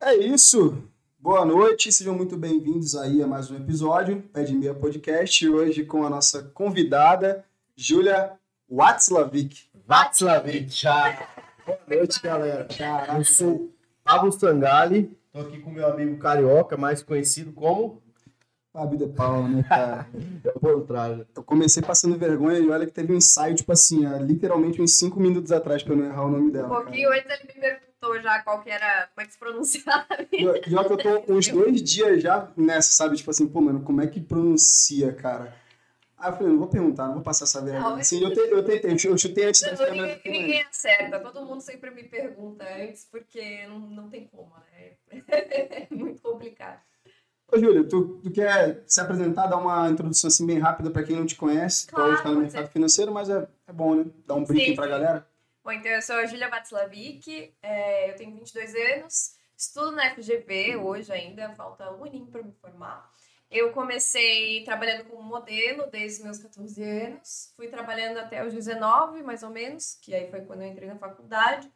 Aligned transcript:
É 0.00 0.14
isso. 0.14 0.84
Boa 1.18 1.44
noite, 1.44 1.90
sejam 1.90 2.14
muito 2.14 2.36
bem-vindos 2.36 2.94
aí 2.94 3.20
a 3.20 3.26
mais 3.26 3.50
um 3.50 3.56
episódio 3.56 4.22
Pé 4.32 4.44
de 4.44 4.54
Meia 4.54 4.72
Podcast. 4.72 5.48
Hoje 5.48 5.84
com 5.84 6.06
a 6.06 6.08
nossa 6.08 6.44
convidada, 6.54 7.44
Júlia 7.74 8.34
Watzlawick. 8.70 9.68
Watzlawick. 9.88 10.84
Boa 11.66 11.78
noite, 11.88 12.22
galera. 12.22 12.64
Caraca, 12.66 13.18
eu 13.18 13.24
sou 13.24 13.74
Pablo 14.04 14.30
Sangali, 14.30 15.18
tô 15.32 15.40
aqui 15.40 15.58
com 15.58 15.72
meu 15.72 15.88
amigo 15.88 16.16
Carioca, 16.18 16.76
mais 16.76 17.02
conhecido 17.02 17.52
como 17.52 18.00
Fábio 18.72 18.98
de 18.98 19.08
Paula, 19.08 19.48
né, 19.48 19.64
cara? 19.64 20.06
é 20.44 20.52
o 20.54 20.60
contrário. 20.60 21.26
Eu 21.34 21.42
comecei 21.42 21.82
passando 21.82 22.16
vergonha 22.16 22.60
e 22.60 22.70
olha 22.70 22.86
que 22.86 22.92
teve 22.92 23.12
um 23.12 23.16
ensaio, 23.16 23.56
tipo 23.56 23.72
assim, 23.72 24.06
literalmente 24.20 24.80
uns 24.80 24.96
5 24.96 25.18
minutos 25.18 25.50
atrás 25.50 25.82
pra 25.82 25.94
eu 25.94 25.98
não 25.98 26.06
errar 26.06 26.24
o 26.24 26.30
nome 26.30 26.52
dela. 26.52 26.68
Um 26.68 26.84
pouquinho 26.84 27.10
antes 27.10 27.28
ele 27.28 27.52
me 27.52 27.87
perguntou 27.98 28.20
já 28.22 28.40
qual 28.42 28.62
que 28.62 28.70
era, 28.70 29.08
como 29.14 29.24
é 29.24 29.26
que 29.26 29.32
se 29.32 29.38
pronunciava. 29.38 30.06
E 30.32 30.46
olha 30.46 30.60
que 30.60 30.74
eu 30.74 31.24
tô 31.24 31.32
uns 31.32 31.48
dois 31.48 31.82
dias 31.82 32.22
já 32.22 32.50
nessa, 32.56 32.92
sabe? 32.92 33.16
Tipo 33.16 33.30
assim, 33.30 33.46
pô, 33.46 33.60
mano, 33.60 33.82
como 33.82 34.00
é 34.00 34.06
que 34.06 34.20
pronuncia, 34.20 35.12
cara? 35.12 35.54
Aí 36.16 36.30
eu 36.30 36.36
falei, 36.36 36.52
não 36.52 36.58
vou 36.58 36.68
perguntar, 36.68 37.06
não 37.06 37.14
vou 37.14 37.22
passar 37.22 37.44
essa 37.44 37.62
vergonha. 37.62 38.00
Assim, 38.00 38.22
eu, 38.22 38.32
te, 38.32 38.40
eu 38.40 38.64
tentei, 38.64 38.92
eu 38.92 39.18
chutei 39.18 39.44
antes 39.44 39.60
da 39.60 39.76
câmera. 39.76 40.20
ninguém, 40.24 40.42
ninguém 40.42 40.62
acerta, 40.62 41.20
todo 41.20 41.46
mundo 41.46 41.60
sempre 41.60 41.90
me 41.90 42.04
pergunta 42.04 42.64
antes, 42.64 43.04
porque 43.04 43.66
não, 43.68 43.78
não 43.78 44.08
tem 44.08 44.26
como, 44.26 44.52
né? 44.72 44.92
É 45.28 45.86
muito 45.90 46.20
complicado. 46.20 46.80
Ô, 47.50 47.58
Júlia, 47.58 47.84
tu, 47.84 48.20
tu 48.22 48.30
quer 48.30 48.82
se 48.86 49.00
apresentar, 49.00 49.46
dar 49.46 49.56
uma 49.56 49.88
introdução 49.88 50.28
assim 50.28 50.46
bem 50.46 50.58
rápida 50.58 50.90
pra 50.90 51.02
quem 51.02 51.16
não 51.16 51.24
te 51.24 51.34
conhece? 51.34 51.86
Claro, 51.86 52.10
hoje 52.10 52.22
tá 52.22 52.28
no 52.28 52.34
pode 52.34 52.46
mercado 52.46 52.66
ser. 52.66 52.72
financeiro, 52.72 53.12
mas 53.12 53.30
é, 53.30 53.48
é 53.66 53.72
bom, 53.72 53.94
né? 53.94 54.06
Dar 54.26 54.34
um 54.34 54.44
briefing 54.44 54.74
pra 54.74 54.84
sim. 54.84 54.90
galera. 54.90 55.26
Bom, 55.68 55.72
então 55.72 55.92
eu 55.92 56.00
sou 56.00 56.16
a 56.16 56.24
Julia 56.24 56.48
Watzlawick, 56.48 57.54
é, 57.60 58.10
eu 58.10 58.16
tenho 58.16 58.32
22 58.34 58.74
anos, 58.74 59.36
estudo 59.54 59.92
na 59.92 60.14
FGV 60.14 60.76
hoje 60.78 61.12
ainda, 61.12 61.54
falta 61.56 61.92
um 61.92 62.06
aninho 62.06 62.24
para 62.28 62.42
me 62.42 62.54
formar. 62.54 63.12
Eu 63.50 63.70
comecei 63.72 64.64
trabalhando 64.64 65.04
como 65.04 65.22
modelo 65.22 65.86
desde 65.90 66.22
meus 66.24 66.38
14 66.38 66.82
anos, 66.82 67.52
fui 67.54 67.68
trabalhando 67.68 68.16
até 68.16 68.42
os 68.46 68.54
19, 68.54 69.22
mais 69.22 69.42
ou 69.42 69.50
menos, 69.50 69.98
que 70.00 70.14
aí 70.14 70.30
foi 70.30 70.40
quando 70.40 70.62
eu 70.62 70.68
entrei 70.68 70.88
na 70.88 70.96
faculdade. 70.96 71.70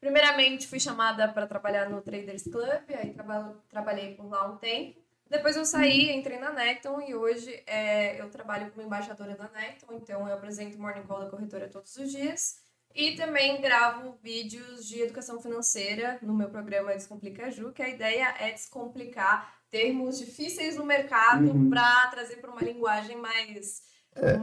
Primeiramente 0.00 0.66
fui 0.66 0.80
chamada 0.80 1.28
para 1.28 1.46
trabalhar 1.46 1.88
no 1.88 2.02
Traders 2.02 2.42
Club, 2.42 2.90
aí 2.92 3.12
traba- 3.14 3.62
trabalhei 3.68 4.16
por 4.16 4.28
lá 4.28 4.48
um 4.48 4.56
tempo. 4.56 5.00
Depois 5.30 5.56
eu 5.56 5.64
saí, 5.64 6.10
entrei 6.10 6.40
na 6.40 6.50
Necton 6.52 7.00
e 7.02 7.14
hoje 7.14 7.62
é, 7.68 8.20
eu 8.20 8.28
trabalho 8.30 8.68
como 8.72 8.84
embaixadora 8.84 9.36
da 9.36 9.48
Necton, 9.50 9.92
então 9.92 10.26
eu 10.26 10.34
apresento 10.34 10.76
o 10.76 10.80
Morning 10.80 11.04
Call 11.06 11.20
da 11.20 11.30
corretora 11.30 11.68
todos 11.68 11.94
os 11.96 12.10
dias. 12.10 12.66
E 12.94 13.14
também 13.14 13.60
gravo 13.60 14.18
vídeos 14.22 14.86
de 14.86 15.00
educação 15.02 15.40
financeira 15.40 16.18
no 16.22 16.34
meu 16.34 16.48
programa 16.48 16.92
Descomplica 16.92 17.50
Ju, 17.50 17.72
que 17.72 17.82
a 17.82 17.88
ideia 17.88 18.34
é 18.40 18.50
descomplicar 18.50 19.54
termos 19.70 20.18
difíceis 20.18 20.76
no 20.76 20.84
mercado 20.84 21.50
Uhum. 21.50 21.70
para 21.70 22.08
trazer 22.08 22.36
para 22.36 22.50
uma 22.50 22.62
linguagem 22.62 23.16
mais, 23.16 23.82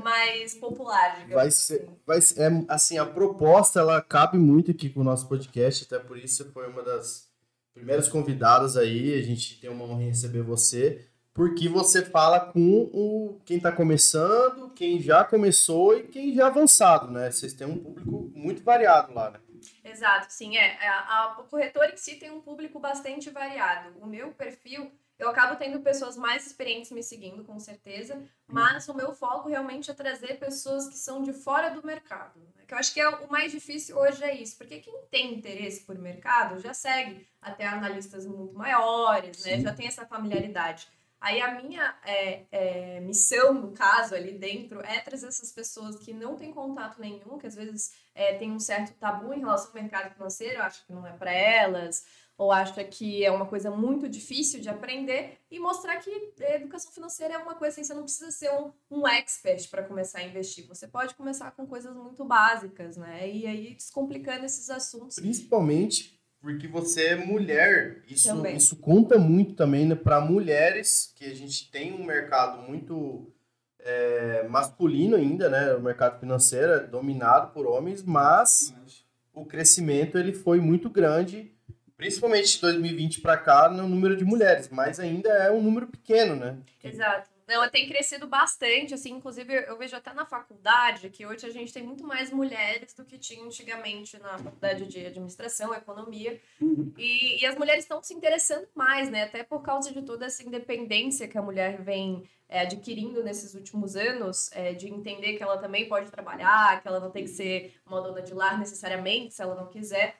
mais 0.03 0.53
popular, 0.55 1.15
digamos 1.15 1.33
Vai 1.33 1.47
assim. 1.47 1.61
ser, 1.75 1.89
vai 2.05 2.21
ser, 2.21 2.41
é, 2.41 2.65
assim, 2.69 2.97
a 2.97 3.05
proposta, 3.05 3.79
ela 3.79 4.01
cabe 4.01 4.37
muito 4.37 4.71
aqui 4.71 4.89
com 4.89 5.01
o 5.01 5.03
nosso 5.03 5.27
podcast, 5.27 5.83
até 5.83 5.99
por 6.03 6.17
isso 6.17 6.49
foi 6.53 6.67
uma 6.69 6.83
das 6.83 7.27
primeiras 7.73 8.07
convidadas 8.07 8.77
aí, 8.77 9.13
a 9.15 9.21
gente 9.21 9.59
tem 9.59 9.69
uma 9.69 9.83
honra 9.83 10.03
em 10.03 10.07
receber 10.07 10.43
você, 10.43 11.09
porque 11.35 11.67
você 11.67 12.03
fala 12.05 12.39
com 12.39 12.89
o, 12.93 13.41
quem 13.43 13.57
está 13.57 13.69
começando, 13.69 14.69
quem 14.69 15.01
já 15.01 15.21
começou 15.25 15.97
e 15.97 16.03
quem 16.03 16.33
já 16.33 16.47
avançado, 16.47 17.11
né? 17.11 17.29
Vocês 17.29 17.51
têm 17.53 17.67
um 17.67 17.77
público 17.77 18.31
muito 18.33 18.63
variado 18.63 19.13
lá, 19.13 19.31
né? 19.31 19.39
Exato, 19.83 20.27
sim, 20.29 20.55
é. 20.55 20.77
A, 20.87 21.25
a 21.25 21.43
corretora 21.49 21.91
em 21.91 21.97
si 21.97 22.15
tem 22.15 22.31
um 22.31 22.39
público 22.39 22.79
bastante 22.79 23.29
variado. 23.29 23.99
O 23.99 24.07
meu 24.07 24.31
perfil, 24.31 24.89
eu 25.19 25.29
acabo 25.29 25.57
tendo 25.57 25.81
pessoas 25.81 26.15
mais 26.15 26.47
experientes 26.47 26.89
me 26.91 27.03
seguindo, 27.03 27.43
com 27.43 27.59
certeza, 27.59 28.23
mas 28.47 28.87
o 28.87 28.93
meu 28.93 29.13
foco 29.13 29.49
realmente 29.49 29.91
é 29.91 29.93
trazer 29.93 30.39
pessoas 30.39 30.87
que 30.87 30.97
são 30.97 31.21
de 31.21 31.33
fora 31.33 31.69
do 31.69 31.85
mercado. 31.85 32.39
né? 32.55 32.63
Que 32.65 32.73
eu 32.73 32.77
acho 32.77 32.93
que 32.93 33.01
é 33.01 33.09
o 33.09 33.29
mais 33.29 33.51
difícil 33.51 33.97
hoje 33.97 34.23
é 34.23 34.33
isso, 34.33 34.57
porque 34.57 34.79
quem 34.79 34.93
tem 35.11 35.33
interesse 35.33 35.81
por 35.81 35.97
mercado 35.97 36.61
já 36.61 36.73
segue 36.73 37.27
até 37.41 37.67
analistas 37.67 38.25
muito 38.25 38.53
maiores, 38.55 39.43
né? 39.43 39.57
Sim. 39.57 39.63
Já 39.63 39.73
tem 39.73 39.87
essa 39.87 40.05
familiaridade. 40.05 40.87
Aí 41.19 41.41
a 41.41 41.61
minha 41.61 41.97
é, 42.05 42.45
é, 42.51 42.99
missão, 42.99 43.53
no 43.53 43.71
caso, 43.71 44.13
ali 44.13 44.33
dentro, 44.33 44.81
é 44.81 44.99
trazer 44.99 45.27
essas 45.27 45.51
pessoas 45.51 45.97
que 45.97 46.13
não 46.13 46.35
têm 46.35 46.53
contato 46.53 46.99
nenhum, 46.99 47.37
que 47.37 47.47
às 47.47 47.55
vezes 47.55 47.93
é, 48.13 48.35
tem 48.37 48.51
um 48.51 48.59
certo 48.59 48.93
tabu 48.99 49.33
em 49.33 49.39
relação 49.39 49.69
ao 49.69 49.81
mercado 49.81 50.13
financeiro, 50.13 50.61
acho 50.61 50.85
que 50.85 50.93
não 50.93 51.05
é 51.07 51.13
para 51.13 51.31
elas, 51.31 52.05
ou 52.37 52.51
acha 52.51 52.83
que 52.83 53.23
é 53.23 53.31
uma 53.31 53.45
coisa 53.45 53.71
muito 53.71 54.09
difícil 54.09 54.59
de 54.59 54.69
aprender, 54.69 55.39
e 55.49 55.57
mostrar 55.57 55.97
que 55.97 56.33
educação 56.39 56.91
financeira 56.91 57.35
é 57.35 57.37
uma 57.37 57.55
coisa 57.55 57.73
assim, 57.73 57.83
você 57.83 57.93
não 57.93 58.03
precisa 58.03 58.29
ser 58.29 58.51
um, 58.51 58.71
um 58.91 59.07
expert 59.07 59.69
para 59.69 59.83
começar 59.83 60.19
a 60.19 60.23
investir. 60.23 60.67
Você 60.67 60.87
pode 60.87 61.15
começar 61.15 61.49
com 61.51 61.65
coisas 61.65 61.95
muito 61.95 62.25
básicas, 62.25 62.97
né? 62.97 63.29
E 63.29 63.47
aí 63.47 63.73
descomplicando 63.73 64.45
esses 64.45 64.69
assuntos. 64.69 65.15
Principalmente 65.15 66.14
porque 66.45 66.67
você 66.67 67.07
é 67.07 67.15
mulher. 67.15 68.03
Isso, 68.07 68.27
Também. 68.27 68.55
isso 68.55 68.75
conta 68.75 69.17
muito 69.17 69.55
também 69.55 69.83
né, 69.83 69.95
para 69.95 70.21
mulheres, 70.21 71.11
que 71.15 71.25
a 71.25 71.33
gente 71.33 71.71
tem 71.71 71.91
um 71.91 72.05
mercado 72.05 72.61
muito 72.61 73.33
é, 73.79 74.47
masculino 74.47 75.15
ainda, 75.15 75.49
né? 75.49 75.73
O 75.73 75.81
mercado 75.81 76.19
financeiro 76.19 76.73
é 76.73 76.79
dominado 76.81 77.51
por 77.51 77.65
homens, 77.65 78.03
mas 78.03 78.75
o 79.33 79.43
crescimento 79.43 80.19
ele 80.19 80.33
foi 80.33 80.59
muito 80.59 80.87
grande, 80.87 81.51
principalmente 81.97 82.53
de 82.53 82.61
2020 82.61 83.21
para 83.21 83.37
cá, 83.37 83.67
no 83.67 83.89
número 83.89 84.15
de 84.15 84.23
mulheres, 84.23 84.69
mas 84.69 84.99
ainda 84.99 85.29
é 85.29 85.51
um 85.51 85.63
número 85.63 85.87
pequeno, 85.87 86.35
né? 86.35 86.59
Exato. 86.83 87.34
Não, 87.47 87.69
tem 87.69 87.87
crescido 87.87 88.27
bastante, 88.27 88.93
assim, 88.93 89.11
inclusive 89.11 89.53
eu 89.67 89.77
vejo 89.77 89.95
até 89.95 90.11
na 90.13 90.25
faculdade 90.25 91.09
que 91.09 91.25
hoje 91.25 91.45
a 91.45 91.51
gente 91.51 91.71
tem 91.71 91.83
muito 91.83 92.03
mais 92.03 92.31
mulheres 92.31 92.93
do 92.93 93.05
que 93.05 93.17
tinha 93.17 93.43
antigamente 93.43 94.17
na 94.19 94.37
faculdade 94.37 94.87
de 94.87 95.05
administração, 95.05 95.73
economia. 95.73 96.41
Uhum. 96.59 96.91
E, 96.97 97.41
e 97.41 97.45
as 97.45 97.55
mulheres 97.55 97.83
estão 97.83 98.01
se 98.01 98.13
interessando 98.13 98.67
mais, 98.73 99.09
né? 99.09 99.23
Até 99.23 99.43
por 99.43 99.61
causa 99.61 99.93
de 99.93 100.01
toda 100.01 100.25
essa 100.25 100.43
independência 100.43 101.27
que 101.27 101.37
a 101.37 101.41
mulher 101.41 101.81
vem 101.81 102.27
é, 102.49 102.61
adquirindo 102.61 103.23
nesses 103.23 103.53
últimos 103.53 103.95
anos, 103.95 104.51
é, 104.51 104.73
de 104.73 104.87
entender 104.87 105.37
que 105.37 105.43
ela 105.43 105.57
também 105.57 105.87
pode 105.87 106.09
trabalhar, 106.09 106.81
que 106.81 106.87
ela 106.87 106.99
não 106.99 107.11
tem 107.11 107.23
que 107.23 107.29
ser 107.29 107.75
uma 107.85 108.01
dona 108.01 108.21
de 108.21 108.33
lar 108.33 108.57
necessariamente, 108.57 109.33
se 109.33 109.41
ela 109.41 109.55
não 109.55 109.67
quiser. 109.67 110.15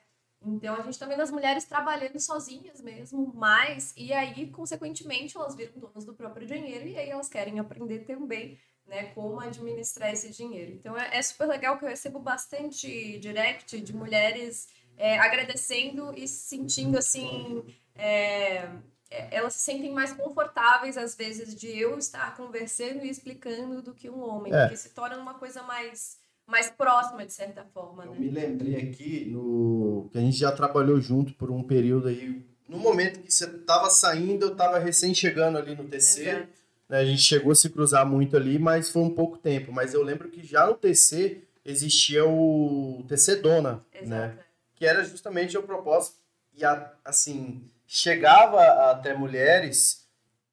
Então 0.46 0.74
a 0.76 0.82
gente 0.82 0.98
tá 0.98 1.06
vendo 1.06 1.20
as 1.22 1.30
mulheres 1.30 1.64
trabalhando 1.64 2.18
sozinhas 2.20 2.80
mesmo, 2.80 3.32
mais, 3.34 3.92
e 3.96 4.12
aí, 4.12 4.50
consequentemente, 4.50 5.36
elas 5.36 5.54
viram 5.54 5.72
donas 5.78 6.04
do 6.04 6.14
próprio 6.14 6.46
dinheiro 6.46 6.86
e 6.86 6.96
aí 6.96 7.10
elas 7.10 7.28
querem 7.28 7.58
aprender 7.58 8.00
também, 8.00 8.58
né, 8.86 9.06
como 9.14 9.40
administrar 9.40 10.12
esse 10.12 10.30
dinheiro. 10.30 10.72
Então 10.72 10.96
é, 10.96 11.16
é 11.18 11.22
super 11.22 11.46
legal 11.48 11.78
que 11.78 11.84
eu 11.84 11.88
recebo 11.88 12.18
bastante 12.20 13.18
direct 13.18 13.80
de 13.80 13.94
mulheres 13.94 14.68
é, 14.96 15.18
agradecendo 15.18 16.12
e 16.16 16.26
se 16.28 16.48
sentindo 16.48 16.96
assim. 16.96 17.64
é, 17.94 18.68
é, 19.10 19.28
elas 19.36 19.54
se 19.54 19.60
sentem 19.60 19.92
mais 19.92 20.12
confortáveis, 20.12 20.96
às 20.96 21.14
vezes, 21.14 21.54
de 21.54 21.68
eu 21.78 21.96
estar 21.98 22.36
conversando 22.36 23.04
e 23.04 23.08
explicando 23.08 23.80
do 23.82 23.94
que 23.94 24.10
um 24.10 24.20
homem, 24.20 24.52
É. 24.52 24.62
porque 24.62 24.76
se 24.76 24.90
torna 24.90 25.16
uma 25.18 25.34
coisa 25.34 25.62
mais, 25.62 26.18
mais 26.46 26.70
próxima, 26.70 27.24
de 27.26 27.32
certa 27.32 27.64
forma, 27.74 28.04
Eu 28.04 28.12
né? 28.12 28.18
me 28.20 28.30
lembrei 28.30 28.76
aqui 28.76 29.26
no 29.30 30.08
que 30.12 30.18
a 30.18 30.20
gente 30.20 30.36
já 30.36 30.52
trabalhou 30.52 31.00
junto 31.00 31.32
por 31.34 31.50
um 31.50 31.62
período 31.62 32.08
aí. 32.08 32.44
No 32.68 32.78
momento 32.78 33.20
que 33.20 33.32
você 33.32 33.44
estava 33.46 33.88
saindo, 33.90 34.46
eu 34.46 34.52
estava 34.52 34.78
recém 34.78 35.14
chegando 35.14 35.58
ali 35.58 35.74
no 35.74 35.84
TC. 35.84 36.22
Exato. 36.28 36.48
né, 36.88 36.98
a 36.98 37.04
gente 37.04 37.22
chegou 37.22 37.52
a 37.52 37.54
se 37.54 37.68
cruzar 37.70 38.06
muito 38.06 38.36
ali, 38.36 38.58
mas 38.58 38.90
foi 38.90 39.02
um 39.02 39.10
pouco 39.14 39.38
tempo. 39.38 39.72
Mas 39.72 39.92
eu 39.94 40.02
lembro 40.02 40.28
que 40.28 40.44
já 40.44 40.66
no 40.66 40.74
TC 40.74 41.42
existia 41.64 42.24
o 42.24 43.04
TC 43.08 43.36
Dona, 43.36 43.84
né? 43.92 44.26
Exato. 44.26 44.38
Que 44.76 44.86
era 44.86 45.02
justamente 45.04 45.56
o 45.58 45.62
propósito. 45.62 46.16
E 46.56 46.64
a- 46.64 46.92
assim, 47.04 47.62
chegava 47.86 48.60
até 48.90 49.14
mulheres 49.14 50.06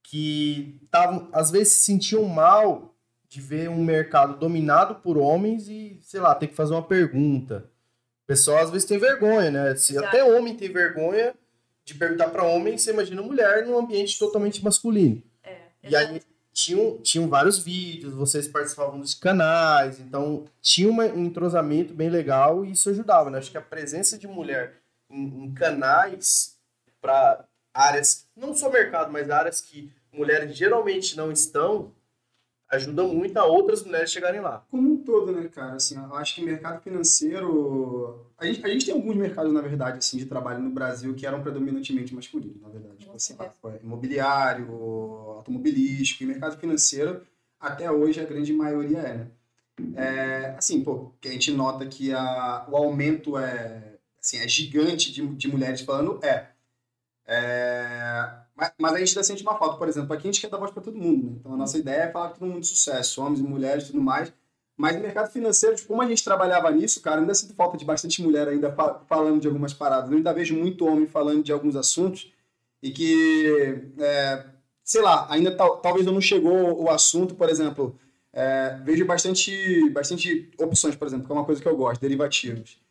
que 0.04 0.80
estavam, 0.84 1.28
às 1.31 1.50
vezes, 1.51 1.74
se 1.74 1.84
sentiam 1.86 2.24
mal 2.25 2.93
de 3.33 3.41
ver 3.41 3.68
um 3.68 3.83
mercado 3.83 4.38
dominado 4.38 4.95
por 4.95 5.18
homens 5.18 5.68
e, 5.68 5.97
sei 6.03 6.19
lá, 6.19 6.35
ter 6.35 6.45
que 6.47 6.53
fazer 6.56 6.74
uma 6.74 6.83
pergunta. 6.83 7.65
O 8.24 8.27
pessoal 8.27 8.59
às 8.59 8.69
vezes 8.69 8.88
tem 8.88 9.00
vergonha, 9.00 9.50
né? 9.50 9.75
Se 9.75 9.94
Exato. 9.94 10.07
até 10.07 10.24
homem 10.24 10.56
tem 10.56 10.71
vergonha 10.71 11.33
de 11.83 11.95
perguntar 11.95 12.30
para 12.30 12.44
homem, 12.44 12.77
você 12.77 12.91
imagina 12.91 13.24
mulher 13.24 13.65
num 13.65 13.75
ambiente 13.77 14.19
totalmente 14.19 14.63
masculino. 14.63 15.19
É, 15.44 15.57
E 15.89 15.95
aí 15.95 16.21
tinham, 16.53 17.00
tinham 17.00 17.27
vários 17.27 17.57
vídeos, 17.57 18.13
vocês 18.13 18.47
participavam 18.47 19.00
dos 19.00 19.15
canais, 19.15 20.00
então 20.00 20.45
tinha 20.62 20.88
uma- 20.88 21.06
um 21.06 21.25
entrosamento 21.25 21.91
bem 21.91 22.09
legal 22.12 22.63
e 22.63 22.71
isso 22.74 22.88
ajudava, 22.91 23.31
né? 23.31 23.39
Acho 23.39 23.50
que 23.50 23.57
a 23.57 23.62
presença 23.62 24.15
de 24.15 24.27
mulher 24.27 24.75
em, 25.09 25.45
em 25.45 25.53
canais 25.56 26.56
para 27.01 27.44
áreas, 27.74 28.27
não 28.38 28.53
só 28.53 28.69
mercado, 28.69 29.12
mas 29.12 29.31
áreas 29.31 29.59
que 29.59 29.91
mulheres 30.12 30.56
geralmente 30.56 31.18
não 31.18 31.31
estão, 31.31 31.91
ajuda 32.75 33.04
muito 33.04 33.38
a 33.38 33.46
outras 33.46 33.84
mulheres 33.84 34.12
chegarem 34.12 34.42
lá. 34.42 34.66
Como 34.70 34.94
um 34.94 34.98
todo, 34.98 35.31
né, 35.31 35.48
cara? 35.48 35.75
Assim, 35.75 35.96
eu 35.96 36.16
acho 36.16 36.36
que 36.36 36.44
mercado 36.44 36.81
financeiro. 36.81 38.25
A 38.38 38.46
gente, 38.46 38.66
a 38.66 38.70
gente 38.70 38.86
tem 38.86 38.94
alguns 38.94 39.16
mercados, 39.16 39.54
na 39.54 39.62
verdade, 39.62 40.00
assim, 40.00 40.18
de 40.18 40.25
trabalho 40.25 40.62
no 40.62 40.70
Brasil 40.70 41.14
que 41.14 41.25
eram 41.25 41.42
predominantemente 41.42 42.14
masculinos, 42.14 42.62
na 42.62 42.70
verdade. 42.70 42.98
Tipo, 42.98 43.16
assim, 43.16 43.36
imobiliário, 43.81 44.68
automobilístico 45.38 46.24
e 46.24 46.28
mercado 46.28 46.58
financeiro, 46.58 47.22
até 47.60 47.90
hoje 47.90 48.20
a 48.20 48.25
grande 48.25 48.54
maioria 48.54 49.00
é, 49.00 49.18
né? 49.18 49.28
É, 49.96 50.56
assim, 50.58 50.84
pô, 50.84 51.12
que 51.20 51.28
a 51.28 51.31
gente 51.31 51.52
nota 51.52 51.86
que 51.86 52.14
a, 52.14 52.66
o 52.70 52.75
aumento 52.75 53.38
é, 53.38 53.98
assim, 54.20 54.38
é 54.38 54.48
gigante 54.48 55.12
de, 55.12 55.25
de 55.28 55.48
mulheres 55.48 55.81
falando, 55.81 56.20
é. 56.24 56.48
é 57.25 58.43
mas, 58.55 58.71
mas 58.79 58.94
a 58.94 59.00
gente 59.00 59.09
ainda 59.09 59.23
sente 59.23 59.44
uma 59.44 59.57
falta, 59.57 59.77
por 59.77 59.88
exemplo, 59.88 60.13
aqui 60.13 60.27
a 60.27 60.31
gente 60.31 60.41
quer 60.41 60.50
dar 60.50 60.57
voz 60.57 60.71
para 60.71 60.83
todo 60.83 60.97
mundo, 60.97 61.27
né? 61.27 61.35
Então 61.39 61.53
a 61.53 61.57
nossa 61.57 61.77
ideia 61.77 62.03
é 62.03 62.11
falar 62.11 62.29
que 62.29 62.39
todo 62.39 62.47
mundo 62.47 62.61
de 62.61 62.67
sucesso, 62.67 63.21
homens 63.21 63.39
e 63.39 63.44
mulheres 63.44 63.85
e 63.85 63.88
tudo 63.88 64.01
mais. 64.01 64.31
Mas 64.75 64.95
no 64.95 65.01
mercado 65.01 65.31
financeiro, 65.31 65.75
tipo, 65.75 65.88
como 65.89 66.01
a 66.01 66.07
gente 66.07 66.23
trabalhava 66.23 66.69
nisso, 66.71 67.01
cara, 67.01 67.21
ainda 67.21 67.33
sinto 67.33 67.53
falta 67.53 67.77
de 67.77 67.85
bastante 67.85 68.21
mulher 68.23 68.47
ainda 68.47 68.75
falando 69.07 69.39
de 69.39 69.47
algumas 69.47 69.73
paradas. 69.73 70.09
Eu 70.09 70.17
ainda 70.17 70.33
vejo 70.33 70.55
muito 70.55 70.85
homem 70.85 71.05
falando 71.05 71.44
de 71.44 71.51
alguns 71.51 71.75
assuntos 71.75 72.31
e 72.81 72.91
que, 72.91 73.91
é, 74.00 74.45
sei 74.83 75.01
lá, 75.01 75.27
ainda 75.29 75.55
tal, 75.55 75.77
talvez 75.77 76.05
não 76.05 76.19
chegou 76.19 76.83
o 76.83 76.89
assunto, 76.89 77.35
por 77.35 77.50
exemplo, 77.50 77.97
é, 78.31 78.79
vejo 78.83 79.05
bastante, 79.05 79.89
bastante 79.91 80.51
opções, 80.59 80.95
por 80.95 81.07
exemplo, 81.07 81.25
que 81.25 81.31
é 81.31 81.35
uma 81.35 81.45
coisa 81.45 81.61
que 81.61 81.67
eu 81.67 81.77
gosto, 81.77 82.01
derivativos. 82.01 82.81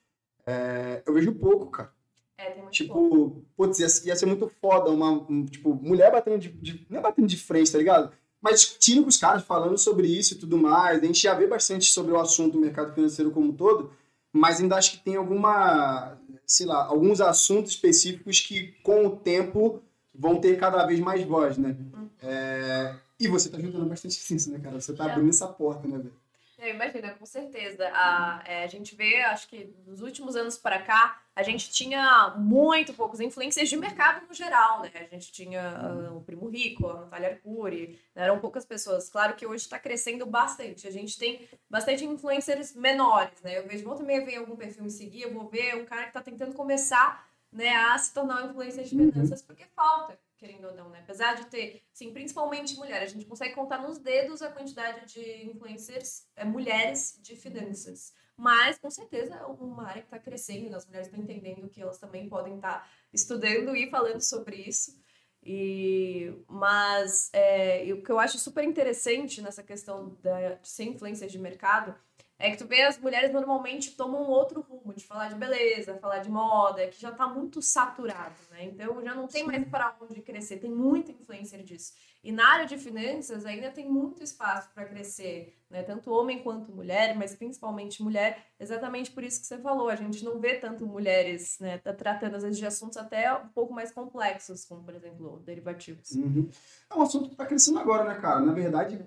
É, 0.47 1.03
eu 1.05 1.13
vejo 1.13 1.33
pouco, 1.33 1.67
cara. 1.67 1.93
É, 2.39 2.51
tem 2.51 2.63
muito 2.63 2.73
Tipo, 2.75 2.95
pouco. 2.95 3.45
putz, 3.57 3.79
ia, 3.79 3.87
ia 4.11 4.17
ser 4.17 4.27
muito 4.27 4.49
foda 4.61 4.91
uma, 4.91 5.11
um, 5.11 5.45
tipo, 5.45 5.75
mulher 5.75 6.11
batendo 6.11 6.39
de, 6.39 6.49
de- 6.49 6.87
Não 6.91 6.99
é 6.99 7.03
batendo 7.03 7.27
de 7.29 7.37
frente, 7.37 7.71
tá 7.71 7.79
ligado? 7.79 8.13
Mas 8.41 8.61
discutindo 8.61 9.03
com 9.03 9.09
os 9.09 9.17
caras, 9.17 9.45
falando 9.45 9.79
sobre 9.79 10.09
isso 10.09 10.35
e 10.35 10.39
tudo 10.39 10.59
mais. 10.59 11.01
A 11.03 11.07
gente 11.07 11.21
já 11.23 11.35
vê 11.35 11.47
bastante 11.47 11.87
sobre 11.91 12.13
o 12.13 12.19
assunto 12.19 12.55
do 12.55 12.59
mercado 12.61 12.93
financeiro 12.95 13.31
como 13.31 13.49
um 13.49 13.53
todo, 13.53 13.93
mas 14.33 14.61
ainda 14.61 14.77
acho 14.77 14.93
que 14.93 15.05
tem 15.05 15.15
alguma, 15.17 16.19
sei 16.47 16.67
lá, 16.67 16.85
alguns 16.87 17.21
assuntos 17.21 17.71
específicos 17.73 18.41
que 18.41 18.73
com 18.83 19.07
o 19.07 19.17
tempo 19.17 19.81
vão 20.15 20.37
ter 20.41 20.59
cada 20.59 20.85
vez 20.87 20.99
mais 20.99 21.23
voz, 21.25 21.57
né? 21.57 21.77
É, 22.21 22.95
E 23.21 23.29
você 23.29 23.49
tá 23.49 23.59
ajudando 23.59 23.89
bastante 23.89 24.19
nisso, 24.33 24.51
né, 24.51 24.59
cara? 24.59 24.81
Você 24.81 24.93
tá 24.93 25.07
É. 25.09 25.13
abrindo 25.13 25.31
essa 25.31 25.47
porta, 25.47 25.87
né, 25.87 25.99
velho? 25.99 26.13
Eu 26.63 26.75
imagino, 26.77 27.13
com 27.17 27.27
certeza. 27.27 27.89
A, 27.93 28.41
é, 28.47 28.63
a 28.63 28.67
gente 28.69 28.95
vê, 28.95 29.21
acho 29.23 29.49
que 29.49 29.75
nos 29.85 30.01
últimos 30.01 30.37
anos 30.37 30.57
para 30.57 30.81
cá, 30.81 31.21
a 31.35 31.43
gente 31.43 31.69
tinha 31.71 32.35
muito 32.39 32.95
poucos 32.95 33.19
influencers 33.19 33.69
de 33.69 33.77
mercado 33.77 34.25
no 34.29 34.33
geral, 34.33 34.81
né? 34.81 34.91
A 34.95 35.05
gente 35.15 35.33
tinha 35.33 35.61
ah, 35.61 36.13
o 36.13 36.21
Primo 36.21 36.49
Rico, 36.49 36.89
a 36.89 37.01
Natália 37.01 37.31
Arcuri, 37.31 37.99
né? 38.15 38.23
eram 38.25 38.39
poucas 38.39 38.65
pessoas. 38.65 39.09
Claro 39.09 39.35
que 39.35 39.45
hoje 39.45 39.65
está 39.65 39.77
crescendo 39.77 40.25
bastante. 40.25 40.87
A 40.87 40.91
gente 40.93 41.19
tem 41.19 41.49
bastante 41.69 42.05
influencers 42.05 42.77
menores, 42.77 43.43
né? 43.43 43.59
Eu 43.59 43.67
vejo, 43.67 43.83
volta 43.85 44.03
e 44.05 44.07
meia, 44.07 44.25
vem 44.25 44.37
algum 44.37 44.55
perfil 44.55 44.85
me 44.85 44.91
seguir, 44.91 45.23
eu 45.23 45.35
vou 45.35 45.49
ver 45.49 45.75
um 45.75 45.85
cara 45.85 46.03
que 46.03 46.09
está 46.11 46.23
tentando 46.23 46.55
começar 46.55 47.27
né, 47.51 47.75
a 47.75 47.99
se 47.99 48.15
tornar 48.15 48.45
um 48.45 48.51
influencer 48.51 48.85
de 48.85 48.97
Uhum. 48.97 49.11
finanças, 49.11 49.43
porque 49.43 49.65
falta, 49.75 50.17
querendo 50.43 50.67
ou 50.67 50.75
não, 50.75 50.91
né? 50.91 50.99
Apesar 50.99 51.35
de 51.37 51.47
ter, 51.47 51.81
sim, 51.93 52.13
principalmente 52.13 52.75
mulher, 52.75 53.01
a 53.01 53.07
gente 53.07 53.25
consegue 53.25 53.55
contar 53.55 53.79
nos 53.79 53.99
dedos 53.99 54.43
a 54.43 54.51
quantidade 54.51 55.07
de 55.07 55.47
influencers, 55.47 56.27
é, 56.35 56.45
mulheres 56.45 57.17
de 57.23 57.37
finanças. 57.37 58.13
Mas, 58.37 58.77
com 58.77 58.91
certeza, 58.91 59.37
é 59.37 59.45
uma 59.45 59.87
área 59.87 60.03
que 60.03 60.09
está 60.09 60.19
crescendo, 60.19 60.75
as 60.75 60.85
mulheres 60.85 61.07
estão 61.07 61.23
entendendo 61.23 61.69
que 61.69 61.81
elas 61.81 61.99
também 61.99 62.29
podem 62.29 62.57
estar 62.57 62.91
estudando 63.13 63.77
e 63.77 63.89
falando 63.89 64.21
sobre 64.21 64.57
isso. 64.57 65.01
E, 65.45 66.33
mas 66.49 67.31
é, 67.33 67.87
o 67.93 68.03
que 68.03 68.11
eu 68.11 68.19
acho 68.19 68.39
super 68.39 68.65
interessante 68.65 69.41
nessa 69.41 69.63
questão 69.63 70.17
da, 70.21 70.55
de 70.55 70.69
ser 70.69 70.85
influencer 70.85 71.29
de 71.29 71.39
mercado 71.39 71.95
é 72.43 72.51
que 72.51 72.57
tu 72.57 72.67
vê 72.67 72.83
as 72.83 72.99
mulheres 72.99 73.33
normalmente 73.33 73.93
tomam 73.93 74.23
outro 74.23 74.67
rumo, 74.69 74.93
de 74.93 75.07
falar 75.07 75.29
de 75.29 75.37
beleza, 75.37 75.97
falar 75.99 76.19
de 76.19 76.29
moda, 76.29 76.89
que 76.89 77.01
já 77.01 77.13
tá 77.13 77.29
muito 77.29 77.63
saturado, 77.63 78.35
né? 78.51 78.65
Então 78.65 79.01
já 79.01 79.15
não 79.15 79.29
tem 79.29 79.45
mais 79.45 79.65
para 79.69 79.97
onde 80.01 80.21
crescer, 80.21 80.57
tem 80.57 80.69
muita 80.71 81.13
influencer 81.13 81.63
disso. 81.63 81.93
E 82.25 82.33
na 82.33 82.45
área 82.45 82.67
de 82.67 82.77
finanças 82.77 83.47
ainda 83.47 83.71
tem 83.71 83.89
muito 83.89 84.25
espaço 84.25 84.69
para 84.75 84.85
crescer, 84.85 85.57
né? 85.71 85.85
Tanto 85.85 86.11
homem 86.11 86.43
quanto 86.43 86.73
mulher, 86.73 87.17
mas 87.17 87.33
principalmente 87.37 88.03
mulher, 88.03 88.45
exatamente 88.59 89.13
por 89.13 89.23
isso 89.23 89.41
que 89.41 89.47
você 89.47 89.59
falou. 89.59 89.89
A 89.89 89.95
gente 89.95 90.25
não 90.25 90.41
vê 90.41 90.55
tanto 90.55 90.85
mulheres, 90.85 91.61
né, 91.61 91.79
tá 91.79 91.93
tratando 91.93 92.35
às 92.35 92.43
vezes 92.43 92.59
de 92.59 92.67
assuntos 92.67 92.97
até 92.97 93.33
um 93.33 93.49
pouco 93.49 93.73
mais 93.73 93.93
complexos, 93.93 94.65
como 94.65 94.83
por 94.83 94.97
exemplo, 94.97 95.41
derivativos. 95.47 96.11
Uhum. 96.11 96.49
É 96.91 96.95
um 96.97 97.03
assunto 97.03 97.31
que 97.31 97.37
tá 97.37 97.47
crescendo 97.47 97.79
agora, 97.79 98.03
né, 98.03 98.21
cara? 98.21 98.41
Na 98.41 98.53
verdade, 98.53 99.07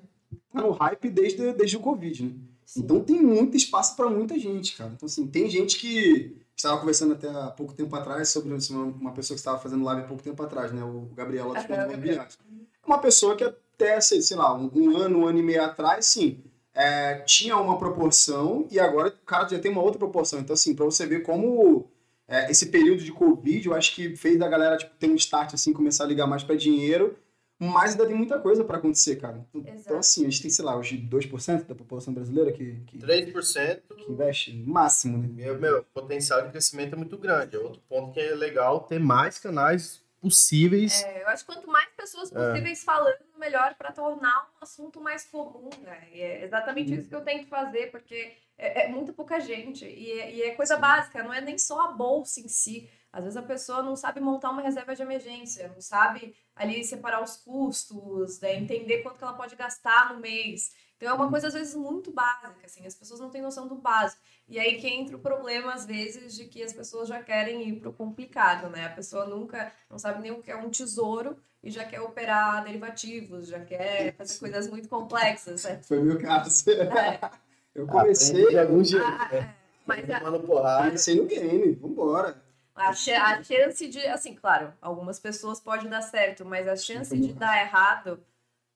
tá 0.54 0.62
no 0.62 0.72
hype 0.72 1.10
desde, 1.10 1.52
desde 1.52 1.76
o 1.76 1.82
Covid, 1.82 2.24
né? 2.24 2.55
Sim. 2.66 2.82
Então 2.82 3.00
tem 3.00 3.22
muito 3.22 3.56
espaço 3.56 3.96
para 3.96 4.10
muita 4.10 4.38
gente, 4.40 4.76
cara. 4.76 4.92
Então, 4.96 5.06
assim, 5.06 5.28
tem 5.28 5.50
gente 5.50 5.78
que. 5.78 6.36
Estava 6.56 6.80
conversando 6.80 7.14
até 7.14 7.28
há 7.28 7.48
pouco 7.48 7.74
tempo 7.74 7.94
atrás 7.98 8.30
sobre 8.30 8.50
uma, 8.50 9.12
pessoa 9.12 9.36
que 9.36 9.42
estava 9.42 9.60
fazendo 9.60 9.84
live 9.84 10.04
há 10.04 10.06
pouco 10.06 10.24
tempo 10.24 10.42
atrás, 10.42 10.72
né? 10.72 10.82
O 10.82 11.10
Gabriel. 11.14 11.54
Imobiliários. 11.92 12.38
É 12.82 12.88
uma 12.88 12.98
pessoa 12.98 13.36
que 13.36 13.44
até, 13.44 14.00
sei, 14.00 14.22
sei 14.22 14.38
lá, 14.38 14.56
um, 14.56 14.72
um 14.74 14.96
ano, 14.96 15.20
um 15.20 15.28
ano 15.28 15.38
e 15.38 15.44
meio 15.44 15.62
atrás, 15.62 16.06
sim, 16.06 16.42
é, 16.74 17.16
tinha 17.26 17.58
uma 17.58 17.78
proporção 17.78 18.68
e 18.72 18.80
agora 18.80 19.10
o 19.10 19.26
cara 19.26 19.50
já 19.50 19.60
tem 19.60 19.72
uma 19.72 19.82
outra 19.82 20.00
proporção. 20.00 20.40
Então, 20.40 20.54
assim, 20.54 20.74
para 20.74 20.86
você 20.86 21.06
ver 21.06 21.24
como 21.24 21.90
é, 22.28 22.50
esse 22.50 22.68
período 22.68 23.04
de 23.04 23.12
Covid, 23.12 23.68
eu 23.68 23.74
acho 23.74 23.96
que 23.96 24.16
fez 24.16 24.42
a 24.42 24.48
galera 24.48 24.78
tipo, 24.78 24.96
ter 25.00 25.10
um 25.10 25.16
start, 25.16 25.54
assim, 25.54 25.72
começar 25.72 26.04
a 26.04 26.08
ligar 26.08 26.28
mais 26.28 26.44
para 26.44 26.56
dinheiro. 26.56 27.18
Mas 27.58 27.92
ainda 27.92 28.06
tem 28.06 28.16
muita 28.16 28.38
coisa 28.40 28.64
para 28.66 28.78
acontecer, 28.78 29.16
cara. 29.16 29.46
Então, 29.54 29.74
Exato. 29.74 29.96
assim, 29.96 30.22
a 30.26 30.30
gente 30.30 30.42
tem, 30.42 30.52
sei 30.52 30.66
lá, 30.66 30.76
hoje 30.78 30.98
2% 30.98 31.66
da 31.66 31.74
população 31.76 32.14
brasileira 32.14 32.52
que, 32.52 32.82
que, 32.88 32.98
3%, 32.98 33.82
que 33.96 34.12
investe 34.12 34.52
no 34.54 34.74
máximo, 34.74 35.18
né? 35.18 35.28
meu, 35.30 35.58
meu, 35.60 35.80
o 35.80 35.84
potencial 35.86 36.42
de 36.42 36.50
crescimento 36.50 36.94
é 36.94 36.98
muito 36.98 37.18
grande. 37.18 37.56
É 37.56 37.60
outro 37.60 37.82
ponto 37.88 38.12
que 38.14 38.20
é 38.20 38.36
legal 38.36 38.82
ter 38.82 39.00
mais 39.00 39.40
canais 39.40 40.04
possíveis. 40.20 41.04
É, 41.04 41.24
eu 41.24 41.28
acho 41.30 41.46
que 41.46 41.54
quanto 41.54 41.68
mais 41.68 41.88
pessoas 41.96 42.30
possíveis 42.30 42.84
falando, 42.84 43.16
melhor 43.38 43.76
para 43.76 43.92
tornar 43.92 44.50
um 44.60 44.64
assunto 44.64 45.00
mais 45.00 45.24
comum, 45.24 45.70
né? 45.84 46.08
E 46.14 46.20
é 46.22 46.44
exatamente 46.44 46.92
Uhum. 46.92 47.00
isso 47.00 47.08
que 47.10 47.16
eu 47.16 47.22
tento 47.22 47.48
fazer, 47.48 47.92
porque 47.92 48.34
é, 48.58 48.86
é 48.86 48.90
muito 48.90 49.14
pouca 49.14 49.40
gente. 49.40 49.86
E 49.86 50.12
é, 50.20 50.34
e 50.34 50.42
é 50.42 50.52
coisa 50.56 50.78
básica, 50.78 51.24
não 51.24 51.34
é 51.34 51.40
nem 51.42 51.58
só 51.58 51.80
a 51.82 51.92
bolsa 51.92 52.40
em 52.40 52.48
si. 52.48 52.90
Às 53.16 53.24
vezes 53.24 53.38
a 53.38 53.42
pessoa 53.42 53.82
não 53.82 53.96
sabe 53.96 54.20
montar 54.20 54.50
uma 54.50 54.62
reserva 54.62 54.94
de 54.94 55.02
emergência, 55.02 55.70
não 55.74 55.80
sabe 55.80 56.36
ali 56.54 56.84
separar 56.84 57.24
os 57.24 57.38
custos, 57.38 58.42
né? 58.42 58.58
entender 58.58 59.04
quanto 59.04 59.18
que 59.18 59.24
ela 59.24 59.32
pode 59.32 59.56
gastar 59.56 60.14
no 60.14 60.20
mês. 60.20 60.74
Então 60.98 61.10
é 61.10 61.14
uma 61.14 61.30
coisa, 61.30 61.48
às 61.48 61.54
vezes, 61.54 61.76
muito 61.76 62.12
básica, 62.12 62.54
assim, 62.66 62.86
as 62.86 62.94
pessoas 62.94 63.22
não 63.22 63.30
têm 63.30 63.42
noção 63.42 63.70
do 63.70 63.76
básico. 63.76 64.22
E 64.50 64.60
aí 64.60 64.76
que 64.82 64.88
entra 64.90 65.16
o 65.16 65.20
problema, 65.20 65.74
às 65.74 65.86
vezes, 65.86 66.36
de 66.36 66.44
que 66.44 66.62
as 66.62 66.74
pessoas 66.74 67.08
já 67.08 67.24
querem 67.24 67.70
ir 67.70 67.80
pro 67.80 67.94
complicado, 67.94 68.70
né? 68.70 68.86
A 68.86 68.90
pessoa 68.90 69.26
nunca, 69.26 69.72
não 69.90 69.98
sabe 69.98 70.22
nem 70.22 70.32
o 70.32 70.42
que 70.42 70.52
é 70.52 70.58
um 70.58 70.70
tesouro 70.70 71.38
e 71.64 71.72
já 71.72 71.86
quer 71.86 72.02
operar 72.02 72.66
derivativos, 72.66 73.48
já 73.48 73.62
quer 73.62 74.14
fazer 74.18 74.40
coisas 74.40 74.70
muito 74.70 74.90
complexas, 74.90 75.64
né? 75.64 75.80
Foi 75.84 76.00
o 76.00 76.04
meu 76.04 76.20
caso. 76.20 76.70
É, 76.70 77.32
Eu 77.74 77.88
comecei, 77.88 78.50
de 78.50 78.60
algum 78.60 78.84
jeito. 78.84 79.06
ah, 79.06 79.30
é. 79.32 79.56
Mas 79.86 80.10
a, 80.10 80.20
Tomando 80.20 80.40
porrada. 80.46 80.86
comecei 80.86 81.16
no 81.16 81.26
game, 81.26 81.72
vambora. 81.76 82.44
A, 82.76 82.94
cha- 82.94 83.24
a 83.24 83.44
chance 83.44 83.88
de, 83.88 84.00
assim, 84.08 84.36
claro, 84.36 84.74
algumas 84.82 85.20
pessoas 85.20 85.60
pode 85.60 85.88
dar 85.88 86.02
certo, 86.02 86.44
mas 86.46 86.68
a 86.68 86.76
chance 86.76 87.18
de 87.18 87.34
dar 87.34 87.62
errado 87.62 88.20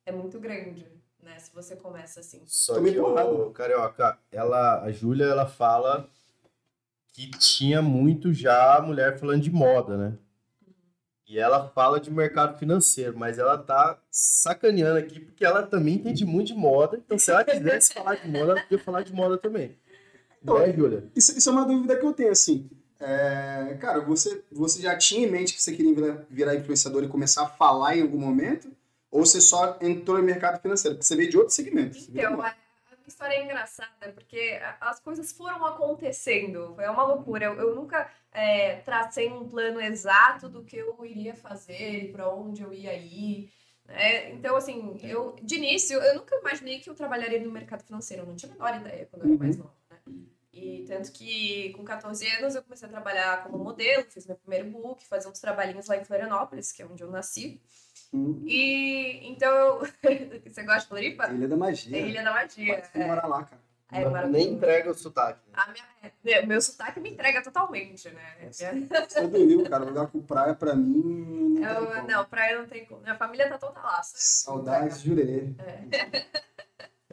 é 0.06 0.12
muito 0.12 0.39
grande, 0.39 0.88
né? 1.22 1.38
Se 1.39 1.53
você 1.53 1.75
começa 1.75 2.22
assim. 2.22 2.41
Só 2.46 2.82
que, 2.82 2.98
o 3.00 3.51
Carioca, 3.51 4.18
ela, 4.32 4.82
a 4.82 4.91
Júlia, 4.91 5.25
ela 5.25 5.46
fala 5.46 6.10
que 7.13 7.29
tinha 7.32 7.82
muito 7.82 8.34
já 8.34 8.82
mulher 8.82 9.20
falando 9.20 9.41
de 9.41 9.51
moda, 9.51 9.98
né? 9.98 10.18
E 11.27 11.38
ela 11.38 11.68
fala 11.70 12.00
de 12.00 12.10
mercado 12.10 12.58
financeiro, 12.58 13.15
mas 13.15 13.38
ela 13.38 13.56
tá 13.56 14.01
sacaneando 14.10 14.98
aqui 14.98 15.20
porque 15.20 15.46
ela 15.46 15.62
também 15.62 15.96
entende 15.96 16.25
muito 16.25 16.48
de 16.48 16.56
moda. 16.56 16.98
Então, 16.98 17.20
se 17.20 17.29
ela 17.29 17.44
quisesse 17.44 17.94
falar 17.94 18.15
de 18.15 18.27
moda, 18.27 18.53
ela 18.53 18.62
podia 18.62 18.79
falar 18.79 19.03
de 19.03 19.13
moda 19.13 19.38
também. 19.38 19.77
Né, 20.41 20.74
Júlia? 20.74 21.03
Isso, 21.15 21.38
isso 21.38 21.50
é 21.50 21.51
uma 21.51 21.65
dúvida 21.65 21.96
que 21.98 22.06
eu 22.06 22.13
tenho, 22.13 22.32
assim. 22.32 22.68
É, 23.00 23.77
cara, 23.79 24.01
você, 24.01 24.44
você 24.51 24.82
já 24.82 24.98
tinha 24.98 25.25
em 25.25 25.32
mente 25.32 25.53
que 25.53 25.62
você 25.62 25.74
queria 25.74 25.96
virar, 25.96 26.25
virar 26.29 26.56
influenciador 26.56 27.03
e 27.03 27.08
começar 27.08 27.44
a 27.44 27.50
falar 27.50 27.96
em 27.96 28.01
algum 28.01 28.20
momento? 28.20 28.70
Ou 29.10 29.25
você 29.25 29.39
só 29.39 29.77
entrou 29.82 30.18
no 30.18 30.24
mercado 30.24 30.62
financeiro? 30.62 30.98
Porque 30.98 31.08
você 31.08 31.15
veio 31.15 31.29
de 31.29 31.38
outro 31.38 31.53
segmento. 31.53 31.98
Então, 32.10 32.41
a, 32.41 32.48
a 32.48 32.96
minha 32.96 33.08
história 33.08 33.34
é 33.36 33.44
engraçada, 33.44 34.12
porque 34.13 34.60
as 34.82 35.00
coisas 35.00 35.32
foram 35.32 35.65
acontecendo. 35.65 36.74
Foi 36.75 36.88
uma 36.88 37.03
loucura. 37.03 37.46
Eu, 37.46 37.53
eu 37.53 37.75
nunca 37.75 38.12
é, 38.34 38.75
tracei 38.77 39.32
um 39.32 39.48
plano 39.48 39.79
exato 39.79 40.50
do 40.50 40.63
que 40.63 40.77
eu 40.77 41.03
iria 41.06 41.34
fazer, 41.34 42.12
para 42.12 42.29
onde 42.29 42.62
eu 42.62 42.74
ia 42.74 42.94
ir. 42.94 43.50
né? 43.86 44.32
Então, 44.32 44.58
assim, 44.58 44.98
eu 45.01 45.36
de 45.41 45.56
início, 45.56 45.98
eu 45.98 46.15
nunca 46.15 46.36
imaginei 46.36 46.79
que 46.79 46.89
eu 46.89 46.96
trabalharia 46.96 47.39
no 47.39 47.50
mercado 47.50 47.82
financeiro. 47.84 48.24
Eu 48.24 48.27
não 48.27 48.36
tinha 48.36 48.51
a 48.51 48.53
menor 48.53 48.75
ideia 48.75 49.08
quando 49.10 49.24
eu 49.24 49.29
era 49.29 49.39
mais 49.39 49.58
nova. 49.58 49.74
Né? 49.89 49.98
E 50.51 50.84
tanto 50.88 51.12
que 51.12 51.72
com 51.74 51.84
14 51.84 52.27
anos 52.38 52.56
eu 52.56 52.63
comecei 52.63 52.88
a 52.88 52.91
trabalhar 52.91 53.44
como 53.44 53.58
modelo, 53.58 54.03
fiz 54.10 54.25
meu 54.25 54.36
primeiro 54.36 54.70
book, 54.70 55.06
fazer 55.08 55.29
uns 55.29 55.39
trabalhinhos 55.39 55.88
lá 55.88 55.96
em 55.98 56.03
Florianópolis, 56.03 56.72
que 56.72 56.82
é 56.82 56.86
onde 56.86 57.03
eu 57.03 57.12
nasci. 57.12 57.62
Hum. 58.12 58.44
E 58.48 59.27
então, 59.29 59.79
você 60.46 60.63
gosta 60.63 60.82
de 60.82 60.88
Floripa? 60.88 61.27
Ilha 61.32 61.48
da 61.48 61.56
Magia. 61.56 61.98
É 61.98 62.01
Ilha 62.01 62.24
da 62.24 62.34
Magia. 62.34 62.82
Pode 62.82 63.03
é. 63.03 63.08
morar 63.08 63.27
lá, 63.27 63.44
cara. 63.44 63.62
É, 63.91 64.27
nem 64.27 64.53
entrega 64.53 64.91
o 64.91 64.94
sotaque. 64.94 65.39
né? 65.48 65.53
A 65.56 65.72
minha, 65.72 65.84
é, 66.25 66.46
meu 66.46 66.62
sotaque 66.62 67.00
me 67.00 67.10
entrega 67.10 67.41
totalmente, 67.41 68.08
né? 68.12 68.51
Sou 68.51 69.27
do 69.27 69.38
Rio, 69.38 69.68
cara. 69.68 69.84
Lugar 69.84 70.08
com 70.08 70.22
praia, 70.22 70.53
pra 70.53 70.75
mim. 70.75 71.60
Não, 71.60 71.96
Eu, 71.96 72.03
não, 72.03 72.25
praia 72.25 72.60
não 72.60 72.68
tem 72.68 72.86
como. 72.86 73.01
Minha 73.01 73.15
família 73.15 73.50
tá 73.50 73.58
toda 73.58 73.79
lá. 73.79 73.98
eu. 73.98 74.03
Saudades, 74.03 75.01
jurei. 75.01 75.56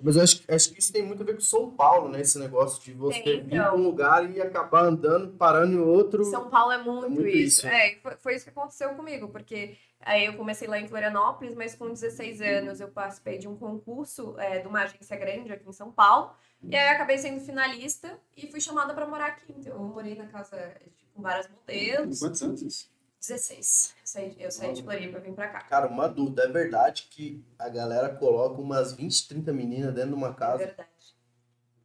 Mas 0.02 0.16
eu 0.16 0.22
acho, 0.22 0.42
acho 0.48 0.72
que 0.72 0.78
isso 0.78 0.92
tem 0.92 1.02
muito 1.02 1.22
a 1.22 1.26
ver 1.26 1.34
com 1.34 1.40
São 1.40 1.70
Paulo, 1.70 2.08
né? 2.10 2.20
Esse 2.20 2.38
negócio 2.38 2.82
de 2.82 2.92
você 2.92 3.22
Tem, 3.22 3.42
vir 3.42 3.54
então. 3.54 3.64
pra 3.64 3.74
um 3.74 3.82
lugar 3.82 4.30
e 4.30 4.40
acabar 4.40 4.84
andando, 4.84 5.32
parando 5.36 5.72
em 5.72 5.78
outro. 5.78 6.22
São 6.24 6.50
Paulo 6.50 6.72
é 6.72 6.78
muito, 6.78 7.10
muito 7.10 7.26
isso. 7.26 7.66
isso. 7.66 7.66
É, 7.66 7.92
e 7.92 8.00
foi, 8.00 8.16
foi 8.16 8.34
isso 8.34 8.44
que 8.44 8.50
aconteceu 8.50 8.90
comigo, 8.90 9.28
porque 9.28 9.76
aí 10.00 10.26
eu 10.26 10.36
comecei 10.36 10.68
lá 10.68 10.78
em 10.78 10.86
Florianópolis, 10.86 11.54
mas 11.54 11.74
com 11.74 11.88
16 11.88 12.42
anos 12.42 12.80
eu 12.80 12.88
participei 12.88 13.38
de 13.38 13.48
um 13.48 13.56
concurso 13.56 14.38
é, 14.38 14.58
de 14.58 14.68
uma 14.68 14.82
agência 14.82 15.16
grande 15.16 15.52
aqui 15.52 15.66
em 15.66 15.72
São 15.72 15.90
Paulo. 15.90 16.30
E 16.62 16.76
aí 16.76 16.88
eu 16.88 16.94
acabei 16.94 17.16
sendo 17.16 17.40
finalista 17.40 18.18
e 18.36 18.50
fui 18.50 18.60
chamada 18.60 18.92
pra 18.92 19.06
morar 19.06 19.26
aqui. 19.28 19.54
Então 19.56 19.72
eu 19.72 19.80
morei 19.80 20.14
na 20.14 20.26
casa 20.26 20.74
com 21.14 21.22
várias 21.22 21.48
modelos. 21.48 22.18
Quantos 22.20 22.42
anos 22.42 22.62
isso? 22.62 22.95
16. 23.28 23.94
Eu 24.00 24.06
saí, 24.06 24.36
eu 24.38 24.50
saí 24.50 24.72
de 24.72 24.82
Floripa 24.82 25.18
e 25.18 25.20
vim 25.20 25.32
pra 25.34 25.48
cá. 25.48 25.60
Cara, 25.62 25.86
uma 25.88 26.08
dúvida. 26.08 26.44
É 26.44 26.48
verdade 26.48 27.08
que 27.10 27.44
a 27.58 27.68
galera 27.68 28.08
coloca 28.14 28.60
umas 28.60 28.92
20, 28.92 29.28
30 29.28 29.52
meninas 29.52 29.92
dentro 29.94 30.10
de 30.10 30.14
uma 30.16 30.28
É 30.30 30.34
casa? 30.34 30.58
verdade. 30.58 30.88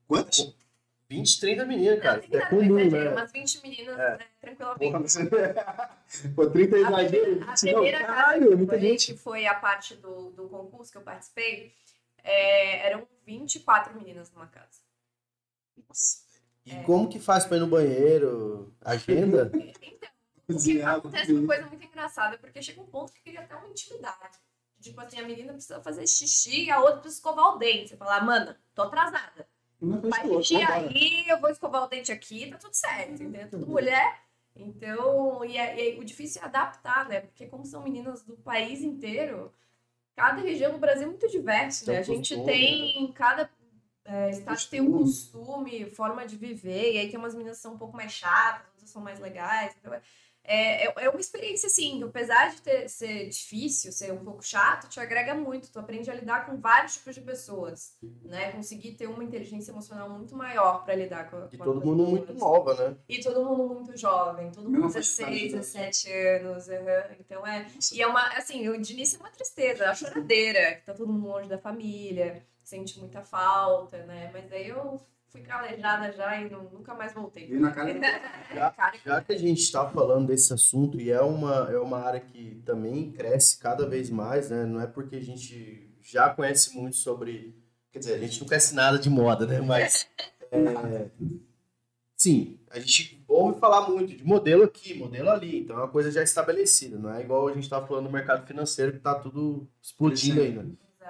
Quantos? 0.07 0.55
20, 1.10 1.39
30 1.41 1.65
meninas, 1.65 1.95
Não, 1.98 2.01
cara. 2.03 2.19
Isso 2.24 2.38
é 2.38 2.45
comum, 2.50 2.89
né? 2.89 3.10
Umas 3.10 3.31
20 3.33 3.62
meninas, 3.63 4.00
É. 4.00 4.17
né, 4.17 4.25
tranquilamente. 4.39 5.13
Pô, 6.36 6.50
30 6.50 6.75
A 6.75 6.79
exagero. 6.79 7.10
primeira, 7.10 7.43
a 7.43 7.48
Não, 7.48 7.55
primeira 7.55 8.00
casa 8.00 8.13
caralho, 8.13 8.48
que 8.48 8.53
é 8.53 8.55
muita 8.55 8.79
gente. 8.79 9.13
que 9.13 9.19
foi 9.19 9.45
a 9.45 9.53
parte 9.55 9.95
do, 9.95 10.29
do 10.31 10.48
concurso 10.48 10.91
que 10.91 10.98
eu 10.98 11.01
participei, 11.01 11.74
é, 12.24 12.88
eram 12.88 13.05
24 13.25 13.93
meninas 13.95 14.31
numa 14.31 14.48
casa. 14.48 14.79
Nossa, 15.88 16.19
E 16.65 16.71
É. 16.71 16.83
como 16.83 17.10
que 17.10 17.19
faz 17.19 17.45
pra 17.45 17.57
ir 17.57 17.62
no 17.62 17.67
banheiro? 17.67 18.74
Agenda? 18.81 19.51
O 20.51 20.58
que 20.58 20.74
cozinhado. 20.74 21.00
acontece 21.00 21.34
uma 21.34 21.48
coisa 21.48 21.65
muito 21.67 21.86
engraçada, 21.86 22.38
porque 22.38 22.62
chega 22.62 22.81
um 22.81 22.86
ponto 22.86 23.12
que 23.13 23.22
queria 23.22 23.41
até 23.41 23.55
uma 23.55 23.67
intimidade. 23.67 24.38
Tipo 24.79 25.00
assim, 25.01 25.20
a 25.20 25.24
menina 25.27 25.53
precisa 25.53 25.81
fazer 25.81 26.08
xixi 26.08 26.65
e 26.65 26.72
a 26.72 26.79
outra 26.79 26.98
precisa 27.01 27.20
escovar 27.20 27.55
o 27.55 27.58
dente. 27.58 27.89
Você 27.89 27.98
fala, 27.98 28.20
mana, 28.22 28.60
tô 28.74 28.81
atrasada. 28.84 29.48
Outro, 29.81 30.12
xixi 30.43 30.55
aí, 30.63 31.25
eu 31.27 31.39
vou 31.39 31.50
escovar 31.50 31.84
o 31.84 31.88
dente 31.88 32.12
aqui, 32.12 32.50
tá 32.50 32.58
tudo 32.58 32.74
certo, 32.74 33.12
entendeu? 33.13 33.50
Tudo 33.50 33.67
mulher. 33.67 34.22
Então, 34.55 35.43
e, 35.46 35.58
é- 35.58 35.75
e 35.77 35.81
aí 35.81 36.00
o 36.00 36.03
difícil 36.03 36.41
é 36.41 36.46
adaptar, 36.46 37.08
né? 37.08 37.22
Porque 37.22 37.48
como 37.48 37.65
são 37.65 37.81
meninas 37.84 38.22
do 38.24 38.36
país 38.38 38.81
inteiro, 38.81 39.51
cada 40.15 40.41
região 40.41 40.72
do 40.72 40.77
Brasil 40.77 41.03
é 41.03 41.08
muito 41.08 41.27
diverso, 41.29 41.88
né? 41.88 42.00
A 42.00 42.01
gente 42.03 42.36
tem, 42.43 43.12
cada 43.13 43.50
é, 44.03 44.29
estado 44.31 44.67
tem 44.70 44.81
um 44.81 44.91
Costume. 44.91 45.46
costume, 45.46 45.89
forma 45.91 46.25
de 46.25 46.36
viver, 46.36 46.93
e 46.93 46.98
aí 46.98 47.10
tem 47.10 47.20
umas 47.20 47.34
meninas 47.36 47.58
que 47.58 47.63
são 47.63 47.74
um 47.75 47.77
pouco 47.77 47.96
mais 47.96 48.12
chatas, 48.12 48.67
outras 48.74 48.89
são 48.89 49.01
mais 49.01 49.20
legais, 49.20 49.75
então 49.79 49.93
é, 49.93 50.01
é, 50.43 50.86
é 51.05 51.10
uma 51.10 51.19
experiência, 51.19 51.67
assim, 51.67 51.98
que 52.00 52.03
apesar 52.03 52.51
de 52.51 52.62
ter, 52.62 52.89
ser 52.89 53.29
difícil, 53.29 53.91
ser 53.91 54.12
um 54.12 54.24
pouco 54.24 54.43
chato, 54.43 54.89
te 54.89 55.00
agrega 55.00 55.36
muito, 55.36 55.71
tu 55.71 55.79
aprende 55.79 56.10
a 56.10 56.13
lidar 56.15 56.45
com 56.45 56.57
vários 56.60 56.93
tipos 56.95 57.15
de 57.15 57.21
pessoas, 57.21 57.98
né? 58.24 58.51
Conseguir 58.51 58.93
ter 58.93 59.07
uma 59.07 59.24
inteligência 59.24 59.71
emocional 59.71 60.10
muito 60.10 60.36
maior 60.36 60.83
para 60.83 60.95
lidar 60.95 61.29
com, 61.29 61.48
E 61.51 61.57
com 61.57 61.63
todo 61.63 61.79
as 61.79 61.86
mundo 61.86 62.03
pessoas. 62.03 62.10
muito 62.10 62.33
nova, 62.33 62.74
né? 62.75 62.98
E 63.07 63.19
todo 63.21 63.43
mundo 63.45 63.74
muito 63.75 63.98
jovem, 63.98 64.51
todo 64.51 64.69
mundo 64.69 64.81
Mesma 64.86 65.00
16, 65.00 65.17
faixa 65.19 65.39
de 65.39 65.50
17 65.50 66.12
anos. 66.12 66.69
aham. 66.69 67.15
Então 67.19 67.45
é. 67.45 67.67
E 67.93 68.01
é 68.01 68.07
uma, 68.07 68.27
assim, 68.38 68.81
de 68.81 68.93
início 68.93 69.17
é 69.17 69.19
uma 69.19 69.29
tristeza, 69.31 69.89
a 69.89 69.93
choradeira, 69.95 70.75
que 70.75 70.86
tá 70.86 70.93
todo 70.93 71.12
mundo 71.12 71.27
longe 71.27 71.48
da 71.50 71.57
família, 71.60 72.45
sente 72.63 73.00
muita 73.00 73.21
falta, 73.21 74.05
né? 74.05 74.29
Mas 74.33 74.51
aí 74.51 74.69
eu 74.69 75.00
fui 75.31 75.41
calejada 75.41 76.11
já 76.11 76.39
e 76.41 76.50
não- 76.50 76.63
nunca 76.65 76.93
mais 76.93 77.13
voltei. 77.13 77.47
Veio 77.47 77.61
na 77.61 77.71
cara. 77.71 77.89
Já, 78.53 78.73
já 79.05 79.21
que 79.21 79.31
a 79.31 79.38
gente 79.38 79.61
está 79.61 79.89
falando 79.89 80.27
desse 80.27 80.53
assunto 80.53 81.00
e 81.00 81.09
é 81.09 81.21
uma, 81.21 81.69
é 81.71 81.77
uma 81.79 82.00
área 82.00 82.19
que 82.19 82.61
também 82.65 83.11
cresce 83.13 83.57
cada 83.57 83.88
vez 83.88 84.09
mais, 84.09 84.50
né? 84.50 84.65
Não 84.65 84.81
é 84.81 84.88
porque 84.88 85.15
a 85.15 85.21
gente 85.21 85.89
já 86.01 86.29
conhece 86.29 86.75
muito 86.77 86.97
sobre. 86.97 87.55
Quer 87.91 88.00
dizer, 88.00 88.13
a 88.15 88.17
gente 88.19 88.41
não 88.41 88.47
conhece 88.47 88.75
nada 88.75 89.00
de 89.00 89.09
moda, 89.09 89.45
né? 89.45 89.61
Mas. 89.61 90.05
é, 90.51 91.09
sim, 92.17 92.59
a 92.69 92.79
gente 92.79 93.23
ouve 93.27 93.57
falar 93.59 93.89
muito 93.89 94.15
de 94.15 94.23
modelo 94.25 94.63
aqui, 94.63 94.93
modelo 94.93 95.29
ali. 95.29 95.61
Então 95.61 95.77
é 95.77 95.79
uma 95.79 95.88
coisa 95.88 96.11
já 96.11 96.21
estabelecida. 96.21 96.97
Não 96.97 97.13
é 97.13 97.21
igual 97.21 97.47
a 97.47 97.53
gente 97.53 97.63
estava 97.63 97.88
falando 97.88 98.05
no 98.05 98.11
mercado 98.11 98.45
financeiro 98.45 98.91
que 98.91 98.97
está 98.97 99.15
tudo 99.15 99.65
explodindo 99.81 100.41
ainda. 100.41 100.65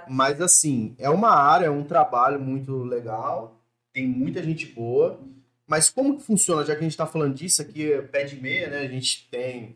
Mas 0.07 0.39
assim, 0.41 0.95
é 0.99 1.09
uma 1.09 1.31
área, 1.31 1.65
é 1.65 1.69
um 1.71 1.83
trabalho 1.83 2.39
muito 2.39 2.83
legal, 2.83 3.60
tem 3.93 4.07
muita 4.07 4.41
gente 4.41 4.65
boa. 4.67 5.19
Mas 5.67 5.89
como 5.89 6.17
que 6.17 6.23
funciona, 6.23 6.65
já 6.65 6.73
que 6.73 6.79
a 6.79 6.83
gente 6.83 6.91
está 6.91 7.07
falando 7.07 7.33
disso 7.33 7.61
aqui, 7.61 7.93
é 7.93 8.01
pé 8.01 8.25
de 8.25 8.35
meia, 8.35 8.69
né? 8.69 8.79
A 8.79 8.87
gente 8.87 9.29
tem 9.29 9.75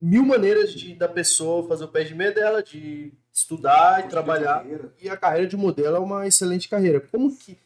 mil 0.00 0.24
maneiras 0.24 0.72
de 0.72 0.94
da 0.94 1.08
pessoa 1.08 1.68
fazer 1.68 1.84
o 1.84 1.88
pé 1.88 2.04
de 2.04 2.14
meia 2.14 2.32
dela, 2.32 2.62
de 2.62 3.12
estudar 3.32 4.04
e 4.04 4.08
trabalhar. 4.08 4.64
E 5.00 5.08
a 5.08 5.16
carreira 5.16 5.46
de 5.46 5.56
modelo 5.56 5.96
é 5.96 6.00
uma 6.00 6.26
excelente 6.26 6.68
carreira. 6.68 7.00
Como 7.00 7.36
que, 7.36 7.58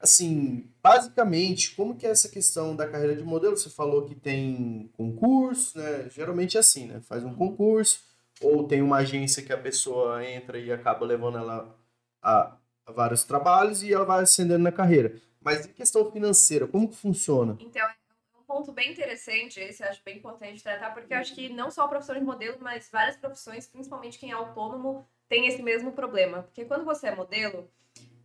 assim, 0.00 0.70
basicamente, 0.82 1.74
como 1.74 1.94
que 1.94 2.06
é 2.06 2.10
essa 2.10 2.28
questão 2.28 2.74
da 2.74 2.88
carreira 2.88 3.14
de 3.14 3.22
modelo? 3.22 3.56
Você 3.56 3.68
falou 3.68 4.06
que 4.06 4.14
tem 4.14 4.90
concurso, 4.96 5.76
né? 5.78 6.08
Geralmente 6.10 6.56
é 6.56 6.60
assim, 6.60 6.86
né? 6.86 7.00
Faz 7.02 7.24
um 7.24 7.34
concurso, 7.34 8.00
ou 8.40 8.66
tem 8.66 8.80
uma 8.80 8.98
agência 8.98 9.42
que 9.42 9.52
a 9.52 9.58
pessoa 9.58 10.24
entra 10.24 10.58
e 10.58 10.72
acaba 10.72 11.04
levando 11.04 11.38
ela 11.38 11.76
a, 12.22 12.56
vários 12.86 13.24
trabalhos 13.24 13.82
e 13.82 13.92
ela 13.92 14.04
vai 14.04 14.22
ascendendo 14.22 14.62
na 14.62 14.72
carreira. 14.72 15.20
Mas 15.40 15.66
em 15.66 15.72
questão 15.72 16.10
financeira, 16.10 16.66
como 16.66 16.88
que 16.88 16.96
funciona? 16.96 17.56
Então, 17.60 17.82
é 17.82 17.94
um 18.38 18.44
ponto 18.44 18.72
bem 18.72 18.92
interessante, 18.92 19.60
esse 19.60 19.82
eu 19.82 19.88
acho 19.88 20.02
bem 20.04 20.18
importante 20.18 20.62
tratar, 20.62 20.94
porque 20.94 21.12
eu 21.12 21.18
acho 21.18 21.34
que 21.34 21.48
não 21.48 21.70
só 21.70 21.84
a 21.84 21.88
profissão 21.88 22.14
de 22.14 22.24
modelo, 22.24 22.58
mas 22.60 22.88
várias 22.90 23.16
profissões, 23.16 23.66
principalmente 23.66 24.18
quem 24.18 24.30
é 24.30 24.34
autônomo, 24.34 25.06
tem 25.28 25.46
esse 25.46 25.62
mesmo 25.62 25.92
problema. 25.92 26.42
Porque 26.42 26.64
quando 26.64 26.84
você 26.84 27.08
é 27.08 27.14
modelo, 27.14 27.68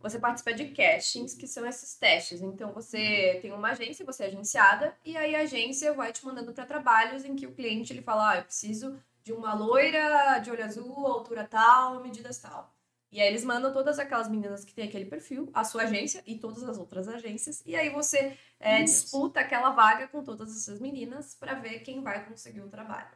você 0.00 0.18
participa 0.18 0.52
de 0.52 0.66
castings, 0.66 1.34
que 1.34 1.46
são 1.46 1.66
esses 1.66 1.96
testes. 1.96 2.40
Então, 2.40 2.72
você 2.72 3.38
tem 3.42 3.52
uma 3.52 3.70
agência, 3.70 4.04
você 4.04 4.24
é 4.24 4.26
agenciada, 4.26 4.96
e 5.04 5.16
aí 5.16 5.34
a 5.34 5.40
agência 5.40 5.92
vai 5.92 6.12
te 6.12 6.24
mandando 6.24 6.52
para 6.52 6.66
trabalhos 6.66 7.24
em 7.24 7.34
que 7.34 7.46
o 7.46 7.52
cliente 7.52 7.92
ele 7.92 8.02
fala: 8.02 8.30
ah, 8.30 8.36
eu 8.38 8.44
preciso 8.44 8.96
de 9.24 9.32
uma 9.32 9.54
loira 9.54 10.38
de 10.38 10.50
olho 10.50 10.64
azul, 10.64 11.06
altura 11.06 11.44
tal, 11.44 12.00
medidas 12.00 12.38
tal. 12.38 12.72
E 13.10 13.20
aí 13.20 13.28
eles 13.28 13.42
mandam 13.44 13.72
todas 13.72 13.98
aquelas 13.98 14.28
meninas 14.28 14.64
que 14.64 14.74
têm 14.74 14.86
aquele 14.86 15.06
perfil, 15.06 15.50
a 15.54 15.64
sua 15.64 15.84
agência 15.84 16.22
e 16.26 16.38
todas 16.38 16.62
as 16.62 16.76
outras 16.76 17.08
agências, 17.08 17.62
e 17.64 17.74
aí 17.74 17.88
você 17.88 18.36
é, 18.60 18.82
disputa 18.82 19.40
aquela 19.40 19.70
vaga 19.70 20.06
com 20.08 20.22
todas 20.22 20.54
essas 20.54 20.78
meninas 20.78 21.34
para 21.34 21.54
ver 21.54 21.80
quem 21.80 22.02
vai 22.02 22.26
conseguir 22.26 22.60
o 22.60 22.68
trabalho. 22.68 23.08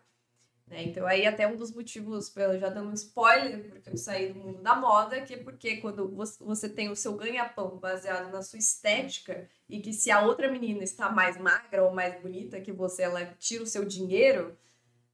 Né? 0.66 0.84
Então, 0.84 1.06
aí 1.06 1.26
até 1.26 1.46
um 1.46 1.56
dos 1.56 1.70
motivos, 1.74 2.32
já 2.58 2.70
dando 2.70 2.88
um 2.88 2.94
spoiler, 2.94 3.68
porque 3.68 3.90
eu 3.90 3.96
saí 3.98 4.32
do 4.32 4.38
mundo 4.40 4.62
da 4.62 4.74
moda, 4.74 5.20
que 5.20 5.34
é 5.34 5.36
porque 5.36 5.76
quando 5.76 6.08
você- 6.08 6.68
tem 6.68 6.88
o 6.88 6.96
seu 6.96 7.14
ganha-pão 7.14 7.76
baseado 7.76 8.30
na 8.32 8.42
sua 8.42 8.58
estética, 8.58 9.46
e 9.68 9.80
que 9.80 9.92
se 9.92 10.10
a 10.10 10.22
outra 10.22 10.50
menina 10.50 10.82
está 10.82 11.10
mais 11.10 11.36
magra 11.36 11.84
ou 11.84 11.92
mais 11.92 12.18
bonita 12.22 12.60
que 12.60 12.72
você, 12.72 13.02
ela 13.02 13.26
tira 13.38 13.62
o 13.62 13.66
seu 13.66 13.84
dinheiro, 13.84 14.56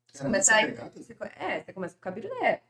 você 0.07 0.19
Cara, 0.19 0.31
começa 0.31 0.55
a... 0.55 0.89
Você, 0.91 1.17
é, 1.37 1.65
você 1.65 1.73
começa 1.73 1.95
a 1.95 1.97
ficar 1.97 2.11
bilé. 2.13 2.63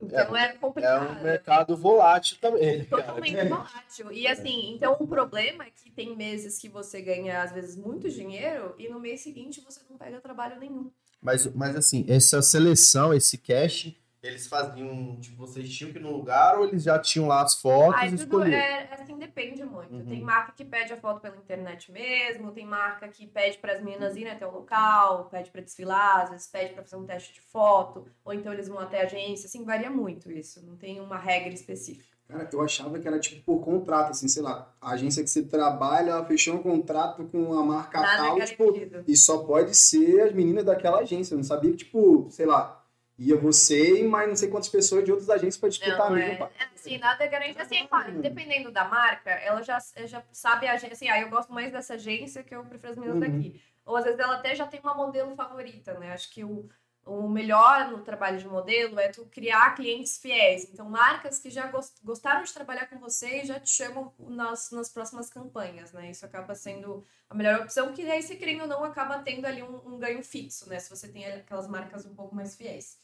Então 0.00 0.36
é, 0.36 0.44
É 0.44 0.52
complicado. 0.52 1.18
um 1.18 1.22
mercado 1.22 1.76
volátil 1.76 2.36
também, 2.40 2.78
né, 2.78 2.84
cara? 2.84 3.02
Totalmente 3.02 3.48
volátil. 3.48 4.12
E 4.12 4.26
assim, 4.26 4.74
então 4.74 4.96
o 5.00 5.06
problema 5.06 5.64
é 5.64 5.70
que 5.70 5.90
tem 5.90 6.14
meses 6.14 6.58
que 6.58 6.68
você 6.68 7.00
ganha, 7.00 7.42
às 7.42 7.52
vezes, 7.52 7.76
muito 7.76 8.08
dinheiro 8.10 8.74
e 8.78 8.88
no 8.88 9.00
mês 9.00 9.20
seguinte 9.22 9.60
você 9.60 9.80
não 9.88 9.96
pega 9.96 10.20
trabalho 10.20 10.58
nenhum. 10.60 10.90
Mas, 11.20 11.46
mas 11.54 11.74
assim, 11.74 12.04
essa 12.08 12.42
seleção, 12.42 13.12
esse 13.12 13.38
cash, 13.38 13.94
eles 14.26 14.46
faziam, 14.46 15.16
tipo, 15.20 15.36
vocês 15.36 15.68
tinham 15.70 15.92
que 15.92 15.98
ir 15.98 16.02
no 16.02 16.10
lugar 16.10 16.58
ou 16.58 16.66
eles 16.66 16.82
já 16.82 16.98
tinham 16.98 17.26
lá 17.28 17.42
as 17.42 17.54
fotos 17.54 18.00
Aí 18.00 18.08
e 18.08 18.10
tudo 18.12 18.22
escolhiam? 18.22 18.58
é, 18.58 18.88
assim, 18.94 19.16
depende 19.18 19.64
muito. 19.64 19.94
Uhum. 19.94 20.06
Tem 20.06 20.20
marca 20.20 20.52
que 20.52 20.64
pede 20.64 20.92
a 20.92 20.96
foto 20.96 21.20
pela 21.20 21.36
internet 21.36 21.90
mesmo, 21.92 22.52
tem 22.52 22.66
marca 22.66 23.08
que 23.08 23.26
pede 23.26 23.58
para 23.58 23.72
as 23.72 23.82
meninas 23.82 24.16
irem 24.16 24.32
até 24.32 24.46
o 24.46 24.50
local, 24.50 25.26
pede 25.30 25.50
para 25.50 25.60
desfilar, 25.60 26.22
às 26.22 26.30
vezes 26.30 26.46
pede 26.46 26.74
para 26.74 26.82
fazer 26.82 26.96
um 26.96 27.04
teste 27.04 27.34
de 27.34 27.40
foto, 27.40 28.06
ou 28.24 28.32
então 28.32 28.52
eles 28.52 28.68
vão 28.68 28.78
até 28.78 29.00
a 29.02 29.04
agência, 29.04 29.46
assim, 29.46 29.64
varia 29.64 29.90
muito 29.90 30.30
isso. 30.30 30.64
Não 30.66 30.76
tem 30.76 31.00
uma 31.00 31.18
regra 31.18 31.52
específica. 31.52 32.16
Cara, 32.28 32.48
eu 32.52 32.60
achava 32.60 32.98
que 32.98 33.06
era 33.06 33.20
tipo 33.20 33.40
por 33.44 33.64
contrato, 33.64 34.10
assim, 34.10 34.26
sei 34.26 34.42
lá. 34.42 34.74
A 34.80 34.90
agência 34.92 35.22
que 35.22 35.30
você 35.30 35.44
trabalha, 35.44 36.10
ela 36.10 36.24
fechou 36.24 36.56
um 36.56 36.62
contrato 36.62 37.24
com 37.26 37.54
a 37.56 37.62
marca 37.62 38.00
Nada 38.00 38.16
tal, 38.16 38.40
tipo, 38.40 38.72
garantido. 38.72 39.04
e 39.06 39.16
só 39.16 39.44
pode 39.44 39.76
ser 39.76 40.22
as 40.22 40.32
meninas 40.32 40.64
daquela 40.64 40.98
agência. 40.98 41.34
Eu 41.34 41.38
não 41.38 41.44
sabia 41.44 41.70
que, 41.70 41.76
tipo, 41.78 42.26
sei 42.30 42.44
lá, 42.46 42.84
ia 43.18 43.36
você 43.36 44.00
e 44.00 44.08
mais 44.08 44.28
não 44.28 44.36
sei 44.36 44.48
quantas 44.48 44.68
pessoas 44.68 45.04
de 45.04 45.10
outras 45.10 45.30
agências 45.30 45.56
para 45.56 45.68
disputar 45.68 46.08
Não, 46.08 46.16
a 46.16 46.16
é, 46.16 46.28
mesma 46.28 46.50
é, 46.58 46.64
assim, 46.74 46.98
nada 46.98 47.24
é 47.24 47.28
garantido. 47.28 47.60
Assim, 47.62 47.86
claro, 47.86 48.20
dependendo 48.20 48.70
da 48.70 48.84
marca, 48.84 49.30
ela 49.30 49.62
já, 49.62 49.78
já 50.06 50.22
sabe 50.32 50.66
a 50.66 50.72
agência. 50.72 50.92
Assim, 50.94 51.08
ah, 51.08 51.20
eu 51.20 51.28
gosto 51.28 51.52
mais 51.52 51.72
dessa 51.72 51.94
agência 51.94 52.42
que 52.42 52.54
eu 52.54 52.64
prefiro 52.64 52.92
as 52.92 52.98
meninas 52.98 53.18
Uhum. 53.18 53.32
daqui. 53.32 53.60
Ou 53.84 53.96
às 53.96 54.04
vezes 54.04 54.18
ela 54.18 54.36
até 54.36 54.54
já 54.54 54.66
tem 54.66 54.80
uma 54.80 54.94
modelo 54.94 55.34
favorita, 55.36 55.98
né? 55.98 56.12
Acho 56.12 56.30
que 56.30 56.42
o, 56.44 56.68
o 57.04 57.28
melhor 57.28 57.90
no 57.90 58.02
trabalho 58.02 58.38
de 58.38 58.46
modelo 58.48 58.98
é 58.98 59.08
tu 59.08 59.26
criar 59.26 59.74
clientes 59.74 60.18
fiéis. 60.18 60.68
Então, 60.72 60.88
marcas 60.88 61.38
que 61.38 61.50
já 61.50 61.66
gos- 61.68 61.94
gostaram 62.02 62.42
de 62.42 62.52
trabalhar 62.52 62.86
com 62.86 62.98
você 62.98 63.42
e 63.42 63.46
já 63.46 63.60
te 63.60 63.70
chamam 63.70 64.12
nas, 64.18 64.70
nas 64.72 64.88
próximas 64.88 65.28
campanhas, 65.30 65.92
né? 65.92 66.10
Isso 66.10 66.24
acaba 66.26 66.54
sendo 66.54 67.04
a 67.30 67.34
melhor 67.34 67.60
opção, 67.60 67.92
que 67.92 68.02
aí, 68.10 68.22
se 68.22 68.36
querendo 68.36 68.62
ou 68.62 68.66
não, 68.68 68.82
acaba 68.84 69.18
tendo 69.20 69.44
ali 69.46 69.62
um, 69.62 69.94
um 69.94 69.98
ganho 69.98 70.22
fixo, 70.22 70.68
né? 70.68 70.78
Se 70.80 70.90
você 70.90 71.08
tem 71.08 71.24
aquelas 71.26 71.68
marcas 71.68 72.04
um 72.06 72.14
pouco 72.14 72.34
mais 72.34 72.56
fiéis. 72.56 72.98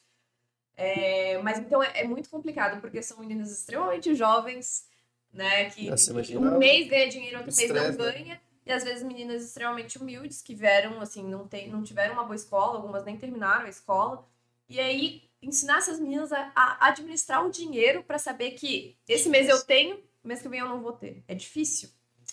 É, 0.76 1.38
mas 1.42 1.58
então 1.58 1.82
é, 1.82 2.00
é 2.00 2.04
muito 2.04 2.30
complicado, 2.30 2.80
porque 2.80 3.02
são 3.02 3.18
meninas 3.18 3.50
extremamente 3.50 4.14
jovens, 4.14 4.86
né? 5.32 5.70
Que, 5.70 5.90
você 5.90 6.22
que 6.22 6.36
um 6.36 6.58
mês 6.58 6.88
ganha 6.88 7.08
dinheiro, 7.08 7.38
outro 7.38 7.54
mês 7.56 7.70
não 7.70 7.82
né? 7.82 7.92
ganha. 7.92 8.40
E 8.64 8.72
às 8.72 8.84
vezes 8.84 9.02
meninas 9.02 9.42
extremamente 9.42 9.98
humildes 9.98 10.40
que 10.40 10.54
vieram, 10.54 11.00
assim, 11.00 11.24
não, 11.24 11.48
tem, 11.48 11.68
não 11.68 11.82
tiveram 11.82 12.14
uma 12.14 12.24
boa 12.24 12.36
escola, 12.36 12.76
algumas 12.76 13.04
nem 13.04 13.16
terminaram 13.16 13.66
a 13.66 13.68
escola. 13.68 14.24
E 14.68 14.78
aí, 14.78 15.22
ensinar 15.42 15.78
essas 15.78 15.98
meninas 15.98 16.32
a, 16.32 16.52
a 16.54 16.88
administrar 16.88 17.44
o 17.44 17.50
dinheiro 17.50 18.04
para 18.04 18.18
saber 18.18 18.52
que 18.52 18.96
esse 19.08 19.28
mês 19.28 19.48
eu 19.48 19.62
tenho, 19.64 19.98
mês 20.22 20.40
que 20.40 20.48
vem 20.48 20.60
eu 20.60 20.68
não 20.68 20.80
vou 20.80 20.92
ter. 20.92 21.24
É 21.26 21.34
difícil, 21.34 21.90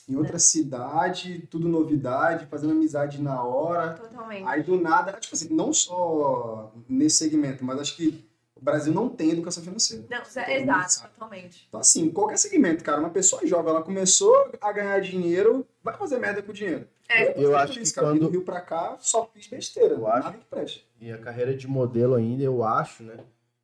Em 0.08 0.16
outra 0.16 0.38
cidade, 0.38 1.48
tudo 1.50 1.68
novidade, 1.68 2.46
fazendo 2.46 2.74
amizade 2.74 3.20
na 3.20 3.44
hora. 3.44 3.96
totalmente. 3.96 4.48
Aí 4.48 4.62
do 4.62 4.80
nada, 4.80 5.14
tipo 5.14 5.34
assim, 5.36 5.50
não 5.52 5.74
só 5.74 6.72
nesse 6.88 7.18
segmento, 7.18 7.66
mas 7.66 7.80
acho 7.80 7.96
que 7.96 8.29
o 8.60 8.64
Brasil 8.64 8.94
não 8.94 9.10
tem 9.10 9.32
educação 9.32 9.64
financeira. 9.64 10.04
Não, 10.10 10.18
mundo 10.18 10.52
exato, 10.52 11.10
totalmente. 11.14 11.66
Então, 11.68 11.80
assim, 11.80 12.10
qualquer 12.10 12.38
segmento, 12.38 12.84
cara, 12.84 13.00
uma 13.00 13.10
pessoa 13.10 13.46
jovem, 13.48 13.72
ela 13.72 13.82
começou 13.82 14.52
a 14.62 14.72
ganhar 14.72 15.00
dinheiro, 15.02 15.66
vai 15.84 15.96
fazer 15.98 16.18
merda 16.20 16.42
com 16.42 16.52
o 16.52 16.54
dinheiro. 16.54 16.88
É, 17.08 17.32
Eu 17.32 17.52
fiz 17.52 17.54
acho 17.56 17.74
que 17.74 17.80
isso, 17.82 17.96
cara, 17.96 18.08
quando- 18.08 18.20
do 18.20 18.30
Rio 18.30 18.44
pra 18.44 18.62
cá, 18.62 18.96
só 19.00 19.26
fiz 19.34 19.48
besteira, 19.48 19.96
Eu 19.96 20.08
acho- 20.08 20.24
nada 20.26 20.38
que 20.38 20.46
preste. 20.46 20.88
E 21.02 21.12
a 21.12 21.18
carreira 21.18 21.56
de 21.56 21.68
modelo 21.68 22.14
ainda, 22.16 22.44
eu 22.44 22.64
acho, 22.64 23.04
né? 23.04 23.18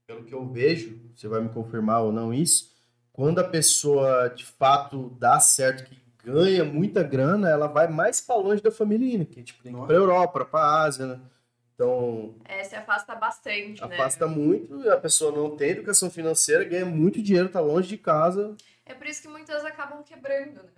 Pelo 0.08 0.24
que 0.24 0.34
eu 0.34 0.46
vejo, 0.48 1.00
você 1.16 1.28
vai 1.28 1.42
me 1.42 1.50
confirmar 1.50 2.02
ou 2.02 2.12
não 2.12 2.34
isso, 2.34 2.72
quando 3.14 3.40
a 3.40 3.44
pessoa 3.44 4.30
de 4.30 4.46
fato 4.46 5.10
dá 5.20 5.40
certo, 5.40 5.84
que 5.90 5.98
ganha 6.24 6.64
muita 6.66 7.04
grana, 7.04 7.50
ela 7.50 7.68
vai 7.68 7.88
mais 7.88 8.20
pra 8.22 8.36
longe 8.36 8.62
da 8.62 8.72
família 8.72 9.24
que 9.26 9.44
tipo, 9.44 9.62
tem 9.62 9.74
que 9.74 9.80
ir 9.80 9.86
pra 9.86 9.96
Europa, 9.96 10.44
pra 10.46 10.82
Ásia, 10.84 11.06
né? 11.06 11.20
Então, 11.76 12.34
é, 12.46 12.64
se 12.64 12.74
afasta 12.76 13.14
bastante, 13.16 13.82
né? 13.86 13.96
afasta 13.96 14.26
muito, 14.28 14.90
a 14.90 14.98
pessoa 14.98 15.32
não 15.32 15.56
tem 15.58 15.72
educação 15.72 16.10
financeira, 16.10 16.64
ganha 16.64 16.86
muito 16.86 17.22
dinheiro, 17.22 17.50
tá 17.50 17.60
longe 17.60 17.90
de 17.90 17.98
casa. 17.98 18.56
É 18.86 18.94
por 18.94 19.06
isso 19.06 19.22
que 19.22 19.28
muitas 19.28 19.64
acabam 19.66 20.02
quebrando, 20.04 20.64
né? 20.64 20.72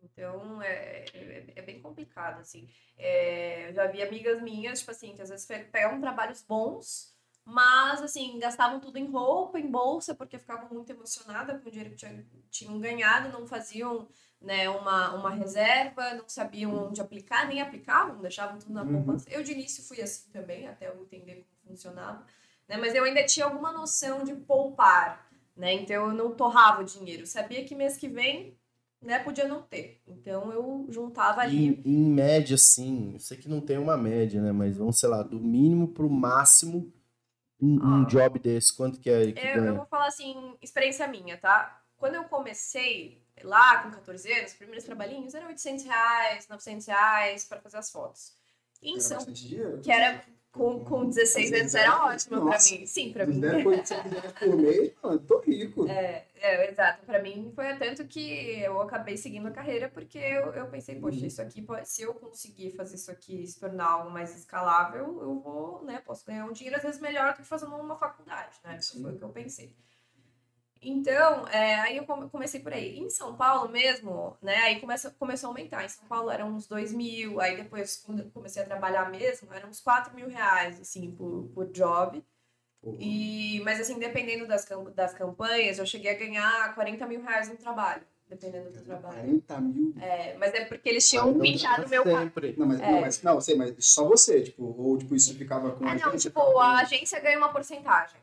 Então, 0.00 0.60
é, 0.62 1.04
é, 1.14 1.46
é 1.56 1.62
bem 1.62 1.80
complicado, 1.80 2.40
assim. 2.40 2.68
É, 2.96 3.68
eu 3.68 3.74
já 3.74 3.86
vi 3.86 4.02
amigas 4.02 4.40
minhas, 4.42 4.78
tipo 4.80 4.90
assim, 4.90 5.14
que 5.14 5.22
às 5.22 5.28
vezes 5.28 5.46
pe- 5.46 5.64
pegavam 5.64 6.00
trabalhos 6.00 6.42
bons, 6.42 7.12
mas, 7.44 8.00
assim, 8.02 8.38
gastavam 8.38 8.78
tudo 8.80 8.98
em 8.98 9.10
roupa, 9.10 9.58
em 9.58 9.68
bolsa, 9.70 10.14
porque 10.14 10.38
ficavam 10.38 10.68
muito 10.70 10.90
emocionadas 10.90 11.60
com 11.60 11.68
o 11.68 11.70
dinheiro 11.72 11.90
que 11.90 11.96
tinham, 11.96 12.24
tinham 12.50 12.80
ganhado, 12.80 13.28
não 13.36 13.46
faziam, 13.46 14.08
né, 14.42 14.68
uma, 14.68 15.14
uma 15.14 15.30
reserva, 15.30 16.14
não 16.14 16.28
sabiam 16.28 16.88
onde 16.88 17.00
aplicar, 17.00 17.46
nem 17.48 17.60
aplicavam, 17.60 18.20
deixavam 18.20 18.58
tudo 18.58 18.72
na 18.72 18.84
Uhum. 18.84 18.92
poupança. 18.92 19.28
Eu, 19.30 19.42
de 19.42 19.52
início, 19.52 19.82
fui 19.84 20.00
assim 20.02 20.30
também, 20.30 20.66
até 20.68 20.88
eu 20.88 21.00
entender 21.02 21.46
como 21.62 21.74
funcionava, 21.76 22.26
né? 22.68 22.76
Mas 22.76 22.94
eu 22.94 23.04
ainda 23.04 23.24
tinha 23.24 23.46
alguma 23.46 23.72
noção 23.72 24.24
de 24.24 24.34
poupar, 24.34 25.30
né? 25.56 25.72
Então 25.74 26.08
eu 26.08 26.14
não 26.14 26.34
torrava 26.34 26.82
o 26.82 26.84
dinheiro. 26.84 27.22
Eu 27.22 27.26
sabia 27.26 27.64
que 27.64 27.74
mês 27.74 27.96
que 27.96 28.08
vem, 28.08 28.58
né, 29.00 29.18
podia 29.18 29.46
não 29.48 29.62
ter. 29.62 30.02
Então 30.06 30.52
eu 30.52 30.86
juntava 30.90 31.40
ali. 31.40 31.66
Em, 31.66 31.82
em 31.84 32.10
média, 32.10 32.56
sim, 32.56 33.12
eu 33.14 33.18
sei 33.20 33.36
que 33.36 33.48
não 33.48 33.60
tem 33.60 33.76
uma 33.78 33.96
média, 33.96 34.40
né? 34.40 34.52
Mas 34.52 34.76
vamos, 34.76 34.98
sei 35.00 35.08
lá, 35.08 35.22
do 35.22 35.40
mínimo 35.40 35.88
pro 35.88 36.08
máximo, 36.08 36.92
um, 37.60 38.00
um 38.00 38.04
Ah. 38.04 38.06
job 38.06 38.38
desse, 38.40 38.74
quanto 38.76 39.00
que 39.00 39.10
é 39.10 39.32
que 39.32 39.46
Eu, 39.46 39.64
eu 39.64 39.74
vou 39.74 39.86
falar 39.86 40.06
assim, 40.08 40.56
experiência 40.60 41.06
minha, 41.06 41.38
tá? 41.38 41.82
Quando 41.96 42.16
eu 42.16 42.24
comecei 42.24 43.21
lá 43.42 43.82
com 43.82 43.90
14 43.90 44.32
anos, 44.32 44.50
os 44.52 44.56
primeiros 44.56 44.84
trabalhinhos 44.84 45.34
eram 45.34 45.48
800 45.48 45.84
reais, 45.84 46.48
900 46.48 46.86
reais 46.86 47.44
para 47.44 47.60
fazer 47.60 47.76
as 47.78 47.90
fotos. 47.90 48.32
Em 48.82 48.94
Era 48.94 49.00
São 49.00 49.18
dinheiro. 49.32 49.80
que 49.80 49.90
era 49.92 50.22
com, 50.50 50.84
com 50.84 51.06
16 51.08 51.50
anos 51.52 51.74
era 51.74 52.04
ótimo 52.04 52.36
Nossa. 52.44 52.74
mim. 52.74 52.84
Sim, 52.84 53.12
Se 53.12 53.26
mim. 53.26 53.40
der 53.40 53.62
coisa 53.62 53.82
de 53.82 53.88
100 53.88 53.96
reais 54.02 54.32
por 54.32 54.56
mês, 54.56 54.92
mano, 55.02 55.18
tô 55.20 55.38
rico. 55.38 55.88
É, 55.88 56.26
é, 56.34 56.70
exato. 56.70 57.06
Pra 57.06 57.22
mim 57.22 57.50
foi 57.54 57.74
tanto 57.78 58.04
que 58.06 58.60
eu 58.60 58.78
acabei 58.82 59.16
seguindo 59.16 59.46
a 59.48 59.50
carreira 59.50 59.88
porque 59.88 60.18
eu, 60.18 60.52
eu 60.52 60.66
pensei, 60.66 60.96
poxa, 61.00 61.20
Uhum. 61.20 61.26
isso 61.26 61.40
aqui, 61.40 61.64
se 61.84 62.02
eu 62.02 62.12
conseguir 62.14 62.72
fazer 62.72 62.96
isso 62.96 63.10
aqui 63.10 63.46
se 63.46 63.58
tornar 63.58 63.86
algo 63.86 64.10
mais 64.10 64.36
escalável, 64.36 65.22
eu 65.22 65.40
vou, 65.40 65.84
né, 65.84 66.02
posso 66.04 66.26
ganhar 66.26 66.44
um 66.44 66.52
dinheiro 66.52 66.76
às 66.76 66.82
vezes 66.82 67.00
melhor 67.00 67.32
do 67.32 67.36
que 67.38 67.44
fazendo 67.44 67.74
uma 67.76 67.96
faculdade, 67.96 68.56
né? 68.62 68.76
Isso 68.78 69.00
foi 69.00 69.12
o 69.12 69.16
que 69.16 69.24
eu 69.24 69.30
pensei. 69.30 69.74
Então, 70.82 71.46
é, 71.48 71.76
aí 71.76 71.96
eu 71.96 72.04
come- 72.04 72.28
comecei 72.28 72.60
por 72.60 72.72
aí. 72.72 72.98
Em 72.98 73.08
São 73.08 73.36
Paulo 73.36 73.68
mesmo, 73.70 74.36
né, 74.42 74.56
aí 74.56 74.80
começa, 74.80 75.10
começou 75.18 75.48
a 75.48 75.50
aumentar. 75.50 75.84
Em 75.84 75.88
São 75.88 76.04
Paulo 76.08 76.30
eram 76.30 76.48
uns 76.48 76.66
2 76.66 76.92
mil, 76.92 77.40
aí 77.40 77.56
depois, 77.56 78.02
quando 78.04 78.20
eu 78.24 78.30
comecei 78.30 78.62
a 78.62 78.66
trabalhar 78.66 79.08
mesmo, 79.10 79.52
eram 79.52 79.68
uns 79.68 79.80
4 79.80 80.14
mil 80.14 80.28
reais, 80.28 80.80
assim, 80.80 81.10
por, 81.12 81.48
por 81.54 81.66
job. 81.70 82.22
Pô, 82.82 82.96
E, 82.98 83.60
mas 83.64 83.80
assim, 83.80 83.98
dependendo 83.98 84.46
das, 84.46 84.64
cam- 84.64 84.90
das 84.92 85.14
campanhas, 85.14 85.78
eu 85.78 85.86
cheguei 85.86 86.10
a 86.10 86.18
ganhar 86.18 86.74
40 86.74 87.06
mil 87.06 87.22
reais 87.22 87.48
no 87.48 87.56
trabalho, 87.56 88.02
dependendo 88.28 88.70
do 88.70 88.82
trabalho. 88.82 89.14
40 89.14 89.60
mil. 89.60 89.94
É, 90.00 90.36
mas 90.36 90.52
é 90.52 90.64
porque 90.64 90.88
eles 90.88 91.08
tinham 91.08 91.30
Não 91.32 91.40
pintado 91.40 91.82
dá 91.82 91.88
meu 91.88 92.02
carro. 92.02 92.18
sempre. 92.24 92.54
Não, 92.58 92.66
mas, 92.66 92.80
É. 92.80 92.90
não, 92.90 93.00
mas 93.00 93.22
não, 93.22 93.40
sei, 93.40 93.54
mas 93.56 93.72
só 93.86 94.04
você, 94.08 94.42
tipo, 94.42 94.64
ou 94.64 94.98
tipo, 94.98 95.14
isso 95.14 95.32
ficava 95.38 95.70
com 95.76 95.86
Ah, 95.86 95.92
a 95.92 95.94
não, 95.94 96.16
tipo, 96.16 96.40
a 96.58 96.78
agência 96.80 97.20
ganha 97.20 97.38
uma 97.38 97.52
porcentagem. 97.52 98.20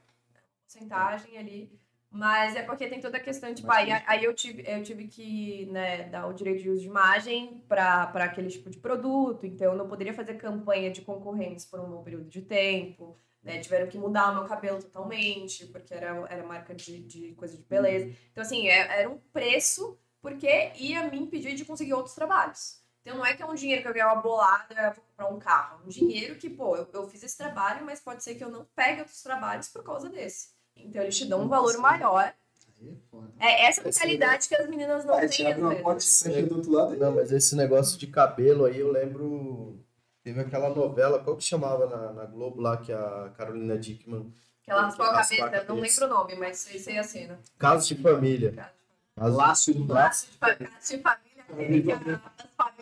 Porcentagem 0.65 1.37
ali. 1.37 1.71
Mas 2.11 2.55
é 2.55 2.63
porque 2.63 2.87
tem 2.87 2.99
toda 2.99 3.17
a 3.17 3.19
questão, 3.19 3.53
tipo, 3.53 3.71
aí, 3.71 3.91
aí 4.07 4.23
eu, 4.23 4.33
tive, 4.33 4.63
eu 4.65 4.81
tive 4.81 5.07
que 5.07 5.67
né, 5.67 6.09
dar 6.09 6.25
o 6.27 6.33
direito 6.33 6.63
de 6.63 6.69
uso 6.69 6.81
de 6.81 6.87
imagem 6.87 7.63
para 7.67 8.03
aquele 8.15 8.49
tipo 8.49 8.67
de 8.69 8.79
produto, 8.79 9.45
então 9.45 9.73
eu 9.73 9.77
não 9.77 9.87
poderia 9.87 10.13
fazer 10.13 10.33
campanha 10.35 10.89
de 10.89 11.01
concorrentes 11.03 11.65
por 11.65 11.79
um 11.79 11.87
bom 11.89 12.03
período 12.03 12.27
de 12.27 12.41
tempo, 12.41 13.19
né? 13.43 13.59
Tiveram 13.59 13.87
que 13.87 13.97
mudar 13.97 14.31
o 14.31 14.35
meu 14.35 14.45
cabelo 14.45 14.81
totalmente, 14.81 15.67
porque 15.67 15.93
era, 15.93 16.07
era 16.29 16.43
marca 16.43 16.73
de, 16.73 16.99
de 17.03 17.33
coisa 17.35 17.55
de 17.55 17.63
beleza. 17.63 18.11
Então, 18.31 18.41
assim, 18.41 18.67
é- 18.67 19.01
era 19.01 19.09
um 19.09 19.19
preço 19.31 19.95
porque 20.19 20.71
ia 20.77 21.03
me 21.09 21.19
impedir 21.19 21.53
de 21.55 21.63
conseguir 21.63 21.93
outros 21.93 22.15
trabalhos. 22.15 22.79
Então, 23.01 23.17
não 23.17 23.25
é 23.25 23.35
que 23.35 23.41
é 23.41 23.45
um 23.45 23.53
dinheiro 23.55 23.81
que 23.83 23.87
eu 23.87 23.93
ganhava 23.93 24.19
bolada, 24.19 24.91
vou 24.95 25.03
comprar 25.05 25.27
um 25.29 25.39
carro. 25.39 25.81
É 25.83 25.85
um 25.85 25.89
dinheiro 25.89 26.35
que, 26.37 26.49
pô, 26.49 26.75
eu, 26.75 26.89
eu 26.91 27.07
fiz 27.07 27.23
esse 27.23 27.37
trabalho, 27.37 27.85
mas 27.85 27.99
pode 28.01 28.23
ser 28.23 28.33
que 28.35 28.43
eu 28.43 28.49
não 28.49 28.65
pegue 28.75 29.01
outros 29.01 29.21
trabalhos 29.21 29.69
por 29.69 29.83
causa 29.83 30.09
desse. 30.09 30.58
Então, 30.85 31.01
eles 31.01 31.17
te 31.17 31.25
dão 31.25 31.41
um 31.43 31.47
valor 31.47 31.77
maior. 31.77 32.33
Aí 32.81 32.89
é 32.89 32.93
foda. 33.11 33.27
É 33.39 33.65
essa 33.65 33.83
mentalidade 33.83 34.47
que 34.47 34.55
as 34.55 34.67
meninas 34.69 35.05
não 35.05 35.15
têm, 35.27 35.51
abre 35.51 35.61
uma 35.81 35.99
fecha 35.99 36.43
do 36.43 36.55
outro 36.55 36.71
lado. 36.71 36.93
aí- 36.93 36.99
Não, 36.99 37.11
mas 37.13 37.31
esse 37.31 37.55
negócio 37.55 37.97
de 37.99 38.07
cabelo 38.07 38.65
aí, 38.65 38.79
eu 38.79 38.91
lembro. 38.91 39.79
Teve 40.23 40.41
aquela 40.41 40.69
novela, 40.69 41.19
qual 41.23 41.35
que 41.37 41.43
chamava 41.43 41.85
na, 41.87 42.11
na 42.13 42.25
Globo 42.25 42.61
lá, 42.61 42.77
que 42.77 42.91
a 42.91 43.31
Carolina 43.37 43.77
Dickman. 43.77 44.31
Que 44.63 44.71
ela 44.71 44.83
raspou 44.83 45.05
a 45.05 45.13
cabeça, 45.13 45.65
não 45.67 45.75
lembro 45.79 46.05
o 46.05 46.07
nome, 46.09 46.35
mas 46.35 46.57
sei, 46.59 46.97
a 46.97 47.03
cena. 47.03 47.39
Casos 47.57 47.87
de 47.87 47.95
família. 47.95 48.69
Laço 49.17 49.73
de 49.73 49.79
braço. 49.79 49.99
Laço 49.99 50.27
de, 50.31 50.37
fa- 50.37 50.55
caso 50.55 50.97
de 50.97 51.01
família, 51.01 51.45
famílias- 51.47 52.19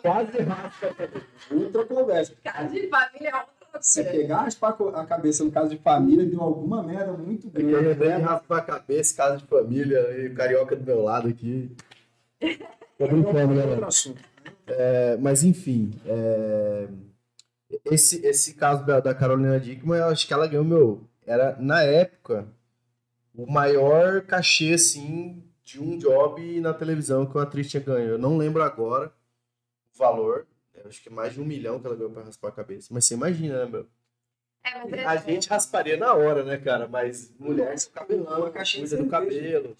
Quase 0.02 0.38
raspa. 0.38 0.86
Outra 1.50 1.86
conversa. 1.86 2.34
caso 2.44 2.68
de 2.74 2.88
família 2.88 3.28
é 3.30 3.36
outra 3.36 3.57
Se 3.80 4.02
coisa. 4.04 4.18
pegar, 4.18 4.42
raspar 4.42 4.76
a 4.94 5.06
cabeça 5.06 5.44
no 5.44 5.50
caso 5.50 5.70
de 5.70 5.78
família, 5.78 6.24
deu 6.26 6.40
alguma 6.40 6.82
merda 6.82 7.12
muito 7.12 7.46
Eu 7.46 7.50
grande. 7.52 7.88
lembrei 7.88 8.12
de 8.12 8.18
né? 8.18 8.24
raspar 8.24 8.58
a 8.58 8.62
cabeça, 8.62 9.16
casa 9.16 9.36
de 9.38 9.44
família, 9.46 9.98
e 10.18 10.28
o 10.28 10.34
carioca 10.34 10.76
do 10.76 10.84
meu 10.84 11.02
lado 11.02 11.28
aqui. 11.28 11.70
Tô 12.98 13.06
brincando, 13.06 13.54
né, 13.54 13.60
Outro 13.62 13.70
mano? 13.76 13.86
assunto. 13.86 14.22
É, 14.66 15.16
mas 15.18 15.44
enfim, 15.44 15.90
é, 16.04 16.88
esse, 17.84 18.24
esse 18.26 18.54
caso 18.54 18.84
da, 18.84 19.00
da 19.00 19.14
Carolina 19.14 19.58
Dickman, 19.58 19.98
eu 19.98 20.06
acho 20.06 20.26
que 20.26 20.32
ela 20.34 20.46
ganhou 20.46 20.64
meu. 20.64 21.00
Era, 21.26 21.56
na 21.60 21.82
época, 21.82 22.46
o 23.34 23.50
maior 23.50 24.22
cachê, 24.22 24.72
assim, 24.74 25.42
de 25.64 25.80
um 25.82 25.96
job 25.98 26.60
na 26.60 26.72
televisão 26.74 27.26
que 27.26 27.34
uma 27.36 27.42
atriz 27.44 27.68
tinha 27.70 27.82
ganho. 27.82 28.10
Eu 28.10 28.18
não 28.18 28.36
lembro 28.36 28.62
agora 28.62 29.12
o 29.94 29.98
valor. 29.98 30.46
Acho 30.88 31.02
que 31.02 31.08
é 31.08 31.12
mais 31.12 31.32
de 31.34 31.40
um 31.40 31.44
milhão 31.44 31.78
que 31.80 31.86
ela 31.86 31.96
ganhou 31.96 32.10
pra 32.12 32.22
raspar 32.22 32.48
a 32.48 32.52
cabeça. 32.52 32.88
Mas 32.92 33.04
você 33.04 33.14
imagina, 33.14 33.64
né, 33.64 33.70
meu? 33.70 33.86
É, 34.64 34.84
mas 34.84 34.92
é- 34.92 35.04
A 35.04 35.16
gente 35.16 35.48
rasparia 35.48 35.96
na 35.96 36.12
hora, 36.14 36.42
né, 36.44 36.56
cara? 36.58 36.88
Mas 36.88 37.32
mulher 37.38 37.74
com 37.86 37.90
cabelão, 37.92 38.40
Uma 38.40 38.50
caixinha 38.50 38.86
do 38.88 39.08
cabelo. 39.08 39.76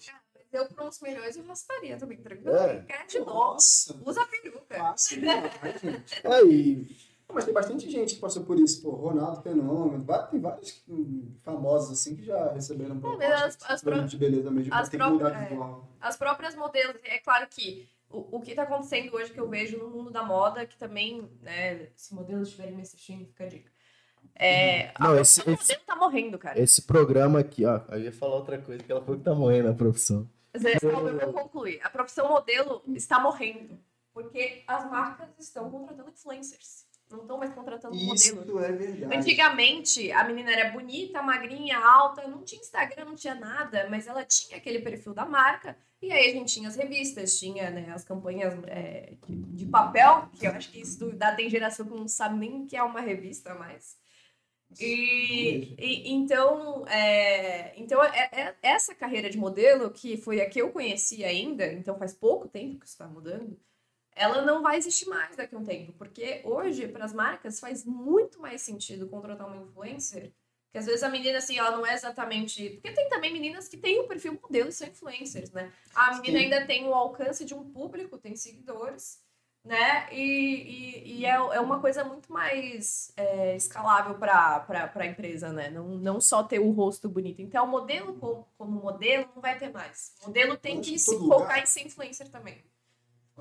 Eu, 0.51 0.65
por 0.67 0.83
uns 0.87 0.99
milhões, 1.01 1.35
eu 1.37 1.45
rasparia 1.45 1.95
também, 1.97 2.17
tranquilo. 2.17 2.55
É. 2.55 2.83
Quer 2.87 3.05
de 3.05 3.19
novo. 3.19 3.29
Nossa, 3.31 3.95
Usa 4.03 4.21
a 4.23 4.25
peruca. 4.25 4.75
fácil 4.75 5.19
demais, 5.21 5.81
gente. 5.81 6.21
É, 6.27 6.43
e 6.43 6.97
Mas 7.31 7.45
tem 7.45 7.53
bastante 7.53 7.87
gente 7.87 8.15
que 8.15 8.19
passou 8.21 8.43
por 8.43 8.59
isso, 8.59 8.81
pô, 8.81 8.89
Ronaldo 8.89 9.43
Fenômeno, 9.43 10.03
tem 10.31 10.39
vários 10.39 10.81
hum, 10.89 11.31
famosos 11.43 11.99
assim 11.99 12.15
que 12.15 12.23
já 12.25 12.51
receberam 12.53 12.95
É, 12.95 12.99
propostas 12.99 13.31
as- 13.31 13.69
as 13.69 13.81
pra 13.83 13.97
pró- 13.97 14.05
de 14.07 14.17
beleza 14.17 14.49
mesmo, 14.49 14.73
as 14.73 14.89
próprias- 14.89 15.37
de 15.37 15.49
visual. 15.49 15.87
As 16.01 16.17
próprias 16.17 16.55
modelos, 16.55 16.95
é 17.03 17.19
claro 17.19 17.45
que 17.47 17.87
o, 18.09 18.37
o 18.37 18.41
que 18.41 18.55
tá 18.55 18.63
acontecendo 18.63 19.13
hoje 19.15 19.31
que 19.31 19.39
eu 19.39 19.47
vejo 19.49 19.77
no 19.77 19.89
mundo 19.89 20.09
da 20.11 20.23
moda, 20.23 20.65
que 20.65 20.77
também, 20.77 21.29
né, 21.41 21.87
se 21.95 22.13
modelos 22.13 22.47
estiverem 22.49 22.75
me 22.75 22.81
assistindo, 22.81 23.25
fica 23.27 23.43
a 23.43 23.47
dica. 23.47 23.71
É, 24.35 24.91
a 24.95 24.99
Não, 24.99 25.15
profissão 25.15 25.43
esse- 25.43 25.51
esse- 25.53 25.61
modelo 25.73 25.81
tá 25.85 25.95
morrendo, 25.95 26.37
cara. 26.39 26.59
Esse 26.59 26.81
programa 26.83 27.39
aqui, 27.39 27.65
ó. 27.65 27.81
Eu 27.89 27.99
ia 28.01 28.11
falar 28.11 28.35
outra 28.35 28.57
coisa, 28.57 28.83
que 28.83 28.91
ela 28.91 29.01
falou 29.01 29.17
que 29.17 29.23
tá 29.25 29.33
morrendo 29.35 29.69
a 29.69 29.73
profissão. 29.73 30.29
Zé, 30.57 30.79
calma, 30.79 31.09
eu 31.09 31.19
vou 31.19 31.33
concluir. 31.33 31.79
A 31.83 31.89
profissão 31.89 32.27
modelo 32.29 32.81
está 32.87 33.19
morrendo. 33.19 33.77
Porque 34.11 34.63
as 34.67 34.89
marcas 34.89 35.29
estão 35.39 35.69
contratando 35.69 36.09
influencers. 36.09 36.85
Não 37.09 37.21
estão 37.21 37.37
mais 37.37 37.51
contratando 37.53 37.95
modelos. 37.95 38.21
Isso 38.21 38.59
é 38.59 38.71
verdade. 38.71 39.15
Antigamente, 39.15 40.11
a 40.11 40.23
menina 40.23 40.51
era 40.51 40.71
bonita, 40.71 41.21
magrinha, 41.23 41.77
alta, 41.79 42.27
não 42.27 42.43
tinha 42.43 42.61
Instagram, 42.61 43.05
não 43.05 43.15
tinha 43.15 43.33
nada, 43.33 43.87
mas 43.89 44.05
ela 44.07 44.23
tinha 44.23 44.57
aquele 44.57 44.79
perfil 44.79 45.13
da 45.13 45.25
marca. 45.25 45.75
E 46.01 46.11
aí 46.11 46.29
a 46.29 46.33
gente 46.33 46.53
tinha 46.53 46.69
as 46.69 46.75
revistas, 46.75 47.37
tinha 47.39 47.71
né, 47.71 47.91
as 47.93 48.03
campanhas 48.03 48.53
é, 48.67 49.13
de, 49.27 49.65
papel, 49.65 50.29
que 50.39 50.45
eu 50.47 50.51
acho 50.51 50.71
que 50.71 50.81
isso 50.81 51.11
da 51.13 51.35
tem 51.35 51.49
geração 51.49 51.85
que 51.85 51.93
não 51.93 52.07
sabe 52.07 52.37
nem 52.37 52.61
o 52.61 52.67
que 52.67 52.77
é 52.77 52.83
uma 52.83 53.01
revista 53.01 53.53
mais. 53.55 53.97
E, 54.79 55.75
e- 55.79 56.11
então, 56.11 56.87
é, 56.87 57.73
então 57.75 58.03
é, 58.03 58.29
é- 58.31 58.55
essa 58.61 58.93
carreira 58.93 59.29
de 59.29 59.37
modelo, 59.37 59.89
que 59.89 60.15
foi 60.15 60.41
a 60.41 60.49
que 60.49 60.61
eu 60.61 60.71
conheci 60.71 61.23
ainda, 61.25 61.65
então 61.73 61.97
faz 61.97 62.13
pouco 62.13 62.47
tempo 62.47 62.79
que 62.79 62.85
isso 62.85 62.93
está 62.93 63.07
mudando, 63.07 63.59
ela 64.15 64.41
não 64.41 64.61
vai 64.61 64.77
existir 64.77 65.07
mais 65.07 65.35
daqui 65.35 65.55
a 65.55 65.57
um 65.57 65.63
tempo, 65.63 65.93
porque 65.93 66.41
hoje, 66.43 66.87
para 66.87 67.05
as 67.05 67.13
marcas, 67.13 67.59
faz 67.59 67.85
muito 67.85 68.39
mais 68.41 68.61
sentido 68.61 69.07
contratar 69.07 69.47
uma 69.47 69.57
influencer, 69.63 70.33
que 70.71 70.77
às 70.77 70.85
vezes 70.85 71.01
a 71.01 71.09
menina, 71.09 71.39
assim, 71.39 71.57
ela 71.57 71.71
não 71.71 71.85
é 71.85 71.93
exatamente... 71.93 72.69
Porque 72.71 72.91
tem 72.91 73.09
também 73.09 73.33
meninas 73.33 73.67
que 73.67 73.77
têm 73.77 73.99
o 73.99 74.07
perfil 74.07 74.39
modelo 74.41 74.69
e 74.69 74.71
são 74.71 74.87
influencers, 74.87 75.51
né? 75.51 75.71
A 75.95 76.15
menina 76.15 76.37
Sim. 76.37 76.43
ainda 76.43 76.65
tem 76.67 76.87
o 76.87 76.93
alcance 76.93 77.43
de 77.43 77.55
um 77.55 77.63
público, 77.71 78.19
tem 78.19 78.35
seguidores, 78.35 79.19
né? 79.65 80.07
E, 80.11 80.21
e, 80.21 81.19
e 81.19 81.25
é, 81.25 81.31
é 81.31 81.59
uma 81.59 81.79
coisa 81.79 82.03
muito 82.03 82.31
mais 82.31 83.11
é, 83.17 83.55
escalável 83.55 84.15
para 84.15 84.91
a 84.93 85.05
empresa, 85.07 85.51
né? 85.51 85.69
Não, 85.69 85.87
não 85.87 86.21
só 86.21 86.43
ter 86.43 86.59
o 86.59 86.69
rosto 86.69 87.09
bonito. 87.09 87.41
Então, 87.41 87.65
o 87.65 87.67
modelo 87.67 88.13
como, 88.15 88.47
como 88.57 88.79
modelo 88.79 89.27
não 89.33 89.41
vai 89.41 89.57
ter 89.57 89.71
mais. 89.71 90.13
O 90.21 90.27
modelo 90.27 90.55
tem 90.55 90.81
que 90.81 90.99
se 90.99 91.17
focar 91.17 91.39
lugar- 91.39 91.63
em 91.63 91.65
ser 91.65 91.81
influencer 91.81 92.29
também. 92.29 92.63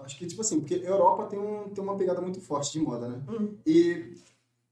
Acho 0.03 0.17
que, 0.19 0.27
tipo 0.27 0.41
assim, 0.41 0.61
porque 0.61 0.75
a 0.75 0.89
Europa 0.89 1.27
tem, 1.27 1.39
um, 1.39 1.69
tem 1.71 1.83
uma 1.83 1.97
pegada 1.97 2.21
muito 2.21 2.41
forte 2.41 2.73
de 2.73 2.81
moda, 2.81 3.09
né? 3.09 3.21
Hum. 3.29 3.57
E 3.67 4.15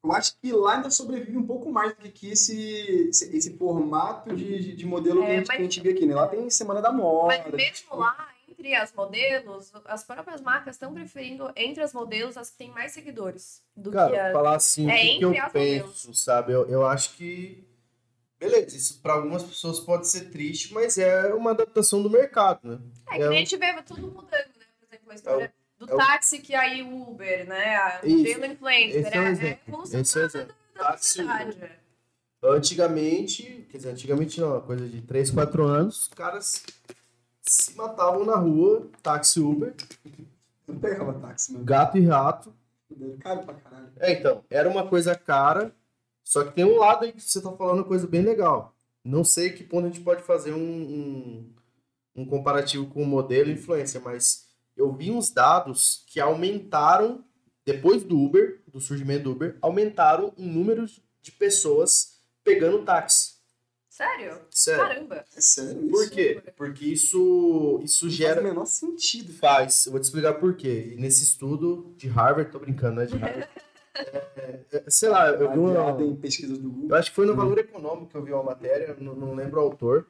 eu 0.05 0.12
acho 0.12 0.37
que 0.41 0.53
lá 0.53 0.77
ainda 0.77 0.91
sobrevive 0.91 1.37
um 1.37 1.47
pouco 1.47 1.71
mais 1.71 1.95
do 1.95 2.09
que 2.11 2.31
esse, 2.31 3.09
esse, 3.11 3.37
esse 3.37 3.57
formato 3.57 4.35
de, 4.35 4.59
de, 4.61 4.77
de 4.77 4.87
modelo 4.87 5.23
É, 5.23 5.27
que, 5.27 5.33
a 5.33 5.37
gente, 5.37 5.47
mas- 5.49 5.57
que 5.57 5.62
a 5.62 5.65
gente 5.65 5.81
vê 5.83 5.91
aqui, 5.91 6.07
né? 6.07 6.15
Lá 6.15 6.29
tem 6.29 6.49
Semana 6.51 6.81
da 6.81 6.93
Moda. 6.93 7.45
Mas 7.45 7.53
mesmo 7.55 7.97
lá, 7.97 8.29
entre 8.49 8.75
as 8.75 8.93
modelos, 8.93 9.73
as 9.85 10.05
próprias 10.05 10.41
marcas 10.41 10.77
estão 10.77 10.95
preferindo, 10.95 11.51
entre 11.57 11.83
as 11.83 11.93
modelos, 11.93 12.37
as 12.37 12.51
que 12.51 12.57
têm 12.59 12.71
mais 12.71 12.93
seguidores 12.93 13.62
do 13.77 13.91
que 13.91 13.97
Cara, 13.97 14.29
as... 14.29 14.33
falar 14.33 14.57
assim, 14.57 14.89
É, 14.91 14.95
o 14.95 14.99
que, 14.99 15.19
que 15.19 15.25
eu 15.25 15.51
penso, 15.53 16.15
sabe? 16.15 16.53
Eu, 16.53 16.67
eu 16.69 16.87
acho 16.87 17.15
que. 17.17 17.65
Beleza, 18.39 18.77
isso 18.77 19.01
para 19.01 19.15
algumas 19.15 19.43
pessoas 19.43 19.81
pode 19.81 20.07
ser 20.07 20.31
triste, 20.31 20.73
mas 20.75 20.99
é 20.99 21.33
uma 21.33 21.53
adaptação 21.53 22.03
do 22.03 22.11
mercado, 22.11 22.61
né? 22.69 22.79
É, 23.09 23.17
que 23.17 23.23
é 23.23 23.29
nem 23.29 23.29
um- 23.29 23.33
a 23.33 23.39
gente 23.39 23.57
vê 23.57 23.83
tudo 23.83 24.03
mudando, 24.09 24.56
né? 25.07 25.12
Exemplo, 25.12 25.12
a 25.12 25.14
história 25.14 25.55
do 25.79 25.90
é 25.90 25.95
o- 25.95 25.99
táxi 25.99 26.38
que 26.40 26.55
aí 26.55 26.83
o 26.83 27.11
Uber, 27.11 27.47
né? 27.49 27.77
A 27.77 28.01
Isso. 28.05 28.16
modelo 28.19 28.47
influencer. 28.53 29.07
Esse 29.07 29.16
é 29.16 29.21
um 29.21 29.23
é, 29.25 29.27
é 29.29 29.31
exemplo. 29.31 29.61
a 29.66 29.69
evolução 29.69 30.01
Esse 30.01 30.19
é 30.19 30.19
o 30.19 30.23
da, 30.23 30.27
exemplo. 30.38 30.55
da 30.75 30.85
Táxi 30.85 31.09
sociedade. 31.09 31.59
é. 31.62 31.77
Antigamente, 32.42 33.66
quer 33.71 33.77
dizer, 33.79 33.90
antigamente 33.90 34.40
não, 34.40 34.53
uma 34.53 34.61
coisa 34.61 34.87
de 34.88 35.01
3, 35.03 35.31
4 35.31 35.64
anos, 35.64 36.03
os 36.03 36.09
caras 36.09 36.62
se 37.42 37.75
matavam 37.77 38.25
na 38.25 38.37
rua, 38.37 38.88
táxi 39.03 39.40
Uber, 39.40 39.75
Eu 40.66 40.75
não 40.75 40.81
pegava 40.81 41.12
táxi, 41.14 41.53
mano. 41.53 41.64
gato 41.64 41.99
e 41.99 42.05
rato. 42.07 42.55
Caro 43.21 43.42
pra 43.45 43.55
caralho. 43.55 43.92
É, 43.99 44.12
então, 44.12 44.45
era 44.49 44.69
uma 44.69 44.87
coisa 44.87 45.14
cara, 45.14 45.75
só 46.25 46.45
que 46.45 46.53
tem 46.55 46.64
um 46.64 46.77
lado 46.79 47.05
aí 47.05 47.12
que 47.12 47.21
você 47.21 47.40
tá 47.40 47.51
falando 47.53 47.79
uma 47.79 47.85
coisa 47.85 48.07
bem 48.07 48.23
legal. 48.23 48.75
Não 49.05 49.23
sei 49.25 49.51
que 49.51 49.64
ponto 49.64 49.87
a 49.87 49.88
gente 49.88 50.01
pode 50.03 50.23
fazer 50.23 50.53
um, 50.53 50.59
um, 50.59 51.55
um 52.16 52.27
comparativo 52.27 52.87
com 52.87 53.03
o 53.03 53.07
modelo 53.07 53.51
influência, 53.51 54.01
mas 54.01 54.46
eu 54.77 54.93
vi 54.93 55.11
uns 55.11 55.31
dados 55.31 56.05
que 56.07 56.21
aumentaram, 56.21 57.25
depois 57.65 58.03
do 58.05 58.19
Uber, 58.21 58.62
do 58.67 58.81
surgimento 58.81 59.25
do 59.25 59.33
Uber, 59.33 59.57
aumentaram 59.61 60.33
o 60.37 60.43
número 60.43 60.85
de 61.23 61.33
pessoas 61.33 62.21
pegando 62.45 62.85
táxi. 62.85 63.37
Sério? 63.89 64.43
Sério. 64.51 64.83
Caramba. 64.83 65.25
É 65.35 65.41
sério 65.41 65.81
isso? 65.83 65.91
Por 65.91 66.11
quê? 66.11 66.43
Porque 66.55 66.85
isso, 66.85 67.81
isso 67.83 68.05
Não 68.05 68.12
gera. 68.12 68.35
faz 68.35 68.45
o 68.45 68.49
menor 68.51 68.67
sentido. 68.67 69.33
Faz. 69.33 69.87
Eu 69.87 69.93
vou 69.93 70.01
te 70.01 70.05
explicar 70.05 70.35
por 70.35 70.55
quê. 70.55 70.93
E 70.93 70.97
nesse 71.01 71.25
estudo 71.25 71.95
de 71.97 72.07
Harvard, 72.07 72.53
tô 72.53 72.59
brincando, 72.59 72.97
né? 73.01 73.07
De 73.07 73.17
Harvard. 73.17 73.49
É, 73.99 74.61
é, 74.73 74.91
sei 74.91 75.09
lá, 75.09 75.31
eu 75.31 75.51
vi 75.51 75.59
uma, 75.59 75.73
Baseado 75.73 76.05
em 76.05 76.15
pesquisas 76.17 76.59
do 76.59 76.71
Google. 76.71 76.91
eu 76.91 76.97
acho 76.97 77.09
que 77.09 77.17
foi 77.17 77.25
no 77.25 77.35
Valor 77.35 77.57
Econômico 77.59 78.09
que 78.11 78.15
eu 78.15 78.23
vi 78.23 78.31
uma 78.31 78.43
matéria, 78.43 78.95
não, 79.01 79.15
não 79.15 79.35
lembro 79.35 79.59
o 79.59 79.62
autor. 79.65 80.07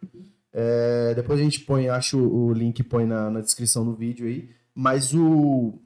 É, 0.58 1.12
depois 1.12 1.38
a 1.38 1.42
gente 1.42 1.60
põe, 1.60 1.90
acho 1.90 2.18
o 2.18 2.50
link 2.50 2.82
põe 2.82 3.04
na, 3.04 3.28
na 3.28 3.42
descrição 3.42 3.84
do 3.84 3.94
vídeo 3.94 4.26
aí. 4.26 4.48
Mas 4.74 5.12
o. 5.12 5.78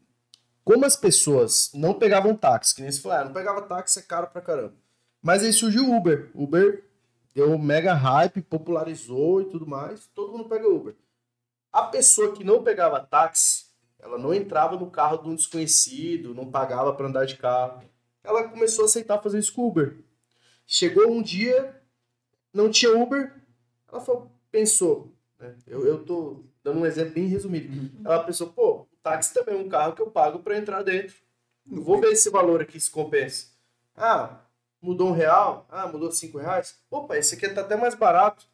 Como 0.63 0.87
as 0.87 0.95
pessoas 0.95 1.73
não 1.75 1.93
pegavam 1.93 2.37
táxi, 2.37 2.77
que 2.77 2.83
nem 2.83 2.93
se 2.93 3.01
falou, 3.01 3.19
ah, 3.19 3.25
não 3.25 3.33
pegava 3.33 3.63
táxi, 3.63 3.99
é 3.99 4.03
caro 4.03 4.29
pra 4.29 4.41
caramba. 4.41 4.75
Mas 5.21 5.43
aí 5.43 5.53
surgiu 5.53 5.91
o 5.91 5.97
Uber. 5.97 6.31
Uber 6.33 6.85
deu 7.35 7.59
mega 7.59 7.93
hype, 7.95 8.43
popularizou 8.43 9.43
e 9.43 9.47
tudo 9.47 9.67
mais. 9.67 10.07
Todo 10.15 10.31
mundo 10.31 10.49
pega 10.49 10.69
Uber. 10.69 10.95
A 11.73 11.83
pessoa 11.85 12.33
que 12.33 12.45
não 12.45 12.63
pegava 12.63 13.01
táxi, 13.01 13.65
ela 13.99 14.19
não 14.19 14.33
entrava 14.33 14.77
no 14.77 14.89
carro 14.89 15.19
de 15.19 15.29
um 15.29 15.35
desconhecido, 15.35 16.33
não 16.33 16.49
pagava 16.49 16.93
para 16.93 17.09
andar 17.09 17.25
de 17.25 17.37
carro. 17.37 17.83
Ela 18.23 18.47
começou 18.49 18.85
a 18.85 18.87
aceitar 18.87 19.21
fazer 19.21 19.41
isso 19.41 19.53
com 19.53 19.67
Uber. 19.67 19.99
Chegou 20.65 21.11
um 21.11 21.21
dia, 21.21 21.83
não 22.55 22.71
tinha 22.71 22.97
Uber, 22.97 23.35
ela 23.91 24.01
falou, 24.01 24.31
pensou, 24.51 25.13
né? 25.39 25.55
eu, 25.67 25.87
eu 25.87 26.05
tô 26.05 26.45
dando 26.63 26.81
um 26.81 26.87
exemplo 26.87 27.15
bem 27.15 27.27
resumido. 27.27 27.91
Ela 28.05 28.25
pensou, 28.25 28.49
pô, 28.49 28.81
o 28.81 28.89
táxi 29.03 29.33
também 29.33 29.55
é 29.55 29.59
um 29.59 29.69
carro 29.69 29.95
que 29.95 30.03
eu 30.03 30.11
pago 30.11 30.41
para 30.41 30.59
entrar 30.59 30.83
dentro. 30.83 31.17
Não 31.67 31.83
Vou 31.83 32.01
ver 32.01 32.13
esse 32.13 32.31
valor 32.31 32.61
aqui 32.61 32.79
se 32.79 32.91
compensa. 32.91 33.47
Ah, 33.97 34.41
mudou 34.81 35.09
um 35.09 35.13
real? 35.13 35.67
Ah, 35.71 35.87
mudou 35.87 36.11
cinco 36.11 36.39
reais? 36.39 36.79
Opa, 36.91 37.17
esse 37.17 37.35
aqui 37.35 37.49
tá 37.49 37.61
até 37.61 37.77
mais 37.77 37.95
barato. 37.95 38.47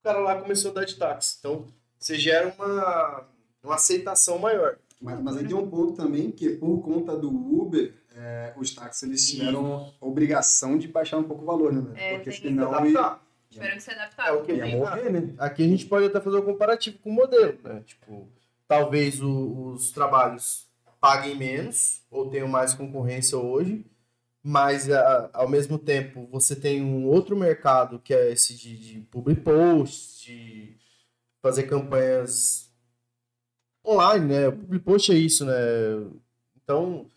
O 0.00 0.04
cara 0.04 0.18
lá 0.20 0.40
começou 0.40 0.70
a 0.70 0.74
dar 0.74 0.84
de 0.84 0.96
táxi. 0.96 1.36
Então, 1.40 1.66
você 1.98 2.18
gera 2.18 2.54
uma, 2.56 3.26
uma 3.62 3.74
aceitação 3.74 4.38
maior. 4.38 4.78
Mas, 5.00 5.20
mas 5.20 5.36
aí 5.36 5.46
tem 5.46 5.56
um 5.56 5.68
ponto 5.68 5.92
também 5.92 6.30
que, 6.30 6.50
por 6.50 6.80
conta 6.80 7.16
do 7.16 7.28
Uber, 7.28 7.92
é, 8.14 8.54
os 8.56 8.74
táxis 8.74 9.02
eles 9.02 9.30
tiveram 9.30 9.92
a 10.00 10.06
obrigação 10.06 10.78
de 10.78 10.88
baixar 10.88 11.18
um 11.18 11.24
pouco 11.24 11.42
o 11.42 11.46
valor, 11.46 11.72
né? 11.72 11.82
É, 11.96 12.14
Porque 12.14 12.32
senão. 12.32 12.72
Tiveram 13.56 13.76
que 13.76 13.82
se 13.82 13.90
É 13.90 13.94
adaptar. 13.94 14.34
o 14.34 14.42
que 14.44 14.52
ia 14.52 14.66
morrer, 14.66 15.10
né? 15.10 15.34
Aqui 15.38 15.62
a 15.64 15.68
gente 15.68 15.86
pode 15.86 16.06
até 16.06 16.20
fazer 16.20 16.36
um 16.38 16.42
comparativo 16.44 16.98
com 16.98 17.10
o 17.10 17.12
modelo, 17.12 17.58
né? 17.62 17.82
Tipo, 17.86 18.28
talvez 18.68 19.20
o- 19.22 19.72
os 19.74 19.90
trabalhos 19.92 20.66
paguem 21.00 21.36
menos 21.36 22.02
ou 22.10 22.28
tenham 22.30 22.48
mais 22.48 22.74
concorrência 22.74 23.38
hoje, 23.38 23.84
mas 24.42 24.90
a- 24.90 25.30
ao 25.32 25.48
mesmo 25.48 25.78
tempo 25.78 26.26
você 26.30 26.54
tem 26.56 26.82
um 26.82 27.06
outro 27.06 27.36
mercado 27.36 27.98
que 27.98 28.12
é 28.14 28.30
esse 28.32 28.54
de, 28.54 28.76
de 28.76 29.00
public 29.02 29.40
posts, 29.42 30.20
de 30.22 30.76
fazer 31.42 31.64
campanhas 31.64 32.70
online, 33.86 34.26
né? 34.26 34.48
O 34.48 34.52
public 34.52 34.84
post 34.84 35.12
é 35.12 35.14
isso, 35.16 35.44
né? 35.44 35.52
Então 36.62 37.08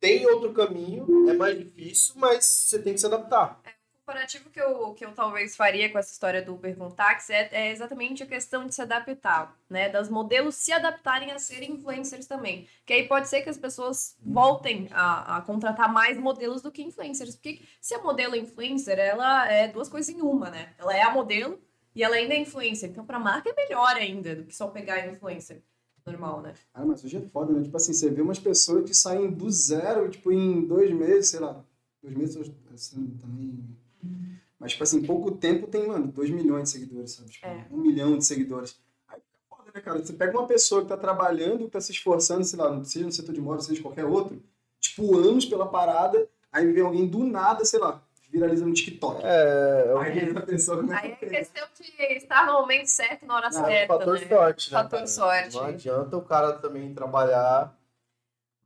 tem 0.00 0.26
outro 0.26 0.52
caminho, 0.52 1.28
é 1.28 1.32
mais 1.34 1.58
difícil, 1.58 2.14
mas 2.16 2.44
você 2.44 2.78
tem 2.78 2.92
que 2.94 3.00
se 3.00 3.06
adaptar. 3.06 3.60
Comparativo 4.06 4.50
que 4.50 4.60
eu, 4.60 4.92
que 4.92 5.02
eu 5.02 5.12
talvez 5.12 5.56
faria 5.56 5.90
com 5.90 5.98
essa 5.98 6.12
história 6.12 6.42
do 6.42 6.52
Uber 6.52 6.76
com 6.76 6.90
táxi 6.90 7.32
é, 7.32 7.48
é 7.50 7.72
exatamente 7.72 8.22
a 8.22 8.26
questão 8.26 8.66
de 8.66 8.74
se 8.74 8.82
adaptar, 8.82 9.56
né? 9.68 9.88
Das 9.88 10.10
modelos 10.10 10.56
se 10.56 10.72
adaptarem 10.72 11.30
a 11.32 11.38
serem 11.38 11.72
influencers 11.72 12.26
também. 12.26 12.68
Que 12.84 12.92
aí 12.92 13.08
pode 13.08 13.30
ser 13.30 13.40
que 13.40 13.48
as 13.48 13.56
pessoas 13.56 14.14
voltem 14.22 14.88
a, 14.92 15.38
a 15.38 15.40
contratar 15.40 15.90
mais 15.90 16.18
modelos 16.18 16.60
do 16.60 16.70
que 16.70 16.82
influencers. 16.82 17.34
Porque 17.34 17.62
se 17.80 17.94
a 17.94 18.02
modelo 18.02 18.34
é 18.34 18.38
influencer, 18.38 18.98
ela 18.98 19.50
é 19.50 19.68
duas 19.68 19.88
coisas 19.88 20.14
em 20.14 20.20
uma, 20.20 20.50
né? 20.50 20.74
Ela 20.78 20.94
é 20.94 21.00
a 21.00 21.10
modelo 21.10 21.58
e 21.94 22.04
ela 22.04 22.16
ainda 22.16 22.34
é 22.34 22.40
influencer. 22.40 22.90
Então, 22.90 23.06
pra 23.06 23.18
marca 23.18 23.48
é 23.48 23.54
melhor 23.54 23.96
ainda 23.96 24.36
do 24.36 24.44
que 24.44 24.54
só 24.54 24.68
pegar 24.68 25.08
influencer 25.08 25.62
normal, 26.04 26.42
né? 26.42 26.52
Ah, 26.74 26.84
mas 26.84 27.02
hoje 27.02 27.16
é 27.16 27.22
foda, 27.22 27.54
né? 27.54 27.62
Tipo 27.62 27.78
assim, 27.78 27.94
você 27.94 28.10
vê 28.10 28.20
umas 28.20 28.38
pessoas 28.38 28.84
que 28.84 28.94
saem 28.94 29.30
do 29.30 29.50
zero, 29.50 30.10
tipo, 30.10 30.30
em 30.30 30.66
dois 30.66 30.92
meses, 30.92 31.28
sei 31.28 31.40
lá. 31.40 31.64
Dois 32.02 32.14
meses, 32.14 32.52
assim, 32.70 33.16
também... 33.18 33.82
Mas, 34.64 34.72
tipo 34.72 34.82
assim, 34.82 34.96
em 35.00 35.04
pouco 35.04 35.30
tempo 35.32 35.66
tem, 35.66 35.86
mano, 35.86 36.06
dois 36.06 36.30
milhões 36.30 36.62
de 36.64 36.70
seguidores, 36.70 37.12
sabe? 37.12 37.28
Tipo, 37.28 37.46
É. 37.46 37.66
um 37.70 37.76
milhão 37.76 38.16
de 38.16 38.24
seguidores. 38.24 38.80
Aí 39.06 39.20
fica 39.20 39.38
foda, 39.46 39.70
né, 39.74 39.80
cara? 39.82 39.98
Você 39.98 40.14
pega 40.14 40.38
uma 40.38 40.46
pessoa 40.46 40.80
que 40.80 40.88
tá 40.88 40.96
trabalhando, 40.96 41.66
que 41.66 41.70
tá 41.70 41.82
se 41.82 41.92
esforçando, 41.92 42.42
sei 42.44 42.58
lá, 42.58 42.82
seja 42.82 43.04
no 43.04 43.12
setor 43.12 43.34
de 43.34 43.42
moda, 43.42 43.60
seja 43.60 43.82
qualquer 43.82 44.06
outro, 44.06 44.42
tipo, 44.80 45.18
anos 45.18 45.44
pela 45.44 45.66
parada, 45.68 46.26
aí 46.50 46.72
vem 46.72 46.82
alguém 46.82 47.06
do 47.06 47.24
nada, 47.24 47.62
sei 47.66 47.78
lá, 47.78 48.02
viraliza 48.32 48.64
no 48.64 48.72
TikTok. 48.72 49.20
É, 49.22 49.84
eu... 49.86 49.98
Aí 49.98 50.30
a 50.34 50.40
pessoa 50.40 50.78
começa 50.78 51.02
Aí 51.02 51.12
é 51.12 51.16
pegar. 51.16 51.36
questão 51.36 51.66
de 51.78 52.14
estar 52.16 52.46
no 52.46 52.54
momento 52.54 52.86
certo, 52.86 53.26
na 53.26 53.36
hora 53.36 53.48
é 53.48 53.50
certa. 53.52 53.98
fator 53.98 54.18
né? 54.18 54.26
sorte, 54.26 54.72
né? 54.72 54.78
Fator 54.78 54.90
cara? 54.90 55.06
sorte. 55.06 55.56
Não 55.56 55.64
adianta 55.66 56.16
o 56.16 56.22
cara 56.22 56.52
também 56.54 56.94
trabalhar 56.94 57.78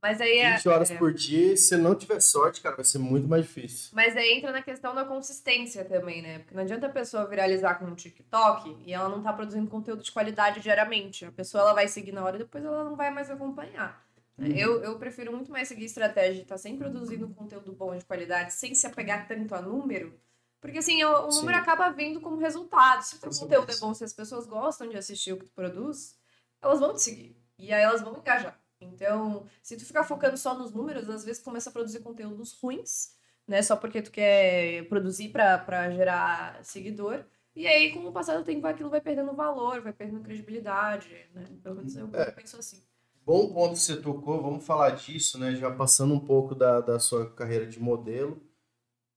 Mas 0.01 0.21
aí 0.21 0.37
é. 0.37 0.55
20 0.55 0.69
horas 0.69 0.91
é. 0.91 0.97
por 0.97 1.13
dia 1.13 1.57
se 1.57 1.75
não 1.75 1.93
tiver 1.93 2.21
sorte, 2.21 2.61
cara, 2.61 2.75
vai 2.75 2.85
ser 2.85 2.99
muito 2.99 3.27
mais 3.27 3.43
difícil. 3.43 3.91
Mas 3.93 4.15
aí 4.15 4.33
entra 4.33 4.51
na 4.51 4.61
questão 4.61 4.95
da 4.95 5.03
consistência 5.03 5.83
também, 5.83 6.21
né? 6.21 6.39
Porque 6.39 6.55
não 6.55 6.63
adianta 6.63 6.87
a 6.87 6.89
pessoa 6.89 7.27
viralizar 7.27 7.75
com 7.75 7.85
um 7.85 7.95
TikTok 7.95 8.77
e 8.85 8.93
ela 8.93 9.09
não 9.09 9.21
tá 9.21 9.33
produzindo 9.33 9.69
conteúdo 9.69 10.01
de 10.01 10.11
qualidade 10.11 10.61
diariamente. 10.61 11.25
A 11.25 11.31
pessoa 11.31 11.63
ela 11.63 11.73
vai 11.73 11.87
seguir 11.87 12.13
na 12.13 12.23
hora 12.23 12.37
e 12.37 12.39
depois 12.39 12.63
ela 12.63 12.83
não 12.83 12.95
vai 12.95 13.11
mais 13.11 13.29
acompanhar. 13.29 14.05
Uhum. 14.37 14.47
Eu, 14.47 14.81
eu 14.81 14.97
prefiro 14.97 15.33
muito 15.33 15.51
mais 15.51 15.67
seguir 15.67 15.85
estratégia 15.85 16.35
de 16.35 16.41
estar 16.43 16.57
sempre 16.57 16.89
produzindo 16.89 17.27
conteúdo 17.29 17.73
bom 17.73 17.95
de 17.95 18.05
qualidade 18.05 18.53
sem 18.53 18.73
se 18.73 18.87
apegar 18.87 19.27
tanto 19.27 19.53
a 19.53 19.61
número. 19.61 20.17
Porque 20.61 20.77
assim, 20.77 21.03
o, 21.03 21.27
o 21.27 21.31
número 21.31 21.57
Sim. 21.57 21.61
acaba 21.61 21.89
vindo 21.89 22.21
como 22.21 22.37
resultado. 22.37 23.01
Se 23.03 23.15
o 23.15 23.19
teu 23.19 23.31
conteúdo 23.31 23.71
é 23.71 23.75
bom, 23.77 23.93
se 23.93 24.03
as 24.03 24.13
pessoas 24.13 24.45
gostam 24.45 24.87
de 24.87 24.97
assistir 24.97 25.33
o 25.33 25.37
que 25.37 25.45
tu 25.45 25.51
produz, 25.51 26.17
elas 26.61 26.79
vão 26.79 26.93
te 26.93 27.01
seguir. 27.01 27.35
E 27.57 27.73
aí 27.73 27.83
elas 27.83 28.01
vão 28.01 28.17
engajar. 28.17 28.57
Então, 28.81 29.45
se 29.61 29.75
tu 29.77 29.85
ficar 29.85 30.03
focando 30.03 30.37
só 30.37 30.57
nos 30.57 30.71
números, 30.71 31.09
às 31.09 31.25
vezes 31.25 31.41
tu 31.41 31.45
começa 31.45 31.69
a 31.69 31.73
produzir 31.73 31.99
conteúdos 31.99 32.53
ruins, 32.61 33.15
né? 33.47 33.61
Só 33.61 33.75
porque 33.75 34.01
tu 34.01 34.11
quer 34.11 34.87
produzir 34.87 35.29
pra 35.29 35.89
gerar 35.91 36.63
seguidor. 36.63 37.25
E 37.55 37.67
aí, 37.67 37.91
com 37.91 38.07
o 38.07 38.11
passar 38.11 38.37
do 38.37 38.43
tempo, 38.45 38.65
aquilo 38.67 38.89
vai 38.89 39.01
perdendo 39.01 39.33
valor, 39.35 39.81
vai 39.81 39.91
perdendo 39.91 40.21
credibilidade, 40.23 41.09
né? 41.33 41.45
Pelo 41.61 41.75
menos 41.75 41.95
eu, 41.95 42.09
É. 42.13 42.31
penso 42.31 42.57
assim. 42.57 42.81
Bom 43.25 43.53
ponto 43.53 43.73
que 43.73 43.79
você 43.79 43.97
tocou, 44.01 44.41
vamos 44.41 44.65
falar 44.65 44.91
disso, 44.91 45.37
né? 45.37 45.55
Já 45.55 45.69
passando 45.69 46.13
um 46.13 46.19
pouco 46.19 46.55
da, 46.55 46.79
da 46.79 46.99
sua 46.99 47.29
carreira 47.31 47.67
de 47.67 47.79
modelo 47.79 48.41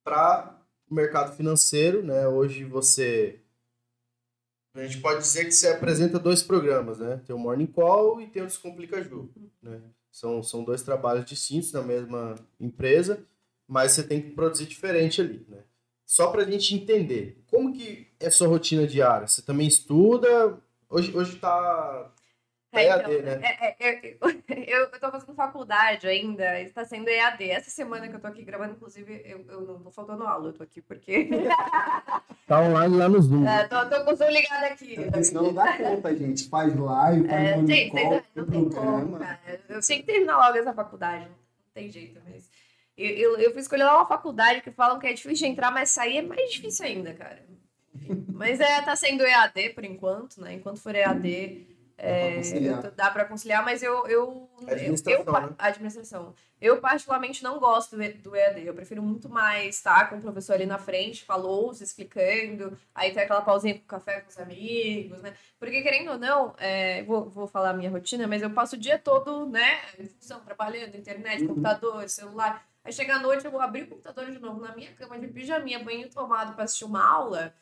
para 0.05 0.61
o 0.91 0.95
mercado 0.95 1.35
financeiro, 1.37 2.03
né? 2.03 2.27
Hoje 2.27 2.65
você. 2.65 3.41
A 4.75 4.83
gente 4.83 5.01
pode 5.01 5.21
dizer 5.21 5.45
que 5.45 5.53
você 5.53 5.69
apresenta 5.69 6.19
dois 6.19 6.43
programas, 6.43 6.99
né? 6.99 7.21
Tem 7.27 7.37
o 7.37 7.39
Morning 7.39 7.67
Call 7.67 8.21
e 8.21 8.27
tem 8.27 8.43
o 8.43 8.47
Descomplica 8.47 9.03
Ju, 9.03 9.31
né? 9.63 9.81
São, 10.11 10.43
são 10.43 10.65
dois 10.65 10.83
trabalhos 10.83 11.25
distintos 11.25 11.73
na 11.73 11.83
mesma 11.83 12.35
empresa, 12.59 13.25
mas 13.69 13.93
você 13.93 14.03
tem 14.03 14.21
que 14.21 14.31
produzir 14.31 14.67
diferente 14.67 15.21
ali, 15.21 15.45
né? 15.49 15.59
Só 16.07 16.31
para 16.31 16.43
a 16.43 16.51
gente 16.51 16.75
entender, 16.75 17.43
como 17.47 17.73
que 17.73 18.09
é 18.21 18.27
a 18.27 18.31
sua 18.31 18.49
rotina 18.49 18.87
diária? 18.87 19.27
Você 19.27 19.43
também 19.43 19.67
estuda? 19.67 20.59
Hoje, 20.89 21.17
hoje 21.17 21.37
tá 21.37 22.13
EAD, 22.81 23.13
então, 23.13 23.25
né? 23.25 23.41
é, 23.43 23.67
é, 23.67 23.77
é, 23.81 24.17
eu, 24.67 24.81
eu 24.91 25.01
tô 25.01 25.11
fazendo 25.11 25.35
faculdade 25.35 26.07
ainda, 26.07 26.61
está 26.61 26.85
sendo 26.85 27.09
EAD. 27.09 27.51
Essa 27.51 27.71
semana 27.71 28.09
que 28.09 28.17
eu 28.17 28.21
tô 28.21 28.27
aqui 28.27 28.43
gravando, 28.43 28.73
inclusive, 28.73 29.23
eu, 29.25 29.45
eu 29.49 29.61
não 29.63 29.81
tô 29.81 29.91
faltando 29.91 30.25
aula, 30.25 30.49
eu 30.49 30.53
tô 30.53 30.63
aqui 30.63 30.81
porque. 30.81 31.29
Tá 32.45 32.61
online 32.61 32.97
lá 32.97 33.09
no 33.09 33.23
Zoom. 33.23 33.47
é, 33.47 33.67
tô, 33.69 33.89
tô 33.89 34.05
com 34.05 34.13
o 34.13 34.17
Zoom 34.17 34.29
ligado 34.29 34.65
aqui. 34.65 34.97
Senão 35.23 35.45
não 35.45 35.55
dá 35.55 35.79
conta, 35.79 36.15
gente. 36.15 36.49
Faz 36.49 36.75
live, 36.75 37.29
faz 37.29 37.41
É, 37.41 37.67
gente, 37.67 37.91
call, 37.91 38.23
não 38.35 38.47
tem 38.47 38.69
tem 38.69 38.71
como, 38.71 39.19
cara. 39.19 39.41
Eu 39.69 39.81
tinha 39.81 39.99
que 39.99 40.05
terminar 40.05 40.37
logo 40.39 40.59
essa 40.59 40.75
faculdade. 40.75 41.27
Não 41.27 41.73
tem 41.73 41.89
jeito, 41.89 42.21
mas. 42.29 42.51
Eu, 42.99 43.09
eu, 43.11 43.39
eu 43.39 43.53
fui 43.53 43.61
escolher 43.61 43.85
lá 43.85 43.97
uma 43.97 44.07
faculdade 44.07 44.61
que 44.61 44.71
falam 44.71 44.99
que 44.99 45.07
é 45.07 45.13
difícil 45.13 45.47
de 45.47 45.53
entrar, 45.53 45.71
mas 45.71 45.91
sair 45.91 46.19
é 46.19 46.23
mais 46.23 46.51
difícil 46.51 46.85
ainda, 46.85 47.15
cara. 47.15 47.43
Enfim, 47.95 48.27
Mas 48.33 48.61
é, 48.61 48.83
tá 48.83 48.95
sendo 48.97 49.23
EAD 49.23 49.71
por 49.71 49.85
enquanto, 49.85 50.41
né? 50.41 50.55
Enquanto 50.55 50.81
for 50.81 50.95
EAD, 50.95 51.67
é, 51.99 52.91
dá 52.97 53.11
pra 53.11 53.25
conciliar, 53.25 53.65
mas 53.65 53.83
eu. 53.83 54.07
eu 54.07 54.49
Administração, 54.67 55.13
eu, 55.13 55.25
eu, 55.27 55.33
né? 55.51 55.55
Administração. 55.59 56.35
Eu, 56.61 56.81
particularmente, 56.81 57.43
não 57.43 57.59
gosto 57.59 57.97
do 57.97 58.13
do 58.23 58.37
EAD. 58.37 58.65
Eu 58.67 58.75
prefiro 58.75 59.03
muito 59.03 59.29
mais 59.29 59.77
estar 59.77 60.09
com 60.09 60.17
o 60.17 60.21
professor 60.21 60.55
ali 60.55 60.67
na 60.67 60.79
frente, 60.79 61.25
falou, 61.25 61.75
se 61.75 61.83
explicando, 61.83 62.79
aí 62.95 63.13
tem 63.13 63.23
aquela 63.23 63.43
pausinha 63.43 63.75
com 63.75 63.85
café 63.85 64.21
com 64.21 64.29
os 64.31 64.39
amigos, 64.39 65.21
né? 65.23 65.35
Porque, 65.59 65.83
querendo 65.83 66.13
ou 66.13 66.19
não, 66.19 66.55
é, 66.59 67.03
vou, 67.03 67.29
vou 67.29 67.47
falar 67.47 67.71
a 67.71 67.75
minha 67.75 67.91
rotina, 67.91 68.27
mas 68.29 68.43
eu 68.43 68.51
passo 68.51 68.77
o 68.77 68.79
dia 68.79 68.99
todo, 68.99 69.47
né, 69.47 69.81
em 69.99 70.07
função, 70.07 70.41
trabalhando, 70.41 70.97
internet, 70.97 71.43
Uhum. 71.43 71.49
computador, 71.49 72.09
celular. 72.09 72.65
Aí 72.85 72.93
chega 72.93 73.17
à 73.17 73.19
noite, 73.19 73.45
eu 73.45 73.51
vou 73.51 73.61
abrir 73.61 73.83
o 73.85 73.89
computador 73.89 74.31
de 74.31 74.39
novo 74.39 74.61
na 74.61 74.75
minha 74.75 74.93
cama 74.93 75.19
de 75.19 75.29
pijaminha, 75.29 75.83
banho 75.83 76.09
tomado 76.11 76.55
pra 76.55 76.65
assistir 76.65 76.85
uma 76.85 77.05
aula. 77.05 77.53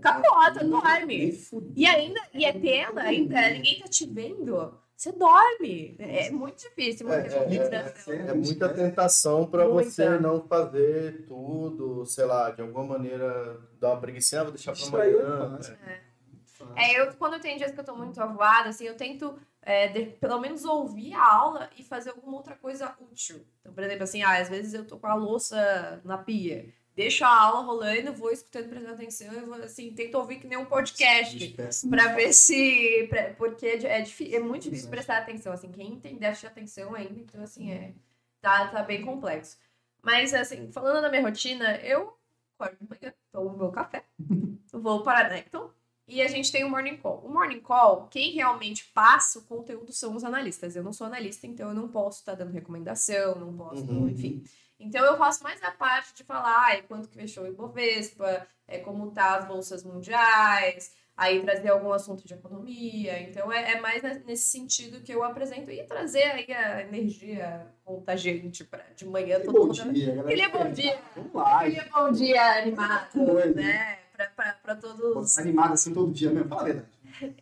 Capota, 0.00 0.64
dorme. 0.64 1.18
Nem 1.18 1.32
fudeu. 1.32 1.72
E 1.76 1.86
ainda, 1.86 2.20
e 2.32 2.44
é 2.44 2.52
tela 2.52 3.02
ainda, 3.02 3.50
ninguém 3.50 3.80
tá 3.80 3.88
te 3.88 4.06
vendo. 4.06 4.80
Você 4.96 5.10
dorme. 5.12 5.96
É 5.98 6.30
muito 6.30 6.60
difícil. 6.62 7.12
É, 7.12 7.22
Muita 7.22 7.34
é, 7.36 7.44
concentração. 7.44 8.14
É 8.14 8.34
muita 8.34 8.68
tentação 8.68 9.46
para 9.46 9.66
você 9.66 10.18
não 10.18 10.40
fazer 10.46 11.26
tudo, 11.26 12.06
sei 12.06 12.24
lá, 12.24 12.50
de 12.50 12.62
alguma 12.62 12.84
maneira 12.84 13.60
dar 13.80 13.90
uma 13.90 14.00
preguiça, 14.00 14.40
ah, 14.40 14.44
vou 14.44 14.52
deixar 14.52 14.72
para 14.72 14.80
Distraiu 14.80 15.26
amanhã. 15.26 15.56
fácil. 15.56 15.76
Fácil. 16.46 16.74
É, 16.76 17.00
eu, 17.00 17.12
quando 17.14 17.40
tem 17.40 17.56
dias 17.56 17.72
que 17.72 17.80
eu 17.80 17.84
tô 17.84 17.96
muito 17.96 18.20
avoada, 18.22 18.68
assim, 18.68 18.84
eu 18.84 18.96
tento 18.96 19.36
é, 19.60 19.88
de- 19.88 20.06
pelo 20.20 20.38
menos 20.40 20.64
ouvir 20.64 21.14
a 21.14 21.34
aula 21.34 21.68
e 21.76 21.82
fazer 21.82 22.10
alguma 22.10 22.36
outra 22.36 22.54
coisa 22.54 22.94
útil. 23.00 23.44
Então, 23.60 23.72
por 23.72 23.82
exemplo, 23.82 24.04
assim, 24.04 24.22
ah, 24.22 24.40
às 24.40 24.48
vezes 24.48 24.72
eu 24.72 24.86
tô 24.86 24.98
com 24.98 25.06
a 25.08 25.14
louça 25.14 26.00
na 26.04 26.16
pia. 26.18 26.72
Deixo 26.94 27.24
a 27.24 27.28
aula 27.34 27.62
rolando, 27.62 28.12
vou 28.12 28.30
escutando, 28.30 28.68
prestando 28.68 28.94
atenção, 28.94 29.32
e 29.32 29.40
vou, 29.40 29.54
assim, 29.54 29.92
tento 29.94 30.14
ouvir 30.16 30.36
que 30.36 30.46
nem 30.46 30.58
um 30.58 30.64
podcast. 30.66 31.38
Pra 31.88 32.08
ver 32.14 32.32
se. 32.34 33.06
pra- 33.08 33.30
porque 33.34 33.66
é, 33.66 34.00
é, 34.00 34.04
é 34.34 34.38
muito 34.40 34.64
difícil 34.64 34.90
prestar 34.90 35.18
atenção. 35.18 35.52
Assim, 35.52 35.70
quem 35.72 35.98
tem 35.98 36.16
déficit 36.16 36.42
de 36.42 36.46
atenção 36.52 36.94
ainda, 36.94 37.18
então, 37.18 37.42
assim, 37.42 37.72
é. 37.72 37.94
Tá, 38.42 38.68
tá 38.68 38.82
bem 38.82 39.02
complexo. 39.02 39.56
Mas, 40.02 40.34
assim, 40.34 40.70
falando 40.72 41.00
da 41.00 41.08
minha 41.08 41.22
rotina, 41.22 41.76
eu 41.78 42.16
acordo 42.58 42.76
de 42.80 42.88
manhã, 42.88 43.14
tomo 43.30 43.56
meu 43.56 43.70
café, 43.70 44.04
vou 44.72 45.02
para 45.02 45.26
a 45.26 45.30
Necton 45.30 45.70
e 46.12 46.22
a 46.22 46.28
gente 46.28 46.50
tem 46.52 46.64
o 46.64 46.70
Morning 46.70 46.96
Call. 46.96 47.22
O 47.24 47.28
Morning 47.32 47.60
Call, 47.60 48.06
quem 48.08 48.32
realmente 48.32 48.84
passa 48.94 49.38
o 49.38 49.42
conteúdo 49.42 49.92
são 49.92 50.14
os 50.14 50.24
analistas. 50.24 50.74
Eu 50.76 50.82
não 50.82 50.92
sou 50.92 51.06
analista, 51.06 51.46
então 51.46 51.68
eu 51.68 51.74
não 51.74 51.88
posso 51.88 52.20
estar 52.20 52.34
dando 52.34 52.52
recomendação, 52.52 53.34
não 53.36 53.56
posso, 53.56 53.82
Uhum. 53.84 54.08
enfim. 54.08 54.42
Então 54.78 55.04
eu 55.04 55.16
faço 55.16 55.42
mais 55.44 55.62
a 55.62 55.70
parte 55.70 56.12
de 56.14 56.24
falar 56.24 56.64
ai, 56.66 56.82
quanto 56.82 57.08
que 57.08 57.14
fechou 57.14 57.44
o 57.44 57.46
Ibovespa, 57.46 58.46
é, 58.66 58.78
como 58.78 59.10
tá 59.12 59.36
as 59.36 59.44
bolsas 59.46 59.84
mundiais, 59.84 60.92
aí 61.16 61.40
trazer 61.40 61.68
algum 61.68 61.92
assunto 61.92 62.26
de 62.26 62.34
economia. 62.34 63.20
Então 63.20 63.52
é, 63.52 63.72
é 63.72 63.80
mais 63.80 64.02
ne- 64.02 64.22
nesse 64.26 64.50
sentido 64.50 65.00
que 65.02 65.12
eu 65.14 65.22
apresento 65.22 65.70
e 65.70 65.84
trazer 65.84 66.24
aí 66.24 66.52
a 66.52 66.80
energia 66.82 67.66
contagiante 67.84 68.64
para 68.64 68.82
de 68.96 69.06
manhã 69.06 69.38
todo 69.40 69.52
bom 69.52 69.66
mundo. 69.66 69.92
dia, 69.92 70.06
galera. 70.16 70.22
Aquele 70.28 70.48
bom 70.48 70.72
dia, 70.72 70.98
Vamos 71.14 71.32
lá. 71.34 71.60
aquele 71.60 71.82
bom 71.88 72.10
dia 72.12 72.58
animado, 72.58 73.54
né? 73.54 73.98
Pra, 74.16 74.26
pra, 74.26 74.52
pra 74.62 74.74
todos. 74.76 75.38
Animado 75.38 75.72
assim 75.74 75.92
todo 75.92 76.12
dia 76.12 76.30
mesmo. 76.30 76.48
Fala 76.48 76.62
a 76.62 76.64
verdade. 76.64 76.88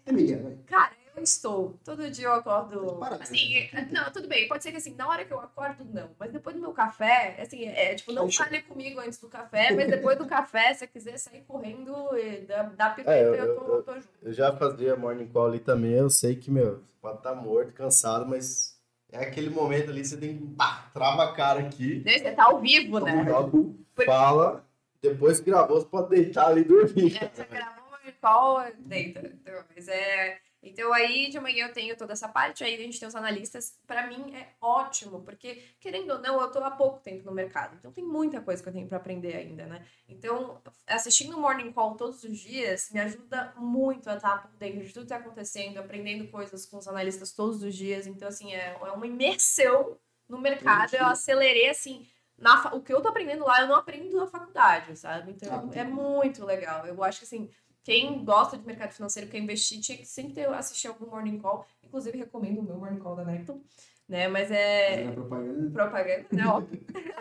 É 0.07 0.13
Miguel, 0.13 0.43
vai. 0.43 0.57
Cara, 0.67 0.93
eu 1.17 1.23
estou. 1.23 1.79
Todo 1.85 2.11
dia 2.11 2.27
eu 2.27 2.33
acordo. 2.33 2.97
Parabéns. 2.99 3.31
Assim, 3.31 3.69
não, 3.93 4.11
tudo 4.11 4.29
bem. 4.29 4.49
Pode 4.49 4.63
ser 4.63 4.71
que 4.71 4.77
assim, 4.79 4.95
na 4.95 5.09
hora 5.09 5.25
que 5.25 5.33
eu 5.33 5.41
acordo, 5.41 5.85
não. 5.85 6.11
Mas 6.19 6.33
depois 6.33 6.55
do 6.57 6.63
meu 6.63 6.73
café, 6.73 7.37
assim, 7.41 7.67
é 7.67 7.95
tipo, 7.95 8.13
não 8.13 8.31
fale 8.31 8.63
comigo 8.63 9.01
antes 9.01 9.19
do 9.19 9.29
café, 9.29 9.75
mas 9.75 9.89
depois 9.89 10.17
do 10.19 10.27
café, 10.27 10.73
se 10.73 10.81
você 10.81 10.87
quiser 10.87 11.19
sair 11.19 11.43
correndo 11.43 11.93
e 12.17 12.47
dar, 12.77 12.95
pirueta, 12.95 13.13
É, 13.13 13.25
eu- 13.25 13.35
eu, 13.35 13.55
tô, 13.57 13.65
eu- 13.77 13.83
tô 13.83 13.95
junto. 13.95 14.09
Eu 14.23 14.33
já 14.33 14.57
fazia 14.57 14.97
morning 14.97 15.27
call 15.27 15.47
ali 15.47 15.59
também, 15.61 15.93
eu 15.93 16.09
sei 16.11 16.35
que, 16.37 16.51
meu, 16.51 16.83
pode 17.01 17.19
estar 17.19 17.35
morto, 17.35 17.73
cansado, 17.73 18.27
mas 18.27 18.79
é 19.13 19.19
aquele 19.19 19.51
momento 19.51 19.91
ali 19.91 20.01
que 20.03 20.09
você 20.09 20.17
tem 20.17 20.39
que, 20.39 20.47
pá, 20.55 20.89
trava 20.93 21.25
a 21.25 21.33
cara 21.33 21.61
aqui, 21.61 22.03
Né, 22.05 22.19
Você 22.19 22.33
tá 22.33 22.45
ao 22.45 22.61
vivo, 22.61 22.99
né? 23.01 23.25
logo 23.29 23.77
fala, 24.07 24.65
depois 25.03 25.41
que 25.41 25.47
gravou, 25.47 25.81
você 25.81 25.87
pode 25.87 26.11
deitar 26.11 26.49
ali 26.49 26.61
e 26.63 26.65
dormir. 26.65 27.17
É, 27.17 27.29
você 27.29 27.45
gravou 27.45 27.85
uma 27.89 28.13
call, 28.21 28.63
deita. 28.79 29.21
Então, 29.27 29.65
mas 29.75 29.89
é... 29.89 30.41
Então 30.63 30.93
aí 30.93 31.31
de 31.31 31.41
manhã 31.41 31.69
eu 31.69 31.73
tenho 31.73 31.97
toda 31.97 32.13
essa 32.13 32.29
parte, 32.29 32.63
aí 32.63 32.75
a 32.75 32.79
gente 32.79 33.01
tem 33.01 33.09
os 33.09 33.15
analistas. 33.15 33.79
Pra 33.87 34.07
mim 34.07 34.35
é 34.35 34.49
ótimo, 34.61 35.23
porque 35.23 35.63
querendo 35.81 36.11
ou 36.11 36.19
não, 36.19 36.39
eu 36.39 36.51
tô 36.51 36.59
há 36.59 36.71
pouco 36.71 37.01
tempo 37.01 37.25
no 37.25 37.33
mercado. 37.33 37.77
Então 37.79 37.91
tem 37.91 38.05
muita 38.05 38.43
coisa 38.43 38.63
que 38.63 38.69
eu 38.69 38.73
tenho 38.73 38.87
pra 38.87 38.99
aprender 38.99 39.35
ainda, 39.35 39.65
né? 39.65 39.87
Então, 40.07 40.61
assistindo 40.87 41.35
o 41.35 41.41
Morning 41.41 41.73
Call 41.73 41.97
todos 41.97 42.23
os 42.25 42.39
dias 42.39 42.91
me 42.93 43.01
ajuda 43.01 43.55
muito 43.57 44.11
a 44.11 44.17
estar 44.17 44.43
por 44.43 44.51
dentro 44.59 44.85
de 44.85 44.93
tudo 44.93 45.05
que 45.05 45.09
tá 45.09 45.17
acontecendo, 45.17 45.79
aprendendo 45.79 46.31
coisas 46.31 46.67
com 46.67 46.77
os 46.77 46.87
analistas 46.87 47.33
todos 47.33 47.63
os 47.63 47.75
dias. 47.75 48.07
Então, 48.07 48.29
assim, 48.29 48.53
é, 48.53 48.77
é 48.79 48.93
uma 48.93 49.07
imersão 49.07 49.99
no 50.29 50.39
mercado. 50.39 50.95
Eu 50.95 51.07
acelerei, 51.07 51.71
assim, 51.71 52.07
na 52.41 52.61
fa- 52.63 52.75
o 52.75 52.81
que 52.81 52.93
eu 52.93 53.01
tô 53.01 53.09
aprendendo 53.09 53.45
lá, 53.45 53.61
eu 53.61 53.69
não 53.69 53.77
aprendo 53.77 54.17
na 54.17 54.27
faculdade, 54.27 54.97
sabe? 54.99 55.33
Então, 55.33 55.71
Ah, 55.73 55.79
é 55.79 55.85
muito 55.85 56.45
legal. 56.45 56.85
Eu 56.87 57.03
acho 57.05 57.21
que, 57.21 57.25
assim, 57.27 57.49
quem 57.85 58.25
gosta 58.25 58.57
de 58.59 58.67
mercado 58.67 58.93
financeiro, 58.93 59.29
quer 59.31 59.39
investir, 59.39 59.81
tinha 59.81 59.97
que 59.99 60.07
sempre 60.07 60.35
ter, 60.35 60.49
assistir 60.49 60.89
algum 60.89 61.07
Morning 61.07 61.39
Call. 61.39 61.65
Inclusive, 61.85 62.19
recomendo 62.19 62.61
o 62.61 62.63
meu 62.63 62.77
Morning 62.77 62.99
Call 62.99 63.17
da 63.17 63.25
Necton, 63.25 63.61
né? 64.09 64.27
Mas 64.29 64.51
é 64.51 65.07
a 65.09 65.13
propaganda. 65.13 65.71
propaganda, 65.71 66.27
né? 66.33 66.47
Óbvio. 66.47 66.81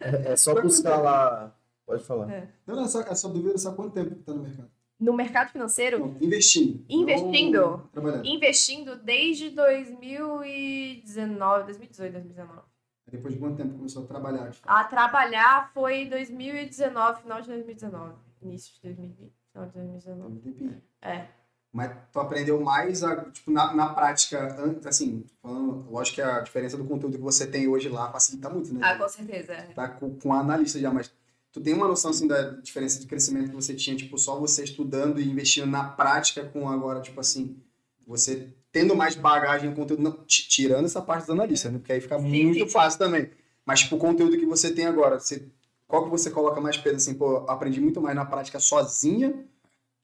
É, 0.00 0.32
é 0.32 0.36
só 0.36 0.54
buscar 0.60 0.98
lá. 1.02 1.54
Pode 1.84 2.02
falar. 2.04 2.26
Não, 2.66 2.76
não, 2.76 2.84
essa, 2.84 3.00
essa 3.02 3.28
dúvida 3.28 3.54
é 3.54 3.58
só 3.58 3.72
quanto 3.74 3.92
tempo 3.92 4.14
que 4.14 4.22
tá 4.22 4.32
no 4.32 4.42
mercado? 4.42 4.70
No 4.98 5.12
mercado 5.12 5.50
financeiro, 5.50 5.98
Não, 5.98 6.16
investindo. 6.20 6.84
Investindo? 6.88 7.60
Não 7.60 7.78
trabalhando. 7.88 8.26
investindo 8.26 8.96
desde 8.96 9.50
2019, 9.50 11.64
2018, 11.64 12.12
2019. 12.12 12.60
Depois 13.10 13.34
de 13.34 13.40
quanto 13.40 13.56
tempo 13.56 13.76
começou 13.76 14.04
a 14.04 14.06
trabalhar? 14.06 14.50
A 14.64 14.84
trabalhar 14.84 15.70
foi 15.72 16.06
2019, 16.06 17.22
final 17.22 17.40
de 17.40 17.48
2019. 17.48 18.14
Início 18.42 18.74
de 18.74 18.80
2020, 18.82 19.32
final 19.52 19.66
de 19.66 19.72
2019. 19.74 20.82
É. 21.02 21.26
Mas 21.72 21.92
tu 22.12 22.18
aprendeu 22.18 22.60
mais, 22.60 23.04
a, 23.04 23.24
tipo, 23.30 23.50
na, 23.50 23.72
na 23.72 23.94
prática, 23.94 24.56
assim, 24.84 25.24
falando, 25.40 25.88
lógico 25.88 26.16
que 26.16 26.22
a 26.22 26.40
diferença 26.40 26.76
do 26.76 26.84
conteúdo 26.84 27.16
que 27.16 27.22
você 27.22 27.46
tem 27.46 27.68
hoje 27.68 27.88
lá 27.88 28.10
facilita 28.10 28.50
muito, 28.50 28.74
né? 28.74 28.80
Ah, 28.82 28.98
com 28.98 29.08
certeza. 29.08 29.54
Tá 29.74 29.88
com, 29.88 30.16
com 30.18 30.32
a 30.32 30.40
analista 30.40 30.80
já, 30.80 30.92
mas 30.92 31.12
tu 31.52 31.60
tem 31.60 31.74
uma 31.74 31.86
noção, 31.86 32.10
assim, 32.10 32.26
da 32.26 32.50
diferença 32.50 32.98
de 32.98 33.06
crescimento 33.06 33.50
que 33.50 33.54
você 33.54 33.74
tinha, 33.74 33.96
tipo, 33.96 34.18
só 34.18 34.38
você 34.38 34.64
estudando 34.64 35.20
e 35.20 35.30
investindo 35.30 35.66
na 35.66 35.84
prática 35.84 36.44
com 36.44 36.68
agora, 36.68 37.00
tipo 37.00 37.20
assim, 37.20 37.56
você 38.04 38.52
tendo 38.72 38.94
mais 38.94 39.14
bagagem 39.14 39.70
em 39.70 39.74
conteúdo, 39.74 40.02
não, 40.02 40.12
tirando 40.26 40.84
essa 40.84 41.02
parte 41.02 41.22
dos 41.22 41.30
analistas, 41.30 41.72
né? 41.72 41.78
Porque 41.78 41.92
aí 41.92 42.00
fica 42.00 42.18
sim, 42.18 42.28
muito 42.28 42.64
sim. 42.64 42.68
fácil 42.68 42.98
também. 42.98 43.30
Mas, 43.64 43.80
tipo, 43.80 43.96
o 43.96 43.98
conteúdo 43.98 44.38
que 44.38 44.46
você 44.46 44.72
tem 44.72 44.86
agora, 44.86 45.18
você, 45.18 45.44
qual 45.86 46.04
que 46.04 46.10
você 46.10 46.30
coloca 46.30 46.60
mais 46.60 46.76
peso, 46.76 46.96
assim, 46.96 47.14
pô, 47.14 47.44
aprendi 47.48 47.80
muito 47.80 48.00
mais 48.00 48.14
na 48.14 48.24
prática 48.24 48.58
sozinha 48.60 49.44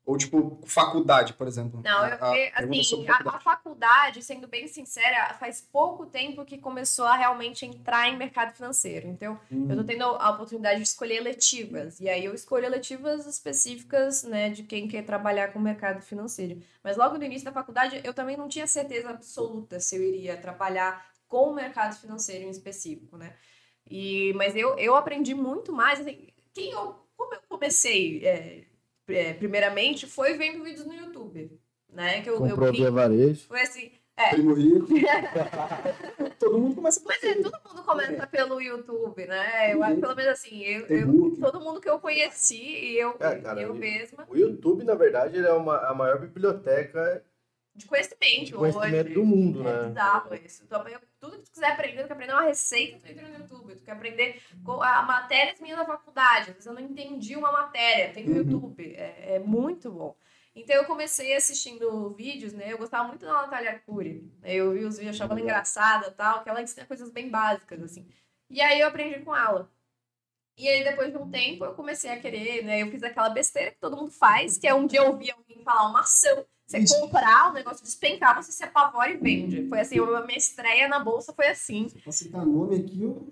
ou, 0.06 0.16
tipo, 0.16 0.60
faculdade, 0.64 1.32
por 1.32 1.48
exemplo? 1.48 1.80
Não, 1.82 1.98
a, 1.98 2.10
eu, 2.10 2.50
assim, 2.54 3.08
a, 3.08 3.36
a, 3.36 3.40
faculdade, 3.40 4.22
sendo 4.22 4.46
bem 4.46 4.68
sincera, 4.68 5.34
faz 5.34 5.60
pouco 5.60 6.06
tempo 6.06 6.44
que 6.44 6.58
começou 6.58 7.06
a 7.06 7.16
realmente 7.16 7.66
entrar 7.66 8.08
em 8.08 8.16
mercado 8.16 8.54
financeiro. 8.54 9.08
Então, 9.08 9.36
hum. 9.50 9.66
eu 9.68 9.76
tô 9.76 9.82
tendo 9.82 10.04
a 10.04 10.30
oportunidade 10.30 10.76
de 10.76 10.86
escolher 10.86 11.16
eletivas. 11.16 11.98
E 11.98 12.08
aí 12.08 12.24
eu 12.24 12.32
escolho 12.32 12.66
eletivas 12.66 13.26
específicas, 13.26 14.22
né, 14.22 14.48
de 14.48 14.62
quem 14.62 14.86
quer 14.86 15.02
trabalhar 15.02 15.52
com 15.52 15.58
o 15.58 15.62
mercado 15.62 16.00
financeiro. 16.00 16.62
Mas 16.84 16.96
logo 16.96 17.18
no 17.18 17.24
início 17.24 17.44
da 17.44 17.52
faculdade, 17.52 18.00
eu 18.04 18.14
também 18.14 18.36
não 18.36 18.46
tinha 18.46 18.68
certeza 18.68 19.10
absoluta 19.10 19.80
se 19.80 19.96
eu 19.96 20.02
iria 20.04 20.36
trabalhar 20.36 21.04
com 21.26 21.50
o 21.50 21.54
mercado 21.54 21.96
financeiro 21.96 22.44
em 22.44 22.50
específico, 22.50 23.16
né? 23.16 23.34
E, 23.90 24.32
mas 24.34 24.54
eu, 24.54 24.78
eu 24.78 24.94
aprendi 24.94 25.34
muito 25.34 25.72
mais. 25.72 25.98
Assim, 25.98 26.28
quem 26.54 26.70
eu, 26.70 26.94
como 27.16 27.34
eu 27.34 27.40
comecei... 27.48 28.24
É, 28.24 28.75
é, 29.08 29.32
primeiramente, 29.34 30.06
foi 30.06 30.34
vendo 30.34 30.64
vídeos 30.64 30.86
no 30.86 30.94
YouTube. 30.94 31.50
Né? 31.92 32.20
Que 32.22 32.30
eu, 32.30 32.38
Comprou 32.38 32.68
eu, 32.68 32.72
via 32.72 32.90
varejo. 32.90 33.46
Foi 33.46 33.60
assim. 33.60 33.92
É. 34.16 34.30
Primo 34.30 34.54
rico. 34.54 34.86
todo 36.40 36.58
mundo 36.58 36.74
começa 36.74 37.02
Mas 37.04 37.22
é, 37.22 37.34
todo 37.34 37.58
mundo 37.68 37.82
começa 37.82 38.22
é. 38.22 38.26
pelo 38.26 38.60
YouTube, 38.60 39.26
né? 39.26 39.74
Eu 39.74 39.82
acho, 39.82 40.00
pelo 40.00 40.16
menos 40.16 40.32
assim, 40.32 40.62
eu, 40.62 40.86
eu, 40.86 41.36
todo 41.38 41.60
mundo 41.60 41.80
que 41.82 41.88
eu 41.88 41.98
conheci 41.98 42.56
e 42.56 42.98
eu, 42.98 43.14
é, 43.20 43.36
cara, 43.36 43.60
eu 43.60 43.74
mesma. 43.74 44.26
O 44.28 44.36
YouTube, 44.36 44.84
na 44.84 44.94
verdade, 44.94 45.36
ele 45.36 45.46
é 45.46 45.52
uma, 45.52 45.76
a 45.86 45.94
maior 45.94 46.18
biblioteca 46.18 47.22
de 47.76 47.86
conhecimento, 47.86 48.44
de 48.46 48.52
conhecimento 48.52 49.06
hoje. 49.06 49.14
do 49.14 49.24
mundo, 49.24 49.62
né? 49.62 49.70
É 49.70 49.88
bizarro 49.88 50.34
isso. 50.34 50.64
Então, 50.64 50.84
tudo 51.20 51.38
que 51.38 51.44
tu 51.44 51.52
quiser 51.52 51.72
aprender, 51.72 52.02
tu 52.02 52.06
quer 52.06 52.12
aprender 52.14 52.32
uma 52.32 52.42
receita, 52.42 52.98
tu 52.98 53.12
entra 53.12 53.28
no 53.28 53.38
YouTube. 53.38 53.76
Tu 53.76 53.84
quer 53.84 53.92
aprender 53.92 54.42
a 54.82 55.02
matérias 55.02 55.60
minhas 55.60 55.78
da 55.78 55.84
faculdade. 55.84 56.50
Às 56.50 56.54
vezes 56.54 56.66
eu 56.66 56.72
não 56.72 56.80
entendi 56.80 57.36
uma 57.36 57.52
matéria, 57.52 58.12
tem 58.12 58.24
no 58.24 58.32
uhum. 58.32 58.38
YouTube. 58.38 58.94
É, 58.94 59.34
é, 59.34 59.38
muito 59.38 59.90
bom. 59.90 60.16
Então 60.54 60.74
eu 60.74 60.86
comecei 60.86 61.34
assistindo 61.34 62.14
vídeos, 62.14 62.54
né? 62.54 62.72
Eu 62.72 62.78
gostava 62.78 63.06
muito 63.06 63.26
da 63.26 63.32
Natália 63.32 63.72
Arcuri. 63.72 64.32
Eu 64.42 64.72
vi 64.72 64.84
os 64.84 64.96
vídeos, 64.96 65.16
achava 65.16 65.34
ela 65.34 65.42
engraçada 65.42 66.10
tal, 66.10 66.42
que 66.42 66.48
ela 66.48 66.62
ensina 66.62 66.86
coisas 66.86 67.10
bem 67.10 67.28
básicas, 67.28 67.82
assim. 67.82 68.08
E 68.48 68.62
aí 68.62 68.80
eu 68.80 68.88
aprendi 68.88 69.20
com 69.20 69.36
ela. 69.36 69.70
E 70.58 70.66
aí, 70.66 70.82
depois 70.82 71.12
de 71.12 71.18
um 71.18 71.30
tempo, 71.30 71.66
eu 71.66 71.74
comecei 71.74 72.10
a 72.10 72.18
querer, 72.18 72.64
né? 72.64 72.80
Eu 72.82 72.90
fiz 72.90 73.02
aquela 73.02 73.28
besteira 73.28 73.72
que 73.72 73.78
todo 73.78 73.96
mundo 73.96 74.10
faz, 74.10 74.56
que 74.56 74.66
é 74.66 74.74
um 74.74 74.86
dia 74.86 75.00
eu 75.00 75.08
ouvi 75.08 75.30
alguém 75.30 75.62
falar 75.62 75.90
uma 75.90 76.00
ação. 76.00 76.46
Você 76.66 76.78
Isso. 76.78 76.98
comprar, 77.00 77.50
o 77.50 77.52
negócio 77.52 77.84
despencar, 77.84 78.42
você 78.42 78.50
se 78.50 78.64
apavora 78.64 79.10
e 79.10 79.16
vende. 79.16 79.68
Foi 79.68 79.80
assim, 79.80 80.00
a 80.00 80.26
minha 80.26 80.36
estreia 80.36 80.88
na 80.88 80.98
bolsa 80.98 81.32
foi 81.32 81.46
assim. 81.46 81.88
Pra 82.02 82.10
citar 82.10 82.44
nome 82.44 82.76
aqui, 82.76 83.02
eu... 83.02 83.28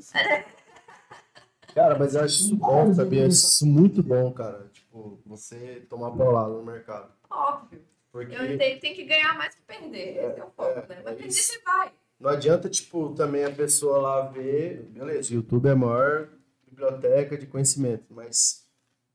Cara, 1.75 1.99
mas 1.99 2.15
eu 2.15 2.23
acho 2.23 2.35
isso 2.35 2.57
bom, 2.57 2.95
sabia? 2.95 3.27
Isso 3.27 3.67
muito 3.67 4.01
bom, 4.01 4.33
cara. 4.33 4.71
Tipo, 4.73 5.21
você 5.27 5.85
tomar 5.91 6.13
paulada 6.13 6.51
no 6.51 6.65
mercado. 6.65 7.13
Óbvio. 7.29 7.83
Porque... 8.13 8.33
Eu 8.33 8.57
tenho, 8.57 8.79
tenho 8.79 8.95
que 8.95 9.03
ganhar 9.03 9.37
mais 9.37 9.57
que 9.57 9.63
perder. 9.63 10.17
Esse 10.19 10.39
é 10.39 10.45
o 10.45 10.51
foco, 10.51 10.71
é, 10.71 10.87
né? 10.89 11.03
Mas 11.03 11.15
é 11.15 11.17
perder 11.17 11.33
você 11.33 11.61
vai. 11.63 11.93
Não 12.21 12.31
adianta, 12.31 12.69
tipo, 12.69 13.13
também 13.15 13.45
a 13.45 13.51
pessoa 13.51 13.99
lá 13.99 14.21
ver. 14.29 14.85
Beleza, 14.91 15.33
o 15.33 15.35
YouTube 15.35 15.67
é 15.67 15.73
a 15.73 15.77
maior 15.77 16.29
biblioteca 16.65 17.37
de 17.37 17.47
conhecimento, 17.47 18.15
mas 18.15 18.65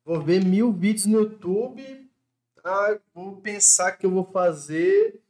vou 0.04 0.20
ver 0.22 0.44
mil 0.44 0.74
vídeos 0.74 1.06
no 1.06 1.20
YouTube 1.20 2.09
ah, 2.63 2.98
vou 3.13 3.38
pensar 3.38 3.93
que 3.93 4.06
eu 4.06 4.12
vou 4.12 4.24
fazer. 4.24 5.22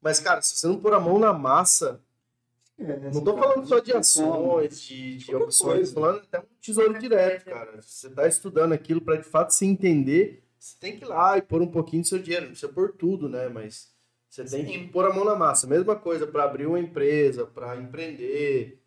Mas, 0.00 0.20
cara, 0.20 0.40
se 0.42 0.56
você 0.56 0.66
não 0.66 0.78
pôr 0.78 0.94
a 0.94 1.00
mão 1.00 1.18
na 1.18 1.32
massa. 1.32 2.00
É, 2.78 3.10
não 3.10 3.24
tô 3.24 3.36
falando 3.36 3.66
só 3.66 3.78
de 3.78 3.92
ações, 3.92 4.82
de, 4.82 5.16
de 5.16 5.34
opções, 5.34 5.92
tô 5.92 6.00
falando 6.02 6.18
até 6.18 6.40
um 6.40 6.44
tesouro 6.60 6.98
direto, 6.98 7.46
cara. 7.46 7.80
Se 7.80 8.00
você 8.00 8.10
tá 8.10 8.28
estudando 8.28 8.72
aquilo 8.72 9.00
para 9.00 9.16
de 9.16 9.24
fato 9.24 9.54
se 9.54 9.64
entender, 9.64 10.44
você 10.58 10.76
tem 10.78 10.98
que 10.98 11.04
ir 11.04 11.08
lá 11.08 11.38
e 11.38 11.42
pôr 11.42 11.62
um 11.62 11.66
pouquinho 11.66 12.02
do 12.02 12.08
seu 12.08 12.18
dinheiro. 12.18 12.44
Não 12.44 12.50
precisa 12.50 12.70
pôr 12.70 12.92
tudo, 12.92 13.30
né? 13.30 13.48
Mas 13.48 13.90
você 14.28 14.44
tem 14.44 14.66
Sim. 14.66 14.72
que 14.72 14.88
pôr 14.88 15.06
a 15.06 15.14
mão 15.14 15.24
na 15.24 15.34
massa. 15.34 15.66
Mesma 15.66 15.96
coisa 15.96 16.26
para 16.26 16.44
abrir 16.44 16.66
uma 16.66 16.78
empresa, 16.78 17.46
para 17.46 17.76
empreender, 17.76 18.78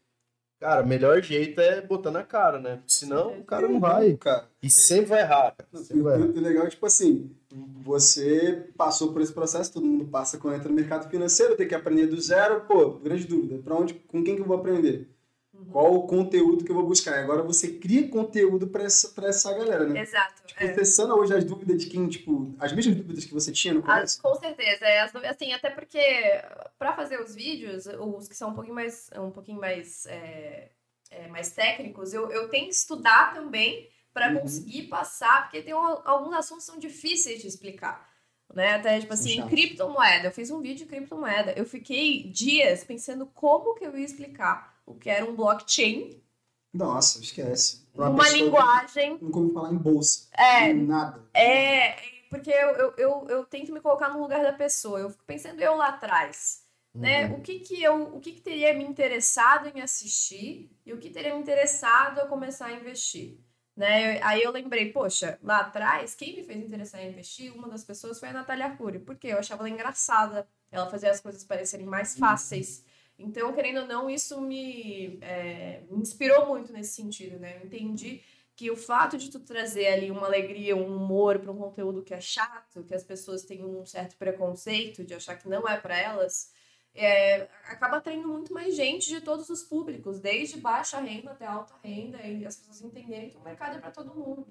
Cara, 0.59 0.83
o 0.83 0.87
melhor 0.87 1.21
jeito 1.21 1.61
é 1.61 1.79
botar 1.79 2.11
na 2.11 2.21
cara, 2.21 2.59
né? 2.59 2.75
Porque 2.75 2.91
senão 2.91 3.39
o 3.39 3.43
cara 3.45 3.65
não 3.65 3.79
vai. 3.79 4.17
Cara. 4.17 4.45
E 4.61 4.69
sempre 4.69 5.05
vai 5.05 5.21
errar. 5.21 5.55
Cara. 5.55 5.83
Sempre 5.83 6.03
vai 6.03 6.15
errar. 6.17 6.27
O 6.27 6.41
legal 6.41 6.65
é, 6.65 6.69
tipo 6.69 6.85
assim, 6.85 7.33
você 7.51 8.69
passou 8.77 9.12
por 9.12 9.21
esse 9.21 9.33
processo, 9.33 9.73
todo 9.73 9.85
mundo 9.85 10.05
passa 10.05 10.38
quando 10.38 10.55
entra 10.55 10.69
no 10.69 10.75
mercado 10.75 11.09
financeiro, 11.09 11.55
tem 11.55 11.67
que 11.67 11.75
aprender 11.75 12.07
do 12.07 12.19
zero, 12.21 12.62
pô, 12.62 12.91
grande 12.91 13.25
dúvida. 13.25 13.57
Para 13.63 13.75
onde, 13.75 13.93
com 13.95 14.23
quem 14.23 14.35
que 14.35 14.41
eu 14.41 14.45
vou 14.45 14.57
aprender? 14.57 15.09
Qual 15.71 15.93
o 15.93 16.07
conteúdo 16.07 16.63
que 16.63 16.71
eu 16.71 16.75
vou 16.75 16.85
buscar? 16.85 17.17
E 17.17 17.23
agora 17.23 17.43
você 17.43 17.73
cria 17.73 18.07
conteúdo 18.07 18.67
para 18.67 18.83
essa, 18.83 19.09
pra 19.09 19.27
essa 19.27 19.53
galera, 19.53 19.85
né? 19.85 20.01
Exato. 20.01 20.41
Tipo, 20.45 20.63
é. 20.63 21.13
Hoje 21.13 21.33
as 21.35 21.43
dúvidas 21.43 21.81
de 21.81 21.89
quem, 21.89 22.07
tipo, 22.07 22.55
as 22.59 22.71
mesmas 22.71 22.95
dúvidas 22.95 23.25
que 23.25 23.33
você 23.33 23.51
tinha 23.51 23.73
no 23.73 23.81
começo? 23.81 24.03
As, 24.03 24.21
com 24.21 24.35
certeza. 24.35 24.85
É, 24.85 25.01
as, 25.01 25.13
assim, 25.15 25.51
até 25.51 25.69
porque 25.69 25.99
para 26.77 26.95
fazer 26.95 27.19
os 27.21 27.35
vídeos, 27.35 27.88
os 27.88 28.27
que 28.27 28.35
são 28.35 28.51
um 28.51 28.53
pouquinho 28.53 28.75
mais, 28.75 29.09
um 29.17 29.31
pouquinho 29.31 29.59
mais, 29.59 30.05
é, 30.05 30.69
é, 31.12 31.27
mais 31.27 31.51
técnicos, 31.51 32.13
eu, 32.13 32.31
eu 32.31 32.47
tenho 32.49 32.67
que 32.67 32.75
estudar 32.75 33.33
também 33.33 33.89
para 34.19 34.34
uhum. 34.34 34.41
conseguir 34.41 34.84
passar, 34.84 35.43
porque 35.43 35.62
tem 35.62 35.73
um, 35.73 35.79
alguns 35.79 36.34
assuntos 36.34 36.65
que 36.65 36.71
são 36.71 36.79
difíceis 36.79 37.41
de 37.41 37.47
explicar. 37.47 38.10
Né? 38.53 38.75
Até, 38.75 38.99
tipo 38.99 39.13
assim, 39.13 39.47
criptomoeda. 39.47 40.27
Eu 40.27 40.32
fiz 40.32 40.51
um 40.51 40.60
vídeo 40.60 40.79
de 40.79 40.86
criptomoeda. 40.86 41.53
Eu 41.53 41.65
fiquei 41.65 42.23
dias 42.29 42.84
pensando 42.84 43.25
como 43.27 43.75
que 43.75 43.86
eu 43.86 43.97
ia 43.97 44.05
explicar 44.05 44.77
o 44.86 44.93
que 44.93 45.10
era 45.10 45.23
um 45.23 45.36
blockchain. 45.36 46.21
Nossa, 46.73 47.19
esquece. 47.19 47.88
Uma, 47.93 48.10
uma 48.10 48.29
linguagem. 48.29 49.17
Não 49.21 49.32
como 49.32 49.53
falar 49.53 49.71
em 49.71 49.77
bolsa. 49.77 50.27
É. 50.36 50.73
Nada. 50.73 51.23
É, 51.34 51.95
porque 52.29 52.49
eu, 52.49 52.69
eu, 52.69 52.93
eu, 52.97 53.27
eu 53.29 53.45
tento 53.45 53.71
me 53.71 53.79
colocar 53.79 54.10
no 54.10 54.19
lugar 54.19 54.43
da 54.43 54.51
pessoa. 54.51 54.99
Eu 54.99 55.10
fico 55.12 55.23
pensando 55.25 55.62
eu 55.62 55.75
lá 55.75 55.89
atrás. 55.89 56.63
Né? 56.93 57.27
Uhum. 57.27 57.36
O 57.36 57.41
que 57.41 57.60
que 57.60 57.82
eu, 57.82 58.15
o 58.15 58.19
que, 58.19 58.34
que 58.34 58.41
teria 58.41 58.73
me 58.73 58.84
interessado 58.84 59.67
em 59.67 59.79
assistir 59.79 60.75
e 60.86 60.91
o 60.91 60.97
que 60.97 61.10
teria 61.10 61.34
me 61.34 61.39
interessado 61.39 62.19
a 62.19 62.27
começar 62.27 62.65
a 62.65 62.73
investir. 62.73 63.38
Né? 63.79 64.21
Aí 64.23 64.43
eu 64.43 64.51
lembrei, 64.51 64.91
poxa, 64.91 65.39
lá 65.41 65.59
atrás, 65.59 66.13
quem 66.13 66.35
me 66.35 66.43
fez 66.43 66.59
interessar 66.59 67.01
em 67.01 67.11
investir, 67.11 67.55
uma 67.55 67.69
das 67.69 67.81
pessoas 67.81 68.19
foi 68.19 68.27
a 68.27 68.33
Natália 68.33 68.65
Arcuri, 68.65 68.99
porque 68.99 69.27
eu 69.27 69.37
achava 69.39 69.61
ela 69.61 69.69
engraçada, 69.69 70.45
ela 70.69 70.89
fazia 70.89 71.09
as 71.09 71.21
coisas 71.21 71.45
parecerem 71.45 71.85
mais 71.85 72.11
uhum. 72.11 72.19
fáceis. 72.19 72.83
Então, 73.17 73.53
querendo 73.53 73.79
ou 73.79 73.87
não, 73.87 74.09
isso 74.09 74.41
me, 74.41 75.17
é, 75.21 75.81
me 75.89 76.01
inspirou 76.01 76.45
muito 76.45 76.73
nesse 76.73 76.93
sentido, 76.93 77.39
né? 77.39 77.55
Eu 77.55 77.67
entendi 77.67 78.21
que 78.53 78.69
o 78.69 78.75
fato 78.75 79.17
de 79.17 79.31
tu 79.31 79.39
trazer 79.39 79.87
ali 79.87 80.11
uma 80.11 80.27
alegria, 80.27 80.75
um 80.75 80.97
humor 80.97 81.39
para 81.39 81.49
um 81.49 81.57
conteúdo 81.57 82.03
que 82.03 82.13
é 82.13 82.19
chato, 82.19 82.83
que 82.83 82.93
as 82.93 83.05
pessoas 83.05 83.43
têm 83.43 83.63
um 83.63 83.85
certo 83.85 84.17
preconceito 84.17 85.05
de 85.05 85.13
achar 85.13 85.37
que 85.37 85.47
não 85.47 85.65
é 85.65 85.77
para 85.77 85.97
elas, 85.97 86.51
é, 86.99 87.47
acaba 87.65 87.97
atraindo 87.97 88.27
muito 88.27 88.53
mais 88.53 88.75
gente 88.75 89.07
de 89.07 89.21
todos 89.21 89.49
os 89.49 89.63
públicos, 89.63 90.19
desde 90.19 90.59
baixa 90.59 90.99
renda 90.99 91.31
até 91.31 91.45
alta 91.45 91.73
renda, 91.83 92.21
e 92.21 92.45
as 92.45 92.57
pessoas 92.57 92.81
entenderem 92.81 93.29
que 93.29 93.38
o 93.38 93.43
mercado 93.43 93.77
é 93.77 93.79
para 93.79 93.91
todo 93.91 94.13
mundo. 94.13 94.45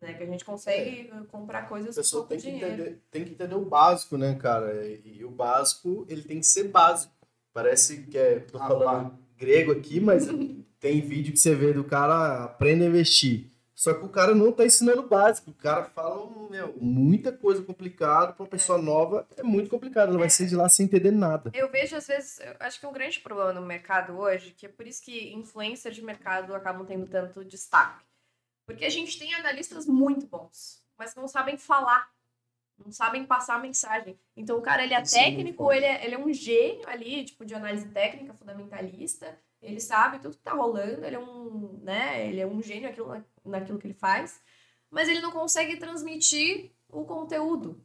Né, 0.00 0.14
que 0.14 0.24
a 0.24 0.26
gente 0.26 0.44
consegue 0.44 1.12
é. 1.12 1.24
comprar 1.30 1.68
coisas 1.68 1.94
com 1.94 2.16
pouco 2.16 2.30
tem 2.30 2.38
que 2.38 2.50
dinheiro. 2.50 2.72
Entender, 2.72 3.02
tem 3.08 3.24
que 3.24 3.30
entender 3.30 3.54
o 3.54 3.64
básico, 3.64 4.16
né, 4.16 4.34
cara? 4.34 4.84
E, 4.84 5.18
e, 5.18 5.24
o 5.24 5.30
básico, 5.30 6.04
ele 6.08 6.22
tem 6.22 6.40
que 6.40 6.46
ser 6.46 6.64
básico. 6.64 7.14
Parece 7.52 8.02
que 8.02 8.18
é. 8.18 8.40
Tô 8.40 8.58
ah, 8.58 8.66
falando 8.66 9.16
grego 9.36 9.70
aqui, 9.70 10.00
mas 10.00 10.26
tem 10.80 11.00
vídeo 11.00 11.32
que 11.32 11.38
você 11.38 11.54
vê 11.54 11.72
do 11.72 11.84
cara 11.84 12.42
aprenda 12.42 12.84
a 12.84 12.88
investir. 12.88 13.51
Só 13.82 13.92
que 13.94 14.04
o 14.04 14.08
cara 14.08 14.32
não 14.32 14.52
tá 14.52 14.64
ensinando 14.64 15.00
o 15.00 15.08
básico. 15.08 15.50
O 15.50 15.54
cara 15.54 15.86
fala 15.86 16.48
meu, 16.48 16.72
muita 16.80 17.32
coisa 17.32 17.64
complicada 17.64 18.32
para 18.32 18.44
uma 18.44 18.48
pessoa 18.48 18.78
é. 18.78 18.82
nova. 18.82 19.26
É 19.36 19.42
muito 19.42 19.68
complicado. 19.68 20.10
Ela 20.10 20.18
é. 20.18 20.20
vai 20.20 20.30
sair 20.30 20.46
de 20.46 20.54
lá 20.54 20.68
sem 20.68 20.86
entender 20.86 21.10
nada. 21.10 21.50
Eu 21.52 21.68
vejo, 21.68 21.96
às 21.96 22.06
vezes, 22.06 22.38
acho 22.60 22.78
que 22.78 22.86
um 22.86 22.92
grande 22.92 23.18
problema 23.18 23.52
no 23.52 23.66
mercado 23.66 24.16
hoje, 24.16 24.52
que 24.52 24.66
é 24.66 24.68
por 24.68 24.86
isso 24.86 25.02
que 25.02 25.34
influencers 25.34 25.96
de 25.96 26.00
mercado 26.00 26.54
acabam 26.54 26.86
tendo 26.86 27.08
tanto 27.08 27.44
destaque. 27.44 28.04
Porque 28.64 28.84
a 28.84 28.88
gente 28.88 29.18
tem 29.18 29.34
analistas 29.34 29.84
muito 29.84 30.28
bons, 30.28 30.80
mas 30.96 31.16
não 31.16 31.26
sabem 31.26 31.58
falar. 31.58 32.08
Não 32.78 32.92
sabem 32.92 33.26
passar 33.26 33.56
a 33.56 33.58
mensagem. 33.58 34.16
Então, 34.36 34.58
o 34.58 34.62
cara, 34.62 34.84
ele 34.84 34.94
é 34.94 35.04
Sim, 35.04 35.16
técnico, 35.16 35.72
ele 35.72 35.86
é, 35.86 36.04
ele 36.04 36.14
é 36.14 36.18
um 36.18 36.32
gênio 36.32 36.88
ali, 36.88 37.24
tipo, 37.24 37.44
de 37.44 37.52
análise 37.52 37.88
técnica, 37.88 38.32
fundamentalista, 38.32 39.36
ele 39.62 39.80
sabe 39.80 40.18
tudo 40.18 40.36
que 40.36 40.42
tá 40.42 40.52
rolando, 40.52 41.04
ele 41.04 41.16
é 41.16 41.18
um, 41.18 41.80
né, 41.82 42.28
ele 42.28 42.40
é 42.40 42.46
um 42.46 42.60
gênio 42.60 42.88
naquilo, 42.88 43.24
naquilo 43.44 43.78
que 43.78 43.86
ele 43.86 43.94
faz, 43.94 44.40
mas 44.90 45.08
ele 45.08 45.20
não 45.20 45.30
consegue 45.30 45.76
transmitir 45.76 46.72
o 46.88 47.04
conteúdo. 47.04 47.82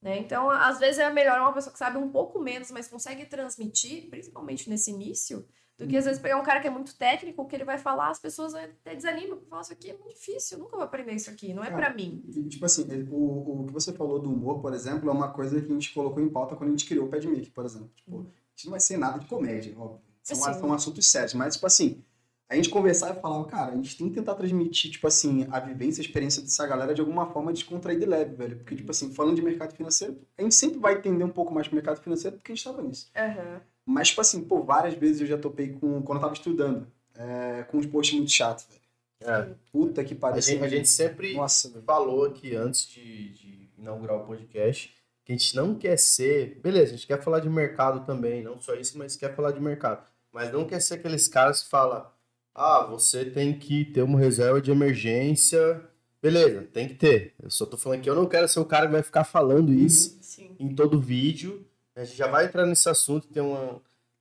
Né? 0.00 0.18
Então, 0.18 0.50
às 0.50 0.78
vezes 0.78 0.98
é 0.98 1.10
melhor 1.10 1.40
uma 1.40 1.52
pessoa 1.52 1.72
que 1.72 1.78
sabe 1.78 1.98
um 1.98 2.10
pouco 2.10 2.38
menos, 2.38 2.70
mas 2.70 2.86
consegue 2.86 3.24
transmitir, 3.24 4.08
principalmente 4.08 4.68
nesse 4.68 4.90
início, 4.90 5.44
do 5.78 5.86
que 5.86 5.96
às 5.96 6.04
vezes 6.04 6.20
pegar 6.20 6.38
um 6.38 6.42
cara 6.42 6.60
que 6.60 6.66
é 6.66 6.70
muito 6.70 6.96
técnico, 6.96 7.46
que 7.46 7.54
ele 7.54 7.64
vai 7.64 7.76
falar, 7.76 8.08
as 8.08 8.18
pessoas 8.18 8.54
até 8.54 8.94
desanimam, 8.94 9.40
falam, 9.48 9.62
isso 9.62 9.72
aqui 9.72 9.90
é 9.90 9.96
muito 9.96 10.14
difícil, 10.14 10.56
eu 10.56 10.64
nunca 10.64 10.76
vou 10.76 10.84
aprender 10.84 11.12
isso 11.12 11.28
aqui, 11.28 11.52
não 11.52 11.62
é 11.62 11.70
para 11.70 11.92
mim. 11.92 12.22
Tipo 12.48 12.64
assim, 12.64 12.86
o, 13.10 13.62
o 13.62 13.66
que 13.66 13.72
você 13.72 13.92
falou 13.92 14.18
do 14.18 14.32
humor, 14.32 14.60
por 14.60 14.72
exemplo, 14.72 15.10
é 15.10 15.12
uma 15.12 15.32
coisa 15.32 15.60
que 15.60 15.66
a 15.66 15.74
gente 15.74 15.92
colocou 15.92 16.22
em 16.22 16.30
pauta 16.30 16.56
quando 16.56 16.68
a 16.68 16.72
gente 16.72 16.86
criou 16.86 17.06
o 17.06 17.10
Padmic, 17.10 17.50
por 17.50 17.64
exemplo. 17.64 17.90
Tipo, 17.94 18.26
isso 18.56 18.66
não 18.66 18.70
vai 18.70 18.80
ser 18.80 18.96
nada 18.96 19.18
de 19.18 19.26
comédia, 19.26 19.74
óbvio. 19.78 20.00
São, 20.34 20.50
assim. 20.50 20.60
são 20.60 20.72
assuntos 20.72 21.06
sérios, 21.06 21.34
mas, 21.34 21.54
tipo 21.54 21.66
assim, 21.66 22.02
a 22.48 22.56
gente 22.56 22.68
conversar 22.68 23.16
e 23.16 23.20
falar, 23.20 23.44
cara, 23.44 23.72
a 23.72 23.76
gente 23.76 23.96
tem 23.96 24.08
que 24.08 24.14
tentar 24.14 24.34
transmitir, 24.34 24.90
tipo 24.90 25.06
assim, 25.06 25.46
a 25.50 25.60
vivência, 25.60 26.00
a 26.00 26.04
experiência 26.04 26.42
dessa 26.42 26.66
galera 26.66 26.94
de 26.94 27.00
alguma 27.00 27.26
forma 27.32 27.52
descontraída 27.52 28.04
e 28.04 28.08
leve, 28.08 28.34
velho. 28.34 28.56
Porque, 28.56 28.74
tipo 28.74 28.90
assim, 28.90 29.12
falando 29.12 29.36
de 29.36 29.42
mercado 29.42 29.74
financeiro, 29.74 30.18
a 30.36 30.42
gente 30.42 30.54
sempre 30.54 30.78
vai 30.78 30.94
entender 30.94 31.22
um 31.22 31.30
pouco 31.30 31.54
mais 31.54 31.68
do 31.68 31.74
mercado 31.74 32.00
financeiro 32.00 32.36
porque 32.36 32.52
a 32.52 32.54
gente 32.54 32.64
tava 32.64 32.82
nisso. 32.82 33.10
Uhum. 33.16 33.60
Mas, 33.86 34.08
tipo 34.08 34.20
assim, 34.20 34.42
pô, 34.42 34.62
várias 34.62 34.94
vezes 34.94 35.20
eu 35.20 35.26
já 35.28 35.38
topei 35.38 35.70
com, 35.70 36.02
quando 36.02 36.18
eu 36.18 36.22
tava 36.22 36.34
estudando, 36.34 36.86
é, 37.14 37.64
com 37.64 37.78
uns 37.78 37.86
posts 37.86 38.16
muito 38.16 38.32
chatos, 38.32 38.66
velho. 38.68 38.80
É. 39.20 39.54
Puta 39.72 40.04
que 40.04 40.14
pariu. 40.14 40.38
A 40.38 40.40
gente, 40.40 40.64
a 40.64 40.68
gente 40.68 40.88
sempre 40.88 41.34
Nossa, 41.34 41.70
falou 41.86 42.24
aqui 42.24 42.54
antes 42.54 42.86
de, 42.88 43.30
de 43.30 43.70
inaugurar 43.78 44.16
o 44.18 44.26
podcast 44.26 44.94
que 45.24 45.32
a 45.32 45.36
gente 45.36 45.56
não 45.56 45.74
quer 45.74 45.98
ser. 45.98 46.60
Beleza, 46.62 46.94
a 46.94 46.96
gente 46.96 47.06
quer 47.06 47.20
falar 47.20 47.40
de 47.40 47.50
mercado 47.50 48.06
também, 48.06 48.44
não 48.44 48.60
só 48.60 48.74
isso, 48.74 48.96
mas 48.96 49.16
quer 49.16 49.34
falar 49.34 49.50
de 49.50 49.60
mercado. 49.60 50.06
Mas 50.36 50.52
não 50.52 50.66
quer 50.66 50.82
ser 50.82 50.96
aqueles 50.96 51.26
caras 51.26 51.62
que 51.62 51.70
falam, 51.70 52.04
ah, 52.54 52.84
você 52.90 53.24
tem 53.24 53.58
que 53.58 53.86
ter 53.86 54.02
uma 54.02 54.18
reserva 54.18 54.60
de 54.60 54.70
emergência. 54.70 55.82
Beleza, 56.20 56.68
tem 56.74 56.86
que 56.86 56.94
ter. 56.94 57.34
Eu 57.42 57.48
só 57.48 57.64
tô 57.64 57.78
falando 57.78 58.02
que 58.02 58.10
eu 58.10 58.14
não 58.14 58.26
quero 58.26 58.46
ser 58.46 58.60
o 58.60 58.66
cara 58.66 58.84
que 58.84 58.92
vai 58.92 59.02
ficar 59.02 59.24
falando 59.24 59.70
uhum. 59.70 59.78
isso 59.78 60.18
Sim. 60.20 60.54
em 60.60 60.74
todo 60.74 61.00
vídeo. 61.00 61.66
A 61.94 62.04
gente 62.04 62.18
já 62.18 62.26
vai 62.26 62.44
entrar 62.44 62.66
nesse 62.66 62.86
assunto, 62.86 63.26
tem 63.28 63.42
uma, 63.42 63.80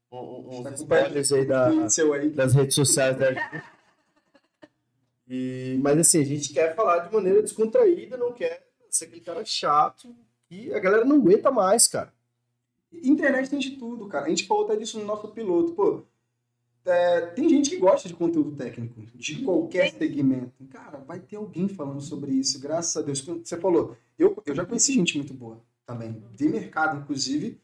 um, 0.09 0.61
uns 0.61 0.79
spoilers 0.79 1.33
aí, 1.33 1.45
da, 1.45 1.69
das 2.33 2.53
redes 2.53 2.75
sociais 2.75 3.17
da 3.17 3.63
e, 5.27 5.77
Mas 5.81 5.99
assim, 5.99 6.21
a 6.21 6.25
gente 6.25 6.53
quer 6.53 6.73
falar 6.75 6.99
de 6.99 7.13
maneira 7.13 7.41
descontraída, 7.41 8.15
não 8.15 8.31
quer 8.31 8.65
ser 8.89 9.03
aquele 9.03 9.19
cara 9.19 9.43
chato 9.43 10.15
e 10.49 10.73
a 10.73 10.79
galera 10.79 11.03
não 11.03 11.17
aguenta 11.17 11.51
mais, 11.51 11.89
cara. 11.89 12.14
Internet 13.03 13.49
tem 13.49 13.59
de 13.59 13.71
tudo, 13.71 14.07
cara. 14.07 14.25
A 14.25 14.29
gente 14.29 14.47
falou 14.47 14.65
até 14.65 14.75
disso 14.75 14.99
no 14.99 15.05
nosso 15.05 15.27
piloto. 15.29 15.73
Pô, 15.73 16.03
é, 16.85 17.21
tem 17.27 17.49
gente 17.49 17.71
que 17.71 17.77
gosta 17.77 18.07
de 18.07 18.13
conteúdo 18.13 18.55
técnico, 18.55 19.01
de 19.15 19.41
qualquer 19.41 19.91
segmento. 19.91 20.63
Cara, 20.69 20.99
vai 20.99 21.19
ter 21.19 21.35
alguém 21.35 21.67
falando 21.67 21.99
sobre 21.99 22.31
isso, 22.31 22.59
graças 22.59 22.95
a 22.95 23.01
Deus. 23.01 23.21
Você 23.21 23.57
falou, 23.57 23.97
eu, 24.19 24.37
eu 24.45 24.53
já 24.53 24.63
conheci 24.65 24.93
gente 24.93 25.17
muito 25.17 25.33
boa 25.33 25.59
também, 25.85 26.23
de 26.33 26.47
mercado, 26.47 26.99
inclusive, 26.99 27.59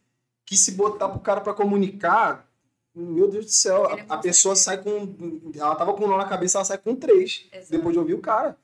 que 0.45 0.57
se 0.57 0.71
botar 0.71 1.09
pro 1.09 1.19
cara 1.19 1.41
para 1.41 1.53
comunicar, 1.53 2.49
meu 2.95 3.29
Deus 3.29 3.45
do 3.45 3.51
céu, 3.51 3.85
a, 3.85 4.15
a, 4.15 4.17
pessoa 4.17 4.55
sai 4.55 4.81
com. 4.81 5.15
Ela 5.55 5.75
tava 5.75 5.93
com 5.93 6.03
um 6.03 6.07
nó 6.07 6.17
na 6.17 6.27
cabeça, 6.27 6.57
ela 6.57 6.65
sai 6.65 6.77
com 6.79 6.95
três, 6.95 7.47
Exato. 7.53 7.71
depois 7.71 7.93
de 7.93 7.99
ouvir 7.99 8.15
o 8.15 8.21
cara. 8.21 8.57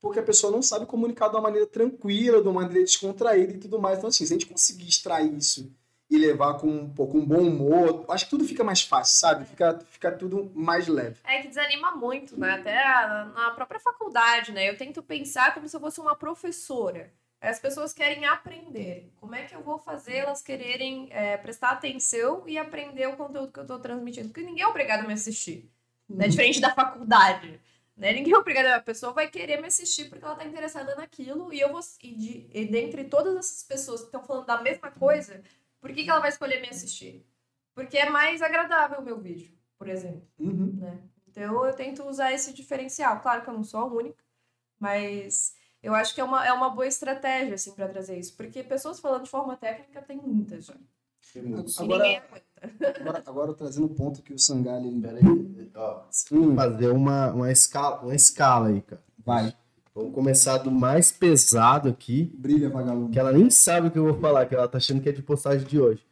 Porque 0.00 0.18
a 0.18 0.22
pessoa 0.22 0.50
não 0.50 0.62
sabe 0.62 0.86
comunicar 0.86 1.28
de 1.28 1.36
uma 1.36 1.42
maneira 1.42 1.66
tranquila, 1.66 2.40
de 2.40 2.48
uma 2.48 2.62
maneira 2.62 2.84
descontraída 2.84 3.52
e 3.52 3.58
tudo 3.58 3.78
mais. 3.78 3.98
Então, 3.98 4.08
assim, 4.08 4.24
se 4.24 4.32
a 4.32 4.38
gente 4.38 4.46
conseguir 4.46 4.88
extrair 4.88 5.36
isso 5.36 5.70
e 6.10 6.18
levar 6.18 6.54
com 6.54 6.66
um 6.66 6.90
pouco 6.90 7.16
um 7.16 7.24
bom 7.24 7.42
humor, 7.42 8.04
acho 8.08 8.24
que 8.24 8.30
tudo 8.30 8.44
fica 8.44 8.64
mais 8.64 8.82
fácil, 8.82 9.16
sabe? 9.16 9.44
Fica, 9.44 9.78
fica 9.86 10.10
tudo 10.10 10.50
mais 10.54 10.88
leve. 10.88 11.20
É 11.24 11.40
que 11.40 11.48
desanima 11.48 11.92
muito, 11.92 12.38
né? 12.38 12.54
Até 12.54 12.74
na 12.74 13.52
própria 13.54 13.78
faculdade, 13.78 14.50
né? 14.50 14.68
Eu 14.68 14.76
tento 14.76 15.02
pensar 15.02 15.54
como 15.54 15.68
se 15.68 15.76
eu 15.76 15.80
fosse 15.80 16.00
uma 16.00 16.16
professora. 16.16 17.12
As 17.40 17.58
pessoas 17.58 17.92
querem 17.94 18.26
aprender. 18.26 19.10
Como 19.16 19.34
é 19.34 19.44
que 19.44 19.54
eu 19.54 19.62
vou 19.62 19.78
fazer 19.78 20.16
elas 20.16 20.42
quererem 20.42 21.08
é, 21.10 21.36
prestar 21.38 21.70
atenção 21.70 22.42
e 22.46 22.58
aprender 22.58 23.06
o 23.06 23.16
conteúdo 23.16 23.52
que 23.52 23.60
eu 23.60 23.62
estou 23.62 23.78
transmitindo? 23.78 24.28
Porque 24.28 24.42
ninguém 24.42 24.64
é 24.64 24.66
obrigado 24.66 25.04
a 25.04 25.06
me 25.06 25.14
assistir. 25.14 25.70
Né? 26.08 26.24
Uhum. 26.24 26.30
Diferente 26.30 26.60
da 26.60 26.74
faculdade. 26.74 27.58
Né? 27.96 28.12
Ninguém 28.12 28.34
é 28.34 28.36
obrigado. 28.36 28.66
A 28.66 28.80
pessoa 28.80 29.12
vai 29.12 29.28
querer 29.28 29.58
me 29.58 29.68
assistir 29.68 30.10
porque 30.10 30.24
ela 30.24 30.34
está 30.34 30.44
interessada 30.44 30.94
naquilo. 30.96 31.52
E 31.52 31.60
eu 31.60 31.70
vou. 31.70 31.80
E, 32.02 32.14
de, 32.14 32.50
e 32.52 32.66
dentre 32.66 33.04
todas 33.04 33.36
essas 33.36 33.62
pessoas 33.62 34.00
que 34.00 34.06
estão 34.06 34.22
falando 34.22 34.46
da 34.46 34.60
mesma 34.60 34.90
coisa, 34.90 35.42
por 35.80 35.92
que, 35.92 36.04
que 36.04 36.10
ela 36.10 36.20
vai 36.20 36.28
escolher 36.28 36.60
me 36.60 36.68
assistir? 36.68 37.26
Porque 37.74 37.96
é 37.96 38.10
mais 38.10 38.42
agradável 38.42 39.00
o 39.00 39.04
meu 39.04 39.18
vídeo, 39.18 39.56
por 39.78 39.88
exemplo. 39.88 40.28
Uhum. 40.38 40.76
Né? 40.76 41.02
Então 41.28 41.64
eu 41.64 41.74
tento 41.74 42.04
usar 42.04 42.32
esse 42.32 42.52
diferencial. 42.52 43.20
Claro 43.20 43.42
que 43.42 43.48
eu 43.48 43.54
não 43.54 43.64
sou 43.64 43.80
a 43.80 43.86
única, 43.86 44.22
mas 44.78 45.54
eu 45.82 45.94
acho 45.94 46.14
que 46.14 46.20
é 46.20 46.24
uma, 46.24 46.46
é 46.46 46.52
uma 46.52 46.70
boa 46.70 46.86
estratégia, 46.86 47.54
assim, 47.54 47.72
para 47.72 47.88
trazer 47.88 48.18
isso. 48.18 48.36
Porque 48.36 48.62
pessoas 48.62 49.00
falando 49.00 49.24
de 49.24 49.30
forma 49.30 49.56
técnica 49.56 50.02
tem 50.02 50.18
muitas 50.18 50.66
já. 50.66 50.74
Agora, 51.78 52.22
agora, 53.00 53.22
agora, 53.26 53.54
trazendo 53.54 53.86
o 53.86 53.94
ponto 53.94 54.22
que 54.22 54.32
o 54.32 54.38
Sangali. 54.38 55.00
Peraí, 55.00 55.22
ó, 55.74 56.04
hum. 56.32 56.56
fazer 56.56 56.90
uma, 56.90 57.32
uma, 57.32 57.52
escala, 57.52 58.00
uma 58.00 58.14
escala 58.14 58.68
aí, 58.68 58.82
cara. 58.82 59.02
Vai. 59.18 59.56
Vamos 60.00 60.14
começar 60.14 60.56
do 60.56 60.70
mais 60.70 61.12
pesado 61.12 61.90
aqui. 61.90 62.32
Brilha, 62.34 62.70
vagalume. 62.70 63.12
Que 63.12 63.18
ela 63.18 63.32
nem 63.32 63.50
sabe 63.50 63.88
o 63.88 63.90
que 63.90 63.98
eu 63.98 64.04
vou 64.04 64.18
falar, 64.18 64.46
que 64.46 64.54
ela 64.54 64.66
tá 64.66 64.78
achando 64.78 65.02
que 65.02 65.10
é 65.10 65.12
de 65.12 65.22
postagem 65.22 65.66
de 65.66 65.78
hoje. 65.78 66.02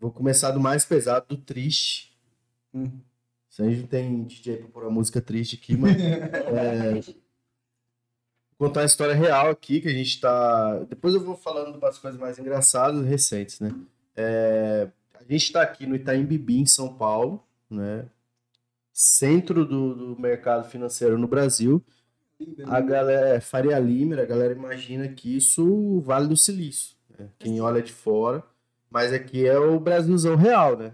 Vou 0.00 0.12
começar 0.12 0.52
do 0.52 0.60
mais 0.60 0.84
pesado, 0.84 1.26
do 1.28 1.36
triste. 1.36 2.16
Hum. 2.72 2.88
Se 3.48 3.62
a 3.62 3.64
gente 3.68 3.80
não 3.80 3.86
tem 3.88 4.22
DJ 4.22 4.58
pra 4.58 4.68
pôr 4.68 4.86
a 4.86 4.90
música 4.90 5.20
triste 5.20 5.56
aqui, 5.56 5.76
mas. 5.76 5.96
é, 6.00 7.14
contar 8.56 8.82
a 8.82 8.86
história 8.86 9.14
real 9.14 9.50
aqui, 9.50 9.80
que 9.80 9.88
a 9.88 9.92
gente 9.92 10.20
tá. 10.20 10.78
Depois 10.88 11.12
eu 11.12 11.20
vou 11.20 11.36
falando 11.36 11.76
umas 11.76 11.98
coisas 11.98 12.18
mais 12.18 12.38
engraçadas 12.38 13.04
recentes, 13.04 13.58
né? 13.58 13.74
É... 14.14 14.88
A 15.14 15.24
gente 15.24 15.46
está 15.46 15.62
aqui 15.62 15.84
no 15.84 15.96
Itaim 15.96 16.24
Bibi, 16.24 16.60
em 16.60 16.66
São 16.66 16.94
Paulo, 16.94 17.42
né? 17.68 18.06
Centro 18.92 19.66
do, 19.66 20.14
do 20.14 20.20
mercado 20.20 20.68
financeiro 20.70 21.18
no 21.18 21.26
Brasil. 21.26 21.84
A 22.66 22.80
galera, 22.80 23.28
é, 23.28 23.40
Faria 23.40 23.78
Limer, 23.78 24.20
a 24.20 24.24
galera 24.24 24.52
imagina 24.52 25.08
que 25.08 25.36
isso 25.36 26.00
Vale 26.00 26.28
do 26.28 26.36
Silício. 26.36 26.96
Né? 27.18 27.28
Quem 27.38 27.60
olha 27.60 27.82
de 27.82 27.92
fora. 27.92 28.42
Mas 28.90 29.12
aqui 29.12 29.46
é 29.46 29.58
o 29.58 29.78
Brasilzão 29.78 30.36
real, 30.36 30.76
né? 30.76 30.92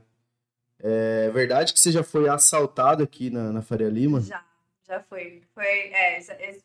É 0.78 1.30
verdade 1.30 1.72
que 1.72 1.80
você 1.80 1.90
já 1.90 2.02
foi 2.02 2.28
assaltado 2.28 3.02
aqui 3.02 3.30
na, 3.30 3.52
na 3.52 3.62
Faria 3.62 3.88
Lima? 3.88 4.20
Já. 4.20 4.44
Já 4.86 5.00
foi. 5.00 5.42
Foi, 5.52 5.64
é, 5.64 6.20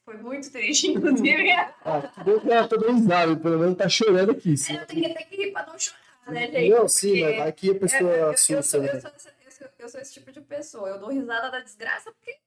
foi 0.06 0.18
muito 0.18 0.52
triste, 0.52 0.88
inclusive. 0.92 1.52
ah, 1.52 2.02
que 2.02 2.24
bom 2.24 2.40
que 2.40 2.52
ela 2.52 2.68
tá 2.68 2.78
pelo 2.78 3.60
menos 3.60 3.78
tá 3.78 3.90
chorando 3.90 4.32
aqui. 4.32 4.56
Sim. 4.56 4.78
É, 4.78 4.82
eu 4.82 4.86
tenho 4.86 5.04
que 5.04 5.14
ter 5.16 5.24
que 5.24 5.36
rir 5.38 5.52
pra 5.52 5.66
não 5.66 5.80
chorar, 5.80 6.00
né, 6.28 6.52
gente? 6.52 6.70
Não, 6.70 6.88
sim, 6.88 7.22
mas 7.24 7.48
aqui 7.48 7.72
a 7.72 7.76
pessoa 7.76 8.12
eu, 8.12 8.30
assusta. 8.30 8.78
Eu, 8.78 8.84
eu, 8.84 8.94
eu, 8.94 9.02
sou, 9.02 9.68
eu, 9.80 9.90
sou, 9.90 10.02
esse 10.02 10.14
tipo 10.14 10.32
de 10.32 10.40
pessoa. 10.42 10.90
Eu 10.90 11.00
dou 11.00 11.10
risada 11.10 11.50
da 11.50 11.62
desgraça 11.62 12.12
porque. 12.12 12.38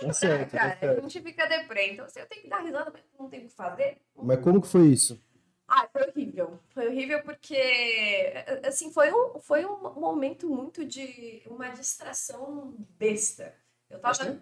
Poxa, 0.00 0.06
tá 0.06 0.12
certo, 0.12 0.50
tá 0.50 0.58
cara, 0.58 0.76
tá 0.76 0.90
a 0.90 1.00
gente 1.00 1.20
fica 1.20 1.46
deprê. 1.46 1.92
Então, 1.92 2.08
se 2.08 2.20
eu 2.20 2.26
tenho 2.26 2.42
que 2.42 2.48
dar 2.48 2.60
risada, 2.60 2.90
mas 2.92 3.02
não 3.18 3.28
tenho 3.28 3.44
o 3.44 3.48
que 3.48 3.54
fazer. 3.54 3.98
Mas 4.16 4.40
como 4.40 4.60
que 4.60 4.68
foi 4.68 4.86
isso? 4.88 5.22
Ah, 5.66 5.88
foi 5.90 6.02
horrível. 6.08 6.58
Foi 6.70 6.88
horrível 6.88 7.22
porque, 7.22 8.34
assim, 8.64 8.92
foi 8.92 9.12
um, 9.12 9.40
foi 9.40 9.64
um 9.64 9.94
momento 9.94 10.48
muito 10.48 10.84
de 10.84 11.42
uma 11.46 11.68
distração 11.70 12.74
besta. 12.98 13.54
Eu 13.88 13.98
tava. 13.98 14.40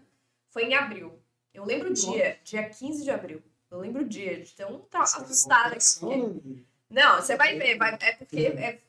Foi 0.50 0.64
em 0.64 0.74
abril. 0.74 1.18
Eu 1.54 1.64
lembro 1.64 1.90
o 1.90 1.92
dia, 1.92 2.38
dia 2.44 2.68
15 2.68 3.04
de 3.04 3.10
abril. 3.10 3.42
Eu 3.70 3.78
lembro 3.78 4.02
o 4.02 4.08
dia, 4.08 4.42
de 4.42 4.52
tão 4.52 4.86
assustada 4.92 5.70
que 5.70 5.76
eu 5.76 6.34
fiquei. 6.34 6.66
Não, 6.90 7.16
você 7.16 7.36
vai 7.36 7.56
ver, 7.56 7.78
vai, 7.78 7.96
é 8.00 8.12
porque 8.12 8.46
é, 8.46 8.80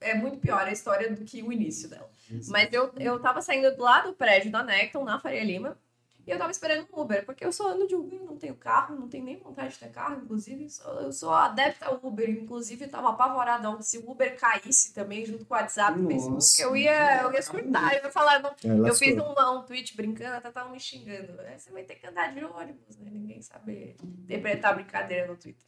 é 0.00 0.14
muito 0.14 0.38
pior 0.38 0.62
a 0.66 0.72
história 0.72 1.10
do 1.14 1.24
que 1.24 1.42
o 1.42 1.52
início 1.52 1.88
dela. 1.88 2.10
Mas 2.48 2.72
eu, 2.72 2.92
eu 2.98 3.20
tava 3.20 3.40
saindo 3.40 3.72
lá 3.80 4.00
do 4.00 4.14
prédio 4.14 4.50
da 4.50 4.64
Necton, 4.64 5.04
na 5.04 5.20
Faria 5.20 5.44
Lima, 5.44 5.78
e 6.26 6.30
eu 6.30 6.38
tava 6.38 6.50
esperando 6.50 6.86
um 6.92 7.00
Uber, 7.00 7.24
porque 7.24 7.44
eu 7.44 7.52
sou 7.52 7.66
ano 7.66 7.86
de 7.86 7.94
Uber, 7.94 8.22
não 8.22 8.36
tenho 8.36 8.54
carro, 8.54 8.94
não 8.94 9.08
tenho 9.08 9.24
nem 9.24 9.36
vontade 9.36 9.74
de 9.74 9.78
ter 9.78 9.90
carro, 9.90 10.22
inclusive. 10.22 10.66
Eu 11.00 11.12
sou 11.12 11.30
adepta 11.30 11.86
ao 11.86 12.00
Uber, 12.02 12.30
inclusive 12.30 12.86
tava 12.86 13.10
apavorada 13.10 13.70
se 13.82 13.98
o 13.98 14.10
Uber 14.10 14.36
caísse 14.38 14.94
também 14.94 15.24
junto 15.24 15.44
com 15.44 15.54
o 15.54 15.56
WhatsApp 15.56 15.98
e 16.00 16.06
Facebook, 16.06 16.60
eu 16.60 16.76
ia, 16.76 17.22
eu 17.22 17.32
ia 17.32 17.42
surtar, 17.42 17.94
eu 17.94 18.04
ia 18.04 18.10
falar, 18.10 18.40
não, 18.40 18.50
é, 18.50 18.88
eu 18.88 18.94
fiz 18.94 19.16
um, 19.16 19.58
um 19.58 19.62
tweet 19.62 19.96
brincando, 19.96 20.36
até 20.36 20.50
tava 20.50 20.70
me 20.70 20.78
xingando. 20.78 21.40
É, 21.42 21.58
você 21.58 21.70
vai 21.70 21.82
ter 21.82 21.96
que 21.96 22.06
andar 22.06 22.32
de 22.32 22.44
ônibus, 22.44 22.96
né? 22.98 23.10
Ninguém 23.10 23.42
sabe 23.42 23.96
interpretar 24.02 24.74
brincadeira 24.74 25.26
no 25.26 25.36
Twitter. 25.36 25.66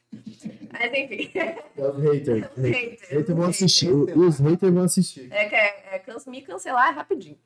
Mas 0.73 0.93
enfim. 0.93 1.31
É 1.35 1.89
os 1.89 2.03
haters. 2.03 2.45
Os 2.57 2.63
haters, 2.63 3.09
haters 3.09 3.37
vão 3.37 3.47
assistir. 3.47 3.91
Os 3.91 4.39
haters 4.39 4.73
vão 4.73 4.85
assistir. 4.85 5.33
É 5.33 5.49
que 5.49 5.55
é, 5.55 5.97
é, 5.97 6.31
me 6.31 6.43
cancelar 6.43 6.89
é 6.89 6.93
rapidinho. 6.93 7.39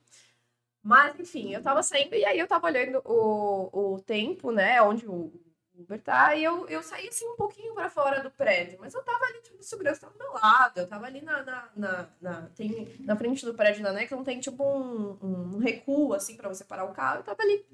Mas, 0.89 1.21
enfim, 1.21 1.53
eu 1.53 1.63
tava 1.63 1.83
saindo 1.83 2.15
e 2.15 2.25
aí 2.25 2.39
eu 2.39 2.49
tava 2.49 2.67
olhando 2.67 3.03
o, 3.05 3.95
o 3.97 4.01
tempo, 4.01 4.51
né? 4.51 4.81
Onde 4.81 5.07
o, 5.07 5.31
Uber, 5.79 6.03
tá? 6.03 6.35
E 6.35 6.43
eu, 6.43 6.67
eu 6.67 6.83
saí 6.83 7.07
assim 7.09 7.29
um 7.29 7.37
pouquinho 7.37 7.75
pra 7.75 7.91
fora 7.91 8.23
do 8.23 8.31
prédio, 8.31 8.79
mas 8.81 8.95
eu 8.95 9.03
tava 9.05 9.23
ali, 9.27 9.43
tipo, 9.43 9.63
segurança 9.63 10.01
tava 10.01 10.15
do 10.15 10.19
meu 10.19 10.33
lado, 10.33 10.81
eu 10.81 10.89
tava 10.89 11.05
ali 11.05 11.21
na, 11.21 11.43
na, 11.43 11.69
na, 11.77 12.09
na, 12.23 12.43
tem, 12.57 12.89
na 13.01 13.15
frente 13.15 13.45
do 13.45 13.53
prédio 13.53 13.83
da 13.83 13.93
NEC, 13.93 14.11
não 14.13 14.25
tem 14.25 14.41
tipo 14.41 14.65
um, 14.65 15.19
um 15.23 15.59
recuo, 15.59 16.15
assim, 16.15 16.39
pra 16.39 16.49
você 16.49 16.65
parar 16.65 16.87
o 16.87 16.95
carro, 16.95 17.19
eu 17.19 17.23
tava 17.23 17.43
ali. 17.43 17.67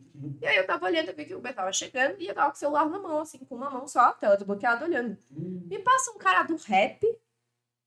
E 0.43 0.47
aí 0.47 0.57
eu 0.57 0.67
tava 0.67 0.85
olhando, 0.85 1.09
eu 1.11 1.15
vi 1.15 1.25
que 1.25 1.35
o 1.35 1.39
Uber 1.39 1.55
tava 1.55 1.73
chegando 1.73 2.21
e 2.21 2.27
eu 2.27 2.35
tava 2.35 2.51
com 2.51 2.57
o 2.57 2.59
celular 2.59 2.91
na 2.91 2.99
mão, 2.99 3.21
assim, 3.21 3.39
com 3.39 3.55
uma 3.55 3.71
mão 3.71 3.87
só, 3.87 4.13
tela 4.15 4.37
desbloqueada, 4.37 4.85
olhando. 4.85 5.17
Me 5.31 5.79
passa 5.79 6.11
um 6.11 6.19
cara 6.19 6.43
do 6.43 6.57
rap, 6.57 7.01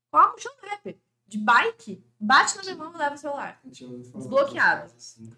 com 0.09 0.17
a 0.17 0.32
mochila 0.32 0.55
do 0.55 0.67
rap, 0.67 1.01
de 1.28 1.38
bike, 1.38 2.07
bate 2.20 2.57
na 2.57 2.63
minha 2.63 2.76
mão 2.76 2.93
e 2.93 2.97
leva 2.97 3.15
o 3.15 3.18
celular. 3.18 3.59
Desbloqueado. 3.63 4.91
Assim. 4.95 5.30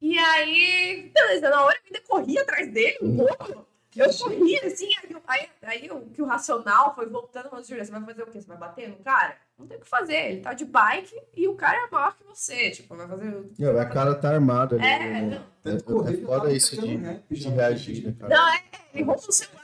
E 0.00 0.18
aí, 0.18 1.10
beleza, 1.14 1.48
na 1.48 1.62
hora 1.64 1.76
eu 1.78 1.82
ainda 1.86 2.00
corri 2.06 2.38
atrás 2.38 2.70
dele, 2.72 2.98
um 3.00 3.16
pouco. 3.16 3.66
Eu 3.96 4.12
corri 4.18 4.58
assim, 4.58 4.90
aí, 5.04 5.16
aí, 5.28 5.48
aí 5.62 5.90
o 5.90 6.00
que 6.10 6.20
o 6.20 6.26
racional 6.26 6.94
foi 6.96 7.06
voltando, 7.06 7.48
mas 7.52 7.68
Júlia, 7.68 7.84
você 7.84 7.92
vai 7.92 8.04
fazer 8.04 8.22
o 8.24 8.26
quê? 8.26 8.40
Você 8.40 8.48
vai 8.48 8.56
bater 8.56 8.88
no 8.88 8.96
cara? 8.96 9.36
Não 9.56 9.68
tem 9.68 9.78
o 9.78 9.80
que 9.80 9.88
fazer. 9.88 10.32
Ele 10.32 10.40
tá 10.40 10.52
de 10.52 10.64
bike 10.64 11.14
e 11.36 11.46
o 11.46 11.54
cara 11.54 11.86
é 11.86 11.90
maior 11.90 12.12
que 12.16 12.24
você. 12.24 12.72
Tipo, 12.72 12.96
vai 12.96 13.06
fazer. 13.06 13.28
o- 13.28 13.52
Não, 13.56 13.78
a 13.78 13.86
cara 13.86 14.14
tá 14.16 14.30
armada 14.30 14.74
ali. 14.74 14.84
É, 14.84 14.98
né? 14.98 15.20
não. 15.22 15.46
Tanto 15.62 15.84
É- 15.84 15.94
correr 15.94 16.16
é 16.18 16.22
eu 16.22 16.26
foda 16.26 16.52
isso 16.52 16.70
pegando 16.74 17.22
de- 17.28 17.36
De 17.36 17.48
reagir, 17.50 18.04
né, 18.06 18.14
cara? 18.18 18.34
Não, 18.36 18.48
é, 18.52 18.64
ele 18.92 19.02
rouba 19.04 19.20
o 19.20 19.32
celular 19.32 19.63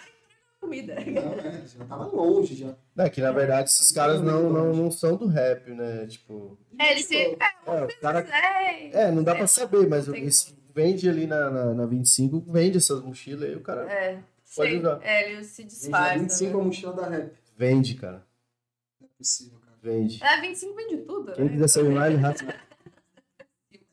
comida. 0.70 0.94
Não, 0.94 1.32
é, 1.34 1.62
já 1.66 1.84
tava 1.84 2.04
longe 2.06 2.54
já. 2.54 2.74
É 2.96 3.10
que 3.10 3.20
na 3.20 3.32
verdade 3.32 3.68
esses 3.68 3.90
caras 3.90 4.20
não, 4.22 4.48
não, 4.50 4.72
não 4.72 4.90
são 4.90 5.16
do 5.16 5.26
rap, 5.26 5.70
né? 5.72 6.06
Tipo. 6.06 6.56
É, 6.78 6.92
ele 6.92 7.02
se. 7.02 7.16
É, 7.16 7.36
É, 7.66 7.86
cara. 8.00 8.20
é, 8.30 8.90
É, 9.02 9.10
não 9.10 9.22
dá 9.24 9.34
pra 9.34 9.46
sei 9.46 9.64
lá, 9.64 9.70
saber, 9.70 9.88
mas 9.88 10.08
esse 10.08 10.54
vende 10.74 11.08
ali 11.08 11.26
na, 11.26 11.50
na, 11.50 11.74
na 11.74 11.86
25, 11.86 12.40
vende 12.52 12.78
essas 12.78 13.02
mochilas 13.02 13.42
aí, 13.42 13.56
o 13.56 13.60
cara 13.60 13.90
É, 13.90 14.14
Pode 14.54 14.70
sei. 14.70 14.78
usar. 14.78 15.00
É, 15.02 15.32
ele 15.32 15.44
se 15.44 15.62
Vende 15.62 15.74
disfarça. 15.74 16.18
25 16.18 16.56
né? 16.56 16.60
a 16.62 16.64
mochila 16.64 16.92
da 16.92 17.08
rap. 17.08 17.32
vende, 17.56 17.94
cara. 17.96 18.24
Não 19.00 19.08
é 19.08 19.10
possível, 19.18 19.58
cara. 19.58 19.76
Vende. 19.82 20.22
É, 20.22 20.40
25 20.40 20.74
vende 20.76 20.96
tudo. 20.98 21.32
Quem 21.32 21.44
né? 21.46 21.50
quiser 21.52 21.68
saber 21.68 21.88
mais, 21.90 22.18
raspa. 22.20 22.54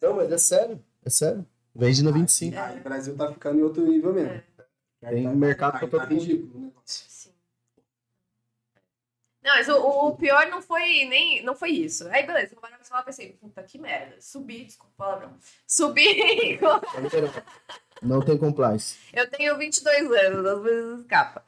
Não, 0.02 0.16
mas 0.16 0.32
é 0.32 0.38
sério. 0.38 0.80
É 1.04 1.10
sério. 1.10 1.46
Vende 1.76 2.04
na 2.04 2.12
25. 2.12 2.58
Ah, 2.58 2.76
o 2.80 2.84
Brasil 2.84 3.16
tá 3.16 3.32
ficando 3.32 3.60
em 3.60 3.64
outro 3.64 3.86
nível 3.86 4.14
mesmo. 4.14 4.42
Tem 5.00 5.24
Tá- 5.24 5.30
mercado 5.32 5.72
tá- 5.74 5.80
pra 5.80 5.88
tá 5.88 5.98
todo 6.00 6.10
mundo. 6.12 6.20
ridículo 6.22 6.58
o 6.58 6.62
negócio. 6.66 7.06
Sim. 7.10 7.34
Não, 9.44 9.56
mas 9.56 9.70
o, 9.70 9.78
o 10.08 10.16
pior 10.18 10.48
não 10.48 10.62
foi 10.62 11.06
nem. 11.06 11.42
Não 11.44 11.56
foi 11.56 11.70
isso. 11.70 12.08
Aí, 12.10 12.26
beleza, 12.26 12.54
eu 12.56 12.60
parei 12.60 12.78
no 12.78 12.84
celular 12.84 13.04
e 13.04 13.06
pensei, 13.06 13.34
puta 13.34 13.64
que 13.64 13.78
merda. 13.80 14.20
Subi, 14.20 14.66
desculpa 14.66 14.92
o 14.94 14.98
palavrão. 14.98 15.38
Subi. 15.66 16.60
Não 18.02 18.22
tem 18.24 18.38
compliance. 18.38 19.00
eu 19.12 19.28
tenho 19.30 19.58
22 19.58 20.12
anos, 20.12 20.46
às 20.46 20.62
vezes 20.64 21.00
escapa. 21.00 21.44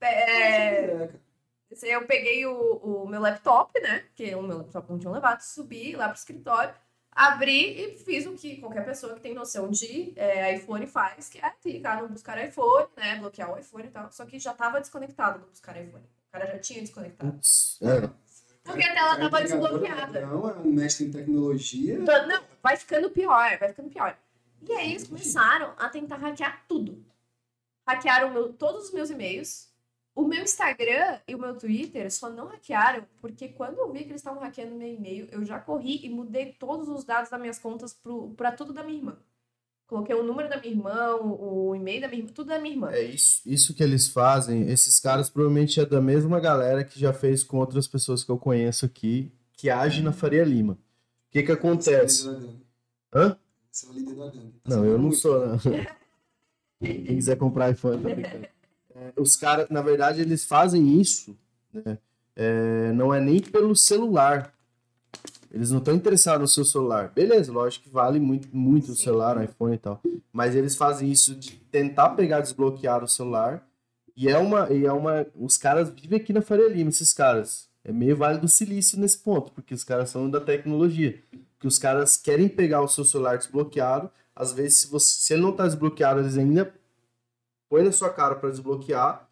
É, 0.00 0.84
É, 0.84 1.10
eu 1.82 2.06
peguei 2.06 2.46
o, 2.46 2.76
o 3.04 3.06
meu 3.06 3.20
laptop, 3.20 3.78
né? 3.80 4.04
Que 4.14 4.34
o 4.34 4.42
meu 4.42 4.56
laptop 4.58 4.88
não 4.90 4.98
tinha 4.98 5.12
levado, 5.12 5.40
subi 5.42 5.94
lá 5.96 6.08
pro 6.08 6.16
escritório, 6.18 6.74
abri 7.12 7.82
e 7.84 7.98
fiz 7.98 8.26
o 8.26 8.32
que 8.32 8.56
qualquer 8.58 8.84
pessoa 8.84 9.14
que 9.14 9.20
tem 9.20 9.34
noção 9.34 9.70
de 9.70 10.12
é, 10.16 10.54
iPhone 10.56 10.86
faz, 10.86 11.28
que 11.28 11.38
é 11.38 11.50
clicar 11.60 12.02
no 12.02 12.08
buscar 12.08 12.42
iPhone, 12.44 12.88
né? 12.96 13.16
Bloquear 13.16 13.52
o 13.52 13.58
iPhone 13.58 13.86
e 13.86 13.90
tal. 13.90 14.10
Só 14.12 14.24
que 14.24 14.38
já 14.38 14.54
tava 14.54 14.80
desconectado 14.80 15.40
do 15.40 15.46
buscar 15.46 15.76
iPhone. 15.80 16.04
O 16.04 16.32
cara 16.32 16.46
já 16.46 16.58
tinha 16.58 16.80
desconectado. 16.80 17.32
Putz. 17.32 17.78
É. 17.82 18.08
Porque 18.62 18.84
a 18.84 18.94
tela 18.94 19.16
tava 19.18 19.40
desbloqueada. 19.42 20.20
Não, 20.26 20.48
é 20.48 20.52
um 20.58 20.70
mestre 20.72 21.06
em 21.06 21.10
tecnologia. 21.10 21.94
Então, 21.94 22.26
Não, 22.28 22.42
vai 22.62 22.76
ficando 22.76 23.10
pior, 23.10 23.58
vai 23.58 23.68
ficando 23.68 23.88
pior. 23.88 24.16
E 24.68 24.72
aí 24.72 24.90
eles 24.90 25.08
começaram 25.08 25.74
a 25.78 25.88
tentar 25.88 26.16
hackear 26.16 26.64
tudo. 26.68 27.04
Hackearam 27.88 28.30
meu- 28.32 28.52
todos 28.52 28.84
os 28.88 28.92
meus 28.92 29.08
e-mails. 29.10 29.69
O 30.14 30.24
meu 30.26 30.42
Instagram 30.42 31.18
e 31.26 31.34
o 31.34 31.38
meu 31.38 31.56
Twitter 31.56 32.12
só 32.12 32.28
não 32.28 32.48
hackearam 32.48 33.04
porque 33.20 33.48
quando 33.48 33.78
eu 33.78 33.92
vi 33.92 34.00
que 34.00 34.10
eles 34.10 34.20
estavam 34.20 34.42
hackeando 34.42 34.74
meu 34.74 34.88
e-mail, 34.88 35.28
eu 35.30 35.44
já 35.44 35.58
corri 35.58 36.04
e 36.04 36.08
mudei 36.08 36.52
todos 36.52 36.88
os 36.88 37.04
dados 37.04 37.30
das 37.30 37.40
minhas 37.40 37.58
contas 37.58 37.94
pro, 37.94 38.30
pra 38.30 38.52
tudo 38.52 38.72
da 38.72 38.82
minha 38.82 38.98
irmã. 38.98 39.16
Coloquei 39.86 40.14
o 40.14 40.22
número 40.22 40.48
da 40.48 40.60
minha 40.60 40.72
irmã, 40.72 41.16
o, 41.16 41.74
e-mail 41.74 42.00
da 42.00 42.08
minha 42.08 42.20
irmã, 42.20 42.32
tudo 42.32 42.48
da 42.48 42.60
minha 42.60 42.74
irmã. 42.74 42.92
É 42.92 43.02
isso, 43.02 43.42
isso 43.44 43.74
que 43.74 43.82
eles 43.82 44.06
fazem. 44.06 44.68
Esses 44.68 45.00
caras 45.00 45.28
provavelmente 45.28 45.80
é 45.80 45.86
da 45.86 46.00
mesma 46.00 46.38
galera 46.38 46.84
que 46.84 46.98
já 46.98 47.12
fez 47.12 47.42
com 47.42 47.58
outras 47.58 47.88
pessoas 47.88 48.22
que 48.22 48.30
eu 48.30 48.38
conheço 48.38 48.86
aqui, 48.86 49.32
que 49.52 49.68
age 49.68 50.00
na 50.00 50.12
Faria 50.12 50.44
Lima. 50.44 50.74
O 50.74 50.76
que 51.32 51.42
que 51.42 51.50
acontece? 51.50 52.22
Você 52.22 52.46
é. 53.14 53.18
Hã? 53.18 53.36
Você 53.68 53.86
é 53.86 53.88
o 53.88 53.92
líder 53.92 54.14
da 54.14 54.26
gangue. 54.26 54.54
Tá 54.62 54.76
Não, 54.76 54.84
eu 54.84 54.98
não 54.98 55.12
sou, 55.12 55.46
não. 55.46 55.58
Quem 56.80 57.04
quiser 57.04 57.36
comprar 57.36 57.70
iPhone, 57.70 58.00
tá 58.00 58.14
brincando. 58.14 58.46
É, 58.94 59.12
os 59.16 59.36
caras, 59.36 59.68
na 59.70 59.82
verdade, 59.82 60.20
eles 60.20 60.44
fazem 60.44 61.00
isso, 61.00 61.36
né? 61.72 61.98
É, 62.36 62.92
não 62.92 63.12
é 63.12 63.20
nem 63.20 63.40
pelo 63.40 63.76
celular. 63.76 64.54
Eles 65.52 65.70
não 65.70 65.78
estão 65.78 65.94
interessados 65.94 66.40
no 66.40 66.48
seu 66.48 66.64
celular. 66.64 67.10
Beleza, 67.14 67.52
lógico 67.52 67.84
que 67.84 67.90
vale 67.90 68.20
muito, 68.20 68.48
muito 68.56 68.92
o 68.92 68.94
celular, 68.94 69.36
o 69.36 69.42
iPhone 69.42 69.74
e 69.74 69.78
tal. 69.78 70.00
Mas 70.32 70.54
eles 70.54 70.76
fazem 70.76 71.10
isso 71.10 71.34
de 71.34 71.52
tentar 71.52 72.10
pegar, 72.10 72.40
desbloquear 72.40 73.02
o 73.02 73.08
celular. 73.08 73.66
E 74.16 74.28
é 74.28 74.38
uma. 74.38 74.72
E 74.72 74.86
é 74.86 74.92
uma 74.92 75.26
os 75.34 75.56
caras 75.56 75.90
vivem 75.90 76.20
aqui 76.20 76.32
na 76.32 76.40
Faria 76.40 76.68
Lima, 76.68 76.90
esses 76.90 77.12
caras. 77.12 77.68
É 77.82 77.92
meio 77.92 78.16
Vale 78.16 78.38
do 78.38 78.48
Silício 78.48 78.98
nesse 78.98 79.18
ponto, 79.18 79.50
porque 79.52 79.74
os 79.74 79.82
caras 79.82 80.10
são 80.10 80.30
da 80.30 80.40
tecnologia. 80.40 81.20
Que 81.58 81.66
os 81.66 81.78
caras 81.78 82.16
querem 82.16 82.48
pegar 82.48 82.82
o 82.82 82.88
seu 82.88 83.04
celular 83.04 83.36
desbloqueado. 83.36 84.10
Às 84.36 84.52
vezes, 84.52 84.78
se, 84.78 84.86
você, 84.86 85.24
se 85.24 85.32
ele 85.32 85.42
não 85.42 85.52
tá 85.52 85.66
desbloqueado, 85.66 86.20
eles 86.20 86.36
ainda 86.36 86.72
põem 87.70 87.84
na 87.84 87.92
sua 87.92 88.12
cara 88.12 88.34
para 88.34 88.50
desbloquear. 88.50 89.26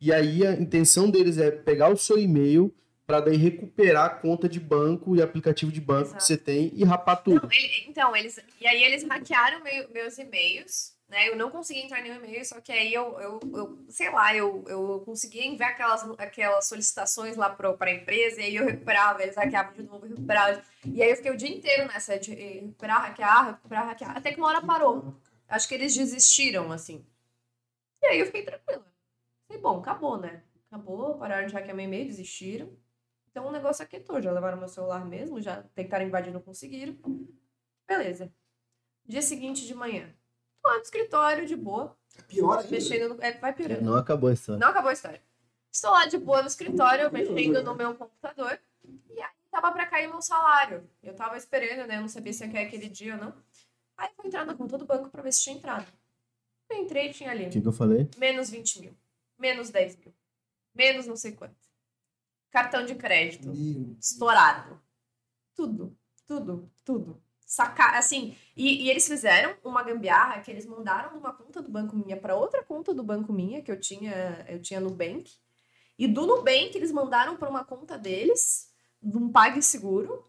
E 0.00 0.12
aí 0.12 0.44
a 0.44 0.52
intenção 0.54 1.08
deles 1.10 1.38
é 1.38 1.50
pegar 1.50 1.88
o 1.90 1.96
seu 1.96 2.18
e-mail 2.18 2.74
para 3.06 3.20
daí 3.20 3.36
recuperar 3.36 4.06
a 4.06 4.10
conta 4.10 4.48
de 4.48 4.58
banco 4.58 5.14
e 5.14 5.20
aplicativo 5.22 5.70
de 5.70 5.80
banco 5.80 6.08
Exato. 6.08 6.16
que 6.18 6.24
você 6.24 6.36
tem 6.36 6.72
e 6.74 6.82
rapar 6.84 7.22
tudo. 7.22 7.42
Não, 7.42 7.52
ele- 7.52 7.84
então, 7.88 8.16
eles. 8.16 8.40
E 8.60 8.66
aí 8.66 8.82
eles 8.82 9.04
hackearam 9.04 9.62
meu- 9.62 9.88
meus 9.90 10.16
e-mails, 10.18 10.94
né? 11.08 11.28
Eu 11.28 11.36
não 11.36 11.50
consegui 11.50 11.80
entrar 11.80 12.00
em 12.00 12.04
nenhum 12.04 12.16
e-mail, 12.24 12.44
só 12.44 12.60
que 12.60 12.72
aí 12.72 12.94
eu, 12.94 13.20
eu, 13.20 13.40
eu 13.54 13.78
sei 13.90 14.10
lá, 14.10 14.34
eu, 14.34 14.64
eu 14.66 15.02
conseguia 15.04 15.44
enviar 15.46 15.70
aquelas, 15.72 16.02
aquelas 16.18 16.66
solicitações 16.66 17.36
lá 17.36 17.50
pro, 17.50 17.76
pra 17.76 17.92
empresa, 17.92 18.40
e 18.40 18.44
aí 18.44 18.56
eu 18.56 18.64
recuperava, 18.64 19.22
eles 19.22 19.36
hackeavam 19.36 19.74
de 19.74 19.82
novo, 19.82 20.06
recuperava. 20.06 20.62
E 20.86 21.02
aí 21.02 21.10
eu 21.10 21.16
fiquei 21.16 21.32
o 21.32 21.36
dia 21.36 21.50
inteiro 21.54 21.86
nessa 21.88 22.18
de 22.18 22.32
recuperar, 22.34 23.02
hackear, 23.02 23.46
recuperar, 23.48 23.86
hackear, 23.88 24.16
até 24.16 24.32
que 24.32 24.38
uma 24.38 24.48
hora 24.48 24.62
parou. 24.62 25.14
Acho 25.48 25.68
que 25.68 25.74
eles 25.74 25.94
desistiram, 25.94 26.72
assim. 26.72 27.04
E 28.02 28.06
aí 28.06 28.18
eu 28.20 28.26
fiquei 28.26 28.42
tranquila. 28.44 28.84
Falei, 29.46 29.62
bom, 29.62 29.78
acabou, 29.80 30.18
né? 30.18 30.42
Acabou, 30.70 31.16
pararam 31.18 31.46
de 31.46 31.54
hackear 31.54 31.76
meu 31.76 31.84
e-mail, 31.84 32.06
desistiram. 32.06 32.70
Então 33.30 33.46
o 33.46 33.52
negócio 33.52 33.82
aquietou, 33.82 34.20
já 34.20 34.30
levaram 34.32 34.58
meu 34.58 34.68
celular 34.68 35.04
mesmo, 35.04 35.40
já 35.40 35.62
tentaram 35.74 36.04
invadir, 36.06 36.32
não 36.32 36.40
conseguiram. 36.40 36.96
Beleza. 37.86 38.32
Dia 39.04 39.22
seguinte 39.22 39.66
de 39.66 39.74
manhã. 39.74 40.12
Tô 40.62 40.68
lá 40.68 40.76
no 40.76 40.82
escritório, 40.82 41.46
de 41.46 41.56
boa, 41.56 41.96
É 42.18 42.22
pior 42.22 42.58
ainda. 42.58 42.70
mexendo 42.70 43.14
no. 43.14 43.22
É, 43.22 43.32
vai 43.32 43.52
piorando. 43.52 43.82
Não 43.82 43.96
acabou 43.96 44.30
a 44.30 44.32
história. 44.32 44.58
Não 44.60 44.68
acabou 44.68 44.90
a 44.90 44.92
história. 44.92 45.22
Estou 45.70 45.90
lá 45.90 46.06
de 46.06 46.18
boa 46.18 46.42
no 46.42 46.48
escritório, 46.48 47.10
mexendo 47.12 47.62
no 47.62 47.74
meu 47.74 47.94
computador. 47.94 48.58
E 49.10 49.20
aí 49.20 49.30
tava 49.50 49.72
pra 49.72 49.86
cair 49.86 50.08
meu 50.08 50.20
salário. 50.22 50.88
Eu 51.02 51.14
tava 51.14 51.36
esperando, 51.36 51.86
né? 51.88 51.96
Eu 51.96 52.02
não 52.02 52.08
sabia 52.08 52.32
se 52.32 52.44
ia 52.44 52.52
cair 52.52 52.66
aquele 52.66 52.88
dia 52.88 53.14
ou 53.14 53.20
não. 53.20 53.34
Aí 53.96 54.08
eu 54.08 54.14
vou 54.16 54.26
entrar 54.26 54.44
na 54.44 54.54
conta 54.54 54.76
do 54.78 54.84
banco 54.84 55.08
pra 55.08 55.22
ver 55.22 55.32
se 55.32 55.42
tinha 55.42 55.56
entrado. 55.56 55.86
Eu 56.72 56.82
entrei 56.82 57.10
e 57.10 57.12
tinha 57.12 57.30
ali 57.30 57.46
O 57.46 57.50
que, 57.50 57.60
que 57.60 57.68
eu 57.68 57.72
falei? 57.72 58.08
menos 58.18 58.50
20 58.50 58.80
mil, 58.80 58.96
menos 59.38 59.70
10 59.70 59.96
mil, 59.96 60.14
menos 60.74 61.06
não 61.06 61.16
sei 61.16 61.32
quanto. 61.32 61.70
Cartão 62.50 62.84
de 62.84 62.94
crédito 62.94 63.48
Meu 63.48 63.96
estourado. 63.98 64.80
Tudo, 65.54 65.96
tudo, 66.26 66.70
tudo. 66.84 67.22
Sacar, 67.44 67.96
assim, 67.96 68.34
e, 68.56 68.84
e 68.84 68.90
eles 68.90 69.06
fizeram 69.06 69.54
uma 69.62 69.82
gambiarra 69.82 70.40
que 70.40 70.50
eles 70.50 70.64
mandaram 70.64 71.12
de 71.12 71.18
uma 71.18 71.34
conta 71.34 71.60
do 71.60 71.70
banco 71.70 71.94
minha 71.94 72.16
para 72.16 72.34
outra 72.34 72.62
conta 72.62 72.94
do 72.94 73.02
banco 73.02 73.32
minha, 73.32 73.60
que 73.62 73.70
eu 73.70 73.78
tinha, 73.78 74.44
eu 74.48 74.60
tinha 74.60 74.80
Nubank. 74.80 75.30
E 75.98 76.08
do 76.08 76.26
Nubank 76.26 76.74
eles 76.74 76.90
mandaram 76.90 77.36
para 77.36 77.50
uma 77.50 77.64
conta 77.64 77.98
deles, 77.98 78.70
de 79.02 79.16
um 79.18 79.30
PagSeguro. 79.30 80.26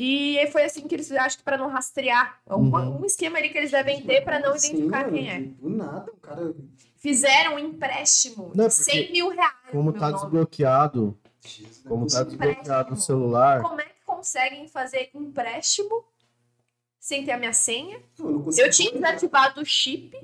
E 0.00 0.46
foi 0.52 0.62
assim 0.62 0.86
que 0.86 0.94
eles 0.94 1.10
acho 1.10 1.38
que 1.38 1.42
para 1.42 1.58
não 1.58 1.66
rastrear. 1.68 2.40
Um, 2.46 2.54
Uhum. 2.72 3.00
um 3.00 3.04
esquema 3.04 3.36
ali 3.38 3.48
que 3.48 3.58
eles 3.58 3.72
devem 3.72 4.00
ter 4.02 4.22
para 4.22 4.38
não 4.38 4.50
identificar 4.56 5.00
mano, 5.06 5.12
quem 5.12 5.28
é. 5.30 5.40
Do 5.40 5.68
nada, 5.68 6.12
o 6.12 6.16
cara. 6.18 6.54
Fizeram 6.98 7.56
um 7.56 7.58
empréstimo 7.58 8.52
Não, 8.54 8.68
de 8.68 8.74
porque 8.76 8.90
100 8.92 9.12
mil 9.12 9.28
reais. 9.30 9.52
Como 9.72 9.92
tá 9.92 10.10
nome. 10.10 10.22
desbloqueado, 10.22 11.18
Jesus, 11.44 11.82
como 11.86 12.06
tá 12.06 12.20
é 12.20 12.24
desbloqueado 12.24 12.94
o 12.94 12.96
celular, 12.96 13.60
Como 13.62 13.80
é 13.80 13.84
que 13.86 14.04
conseguem 14.06 14.68
fazer 14.68 15.10
empréstimo 15.14 16.04
sem 17.00 17.24
ter 17.24 17.32
a 17.32 17.38
minha 17.38 17.52
senha? 17.52 18.00
Eu, 18.18 18.46
Eu 18.56 18.70
tinha 18.70 18.92
desativado 18.92 19.60
o 19.60 19.64
chip. 19.64 20.16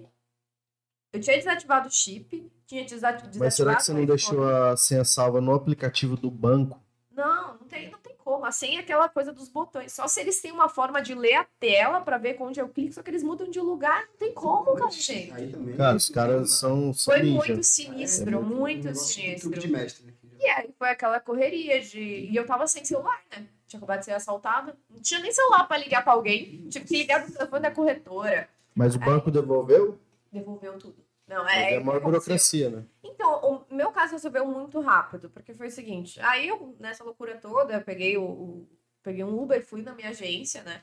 Eu 1.12 1.20
tinha 1.20 1.36
desativado 1.36 1.88
o 1.88 1.92
chip. 1.92 2.50
Tinha 2.66 2.82
desa- 2.84 3.10
desativado 3.12 3.38
mas 3.40 3.54
será 3.54 3.74
que 3.76 3.82
você 3.84 3.92
não 3.92 4.04
deixou 4.06 4.48
a 4.48 4.76
senha 4.76 5.04
salva 5.04 5.40
no 5.40 5.52
aplicativo 5.54 6.16
do 6.16 6.30
banco? 6.30 6.80
Não, 7.10 7.58
não 7.58 7.66
tem, 7.68 7.90
não 7.90 7.98
tem 8.00 8.03
como. 8.24 8.46
é 8.46 8.78
aquela 8.78 9.08
coisa 9.08 9.32
dos 9.32 9.48
botões. 9.48 9.92
Só 9.92 10.08
se 10.08 10.20
eles 10.20 10.40
têm 10.40 10.50
uma 10.50 10.68
forma 10.68 11.02
de 11.02 11.14
ler 11.14 11.34
a 11.34 11.46
tela 11.60 12.00
pra 12.00 12.16
ver 12.18 12.36
onde 12.40 12.60
eu 12.60 12.68
clico, 12.68 12.94
só 12.94 13.02
que 13.02 13.10
eles 13.10 13.22
mudam 13.22 13.48
de 13.50 13.60
lugar, 13.60 14.06
não 14.06 14.16
tem 14.16 14.32
como, 14.32 14.74
cara, 14.74 14.90
gente. 14.90 15.32
Aí 15.32 15.50
também. 15.50 15.76
Cara, 15.76 15.96
os 15.96 16.08
caras 16.08 16.52
são, 16.52 16.92
são 16.92 17.12
Foi 17.12 17.22
ninja. 17.22 17.36
muito 17.36 17.62
sinistro, 17.62 18.36
É, 18.36 18.40
muito 18.40 18.80
um 18.80 18.88
negócio 18.88 19.06
de 19.06 19.22
sinistro. 19.22 19.60
De 19.60 19.68
mestre, 19.68 20.06
né? 20.06 20.12
E 20.40 20.46
aí 20.46 20.74
foi 20.78 20.88
aquela 20.90 21.20
correria 21.20 21.80
de. 21.80 22.00
E 22.00 22.34
eu 22.34 22.46
tava 22.46 22.66
sem 22.66 22.84
celular, 22.84 23.20
né? 23.30 23.46
Tinha 23.66 23.78
acabado 23.78 24.00
de 24.00 24.04
ser 24.04 24.12
assaltada. 24.12 24.76
Não 24.90 25.00
tinha 25.00 25.20
nem 25.20 25.32
celular 25.32 25.66
pra 25.66 25.76
ligar 25.76 26.02
pra 26.04 26.12
alguém. 26.12 26.66
Tive 26.68 26.84
que 26.84 26.96
ligar 26.98 27.24
do 27.24 27.32
telefone 27.32 27.62
da 27.62 27.70
corretora. 27.70 28.48
Mas 28.74 28.94
o 28.94 28.98
banco 28.98 29.30
devolveu? 29.30 29.98
Devolveu 30.32 30.78
tudo. 30.78 31.03
Não, 31.26 31.48
É, 31.48 31.72
é. 31.72 31.74
é 31.74 31.78
uma 31.78 31.92
que 31.92 31.98
aconteceu? 31.98 32.10
burocracia, 32.10 32.70
né? 32.70 32.84
Então, 33.02 33.66
o 33.70 33.74
meu 33.74 33.92
caso 33.92 34.12
resolveu 34.12 34.46
muito 34.46 34.80
rápido, 34.80 35.30
porque 35.30 35.54
foi 35.54 35.68
o 35.68 35.70
seguinte. 35.70 36.20
Aí 36.20 36.48
eu, 36.48 36.76
nessa 36.80 37.04
loucura 37.04 37.36
toda, 37.38 37.74
eu 37.74 37.82
peguei 37.82 38.16
o, 38.16 38.24
o- 38.24 38.68
peguei 39.02 39.22
um 39.24 39.38
Uber, 39.40 39.64
fui 39.64 39.82
na 39.82 39.94
minha 39.94 40.08
agência, 40.10 40.62
né? 40.62 40.82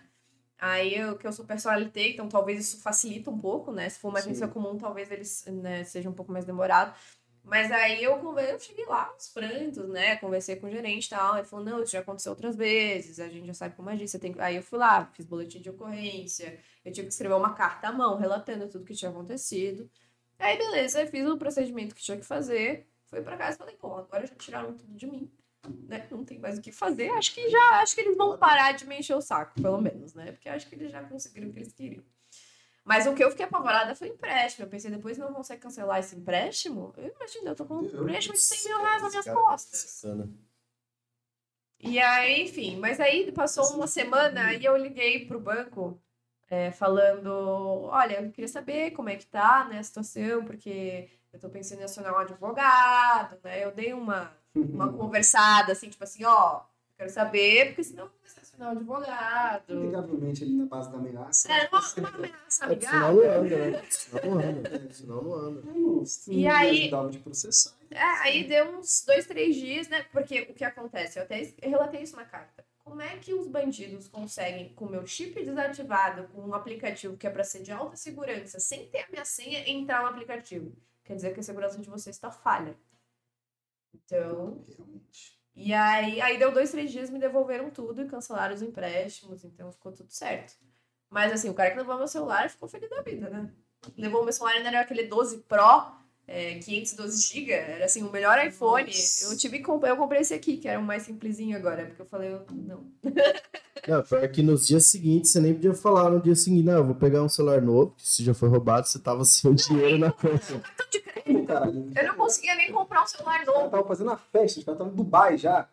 Aí 0.60 0.96
eu, 0.96 1.18
que 1.18 1.26
eu 1.28 1.34
sou 1.34 1.46
personalité, 1.46 2.10
então 2.10 2.30
talvez 2.30 2.60
isso 2.60 2.82
facilita 2.82 3.32
um 3.32 3.40
pouco, 3.40 3.72
né? 3.72 3.90
Se 3.90 4.00
for 4.00 4.10
uma 4.10 4.22
Sim. 4.22 4.30
agência 4.30 4.48
comum, 4.48 4.78
talvez 4.78 5.12
eles 5.12 5.46
né, 5.48 5.84
seja 5.84 6.10
um 6.10 6.14
pouco 6.14 6.32
mais 6.32 6.46
demorado. 6.46 6.96
Mas 7.44 7.72
aí 7.72 8.04
eu, 8.04 8.40
eu 8.40 8.60
cheguei 8.60 8.86
lá, 8.86 9.12
uns 9.16 9.30
prantos, 9.30 9.90
né? 9.90 10.16
Conversei 10.18 10.56
com 10.58 10.68
o 10.68 10.70
gerente 10.72 11.08
e 11.08 11.10
tal. 11.10 11.38
Ele 11.38 11.46
falou, 11.48 11.66
não, 11.66 11.82
isso 11.82 11.92
já 11.94 12.00
aconteceu 12.02 12.32
outras 12.32 12.56
vezes, 12.56 13.20
a 13.20 13.28
gente 13.30 13.48
já 13.48 13.54
sabe 13.56 13.76
como 13.76 13.90
agir. 13.90 14.08
Você 14.08 14.20
tem... 14.20 14.32
que-" 14.34 14.40
Aí 14.40 14.56
eu 14.58 14.64
fui 14.64 14.78
lá, 14.78 15.08
fiz 15.14 15.26
boletim 15.26 15.60
de 15.60 15.70
ocorrência, 15.72 16.60
eu 16.86 16.92
tive 16.92 17.08
que 17.08 17.14
escrever 17.14 17.34
uma 17.36 17.54
carta 17.56 17.88
à 17.88 17.92
mão, 17.92 18.16
relatando 18.18 18.70
tudo 18.70 18.86
que 18.86 18.94
tinha 18.94 19.10
acontecido. 19.10 19.90
Aí, 20.42 20.58
beleza, 20.58 21.02
eu 21.02 21.08
fiz 21.08 21.28
o 21.28 21.38
procedimento 21.38 21.94
que 21.94 22.02
tinha 22.02 22.18
que 22.18 22.26
fazer. 22.26 22.88
Fui 23.06 23.22
pra 23.22 23.38
casa 23.38 23.56
e 23.56 23.58
falei, 23.58 23.78
bom, 23.80 23.96
agora 23.96 24.26
já 24.26 24.36
tiraram 24.36 24.74
tudo 24.74 24.94
de 24.96 25.06
mim. 25.06 25.32
Né? 25.88 26.08
Não 26.10 26.26
tem 26.26 26.40
mais 26.40 26.58
o 26.58 26.62
que 26.62 26.72
fazer. 26.72 27.10
Acho 27.12 27.34
que 27.34 27.50
já 27.50 27.82
acho 27.82 27.94
que 27.94 28.02
eles 28.02 28.18
vão 28.18 28.38
parar 28.38 28.72
de 28.72 28.88
me 28.88 28.98
encher 28.98 29.16
o 29.16 29.22
saco, 29.22 29.62
pelo 29.62 29.80
menos, 29.80 30.16
né? 30.16 30.32
Porque 30.32 30.50
acho 30.50 30.68
que 30.68 30.74
eles 30.74 30.92
já 30.92 31.04
conseguiram 31.04 31.50
o 31.50 31.54
que 31.54 31.60
eles 31.60 31.74
queriam. 31.74 32.04
Mas 32.84 33.06
o 33.06 33.14
que 33.14 33.24
eu 33.24 33.30
fiquei 33.30 33.46
apavorada 33.46 33.94
foi 33.94 34.10
o 34.10 34.14
empréstimo. 34.14 34.66
Eu 34.66 34.70
pensei, 34.70 34.90
depois 34.90 35.18
não 35.18 35.32
consegue 35.32 35.62
cancelar 35.62 36.00
esse 36.00 36.16
empréstimo? 36.16 36.92
Eu 36.98 37.14
imagino, 37.16 37.50
eu 37.50 37.56
tô 37.56 37.66
com 37.66 37.76
um 37.76 37.86
empréstimo 37.86 38.34
de 38.34 38.40
do 38.40 38.44
100 38.44 38.70
mil 38.70 38.82
reais 38.82 39.04
nas 39.04 39.12
minhas 39.12 39.26
tá 39.26 39.34
costas. 39.34 39.80
sacana. 39.80 40.30
E 41.80 42.00
aí, 42.00 42.44
enfim, 42.44 42.78
mas 42.78 43.00
aí 43.00 43.32
passou 43.32 43.76
uma 43.76 43.88
semana 43.88 44.54
e 44.54 44.66
eu 44.66 44.76
liguei 44.78 45.26
pro 45.26 45.40
banco 45.40 46.02
é, 46.52 46.70
falando, 46.72 47.32
olha, 47.86 48.22
eu 48.22 48.30
queria 48.30 48.48
saber 48.48 48.92
como 48.92 49.08
é 49.10 49.16
que 49.16 49.26
tá, 49.26 49.66
né, 49.70 49.80
a 49.80 49.84
situação, 49.84 50.44
porque 50.46 51.10
eu 51.32 51.40
tô 51.40 51.50
pensando 51.50 51.80
em 51.80 51.86
acionar 51.86 52.14
um 52.14 52.18
advogado, 52.18 53.38
né, 53.44 53.64
eu 53.64 53.72
dei 53.72 53.94
uma, 53.94 54.32
uma 54.54 54.92
conversada, 54.94 55.72
assim, 55.72 55.90
tipo 55.90 56.04
assim, 56.04 56.26
ó, 56.26 56.62
quero 56.98 57.10
saber, 57.10 57.68
porque 57.68 57.86
senão 57.86 58.04
eu 58.06 58.10
vou 58.12 58.42
acionar 58.42 58.68
um 58.68 58.72
advogado. 58.78 59.72
Amigavelmente 59.74 60.44
ali 60.44 60.54
na 60.58 60.66
base 60.66 60.92
da 60.92 60.98
ameaça. 60.98 61.52
É, 61.52 61.70
uma, 61.70 61.80
uma 61.98 62.10
ameaça 62.10 62.66
É, 62.66 62.80
senão 62.80 63.00
não 63.00 63.08
amigável. 63.08 63.42
anda, 63.42 63.72
né? 63.72 63.84
Senão 63.90 64.22
não 64.36 64.40
anda. 64.50 64.94
Senão 64.94 65.22
não 65.24 65.34
anda. 65.34 65.62
Não, 65.62 66.04
E 66.28 66.44
não 66.44 66.52
aí- 66.56 66.82
ajudava 66.82 67.10
de 67.10 67.20
processar. 67.20 67.74
É, 67.90 68.04
aí 68.24 68.44
deu 68.48 68.78
uns 68.78 69.04
dois, 69.06 69.26
três 69.26 69.56
dias, 69.56 69.88
né? 69.90 70.04
Porque 70.12 70.42
o 70.50 70.54
que 70.54 70.64
acontece? 70.64 71.18
Eu 71.18 71.24
até 71.24 71.54
relatei 71.64 72.02
isso 72.04 72.16
na 72.16 72.24
carta. 72.26 72.64
Como 72.92 73.02
é 73.02 73.16
que 73.16 73.34
os 73.34 73.48
bandidos 73.48 74.10
conseguem, 74.10 74.74
com 74.74 74.86
meu 74.86 75.08
chip 75.08 75.42
desativado, 75.46 76.28
com 76.28 76.42
um 76.42 76.54
aplicativo 76.54 77.16
que 77.16 77.26
é 77.26 77.30
para 77.30 77.42
ser 77.42 77.62
de 77.64 77.72
alta 77.72 77.96
segurança, 77.96 78.60
sem 78.60 78.90
ter 78.90 79.06
a 79.06 79.08
minha 79.10 79.24
senha, 79.24 79.64
entrar 79.66 80.02
no 80.02 80.10
aplicativo? 80.10 80.76
Quer 81.06 81.16
dizer 81.16 81.34
que 81.34 81.40
a 81.40 81.44
segurança 81.44 81.80
de 81.80 81.90
vocês 81.90 82.18
está 82.18 82.30
falha. 82.30 82.78
Então. 83.96 84.62
Realmente. 84.68 85.40
E 85.56 85.74
aí, 85.74 86.20
aí 86.20 86.38
deu 86.38 86.52
dois, 86.52 86.70
três 86.70 86.92
dias, 86.92 87.10
me 87.10 87.18
devolveram 87.18 87.70
tudo 87.70 88.02
e 88.02 88.10
cancelaram 88.10 88.54
os 88.54 88.62
empréstimos, 88.62 89.46
então 89.46 89.72
ficou 89.72 89.94
tudo 89.94 90.12
certo. 90.12 90.60
Mas 91.10 91.32
assim, 91.32 91.50
o 91.50 91.54
cara 91.54 91.72
que 91.72 91.78
levou 91.78 91.98
meu 91.98 92.10
celular 92.10 92.50
ficou 92.50 92.68
feliz 92.68 92.90
da 92.90 93.02
vida, 93.02 93.30
né? 93.30 93.54
Levou 93.98 94.22
meu 94.22 94.34
celular, 94.34 94.56
ainda 94.56 94.68
era 94.68 94.82
aquele 94.82 95.08
12 95.08 95.44
Pro, 95.44 95.96
é, 96.28 96.60
512 96.60 97.22
GB, 97.22 97.52
era 97.52 97.86
assim, 97.86 98.04
o 98.04 98.12
melhor 98.12 98.44
iPhone. 98.46 98.86
Nossa. 98.86 99.26
Eu 99.26 99.38
tive 99.38 99.62
eu 99.62 99.98
comprei 99.98 100.22
esse 100.22 100.34
aqui, 100.34 100.58
que 100.58 100.68
era 100.68 100.80
o 100.80 100.84
mais 100.84 101.04
simplesinho 101.04 101.56
agora, 101.58 101.86
porque 101.86 102.02
eu 102.02 102.06
falei, 102.06 102.34
eu- 102.34 102.46
não. 102.52 102.86
Não, 103.88 104.04
pior 104.04 104.28
que 104.30 104.44
nos 104.44 104.68
dias 104.68 104.86
seguintes 104.86 105.32
você 105.32 105.40
nem 105.40 105.56
podia 105.56 105.74
falar 105.74 106.12
no 106.12 106.22
dia 106.22 106.36
seguinte, 106.36 106.64
não, 106.64 106.74
eu 106.74 106.86
vou 106.86 106.94
pegar 106.94 107.24
um 107.24 107.28
celular 107.30 107.60
novo, 107.64 107.96
que 107.98 108.08
se 108.08 108.24
já 108.24 108.32
foi 108.32 108.48
roubado, 108.48 108.88
você 108.88 109.00
tava 109.00 109.26
sem 109.26 109.50
o 109.50 109.56
dinheiro 109.56 109.98
na 109.98 110.12
conta. 110.12 110.62
Eu 111.96 112.08
não 112.08 112.16
conseguia 112.16 112.56
nem 112.56 112.72
comprar 112.72 113.04
um 113.04 113.08
celular 113.08 113.44
novo. 113.46 113.66
estavam 113.66 113.88
fazendo 113.88 114.12
a 114.12 114.18
festa, 114.18 114.60
os 114.60 114.66
caras 114.66 114.80
estavam 114.80 114.94
em 114.94 114.96
Dubai 114.96 115.38
já. 115.38 115.68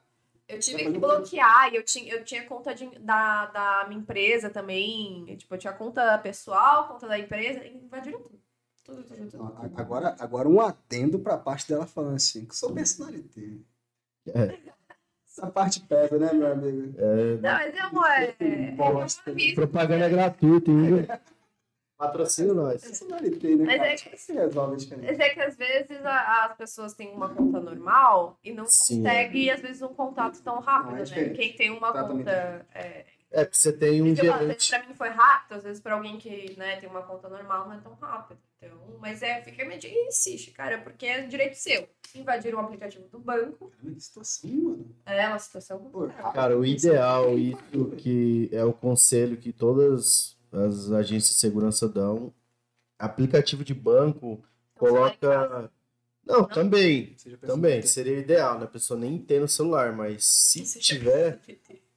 Eu 0.48 0.58
tive 0.58 0.90
que 0.90 0.98
bloquear, 0.98 1.70
e 1.72 1.76
eu 1.76 1.84
tinha, 1.84 2.12
eu 2.14 2.24
tinha 2.24 2.44
conta 2.46 2.74
de- 2.74 2.98
da, 3.00 3.46
da 3.46 3.84
minha 3.88 4.00
empresa 4.00 4.48
também. 4.48 5.26
Tipo, 5.36 5.54
eu 5.54 5.58
tinha 5.58 5.72
conta 5.74 6.16
pessoal, 6.18 6.88
conta 6.88 7.06
da 7.06 7.18
empresa, 7.18 7.64
invadiram 7.66 8.20
tudo. 8.22 8.40
Tudo, 8.88 9.02
tudo, 9.04 9.30
tudo. 9.30 9.70
Agora, 9.76 10.16
agora 10.18 10.48
um 10.48 10.60
atendo 10.62 11.18
pra 11.18 11.36
parte 11.36 11.68
dela 11.68 11.86
falando 11.86 12.16
assim, 12.16 12.46
que 12.46 12.56
sou 12.56 12.72
personalité. 12.72 13.58
É. 14.34 14.58
Essa 15.26 15.46
parte 15.50 15.80
pesa, 15.80 16.18
né, 16.18 16.32
meu 16.32 16.50
amigo? 16.52 16.94
Não, 17.42 17.52
mas 17.52 17.76
é 17.76 17.86
uma. 17.86 18.14
É, 18.16 18.36
é 18.40 18.82
uma 18.82 19.04
aviso. 19.26 19.54
Propaganda 19.54 20.08
gratuita 20.08 20.70
ainda. 20.70 21.20
Patrocina 21.98 22.54
nós. 22.54 22.80
Personalité, 22.80 23.56
né, 23.56 23.64
Mas 23.66 23.76
cara? 23.76 23.88
é 23.90 23.96
que- 23.96 24.32
resolve 24.32 24.76
diferença. 24.76 25.06
Mas 25.10 25.20
é 25.20 25.28
que 25.34 25.40
às 25.40 25.56
vezes 25.56 26.06
a- 26.06 26.44
as 26.46 26.56
pessoas 26.56 26.94
têm 26.94 27.12
uma 27.12 27.28
conta 27.28 27.60
normal 27.60 28.38
e 28.42 28.52
não 28.54 28.64
Sim, 28.66 29.02
conseguem, 29.02 29.50
às 29.50 29.60
vezes, 29.60 29.82
um 29.82 29.88
contato 29.92 30.40
tão 30.42 30.60
rápido, 30.60 30.92
Não, 30.92 30.98
é 31.02 31.04
né? 31.28 31.28
Quem 31.34 31.52
tem 31.54 31.70
uma 31.70 31.92
conta. 31.92 32.66
É, 32.74 33.04
É, 33.30 33.44
porque 33.44 33.56
você 33.58 33.72
tem 33.72 34.00
um 34.00 34.12
às 34.12 34.18
vezes 34.18 34.38
gerente. 34.38 34.70
pra 34.70 34.86
mim 34.86 34.94
foi 34.94 35.08
rápido, 35.10 35.52
às 35.56 35.62
vezes 35.64 35.82
pra 35.82 35.94
alguém 35.94 36.16
que 36.18 36.56
né, 36.56 36.76
tem 36.76 36.88
uma 36.88 37.02
conta 37.02 37.28
normal 37.28 37.66
não 37.68 37.74
é 37.74 37.80
tão 37.80 37.92
rápido. 37.94 38.38
Então, 38.60 38.98
mas 38.98 39.22
é, 39.22 39.40
fica 39.42 39.64
meio 39.64 39.78
de 39.78 39.88
insiste, 39.88 40.50
cara, 40.50 40.78
porque 40.78 41.06
é 41.06 41.26
direito 41.26 41.54
seu. 41.54 41.88
Invadiram 42.14 42.58
o 42.58 42.62
aplicativo 42.62 43.06
do 43.08 43.18
banco, 43.18 43.70
Cara, 43.70 43.94
que 43.94 44.00
situação, 44.00 44.50
mano. 44.50 44.96
é 45.06 45.28
uma 45.28 45.38
situação 45.38 45.78
Pô. 45.90 46.08
Cara, 46.34 46.58
o 46.58 46.64
ideal, 46.64 47.38
isso 47.38 47.90
que 47.96 48.48
é 48.50 48.64
o 48.64 48.72
conselho 48.72 49.36
que 49.36 49.52
todas 49.52 50.36
as 50.50 50.90
agências 50.90 51.34
de 51.34 51.40
segurança 51.40 51.88
dão, 51.88 52.34
aplicativo 52.98 53.62
de 53.62 53.74
banco, 53.74 54.42
coloca. 54.74 55.70
Não, 56.24 56.44
também. 56.44 57.14
Seja 57.16 57.38
Também, 57.38 57.80
personalité. 57.80 57.86
seria 57.86 58.14
o 58.14 58.20
ideal, 58.20 58.58
né? 58.58 58.64
A 58.64 58.68
pessoa 58.68 58.98
nem 58.98 59.18
ter 59.18 59.40
no 59.40 59.48
celular, 59.48 59.92
mas 59.92 60.24
se 60.24 60.66
Você 60.66 60.78
tiver, 60.80 61.40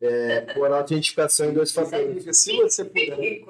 é, 0.00 0.40
por 0.52 0.70
autentificação 0.72 1.46
em 1.48 1.54
dois 1.54 1.72
fatores. 1.72 2.36
Se 2.36 2.56
você 2.56 2.84
puder. 2.84 3.44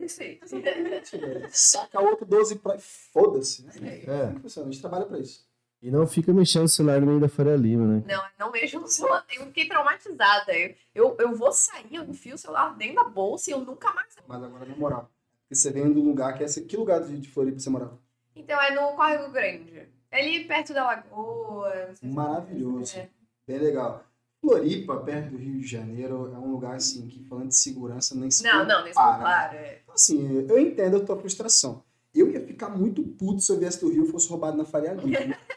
Isso 0.00 0.22
aí. 0.22 0.40
Saca 1.50 2.00
outro 2.00 2.24
12 2.26 2.56
pra. 2.56 2.78
Foda-se. 2.78 3.64
né? 3.80 4.02
É. 4.06 4.40
Funciona? 4.40 4.68
A 4.68 4.70
gente 4.72 4.80
trabalha 4.80 5.06
pra 5.06 5.18
isso. 5.18 5.46
E 5.80 5.90
não 5.90 6.06
fica 6.08 6.32
mexendo 6.32 6.62
no 6.62 6.68
celular 6.68 7.00
no 7.00 7.06
meio 7.06 7.20
da 7.20 7.28
Faria 7.28 7.54
Lima, 7.54 7.86
né? 7.86 8.02
Não, 8.06 8.22
não 8.46 8.50
mexo 8.52 8.80
no 8.80 8.88
celular. 8.88 9.24
Eu 9.32 9.46
fiquei 9.46 9.68
traumatizada. 9.68 10.52
Eu, 10.52 10.74
eu, 10.94 11.16
eu 11.20 11.34
vou 11.36 11.52
sair, 11.52 11.94
eu 11.94 12.02
enfio 12.04 12.34
o 12.34 12.38
celular 12.38 12.76
dentro 12.76 12.96
da 12.96 13.04
bolsa 13.04 13.50
e 13.50 13.52
eu 13.52 13.60
nunca 13.60 13.92
mais. 13.92 14.08
Mas 14.26 14.42
agora, 14.42 14.64
na 14.66 14.74
moral. 14.76 15.10
Porque 15.42 15.54
você 15.54 15.70
vem 15.70 15.92
do 15.92 16.00
lugar 16.00 16.34
que 16.36 16.42
é. 16.42 16.46
esse- 16.46 16.64
Que 16.64 16.76
lugar 16.76 17.00
de 17.02 17.16
de 17.20 17.28
Floripa 17.28 17.58
você 17.60 17.70
morava? 17.70 17.96
Então 18.34 18.60
é 18.60 18.74
no 18.74 18.96
Córrego 18.96 19.30
Grande. 19.30 19.88
É 20.10 20.20
ali 20.20 20.44
perto 20.46 20.74
da 20.74 20.84
lagoa. 20.84 21.86
não 21.88 21.94
sei 21.94 22.08
se- 22.08 22.14
Maravilhoso. 22.14 22.98
É. 22.98 23.08
Bem 23.46 23.58
legal. 23.58 24.04
Floripa, 24.40 24.96
perto 24.98 25.30
do 25.32 25.36
Rio 25.36 25.58
de 25.60 25.66
Janeiro, 25.66 26.32
é 26.34 26.38
um 26.38 26.52
lugar 26.52 26.76
assim 26.76 27.06
que, 27.08 27.24
falando 27.24 27.48
de 27.48 27.56
segurança, 27.56 28.14
nem 28.14 28.30
se 28.30 28.44
Não, 28.44 28.64
não, 28.66 28.84
nesse 28.84 28.94
compara. 28.94 29.18
claro. 29.18 29.56
É. 29.56 29.78
Assim, 29.92 30.46
eu 30.48 30.58
entendo 30.58 30.96
a 30.96 31.00
tua 31.00 31.16
frustração. 31.18 31.82
Eu 32.14 32.30
ia 32.30 32.40
ficar 32.40 32.68
muito 32.68 33.02
puto 33.02 33.40
se 33.40 33.50
eu 33.52 33.58
viesse 33.58 33.80
do 33.80 33.90
Rio 33.90 34.04
e 34.04 34.10
fosse 34.10 34.28
roubado 34.28 34.56
na 34.56 34.64
Faria 34.64 34.92
Lima. 34.94 35.36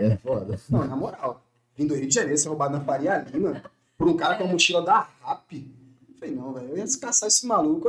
É 0.00 0.16
foda. 0.16 0.60
Não, 0.70 0.86
na 0.86 0.94
moral. 0.94 1.44
Vim 1.74 1.84
do 1.88 1.94
Rio 1.96 2.06
de 2.06 2.14
Janeiro, 2.14 2.38
ser 2.38 2.48
roubado 2.48 2.72
na 2.72 2.84
Faria 2.84 3.18
Lima 3.18 3.64
por 3.96 4.06
um 4.08 4.16
cara 4.16 4.36
com 4.38 4.44
a 4.44 4.46
mochila 4.46 4.80
da 4.80 5.00
RAP. 5.20 5.54
Eu 5.54 6.14
falei, 6.14 6.34
não, 6.36 6.52
velho, 6.52 6.68
eu 6.68 6.76
ia 6.76 6.84
caçar 7.00 7.26
esse 7.26 7.44
maluco, 7.44 7.88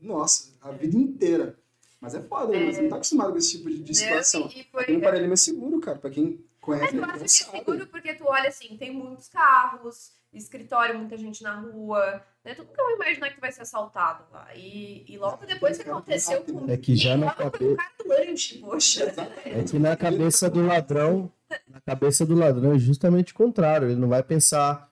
nossa, 0.00 0.50
a 0.60 0.70
vida 0.70 0.96
inteira. 0.96 1.58
Mas 2.00 2.14
é 2.14 2.20
foda, 2.22 2.52
né? 2.52 2.72
Você 2.72 2.82
não 2.82 2.88
tá 2.88 2.94
acostumado 2.96 3.32
com 3.32 3.38
esse 3.38 3.58
tipo 3.58 3.68
de, 3.68 3.82
de 3.82 3.94
situação. 3.94 4.42
Não, 4.42 4.48
e 4.48 4.64
foi, 4.70 4.82
Aqui 4.84 4.92
no 4.92 5.00
Faria 5.02 5.20
Lima 5.22 5.34
é 5.34 5.36
seguro, 5.36 5.80
cara. 5.80 5.98
Pra 5.98 6.08
quem 6.08 6.40
conhece, 6.60 6.96
Eu 6.96 7.00
né, 7.00 7.08
acho 7.10 7.18
que 7.18 7.24
é 7.24 7.28
seguro 7.28 7.86
porque 7.86 8.14
tu 8.14 8.24
olha 8.26 8.48
assim, 8.48 8.76
tem 8.76 8.92
muitos 8.92 9.28
carros, 9.28 10.12
escritório, 10.32 10.96
muita 10.96 11.16
gente 11.16 11.42
na 11.42 11.58
rua, 11.60 12.22
né? 12.44 12.54
Tu 12.54 12.62
nunca 12.62 12.82
vai 12.82 12.94
imaginar 12.94 13.28
que 13.30 13.36
tu 13.36 13.40
vai 13.40 13.52
ser 13.52 13.62
assaltado 13.62 14.24
lá. 14.32 14.48
E, 14.54 15.04
e 15.08 15.18
logo 15.18 15.44
depois 15.44 15.76
que 15.78 15.88
aconteceu 15.88 16.42
com 16.42 16.70
É 16.70 16.76
que 16.76 16.94
já 16.96 17.16
na 17.16 17.32
cabeça. 17.32 17.64
o 17.64 17.76
cara 17.76 17.90
do 17.98 18.08
lanche, 18.08 18.58
poxa. 18.58 19.14
É 19.44 19.62
que 19.64 19.78
na 19.78 19.96
cabeça 19.96 20.48
do 20.48 20.64
ladrão, 20.64 21.32
na 21.68 21.80
cabeça 21.80 22.24
do 22.24 22.34
ladrão 22.34 22.74
é 22.74 22.78
justamente 22.78 23.32
o 23.32 23.36
contrário. 23.36 23.88
Ele 23.88 24.00
não 24.00 24.08
vai 24.08 24.22
pensar 24.22 24.89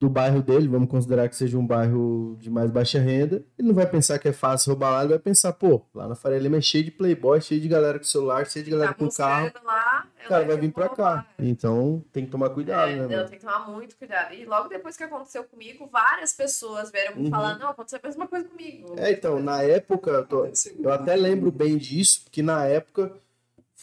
do 0.00 0.08
bairro 0.08 0.42
dele, 0.42 0.68
vamos 0.68 0.88
considerar 0.88 1.28
que 1.28 1.36
seja 1.36 1.56
um 1.58 1.66
bairro 1.66 2.36
de 2.40 2.50
mais 2.50 2.70
baixa 2.70 2.98
renda. 2.98 3.44
Ele 3.58 3.68
não 3.68 3.74
vai 3.74 3.86
pensar 3.86 4.18
que 4.18 4.28
é 4.28 4.32
fácil 4.32 4.70
roubar 4.72 4.90
lá, 4.90 5.00
ele 5.00 5.08
vai 5.10 5.18
pensar, 5.18 5.52
pô, 5.52 5.82
lá 5.94 6.06
na 6.08 6.14
Faria 6.14 6.38
Lima 6.38 6.56
é 6.56 6.60
cheio 6.60 6.84
de 6.84 6.90
playboy, 6.90 7.40
cheio 7.40 7.60
de 7.60 7.68
galera 7.68 7.98
com 7.98 8.04
celular, 8.04 8.46
cheio 8.46 8.64
de 8.64 8.70
galera 8.70 8.92
Tá 8.92 8.98
com 8.98 9.08
carro. 9.08 9.50
lá, 9.64 10.06
o 10.24 10.28
cara 10.28 10.44
vai 10.44 10.56
vir 10.56 10.72
pra 10.72 10.88
cá. 10.88 11.26
Então 11.38 12.04
tem 12.12 12.24
que 12.24 12.30
tomar 12.30 12.50
cuidado, 12.50 12.90
é, 12.90 12.96
né? 13.06 13.16
Não, 13.16 13.24
tem 13.28 13.38
que 13.38 13.44
tomar 13.44 13.70
muito 13.70 13.96
cuidado. 13.96 14.34
E 14.34 14.44
logo 14.44 14.68
depois 14.68 14.96
que 14.96 15.04
aconteceu 15.04 15.44
comigo, 15.44 15.88
várias 15.92 16.32
pessoas 16.32 16.90
vieram 16.90 17.16
me 17.16 17.24
Uhum. 17.24 17.30
falar: 17.30 17.58
não, 17.58 17.68
aconteceu 17.68 18.00
a 18.02 18.06
mesma 18.06 18.26
coisa 18.26 18.46
comigo. 18.48 18.94
É, 18.96 19.12
então, 19.12 19.40
na 19.40 19.62
época, 19.62 20.10
eu, 20.10 20.26
tô- 20.26 20.46
eu 20.82 20.92
até 20.92 21.14
lembro 21.16 21.50
bem 21.52 21.76
disso, 21.76 22.22
porque 22.24 22.42
na 22.42 22.64
época 22.66 23.12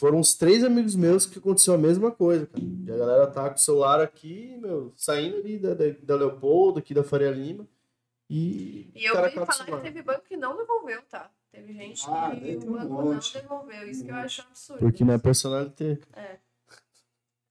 foram 0.01 0.17
uns 0.19 0.33
três 0.33 0.63
amigos 0.63 0.95
meus 0.95 1.25
que 1.25 1.37
aconteceu 1.39 1.73
a 1.75 1.77
mesma 1.77 2.11
coisa, 2.11 2.47
cara. 2.47 2.61
E 2.63 2.91
a 2.91 2.97
galera 2.97 3.27
tá 3.27 3.47
com 3.49 3.55
o 3.55 3.59
celular 3.59 4.01
aqui, 4.01 4.57
meu, 4.59 4.91
saindo 4.97 5.37
ali 5.37 5.57
da, 5.59 5.73
da, 5.75 5.85
da 6.01 6.15
Leopoldo, 6.15 6.79
aqui 6.79 6.93
da 6.93 7.03
Faria 7.03 7.29
Lima, 7.31 7.67
e, 8.29 8.89
E 8.95 9.05
eu 9.05 9.15
ouvi 9.15 9.31
falar 9.35 9.65
que 9.65 9.77
teve 9.83 10.01
banco 10.01 10.21
que 10.27 10.35
não 10.35 10.57
devolveu, 10.57 11.01
tá? 11.09 11.29
Teve 11.51 11.73
gente 11.73 12.03
Ah, 12.07 12.31
que 12.35 12.65
o 12.65 12.69
um 12.69 12.73
banco 12.73 12.93
monte. 12.93 13.35
não 13.35 13.41
devolveu. 13.41 13.89
Isso 13.89 14.03
que 14.03 14.09
eu 14.11 14.15
Um 14.15 14.19
acho 14.19 14.41
absurdo. 14.41 14.79
Porque 14.79 15.03
não 15.03 15.13
é 15.13 15.17
personalidade. 15.17 15.99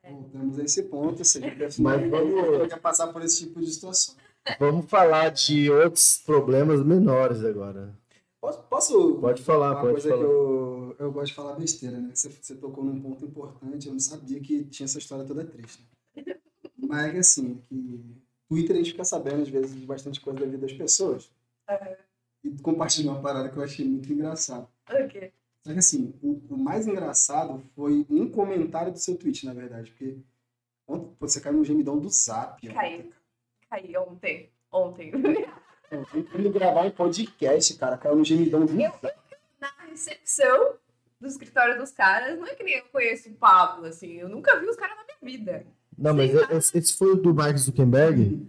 Voltamos 0.03 0.59
a 0.59 0.65
esse 0.65 0.83
ponto, 0.85 1.25
seja, 1.25 1.47
Mas 1.79 2.11
vamos- 2.11 2.69
quer 2.69 2.81
passar 2.81 3.09
por 3.09 3.23
esse 3.23 3.47
tipo 3.47 3.61
de 3.61 3.71
situação. 3.71 4.17
Vamos 4.59 4.87
falar 4.91 5.29
de 5.31 5.71
outros 5.71 6.23
problemas 6.25 6.83
menores 6.85 7.45
agora. 7.45 7.95
Posso, 8.41 8.63
posso 8.63 9.19
Pode 9.21 9.43
falar, 9.43 9.73
uma 9.73 9.81
pode 9.81 9.93
coisa 9.93 10.09
falar. 10.09 10.21
que 10.21 10.25
eu, 10.25 10.97
eu 10.99 11.13
gosto 11.13 11.27
de 11.27 11.35
falar 11.35 11.57
besteira, 11.57 11.99
né? 12.01 12.11
Você, 12.15 12.31
você 12.31 12.55
tocou 12.57 12.83
num 12.83 13.01
ponto 13.01 13.25
importante, 13.25 13.87
eu 13.87 13.93
não 13.93 14.01
sabia 14.01 14.41
que 14.41 14.65
tinha 14.65 14.87
essa 14.87 14.99
história 14.99 15.27
toda 15.27 15.45
triste. 15.45 15.87
Né? 16.17 16.41
Mas 16.79 17.07
é 17.07 17.11
que 17.13 17.19
assim, 17.19 17.63
que 17.69 18.17
Twitter 18.49 18.77
a 18.77 18.79
gente 18.79 18.93
fica 18.93 19.05
sabendo 19.05 19.43
às 19.43 19.49
vezes 19.49 19.79
de 19.79 19.85
bastante 19.87 20.21
coisa 20.21 20.41
da 20.41 20.47
vida 20.47 20.59
das 20.59 20.73
pessoas. 20.73 21.31
Aham. 21.69 21.97
E 22.43 22.51
compartilhou 22.63 23.13
uma 23.13 23.21
parada 23.21 23.51
que 23.51 23.57
eu 23.59 23.63
achei 23.63 23.87
muito 23.87 24.11
engraçado. 24.11 24.67
Ok. 24.89 25.33
Só 25.63 25.73
que 25.75 25.79
assim, 25.79 26.15
o, 26.23 26.41
o 26.55 26.57
mais 26.57 26.87
engraçado 26.87 27.63
foi 27.77 28.07
um 28.09 28.31
comentário 28.31 28.91
do 28.91 28.99
seu 28.99 29.17
tweet, 29.17 29.45
na 29.45 29.53
verdade. 29.53 29.91
Porque 29.91 30.17
ontem, 30.89 31.15
pô, 31.19 31.29
você 31.29 31.41
caiu 31.41 31.59
no 31.59 31.65
gemidão 31.65 31.99
do 31.99 32.09
zap. 32.09 32.67
Caí. 32.67 33.11
ontem, 33.99 34.51
Caí 34.73 35.13
Ontem. 35.93 36.23
cara. 36.23 36.41
Indo 36.41 36.51
gravar 36.51 36.83
um 36.83 36.91
podcast, 36.91 37.75
cara, 37.75 37.97
caiu 37.99 38.17
no 38.17 38.25
gemidão 38.25 38.65
do 38.65 38.81
Eu-. 38.81 38.93
Na 39.61 39.71
recepção 39.89 40.75
do 41.21 41.27
escritório 41.27 41.79
dos 41.79 41.91
caras, 41.91 42.39
não 42.39 42.47
é 42.47 42.55
que 42.55 42.63
nem 42.63 42.77
eu 42.79 42.85
conheço 42.93 43.29
o 43.29 43.35
Pablo, 43.35 43.87
assim. 43.87 44.15
Eu 44.19 44.29
nunca 44.29 44.59
vi 44.59 44.67
os 44.69 44.77
caras 44.77 44.97
na 44.97 45.05
minha 45.05 45.19
vida. 45.39 45.67
Não, 45.99 46.15
mas 46.15 46.31
esse 46.33 46.79
esse 46.79 46.97
foi 46.97 47.13
o 47.13 47.17
do 47.17 47.35
Mark 47.35 47.57
Zuckerberg? 47.59 48.49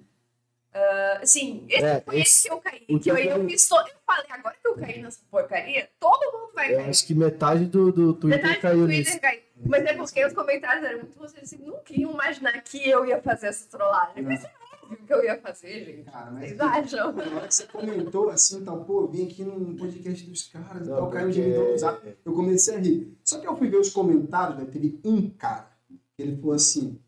Assim, 1.21 1.65
esse 1.69 1.83
É, 1.85 2.01
foi 2.01 2.15
esse 2.21 2.23
esse- 2.31 2.47
que 2.47 2.53
eu 2.53 2.57
caí. 2.59 2.79
Que 2.79 2.93
eu, 2.93 2.99
que 3.01 3.09
eu- 3.09 3.17
eu, 3.37 3.49
fiz 3.49 3.67
to- 3.67 3.75
eu 3.75 3.93
falei, 4.05 4.25
agora 4.29 4.55
que 4.61 4.67
eu 4.67 4.75
caí 4.75 5.01
nessa 5.01 5.19
porcaria, 5.29 5.89
todo 5.99 6.31
mundo 6.31 6.51
vai 6.55 6.73
Eu 6.73 6.77
cair. 6.77 6.89
acho 6.89 7.05
que 7.05 7.13
metade 7.13 7.65
do, 7.65 7.91
do 7.91 8.13
Twitter 8.13 8.39
Metade 8.41 8.55
do 8.55 8.61
caiu 8.61 8.85
Twitter 8.85 9.05
nisso. 9.05 9.19
caiu. 9.21 9.41
Mas 9.65 9.83
é 9.85 9.93
porque 9.93 10.25
os 10.25 10.33
comentários 10.33 10.83
eram 10.85 10.99
muito 10.99 11.19
vocês 11.19 11.43
assim, 11.43 11.57
nunca 11.57 11.93
iam 11.93 12.11
imaginar 12.11 12.53
que 12.61 12.89
eu 12.89 13.05
ia 13.05 13.21
fazer 13.21 13.47
essa 13.47 13.69
trollagem. 13.69 14.23
Mas 14.23 14.43
é 14.43 14.47
óbvio 14.83 14.97
que 15.05 15.13
eu 15.13 15.23
ia 15.23 15.39
fazer, 15.41 15.85
gente. 15.85 16.11
Cara, 16.11 16.31
mas 16.31 16.47
Vocês 16.49 16.59
acham? 16.59 17.11
na 17.13 17.23
hora 17.23 17.47
que 17.47 17.53
você 17.55 17.67
comentou 17.67 18.29
assim, 18.29 18.63
tal, 18.63 18.83
pô, 18.85 19.07
vim 19.07 19.25
aqui 19.27 19.43
num 19.43 19.75
podcast 19.75 20.29
dos 20.29 20.47
caras 20.47 20.87
e 20.87 20.89
Não, 20.89 20.97
tal, 20.97 21.09
caiu 21.09 21.27
no 21.27 21.33
porque- 21.33 21.41
gemidão 21.49 21.71
do 21.71 21.77
zap. 21.77 22.17
Eu 22.25 22.33
comecei 22.33 22.75
a 22.75 22.79
rir. 22.79 23.17
Só 23.23 23.39
que 23.39 23.47
eu 23.47 23.55
fui 23.55 23.69
ver 23.69 23.77
os 23.77 23.89
comentários, 23.89 24.57
né, 24.57 24.65
teve 24.65 24.99
um 25.03 25.29
cara, 25.29 25.71
que 26.15 26.21
ele 26.21 26.35
falou 26.37 26.53
assim, 26.55 26.99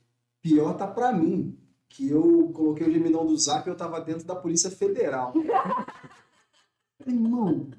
pior 0.41 0.73
tá 0.77 0.87
pra 0.87 1.11
mim, 1.11 1.57
que 1.89 2.09
eu 2.09 2.51
coloquei 2.53 2.87
o 2.87 2.91
gemidão 2.91 3.25
do 3.25 3.37
zap 3.37 3.67
e 3.67 3.71
eu 3.71 3.75
tava 3.77 4.01
dentro 4.01 4.25
da 4.25 4.35
Polícia 4.35 4.71
Federal. 4.71 5.31
Falei, 5.33 5.47
Irmão, 7.07 7.69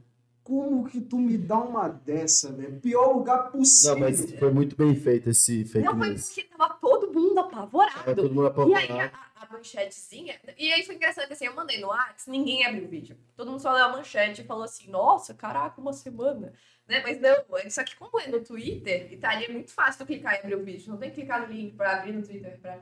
como 0.42 0.84
que 0.84 1.00
tu 1.00 1.18
me 1.18 1.38
dá 1.38 1.58
uma 1.58 1.88
dessa, 1.88 2.52
velho? 2.52 2.78
Pior 2.80 3.16
lugar 3.16 3.50
possível. 3.50 3.94
Não, 3.94 4.00
mas 4.02 4.30
foi 4.38 4.52
muito 4.52 4.76
bem 4.76 4.94
feito 4.94 5.30
esse 5.30 5.64
fake 5.64 5.86
Não, 5.86 5.96
foi 5.96 6.10
news. 6.10 6.26
porque 6.26 6.42
tava 6.56 6.74
todo 6.74 7.12
mundo 7.12 7.38
apavorado. 7.40 8.10
É, 8.10 8.14
todo 8.14 8.28
mundo 8.34 8.42
E 8.70 8.74
aí 8.74 8.84
apavorado. 8.84 9.12
Manchetezinha. 9.54 10.38
E 10.58 10.72
aí 10.72 10.82
foi 10.84 10.94
engraçado 10.94 11.26
que 11.26 11.32
assim, 11.32 11.46
eu 11.46 11.54
mandei 11.54 11.80
no 11.80 11.88
WhatsApp, 11.88 12.30
ninguém 12.30 12.66
abriu 12.66 12.84
o 12.84 12.88
vídeo. 12.88 13.16
Todo 13.36 13.50
mundo 13.50 13.60
só 13.60 13.72
leu 13.72 13.84
a 13.84 13.88
manchete 13.88 14.42
e 14.42 14.44
falou 14.44 14.64
assim, 14.64 14.90
nossa, 14.90 15.34
caraca, 15.34 15.80
uma 15.80 15.92
semana. 15.92 16.52
Né? 16.86 17.02
Mas 17.02 17.20
não, 17.20 17.34
só 17.70 17.82
que 17.82 17.96
como 17.96 18.20
é 18.20 18.26
no 18.26 18.40
Twitter, 18.40 19.12
e 19.12 19.16
tá 19.16 19.30
ali 19.30 19.46
é 19.46 19.48
muito 19.48 19.72
fácil 19.72 20.04
tu 20.04 20.06
clicar 20.06 20.34
e 20.34 20.38
abrir 20.38 20.54
o 20.54 20.64
vídeo. 20.64 20.90
Não 20.90 20.98
tem 20.98 21.10
que 21.10 21.16
clicar 21.16 21.40
no 21.40 21.52
link 21.52 21.74
pra 21.74 21.94
abrir 21.94 22.12
no 22.12 22.22
Twitter. 22.22 22.58
Pra... 22.60 22.78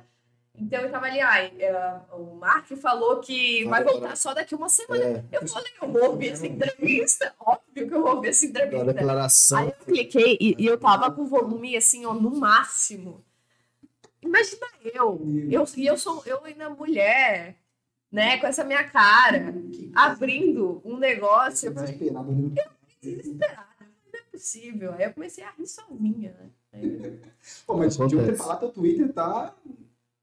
Então 0.54 0.80
eu 0.80 0.90
tava 0.90 1.06
ali, 1.06 1.20
ai, 1.20 1.52
é, 1.58 2.00
o 2.12 2.34
Mark 2.34 2.66
falou 2.76 3.20
que 3.20 3.64
vai 3.64 3.82
voltar 3.82 4.16
só 4.16 4.34
daqui 4.34 4.54
uma 4.54 4.68
semana. 4.68 5.04
É, 5.04 5.38
Eu 5.38 5.46
falei, 5.46 5.72
eu 5.80 5.88
vou 5.88 6.10
ouvir 6.10 6.30
essa 6.30 6.46
entrevista. 6.46 7.34
Óbvio 7.38 7.88
que 7.88 7.94
eu 7.94 8.02
vou 8.02 8.16
ouvir 8.16 8.28
essa 8.28 8.44
entrevista. 8.44 8.92
declaração. 8.92 9.58
Aí 9.58 9.68
eu 9.68 9.84
cliquei 9.84 10.36
e, 10.40 10.56
e 10.58 10.66
eu 10.66 10.78
tava 10.78 11.10
com 11.10 11.22
o 11.22 11.26
volume 11.26 11.76
assim, 11.76 12.04
ó, 12.04 12.12
no 12.12 12.36
máximo. 12.36 13.24
Imagina 14.22 14.66
eu. 14.94 15.20
Eu, 15.50 15.64
e 15.76 15.86
eu 15.86 15.96
sou 15.98 16.22
eu 16.26 16.44
ainda 16.44 16.70
mulher, 16.70 17.56
né? 18.10 18.38
Com 18.38 18.46
essa 18.46 18.62
minha 18.64 18.84
cara, 18.84 19.52
abrindo 19.94 20.80
um 20.84 20.96
negócio. 20.96 21.68
Eu 21.68 21.74
falei, 21.74 21.92
Desesperado, 21.92 22.32
né? 22.32 22.64
desesperada. 23.00 23.66
Não 24.12 24.20
é 24.20 24.22
possível. 24.30 24.92
Aí 24.94 25.04
eu 25.04 25.12
comecei 25.12 25.42
a 25.44 25.50
rir 25.50 25.66
sozinha, 25.66 26.36
né? 26.38 26.50
Aí- 26.72 27.20
Pô, 27.66 27.76
mas 27.76 27.96
de 27.96 28.02
ontem 28.02 28.34
falar, 28.34 28.56
teu 28.56 28.68
Twitter 28.70 29.12
tá 29.12 29.54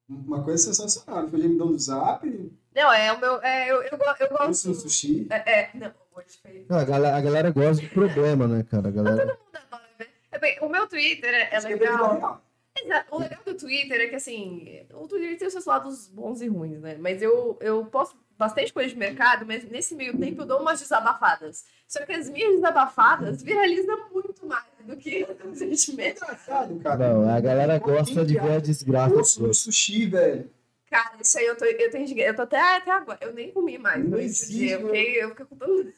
uma 0.07 0.43
coisa 0.43 0.63
sensacional. 0.63 1.27
Foi 1.27 1.39
o 1.39 1.41
gemidão 1.41 1.67
do 1.67 1.77
zap, 1.77 2.25
Não, 2.73 2.93
é 2.93 3.11
o 3.11 3.19
meu. 3.19 3.41
É, 3.43 3.69
eu, 3.69 3.83
eu, 3.83 3.97
eu 4.19 4.29
gosto. 4.29 4.73
sushi. 4.73 5.27
É, 5.29 5.59
é, 5.61 5.69
não, 5.73 5.91
hoje 6.15 6.39
foi. 6.41 6.65
Não, 6.69 6.77
a, 6.77 6.83
galera, 6.85 7.17
a 7.17 7.21
galera 7.21 7.51
gosta 7.51 7.81
de 7.83 7.89
problema, 7.89 8.47
né, 8.47 8.63
cara? 8.63 8.87
A 8.87 8.91
galera... 8.91 9.27
Todo 9.27 9.37
mundo 9.45 9.57
adora 9.71 9.89
ver. 9.97 10.09
É 10.31 10.65
o 10.65 10.69
meu 10.69 10.87
Twitter 10.87 11.33
é, 11.33 11.55
é 11.55 11.59
vida 11.59 11.73
legal. 11.91 12.41
Exato. 12.83 13.15
O 13.15 13.19
legal 13.19 13.39
do 13.45 13.53
Twitter 13.55 14.01
é 14.01 14.07
que, 14.07 14.15
assim, 14.15 14.85
o 14.93 15.07
Twitter 15.07 15.37
tem 15.37 15.47
os 15.47 15.53
seus 15.53 15.65
lados 15.65 16.07
bons 16.07 16.41
e 16.41 16.47
ruins, 16.47 16.79
né? 16.81 16.97
Mas 16.99 17.21
eu, 17.21 17.57
eu 17.61 17.85
posto 17.85 18.17
bastante 18.37 18.71
coisa 18.71 18.89
de 18.89 18.95
mercado, 18.97 19.45
mas 19.45 19.63
nesse 19.69 19.93
meio 19.95 20.17
tempo 20.17 20.41
eu 20.41 20.45
dou 20.45 20.61
umas 20.61 20.79
desabafadas. 20.79 21.65
Só 21.87 22.05
que 22.05 22.13
as 22.13 22.29
minhas 22.29 22.55
desabafadas 22.55 23.43
viralizam 23.43 24.09
muito 24.13 24.45
mais 24.45 24.63
do 24.85 24.95
que 24.95 25.25
as 25.51 25.59
de 25.59 25.91
É 25.91 25.95
mercado. 25.95 26.25
engraçado, 26.25 26.79
cara. 26.79 27.13
Não, 27.13 27.29
a 27.29 27.39
galera 27.41 27.77
gosta 27.79 28.25
de 28.25 28.35
ver 28.35 28.53
a 28.53 28.59
desgraça 28.59 29.15
Osso 29.15 29.41
outros. 29.41 29.59
sushi, 29.59 30.05
velho. 30.05 30.49
Cara, 30.89 31.17
isso 31.21 31.37
aí 31.37 31.45
eu 31.45 31.55
tô, 31.55 31.65
eu 31.65 31.91
tô 31.91 31.97
Eu 31.97 32.35
tô 32.35 32.41
até, 32.43 32.77
até 32.77 32.91
agora. 32.91 33.19
Eu 33.21 33.33
nem 33.33 33.51
comi 33.51 33.77
mais 33.77 34.03
Não 34.07 34.17
existe, 34.17 34.53
dia. 34.53 34.75
Eu 34.75 34.79
né? 34.81 34.85
fiquei, 34.87 35.23
eu 35.23 35.29
fiquei 35.29 35.45
com 35.45 35.55
tanto. 35.55 35.93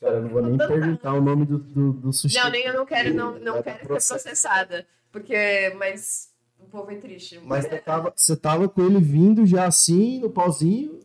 Cara, 0.00 0.14
eu 0.14 0.22
não 0.22 0.28
vou 0.28 0.42
nem 0.42 0.58
perguntar 0.58 1.12
o 1.14 1.20
nome 1.20 1.44
do, 1.46 1.58
do, 1.58 1.92
do 1.92 2.12
sushi. 2.12 2.36
Não, 2.36 2.50
nem 2.50 2.64
eu 2.64 2.74
não 2.74 2.86
quero, 2.86 3.14
não, 3.14 3.38
não 3.38 3.62
quero 3.62 3.78
ser 4.00 4.12
processada. 4.12 4.86
Porque, 5.10 5.74
mas 5.76 6.32
o 6.58 6.66
povo 6.66 6.90
é 6.90 6.96
triste. 6.96 7.40
Mas 7.44 7.64
você 7.64 7.78
tava, 7.78 8.12
você 8.14 8.36
tava 8.36 8.68
com 8.68 8.82
ele 8.82 9.00
vindo 9.00 9.46
já 9.46 9.66
assim, 9.66 10.18
no 10.20 10.30
pauzinho, 10.30 11.00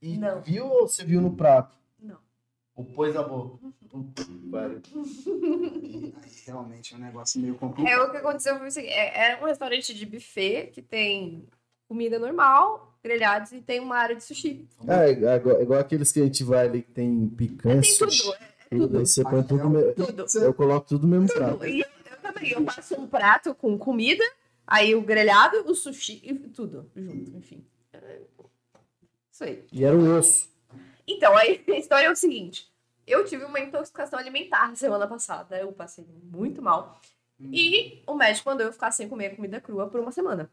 e 0.00 0.16
Não. 0.18 0.40
viu 0.42 0.66
ou 0.66 0.88
você 0.88 1.04
viu 1.04 1.20
no 1.20 1.34
prato? 1.34 1.76
Não. 1.98 2.18
Ou 2.76 2.84
pôs 2.84 3.14
na 3.14 3.22
boca? 3.22 3.58
E 5.82 6.14
realmente 6.46 6.94
é 6.94 6.96
um 6.96 7.00
negócio 7.00 7.40
meio 7.40 7.54
complicado. 7.54 7.92
É, 7.92 8.02
o 8.02 8.10
que 8.10 8.16
aconteceu 8.16 8.58
foi 8.58 8.68
o 8.68 8.70
seguinte, 8.70 8.92
é, 8.92 9.32
era 9.32 9.42
um 9.42 9.46
restaurante 9.46 9.94
de 9.94 10.04
buffet 10.04 10.70
que 10.72 10.82
tem 10.82 11.46
comida 11.88 12.18
normal, 12.18 12.98
grelhados, 13.02 13.52
e 13.52 13.60
tem 13.60 13.78
uma 13.78 13.96
área 13.96 14.16
de 14.16 14.24
sushi. 14.24 14.66
É, 14.88 15.10
é 15.10 15.36
igual, 15.36 15.62
igual 15.62 15.80
aqueles 15.80 16.10
que 16.10 16.20
a 16.20 16.24
gente 16.24 16.42
vai 16.42 16.66
ali 16.66 16.82
que 16.82 16.90
tem 16.90 17.28
picanha, 17.28 17.80
tem 17.80 17.96
tudo, 17.96 18.10
é, 18.10 18.76
tudo. 18.76 18.98
Aí 18.98 19.06
você 19.06 19.22
põe 19.22 19.42
tudo, 19.42 19.94
tudo. 19.94 20.44
eu 20.44 20.54
coloco 20.54 20.88
tudo 20.88 21.06
no 21.06 21.20
mesmo 21.20 21.32
prato. 21.32 21.52
tudo. 21.52 21.66
E 21.66 21.80
eu, 21.80 21.86
eu 21.86 21.93
também, 22.34 22.50
eu 22.50 22.64
faço 22.64 23.00
um 23.00 23.06
prato 23.06 23.54
com 23.54 23.78
comida, 23.78 24.24
aí 24.66 24.94
o 24.94 25.02
grelhado, 25.02 25.70
o 25.70 25.74
sushi 25.74 26.20
e 26.22 26.34
tudo 26.34 26.90
junto, 26.94 27.36
enfim. 27.36 27.64
Isso 29.30 29.44
aí. 29.44 29.64
E 29.72 29.84
era 29.84 29.96
um 29.96 30.16
osso. 30.16 30.48
Então, 31.06 31.36
aí 31.36 31.62
a 31.68 31.78
história 31.78 32.06
é 32.06 32.10
o 32.10 32.16
seguinte. 32.16 32.70
Eu 33.06 33.24
tive 33.24 33.44
uma 33.44 33.60
intoxicação 33.60 34.18
alimentar 34.18 34.74
semana 34.76 35.06
passada. 35.06 35.58
Eu 35.58 35.72
passei 35.72 36.06
muito 36.22 36.62
mal. 36.62 37.00
E 37.38 38.02
o 38.06 38.14
médico 38.14 38.48
mandou 38.48 38.66
eu 38.66 38.72
ficar 38.72 38.90
sem 38.92 39.08
comer 39.08 39.36
comida 39.36 39.60
crua 39.60 39.88
por 39.88 40.00
uma 40.00 40.12
semana. 40.12 40.50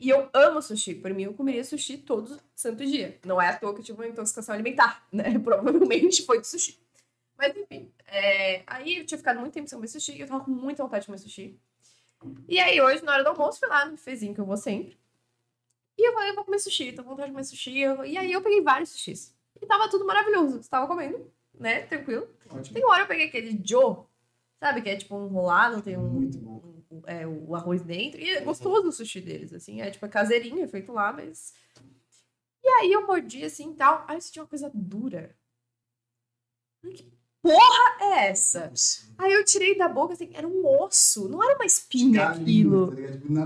E 0.00 0.08
eu 0.08 0.28
amo 0.32 0.60
sushi. 0.60 0.94
Por 0.94 1.12
mim, 1.14 1.24
eu 1.24 1.34
comeria 1.34 1.62
sushi 1.62 1.98
todo 1.98 2.40
santo 2.54 2.84
dia. 2.84 3.18
Não 3.24 3.40
é 3.40 3.48
à 3.48 3.56
toa 3.56 3.72
que 3.74 3.80
eu 3.80 3.84
tive 3.84 3.98
uma 4.00 4.08
intoxicação 4.08 4.54
alimentar, 4.54 5.06
né? 5.12 5.38
Provavelmente 5.38 6.24
foi 6.24 6.40
de 6.40 6.48
sushi. 6.48 6.83
Mas 7.36 7.56
enfim. 7.56 7.92
é, 8.06 8.62
Aí 8.66 8.96
eu 8.98 9.06
tinha 9.06 9.18
ficado 9.18 9.40
muito 9.40 9.52
tempo 9.52 9.68
sem 9.68 9.76
comer 9.76 9.88
sushi 9.88 10.12
e 10.12 10.20
eu 10.20 10.26
tava 10.28 10.44
com 10.44 10.50
muita 10.50 10.82
vontade 10.82 11.02
de 11.02 11.06
comer 11.06 11.18
sushi. 11.18 11.58
E 12.48 12.58
aí, 12.58 12.80
hoje, 12.80 13.04
na 13.04 13.12
hora 13.12 13.22
do 13.24 13.30
almoço, 13.30 13.58
fui 13.58 13.68
lá 13.68 13.84
no 13.84 13.92
bufezinho 13.92 14.32
que 14.34 14.40
eu 14.40 14.46
vou 14.46 14.56
sempre. 14.56 14.96
E 15.98 16.08
eu 16.08 16.12
falei, 16.14 16.30
eu 16.30 16.34
vou 16.34 16.44
comer 16.44 16.58
sushi, 16.58 16.92
tô 16.92 17.02
com 17.02 17.10
vontade 17.10 17.28
de 17.28 17.32
comer 17.34 17.44
sushi. 17.44 17.78
Eu- 17.78 18.04
E 18.04 18.16
aí 18.16 18.32
eu 18.32 18.40
peguei 18.42 18.62
vários 18.62 18.90
sushis. 18.90 19.36
E 19.60 19.66
tava 19.66 19.88
tudo 19.90 20.06
maravilhoso. 20.06 20.60
Tava 20.68 20.86
comendo, 20.86 21.30
né? 21.54 21.82
Tranquilo. 21.86 22.28
Ótimo. 22.50 22.74
Tem 22.74 22.82
uma 22.84 22.92
hora 22.92 23.02
eu 23.02 23.06
peguei 23.08 23.26
aquele 23.26 23.60
Joe, 23.64 24.04
sabe? 24.58 24.80
Que 24.82 24.88
é 24.90 24.96
tipo 24.96 25.14
um 25.16 25.26
rolado, 25.28 25.82
tem 25.82 25.96
um, 25.96 26.08
Muito 26.08 26.38
bom. 26.38 26.82
um- 26.90 27.02
é, 27.06 27.26
o 27.26 27.54
arroz 27.54 27.82
dentro. 27.82 28.20
E 28.20 28.28
é 28.30 28.40
gostoso 28.40 28.88
o 28.88 28.92
sushi 28.92 29.20
deles, 29.20 29.52
assim. 29.52 29.80
É 29.82 29.90
tipo 29.90 30.04
é 30.06 30.08
caseirinho, 30.08 30.62
é 30.64 30.68
feito 30.68 30.92
lá, 30.92 31.12
mas. 31.12 31.54
E 32.62 32.68
aí 32.68 32.90
eu 32.92 33.06
mordi 33.06 33.44
assim 33.44 33.72
e 33.72 33.74
tal. 33.76 34.04
Aí 34.08 34.16
eu 34.16 34.20
senti 34.20 34.40
uma 34.40 34.46
coisa 34.46 34.70
dura. 34.74 35.36
Que 36.82 37.12
porra 37.44 37.96
é 38.00 38.28
essa? 38.28 38.72
Aí 39.18 39.32
eu 39.34 39.44
tirei 39.44 39.76
da 39.76 39.86
boca, 39.86 40.14
assim, 40.14 40.30
era 40.32 40.48
um 40.48 40.66
osso, 40.66 41.28
não 41.28 41.42
era 41.44 41.54
uma 41.56 41.66
espinha 41.66 42.22
aquilo. 42.22 42.96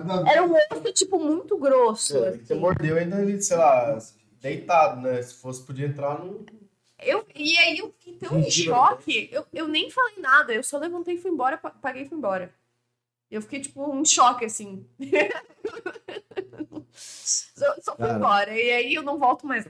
Tá 0.07 0.31
era 0.31 0.45
um 0.45 0.55
osso, 0.55 0.93
tipo, 0.93 1.19
muito 1.19 1.59
grosso. 1.59 2.17
É, 2.25 2.29
assim. 2.29 2.45
Você 2.45 2.55
mordeu 2.55 2.97
ainda, 2.97 3.43
sei 3.43 3.57
lá, 3.57 3.99
deitado, 4.41 5.01
né? 5.01 5.21
Se 5.21 5.35
fosse, 5.35 5.67
podia 5.67 5.87
entrar 5.89 6.21
no. 6.25 6.47
Eu, 7.01 7.27
e 7.35 7.57
aí 7.59 7.79
eu 7.79 7.93
fiquei 7.99 8.15
tão 8.15 8.39
em 8.39 8.51
choque, 8.51 9.29
eu, 9.33 9.45
eu 9.53 9.69
nem 9.69 9.91
falei 9.91 10.19
nada, 10.19 10.53
eu 10.53 10.63
só 10.63 10.79
levantei 10.79 11.15
e 11.15 11.19
fui 11.19 11.31
embora, 11.31 11.57
pa- 11.59 11.71
paguei 11.71 12.03
e 12.03 12.09
fui 12.09 12.17
embora. 12.19 12.53
Eu 13.31 13.43
fiquei, 13.43 13.61
tipo, 13.61 13.95
em 13.95 14.05
choque, 14.05 14.45
assim. 14.45 14.87
só, 16.93 17.75
só 17.81 17.97
fui 17.97 18.07
Cara. 18.07 18.17
embora, 18.17 18.59
e 18.59 18.71
aí 18.73 18.95
eu 18.95 19.03
não 19.03 19.19
volto 19.19 19.47
mais. 19.47 19.67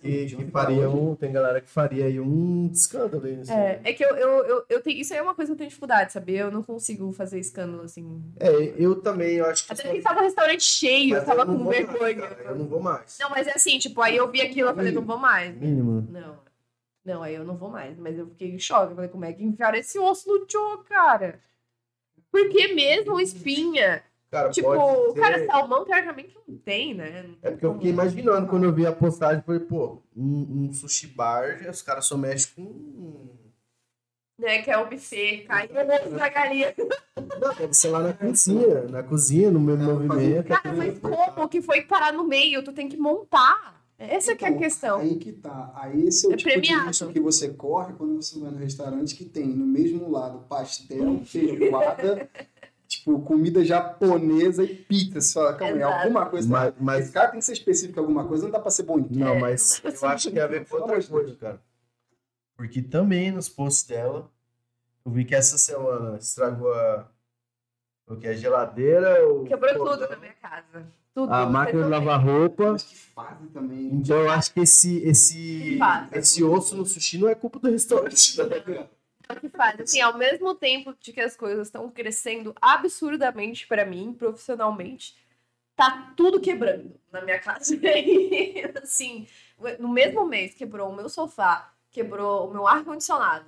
Que, 0.00 0.26
que 0.26 0.44
faria 0.50 0.88
um, 0.90 1.14
tem 1.16 1.32
galera 1.32 1.60
que 1.62 1.68
faria 1.70 2.04
aí 2.04 2.20
um 2.20 2.68
escândalo 2.72 3.24
aí. 3.24 3.36
nesse- 3.36 3.52
É, 3.52 3.80
é 3.84 3.92
que 3.94 4.04
eu, 4.04 4.14
eu, 4.16 4.44
eu, 4.44 4.64
eu 4.68 4.82
tenho, 4.82 5.00
isso 5.00 5.12
aí 5.14 5.18
é 5.18 5.22
uma 5.22 5.34
coisa 5.34 5.48
que 5.50 5.54
eu 5.54 5.58
tenho 5.58 5.68
dificuldade, 5.70 6.12
sabia? 6.12 6.40
Eu 6.42 6.50
não 6.50 6.62
consigo 6.62 7.10
fazer 7.12 7.38
escândalo, 7.38 7.82
assim. 7.84 8.22
É, 8.38 8.50
eu 8.76 8.96
também, 9.00 9.36
eu 9.36 9.46
acho 9.46 9.66
que. 9.66 9.72
Até 9.72 9.84
porque 9.84 10.02
tava 10.02 10.20
o 10.20 10.24
restaurante 10.24 10.62
cheio, 10.62 11.16
eu 11.16 11.24
tava 11.24 11.46
com 11.46 11.52
mais, 11.56 11.76
vergonha. 11.86 12.16
cara, 12.28 12.42
eu 12.50 12.54
não 12.56 12.66
vou 12.66 12.80
mais. 12.80 13.16
Não, 13.18 13.30
mas 13.30 13.46
é 13.46 13.52
assim, 13.54 13.78
tipo, 13.78 14.00
aí 14.02 14.16
eu 14.16 14.30
vi 14.30 14.42
aquilo, 14.42 14.68
eu 14.70 14.74
falei, 14.74 14.92
não 14.92 15.02
vou 15.04 15.16
mais. 15.18 15.56
Mínimo. 15.56 16.06
Não. 16.10 16.38
Não, 17.04 17.22
aí 17.22 17.34
eu 17.34 17.44
não 17.44 17.56
vou 17.56 17.70
mais. 17.70 17.98
Mas 17.98 18.18
eu 18.18 18.26
fiquei 18.28 18.50
em 18.50 18.58
choque. 18.58 18.92
Eu 18.92 18.96
falei, 18.96 19.10
como 19.10 19.24
é 19.24 19.32
que 19.32 19.42
enfiaram 19.44 19.78
esse 19.78 19.98
osso 19.98 20.28
no 20.28 20.46
Joe, 20.50 20.84
cara? 20.88 21.40
Por 22.30 22.48
que 22.50 22.74
mesmo 22.74 23.18
espinha? 23.20 24.02
Cara, 24.34 24.50
Tipo, 24.50 24.66
pode 24.74 25.12
ser- 25.12 25.20
cara, 25.20 25.46
salmão 25.46 25.84
teoricamente 25.84 26.36
não 26.48 26.56
tem, 26.58 26.92
né? 26.92 27.22
Não 27.22 27.34
É 27.40 27.42
tem 27.42 27.50
porque 27.52 27.66
eu 27.66 27.74
fiquei 27.74 27.90
imaginando 27.90 28.48
quando 28.48 28.64
eu 28.64 28.72
vi 28.72 28.84
a 28.84 28.90
postagem, 28.90 29.42
falei, 29.42 29.60
pô, 29.60 30.02
um, 30.16 30.64
um 30.66 30.72
sushi 30.72 31.06
bar, 31.06 31.64
os 31.70 31.80
caras 31.82 32.04
só 32.06 32.16
mexem 32.16 32.52
com. 32.64 33.28
Né, 34.36 34.62
que 34.62 34.70
é 34.72 34.76
o 34.76 34.90
buffet, 34.90 35.44
cai 35.46 35.68
da 35.68 36.28
galinha. 36.28 36.74
Não, 37.40 37.54
deve 37.54 37.72
ser 37.74 37.90
lá 37.90 38.00
na 38.00 38.12
cozinha, 38.12 38.82
na 38.90 39.02
cozinha, 39.04 39.48
no 39.52 39.60
mesmo 39.60 39.84
movimento. 39.84 40.48
Cara, 40.48 40.72
mas 40.74 40.98
como 40.98 41.48
que 41.48 41.62
foi 41.62 41.82
parar 41.82 42.12
no 42.12 42.24
meio? 42.26 42.64
Tu 42.64 42.72
tem 42.72 42.88
que 42.88 42.96
montar. 42.96 43.72
Essa 43.96 44.34
que 44.34 44.44
é 44.44 44.48
a 44.48 44.50
Então, 44.50 44.60
questão. 44.60 44.98
Aí 44.98 45.14
que 45.18 45.32
tá. 45.32 45.72
Aí 45.76 46.06
esse 46.08 46.26
é 46.26 46.30
o 46.30 46.32
É 46.32 46.36
tipo 46.36 46.50
premiado. 46.50 46.80
de 46.82 46.86
risco 46.88 47.12
que 47.12 47.20
você 47.20 47.50
corre 47.50 47.92
quando 47.94 48.16
você 48.20 48.36
vai 48.40 48.50
no 48.50 48.58
restaurante 48.58 49.14
que 49.14 49.24
tem 49.24 49.46
no 49.46 49.64
mesmo 49.64 50.10
lado 50.10 50.40
pastel, 50.48 51.20
feijoada, 51.24 52.28
tipo, 52.98 53.20
comida 53.20 53.64
japonesa 53.64 54.64
e 54.64 54.74
pizza. 54.74 55.20
Você 55.20 55.32
fala, 55.34 55.54
calma 55.54 55.74
aí, 55.76 55.82
alguma 55.82 56.26
coisa. 56.26 56.48
Mas, 56.48 56.74
mas 56.80 57.04
Esse 57.04 57.12
cara 57.12 57.28
tem 57.28 57.40
que 57.40 57.46
ser 57.46 57.52
específico 57.52 57.98
em 57.98 58.02
alguma 58.02 58.26
coisa, 58.26 58.44
não 58.44 58.50
dá 58.50 58.58
pra 58.58 58.70
ser 58.70 58.82
bom 58.84 58.98
em 58.98 59.04
tudo. 59.04 59.18
Não, 59.18 59.34
É, 59.34 59.38
mas 59.40 59.82
não 59.82 59.90
eu 59.90 60.08
acho 60.08 60.28
que 60.28 60.34
tem 60.34 60.42
a 60.42 60.46
ver 60.46 60.60
com 60.64 60.76
Pelo 60.76 60.82
outra 60.82 61.02
coisa, 61.02 61.36
cara. 61.36 61.60
Porque 62.56 62.82
também 62.82 63.30
nos 63.32 63.48
posts 63.48 63.84
dela, 63.86 64.30
eu 65.04 65.12
vi 65.12 65.24
que 65.24 65.34
essa 65.34 65.58
semana 65.58 66.16
estragou 66.18 66.72
a. 66.72 67.08
O 68.06 68.16
que? 68.16 68.28
A 68.28 68.34
geladeira? 68.34 69.26
O 69.28 69.44
Quebrou 69.44 69.74
fogão, 69.74 69.98
tudo 69.98 70.10
na 70.10 70.16
minha 70.16 70.34
casa. 70.34 70.86
Tudo. 71.14 71.32
A 71.32 71.46
máquina 71.46 71.84
de 71.84 71.88
lavar 71.88 72.22
roupa. 72.22 72.76
Também. 73.52 73.86
Então 73.94 74.18
eu 74.18 74.30
acho 74.30 74.52
que 74.52 74.60
esse, 74.60 74.98
esse, 74.98 75.78
esse 76.12 76.42
osso 76.42 76.76
no 76.76 76.84
sushi 76.84 77.18
não 77.18 77.28
é 77.28 77.34
culpa 77.34 77.58
do 77.58 77.70
restaurante, 77.70 78.36
né? 78.42 78.88
É 79.28 79.32
o 79.32 79.40
que 79.40 79.48
faz. 79.48 79.80
Assim, 79.80 80.00
ao 80.00 80.16
mesmo 80.16 80.54
tempo 80.54 80.94
de 81.00 81.12
que 81.12 81.20
as 81.20 81.36
coisas 81.36 81.68
estão 81.68 81.90
crescendo 81.90 82.54
absurdamente 82.60 83.66
pra 83.66 83.84
mim, 83.84 84.12
profissionalmente, 84.12 85.16
tá 85.76 86.12
tudo 86.16 86.40
quebrando 86.40 86.98
na 87.10 87.22
minha 87.22 87.38
casa. 87.38 87.74
E, 87.74 88.62
assim, 88.82 89.26
no 89.78 89.88
mesmo 89.88 90.26
mês 90.26 90.54
quebrou 90.54 90.90
o 90.90 90.96
meu 90.96 91.08
sofá, 91.08 91.72
quebrou 91.90 92.48
o 92.48 92.52
meu 92.52 92.66
ar-condicionado, 92.66 93.46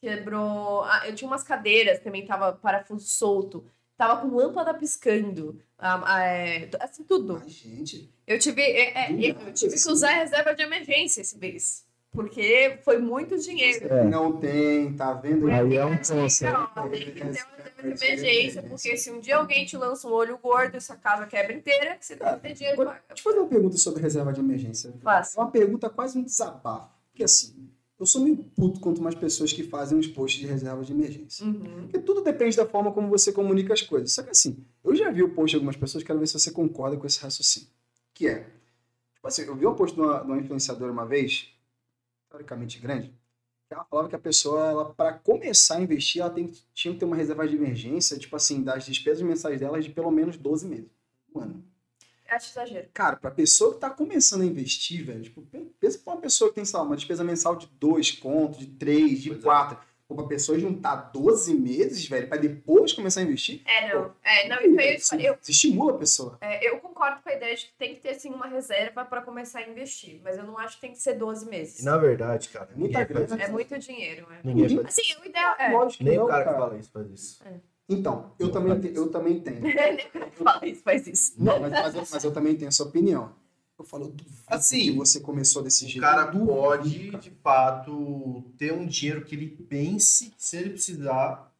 quebrou. 0.00 0.84
Eu 1.04 1.14
tinha 1.14 1.28
umas 1.28 1.42
cadeiras, 1.42 2.00
também 2.00 2.26
tava 2.26 2.52
parafuso 2.52 3.06
solto, 3.06 3.64
tava 3.96 4.20
com 4.20 4.34
lâmpada 4.34 4.72
piscando. 4.74 5.60
é, 5.80 6.68
assim, 6.80 7.02
tudo. 7.04 7.34
Mas, 7.40 7.52
gente, 7.52 8.12
Eu 8.26 8.38
tive, 8.38 8.62
é, 8.62 9.10
é, 9.10 9.12
eu 9.12 9.52
tive 9.52 9.72
que 9.72 9.74
assim. 9.78 9.90
usar 9.90 10.10
a 10.10 10.16
reserva 10.16 10.54
de 10.54 10.62
emergência 10.62 11.20
esse 11.20 11.36
mês. 11.38 11.87
Porque 12.10 12.78
foi 12.84 12.98
muito 12.98 13.38
dinheiro. 13.38 13.86
É. 13.92 14.04
não 14.04 14.38
tem, 14.38 14.92
tá 14.94 15.12
vendo? 15.12 15.48
Aí 15.50 15.76
é 15.76 15.84
um 15.84 15.96
ponto, 15.96 16.14
Não, 16.14 16.20
né? 16.22 16.90
tem 16.90 17.04
que 17.04 17.12
ter 17.12 17.20
uma 17.20 17.30
reserva 17.32 17.82
de 17.82 18.04
emergência, 18.04 18.62
porque 18.62 18.96
se 18.96 19.10
um 19.10 19.20
dia 19.20 19.36
alguém 19.36 19.66
te 19.66 19.76
lança 19.76 20.08
um 20.08 20.12
olho 20.12 20.38
gordo 20.38 20.76
e 20.76 20.80
sua 20.80 20.96
casa 20.96 21.26
quebra 21.26 21.52
inteira, 21.52 21.96
você 22.00 22.16
tem 22.16 22.34
que 22.34 22.40
ter 22.40 22.54
dinheiro 22.54 22.80
Agora, 22.80 22.96
pra 22.96 23.14
Deixa 23.14 23.28
eu 23.28 23.32
fazer 23.32 23.38
uma 23.38 23.48
pergunta 23.48 23.76
sobre 23.76 24.02
reserva 24.02 24.32
de 24.32 24.40
emergência. 24.40 24.92
Faça. 25.02 25.38
É 25.38 25.42
uma 25.42 25.50
pergunta 25.50 25.90
quase 25.90 26.18
um 26.18 26.22
desabafo. 26.22 26.88
Porque 27.10 27.24
assim, 27.24 27.68
eu 27.98 28.06
sou 28.06 28.22
meio 28.22 28.36
puto 28.36 28.80
quanto 28.80 29.02
mais 29.02 29.14
pessoas 29.14 29.52
que 29.52 29.64
fazem 29.64 29.98
uns 29.98 30.06
posts 30.06 30.40
de 30.40 30.46
reserva 30.46 30.82
de 30.84 30.92
emergência. 30.92 31.44
Uhum. 31.44 31.82
Porque 31.82 31.98
tudo 31.98 32.22
depende 32.22 32.56
da 32.56 32.64
forma 32.64 32.92
como 32.92 33.08
você 33.08 33.32
comunica 33.32 33.74
as 33.74 33.82
coisas. 33.82 34.12
Só 34.12 34.22
que 34.22 34.30
assim, 34.30 34.64
eu 34.84 34.94
já 34.94 35.10
vi 35.10 35.22
o 35.22 35.30
post 35.30 35.50
de 35.50 35.56
algumas 35.56 35.76
pessoas, 35.76 36.04
quero 36.04 36.18
ver 36.18 36.26
se 36.26 36.38
você 36.38 36.50
concorda 36.50 36.96
com 36.96 37.06
esse 37.06 37.20
raciocínio. 37.20 37.68
Que 38.14 38.28
é, 38.28 38.46
tipo 39.14 39.26
assim, 39.26 39.42
eu 39.42 39.56
vi 39.56 39.66
um 39.66 39.74
post 39.74 39.94
de 39.96 40.00
uma, 40.00 40.20
de 40.20 40.26
uma 40.26 40.38
influenciadora 40.38 40.92
uma 40.92 41.04
vez, 41.04 41.48
teoricamente 42.28 42.78
grande, 42.78 43.08
que 43.68 43.74
ela 43.74 43.84
falava 43.84 44.08
que 44.08 44.16
a 44.16 44.18
pessoa, 44.18 44.66
ela, 44.68 44.94
para 44.94 45.12
começar 45.12 45.76
a 45.76 45.80
investir, 45.80 46.22
ela 46.22 46.30
tem, 46.30 46.50
tinha 46.72 46.94
que 46.94 47.00
ter 47.00 47.04
uma 47.06 47.16
reserva 47.16 47.46
de 47.46 47.56
emergência, 47.56 48.18
tipo 48.18 48.34
assim, 48.34 48.62
das 48.62 48.84
despesas 48.86 49.22
mensais 49.22 49.60
dela 49.60 49.80
de 49.80 49.90
pelo 49.90 50.10
menos 50.10 50.36
12 50.36 50.66
meses. 50.66 50.90
Um 51.34 51.40
ano. 51.40 51.64
Acho 52.28 52.50
exagero. 52.50 52.88
Cara, 52.92 53.16
pra 53.16 53.30
pessoa 53.30 53.72
que 53.72 53.80
tá 53.80 53.88
começando 53.88 54.42
a 54.42 54.46
investir, 54.46 55.04
velho, 55.04 55.22
tipo, 55.22 55.42
pensa 55.80 55.98
pra 55.98 56.12
uma 56.12 56.20
pessoa 56.20 56.50
que 56.50 56.56
tem, 56.56 56.64
sei 56.64 56.78
lá, 56.78 56.84
uma 56.84 56.96
despesa 56.96 57.24
mensal 57.24 57.56
de 57.56 57.66
dois 57.78 58.10
contos, 58.10 58.58
de 58.58 58.66
três, 58.66 59.22
de 59.22 59.30
Pois 59.30 59.40
é. 59.40 59.42
quatro. 59.42 59.78
Ou 59.78 59.82
pra 60.14 60.24
pessoa 60.26 60.58
juntar 60.58 61.10
12 61.12 61.54
meses, 61.54 62.06
velho, 62.08 62.28
pra 62.28 62.38
depois 62.38 62.92
começar 62.92 63.20
a 63.20 63.24
investir. 63.24 63.60
É, 63.66 63.92
não. 63.94 64.10
É, 64.24 64.48
não, 64.48 64.56
isso 64.94 65.14
aí 65.14 65.26
eu, 65.26 65.34
Assim, 65.34 65.52
estimula 65.52 65.92
a 65.94 65.98
pessoa. 65.98 66.38
é, 66.40 66.66
eu 66.68 66.78
concordo 66.78 67.20
com 67.22 67.28
a 67.28 67.34
ideia 67.34 67.54
de 67.54 67.66
que 67.66 67.72
tem 67.78 67.94
que 67.94 68.00
ter, 68.00 68.14
sim, 68.14 68.30
uma 68.30 68.46
reserva 68.46 69.04
pra 69.04 69.20
começar 69.22 69.60
a 69.60 69.68
investir. 69.68 70.20
Mas 70.24 70.38
eu 70.38 70.44
não 70.44 70.58
acho 70.58 70.76
que 70.76 70.80
tem 70.80 70.92
que 70.92 70.98
ser 70.98 71.14
12 71.14 71.46
meses. 71.48 71.80
E 71.80 71.84
na 71.84 71.96
verdade, 71.98 72.48
cara, 72.48 72.68
Muita 72.74 73.04
grana. 73.04 73.42
É 73.42 73.48
muito 73.48 73.78
dinheiro, 73.78 74.26
é. 74.32 74.40
Ninguém 74.42 74.68
faz 74.82 74.98
Assim, 74.98 75.14
o 75.22 75.26
ideal 75.26 75.54
é. 75.58 75.68
Lógico 75.72 75.98
que 75.98 76.04
Nem 76.04 76.16
não, 76.16 76.24
o 76.24 76.28
cara, 76.28 76.44
cara. 76.44 76.56
que 76.56 76.62
fala 76.62 76.78
isso 76.78 76.90
faz 76.90 77.10
isso. 77.10 77.42
Então, 77.90 78.34
eu 78.38 78.50
também, 78.52 78.92
eu 78.94 79.10
também 79.10 79.40
tenho. 79.40 79.62
Fala 80.44 80.66
isso, 80.66 80.82
faz 80.82 81.06
isso. 81.06 81.32
Não, 81.38 81.58
mas, 81.58 81.70
mas 81.72 81.94
eu, 81.94 82.02
mas 82.10 82.24
eu 82.24 82.32
também 82.32 82.54
tenho 82.54 82.68
essa 82.68 82.82
opinião. 82.82 83.32
Eu 83.78 83.84
falo, 83.84 84.08
duvido 84.08 84.36
Assim, 84.46 84.80
que 84.90 84.96
você 84.96 85.20
começou 85.20 85.62
desse 85.62 85.84
O 85.84 85.88
jeito. 85.88 86.00
cara 86.02 86.22
Eu 86.22 86.32
duvido. 86.32 86.46
pode, 86.46 87.10
de 87.18 87.30
fato, 87.42 88.44
ter 88.58 88.72
um 88.72 88.84
dinheiro 88.86 89.24
que 89.24 89.34
ele 89.34 89.46
pense 89.48 90.30
que 90.30 90.42
se 90.44 90.56
ele 90.56 90.70
precisar, 90.70 91.52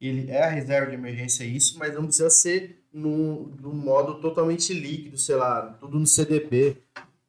ele 0.00 0.30
é 0.30 0.42
a 0.44 0.50
reserva 0.50 0.90
de 0.90 0.94
emergência 0.96 1.44
isso, 1.44 1.78
mas 1.78 1.94
não 1.94 2.06
precisa 2.06 2.28
ser 2.30 2.84
num, 2.92 3.52
num 3.60 3.74
modo 3.74 4.20
totalmente 4.20 4.72
líquido, 4.74 5.16
sei 5.16 5.36
lá, 5.36 5.74
tudo 5.78 5.98
no 5.98 6.06
CDB. 6.06 6.82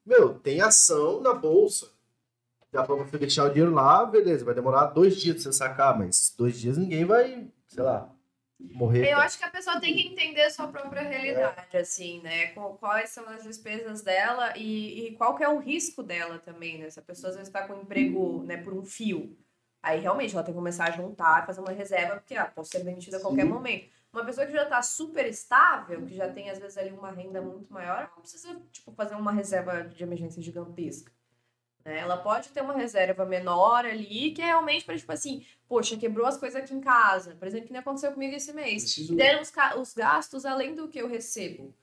Meu, 0.06 0.34
tem 0.40 0.60
ação 0.62 1.22
na 1.22 1.34
bolsa. 1.34 1.88
Dá 2.72 2.84
pra 2.84 2.96
você 2.96 3.18
deixar 3.18 3.46
o 3.46 3.50
dinheiro 3.50 3.74
lá, 3.74 4.06
beleza, 4.06 4.46
vai 4.46 4.54
demorar 4.56 4.86
dois 4.88 5.18
dias 5.18 5.36
pra 5.36 5.44
você 5.44 5.54
sacar, 5.54 5.98
mas 5.98 6.34
dois 6.38 6.60
dias 6.60 6.78
ninguém 6.78 7.04
vai, 7.06 7.48
sei 7.68 7.84
lá, 7.84 8.12
morrer. 8.60 9.12
Eu 9.12 9.18
acho 9.20 9.38
que 9.38 9.46
a 9.46 9.50
pessoa 9.50 9.80
tem 9.80 9.96
que 9.96 10.08
entender 10.08 10.42
a 10.42 10.52
sua 10.52 10.68
própria 10.68 11.02
realidade, 11.02 11.78
assim, 11.78 12.22
né? 12.22 12.48
Quais 12.80 13.10
são 13.12 13.28
as 13.30 13.44
despesas 13.44 14.02
dela 14.02 14.54
e, 14.58 15.08
e 15.08 15.16
qual 15.16 15.36
que 15.36 15.44
é 15.44 15.50
o 15.50 15.60
risco 15.60 16.04
dela 16.04 16.40
também, 16.40 16.78
né? 16.78 16.90
Se 16.90 17.00
a 17.00 17.04
pessoa 17.04 17.30
às 17.30 17.36
vezes 17.36 17.48
está 17.48 17.66
com 17.66 17.74
um 17.74 17.82
emprego, 17.82 18.44
né, 18.44 18.58
por 18.58 18.74
um 18.74 18.84
fio, 18.84 19.38
aí 19.82 20.00
realmente 20.00 20.34
ela 20.34 20.44
tem 20.44 20.54
que 20.54 20.60
começar 20.60 20.86
a 20.86 20.92
juntar, 20.92 21.46
fazer 21.46 21.62
uma 21.62 21.72
reserva, 21.72 22.18
porque 22.18 22.36
ah, 22.36 22.46
posso 22.46 22.72
ser 22.72 22.84
demitida 22.84 23.18
a 23.18 23.22
qualquer 23.22 23.44
Sim. 23.44 23.50
momento. 23.50 23.90
Uma 24.12 24.26
pessoa 24.26 24.46
que 24.46 24.54
já 24.54 24.64
está 24.64 24.82
super 24.82 25.26
estável, 25.26 26.04
que 26.06 26.16
já 26.16 26.32
tem 26.32 26.50
às 26.50 26.60
vezes 26.60 26.78
ali 26.78 26.92
uma 26.92 27.12
renda 27.12 27.42
muito 27.42 27.72
maior, 27.72 28.12
não 28.16 28.22
precisa, 28.22 28.60
tipo, 28.72 28.92
fazer 28.92 29.16
uma 29.16 29.32
reserva 29.32 29.84
de 29.84 30.04
emergência 30.04 30.42
gigantesca. 30.42 31.12
Né? 31.86 32.00
Ela 32.00 32.18
pode 32.18 32.50
ter 32.50 32.62
uma 32.62 32.74
reserva 32.74 33.26
menor 33.26 33.86
ali, 33.86 34.32
que 34.32 34.42
é 34.42 34.46
realmente 34.46 34.86
para, 34.86 34.98
tipo 34.98 35.12
assim, 35.12 35.46
poxa, 35.68 35.96
quebrou 35.98 36.26
as 36.26 36.38
coisas 36.38 36.62
aqui 36.62 36.74
em 36.74 36.82
casa. 36.82 37.36
Por 37.36 37.48
exemplo, 37.48 37.68
que 37.68 37.74
nem 37.74 37.80
aconteceu 37.82 38.12
comigo 38.12 38.36
esse 38.36 38.52
mês 38.54 38.84
Preciso- 38.84 39.16
deram 39.16 39.42
os, 39.42 39.52
os 39.80 39.94
gastos 39.94 40.46
além 40.46 40.76
do 40.76 40.88
que 40.88 41.00
eu 41.00 41.08
recebo, 41.08 41.74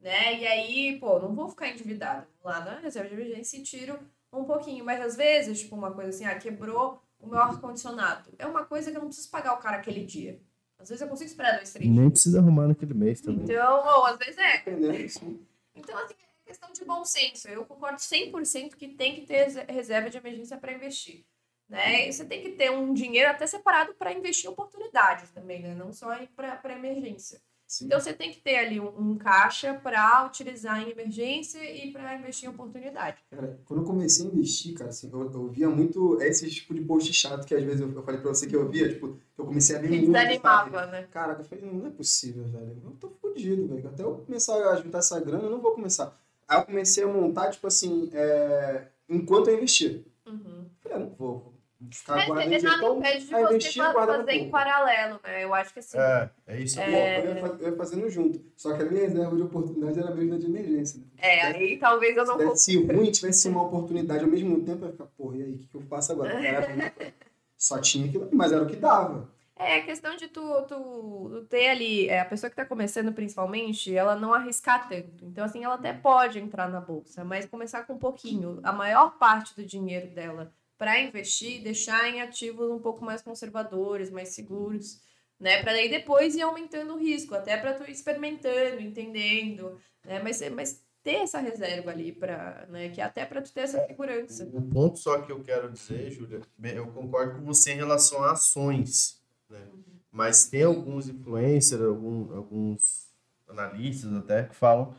né? 0.00 0.38
E 0.40 0.46
aí, 0.46 0.98
pô, 0.98 1.18
não 1.18 1.34
vou 1.34 1.48
ficar 1.48 1.68
endividada. 1.68 2.26
Vou 2.42 2.52
lá 2.52 2.60
na 2.60 2.78
reserva 2.78 3.08
de 3.08 3.14
emergência 3.14 3.56
e 3.56 3.62
tiro 3.62 3.98
um 4.32 4.44
pouquinho. 4.44 4.84
Mas 4.84 5.00
às 5.00 5.16
vezes, 5.16 5.60
tipo, 5.60 5.74
uma 5.76 5.92
coisa 5.92 6.10
assim, 6.10 6.24
ah, 6.24 6.34
quebrou 6.38 7.00
o 7.20 7.26
meu 7.28 7.38
ar-condicionado. 7.38 8.30
É 8.38 8.46
uma 8.46 8.64
coisa 8.64 8.90
que 8.90 8.96
eu 8.96 9.00
não 9.00 9.08
preciso 9.08 9.30
pagar 9.30 9.54
o 9.54 9.58
cara 9.58 9.76
aquele 9.78 10.04
dia. 10.04 10.38
Às 10.78 10.88
vezes 10.90 11.00
eu 11.00 11.08
consigo 11.08 11.30
esperar 11.30 11.56
dois, 11.56 11.72
três 11.72 11.88
dias. 11.88 11.98
Nem 12.00 12.10
precisa 12.10 12.40
arrumar 12.40 12.66
naquele 12.68 12.92
mês 12.92 13.20
também. 13.20 13.44
Então, 13.44 13.76
ou 13.86 14.04
às 14.04 14.18
vezes 14.18 14.36
é. 14.36 15.08
Sim. 15.08 15.40
Então, 15.74 15.96
assim, 15.98 16.14
questão 16.44 16.72
de 16.72 16.84
bom 16.84 17.04
senso. 17.04 17.48
Eu 17.48 17.64
concordo 17.64 17.98
100% 18.00 18.76
que 18.76 18.88
tem 18.88 19.14
que 19.14 19.22
ter 19.22 19.44
rese- 19.44 19.64
reserva 19.68 20.10
de 20.10 20.18
emergência 20.18 20.56
para 20.56 20.72
investir. 20.72 21.24
Né? 21.68 22.08
E 22.08 22.12
você 22.12 22.24
tem 22.24 22.42
que 22.42 22.52
ter 22.52 22.70
um 22.70 22.92
dinheiro 22.92 23.30
até 23.30 23.46
separado 23.46 23.94
para 23.94 24.12
investir 24.12 24.46
em 24.46 24.52
oportunidades 24.52 25.30
também, 25.30 25.62
né? 25.62 25.74
Não 25.74 25.92
só 25.92 26.08
para 26.36 26.74
emergência. 26.74 27.40
Sim. 27.66 27.86
Então 27.86 27.98
você 27.98 28.12
tem 28.12 28.30
que 28.30 28.40
ter 28.40 28.56
ali 28.56 28.78
um, 28.78 29.12
um 29.12 29.18
caixa 29.18 29.74
para 29.74 30.26
utilizar 30.26 30.80
em 30.80 30.90
emergência 30.90 31.58
e 31.64 31.90
para 31.90 32.14
investir 32.14 32.48
em 32.48 32.52
oportunidade. 32.52 33.16
Cara, 33.30 33.58
quando 33.64 33.80
eu 33.80 33.86
comecei 33.86 34.26
a 34.26 34.28
investir, 34.28 34.74
cara, 34.74 34.90
assim, 34.90 35.10
eu, 35.10 35.32
eu 35.32 35.48
via 35.48 35.68
muito 35.70 36.20
esse 36.20 36.48
tipo 36.50 36.74
de 36.74 36.82
post 36.82 37.12
chato 37.12 37.46
que 37.46 37.54
às 37.54 37.64
vezes 37.64 37.80
eu, 37.80 37.90
eu 37.90 38.02
falei 38.02 38.20
para 38.20 38.28
você 38.30 38.46
que 38.46 38.54
eu 38.54 38.68
via, 38.68 38.88
tipo, 38.90 39.18
eu 39.36 39.44
comecei 39.46 39.76
a 39.76 39.80
ver 39.80 39.88
muito. 39.88 40.12
Desanimava, 40.12 40.86
né? 40.86 41.08
Cara, 41.10 41.32
eu 41.38 41.44
falei, 41.44 41.64
não 41.64 41.86
é 41.86 41.90
possível, 41.90 42.44
velho. 42.44 42.80
Eu 42.84 42.90
tô 42.92 43.08
fodido, 43.10 43.66
velho. 43.66 43.88
Até 43.88 44.02
eu 44.02 44.18
começar 44.18 44.70
a 44.70 44.76
juntar 44.76 44.98
essa 44.98 45.18
grana, 45.18 45.44
eu 45.44 45.50
não 45.50 45.60
vou 45.60 45.72
começar. 45.72 46.16
Aí 46.48 46.58
eu 46.58 46.64
comecei 46.64 47.04
a 47.04 47.08
montar, 47.08 47.50
tipo 47.50 47.66
assim, 47.66 48.10
é... 48.12 48.86
enquanto 49.08 49.48
eu 49.48 49.56
investia. 49.56 50.04
Uhum. 50.26 50.66
Falei, 50.82 50.98
ah, 50.98 51.00
não 51.00 51.10
vou 51.10 51.54
ficar 51.90 52.18
é, 52.18 52.26
guardando 52.26 52.44
dinheiro. 52.44 52.64
Nada 52.64 52.94
impede 52.94 53.18
de 53.18 53.26
você 53.26 53.40
investir, 53.40 53.82
fazer 53.82 54.32
em 54.32 54.50
paralelo, 54.50 55.20
né? 55.22 55.44
Eu 55.44 55.54
acho 55.54 55.72
que 55.72 55.78
assim. 55.80 55.98
É, 55.98 56.30
é 56.46 56.60
isso. 56.60 56.80
É... 56.80 57.18
Eu, 57.18 57.34
ia, 57.34 57.40
eu 57.60 57.70
ia 57.70 57.76
fazendo 57.76 58.08
junto. 58.08 58.40
Só 58.56 58.74
que 58.74 58.82
a 58.82 58.86
minha 58.86 59.02
reserva 59.02 59.36
de 59.36 59.42
oportunidade 59.42 59.98
era 59.98 60.14
mesmo 60.14 60.38
de 60.38 60.46
emergência. 60.46 61.00
Né? 61.00 61.06
É, 61.18 61.42
aí 61.42 61.78
talvez 61.78 62.16
eu 62.16 62.24
não 62.24 62.38
fosse. 62.38 62.72
Se 62.72 62.82
ruim, 62.84 63.10
tivesse 63.10 63.48
uma 63.48 63.62
oportunidade 63.62 64.24
ao 64.24 64.30
mesmo 64.30 64.60
tempo, 64.62 64.84
eu 64.84 64.86
ia 64.86 64.92
ficar, 64.92 65.06
porra, 65.06 65.36
e 65.36 65.42
aí, 65.42 65.54
o 65.54 65.58
que, 65.58 65.66
que 65.66 65.76
eu 65.76 65.82
faço 65.82 66.12
agora? 66.12 66.34
só 67.56 67.78
tinha 67.78 68.06
aquilo, 68.06 68.28
mas 68.32 68.52
era 68.52 68.62
o 68.62 68.66
que 68.66 68.76
dava. 68.76 69.32
É, 69.56 69.76
a 69.76 69.84
questão 69.84 70.16
de 70.16 70.26
tu, 70.26 70.40
tu, 70.62 71.30
tu 71.30 71.46
ter 71.48 71.68
ali, 71.68 72.08
é, 72.08 72.20
a 72.20 72.24
pessoa 72.24 72.50
que 72.50 72.54
está 72.54 72.64
começando 72.64 73.12
principalmente, 73.12 73.94
ela 73.94 74.16
não 74.16 74.34
arriscar 74.34 74.88
tanto. 74.88 75.24
Então, 75.26 75.44
assim, 75.44 75.62
ela 75.62 75.76
até 75.76 75.92
pode 75.92 76.40
entrar 76.40 76.68
na 76.68 76.80
bolsa, 76.80 77.24
mas 77.24 77.46
começar 77.46 77.84
com 77.84 77.94
um 77.94 77.98
pouquinho. 77.98 78.58
A 78.64 78.72
maior 78.72 79.16
parte 79.16 79.54
do 79.54 79.64
dinheiro 79.64 80.12
dela 80.12 80.52
para 80.76 81.00
investir, 81.00 81.62
deixar 81.62 82.08
em 82.08 82.20
ativos 82.20 82.70
um 82.70 82.80
pouco 82.80 83.04
mais 83.04 83.22
conservadores, 83.22 84.10
mais 84.10 84.30
seguros, 84.30 85.00
né? 85.38 85.62
Para 85.62 85.72
daí 85.72 85.88
depois 85.88 86.34
ir 86.34 86.42
aumentando 86.42 86.94
o 86.94 86.98
risco, 86.98 87.34
até 87.34 87.56
para 87.56 87.74
tu 87.74 87.84
ir 87.84 87.92
experimentando, 87.92 88.80
entendendo, 88.80 89.78
né? 90.04 90.20
Mas, 90.20 90.40
mas 90.50 90.84
ter 91.02 91.16
essa 91.16 91.38
reserva 91.38 91.92
ali 91.92 92.10
para, 92.12 92.66
né? 92.68 92.88
Que 92.88 93.00
é 93.00 93.04
até 93.04 93.24
para 93.24 93.40
tu 93.40 93.52
ter 93.52 93.60
essa 93.60 93.86
segurança. 93.86 94.50
Um 94.52 94.68
ponto 94.68 94.98
só 94.98 95.20
que 95.20 95.30
eu 95.30 95.42
quero 95.44 95.70
dizer, 95.70 96.10
Júlia, 96.10 96.40
eu 96.62 96.88
concordo 96.88 97.38
com 97.38 97.44
você 97.44 97.72
em 97.72 97.76
relação 97.76 98.24
a 98.24 98.32
ações, 98.32 99.22
né? 99.54 99.66
Mas 100.10 100.46
tem 100.46 100.62
alguns 100.62 101.08
influencers, 101.08 101.82
algum, 101.82 102.34
alguns 102.36 103.08
analistas 103.48 104.12
até 104.12 104.44
que 104.44 104.54
falam 104.54 104.94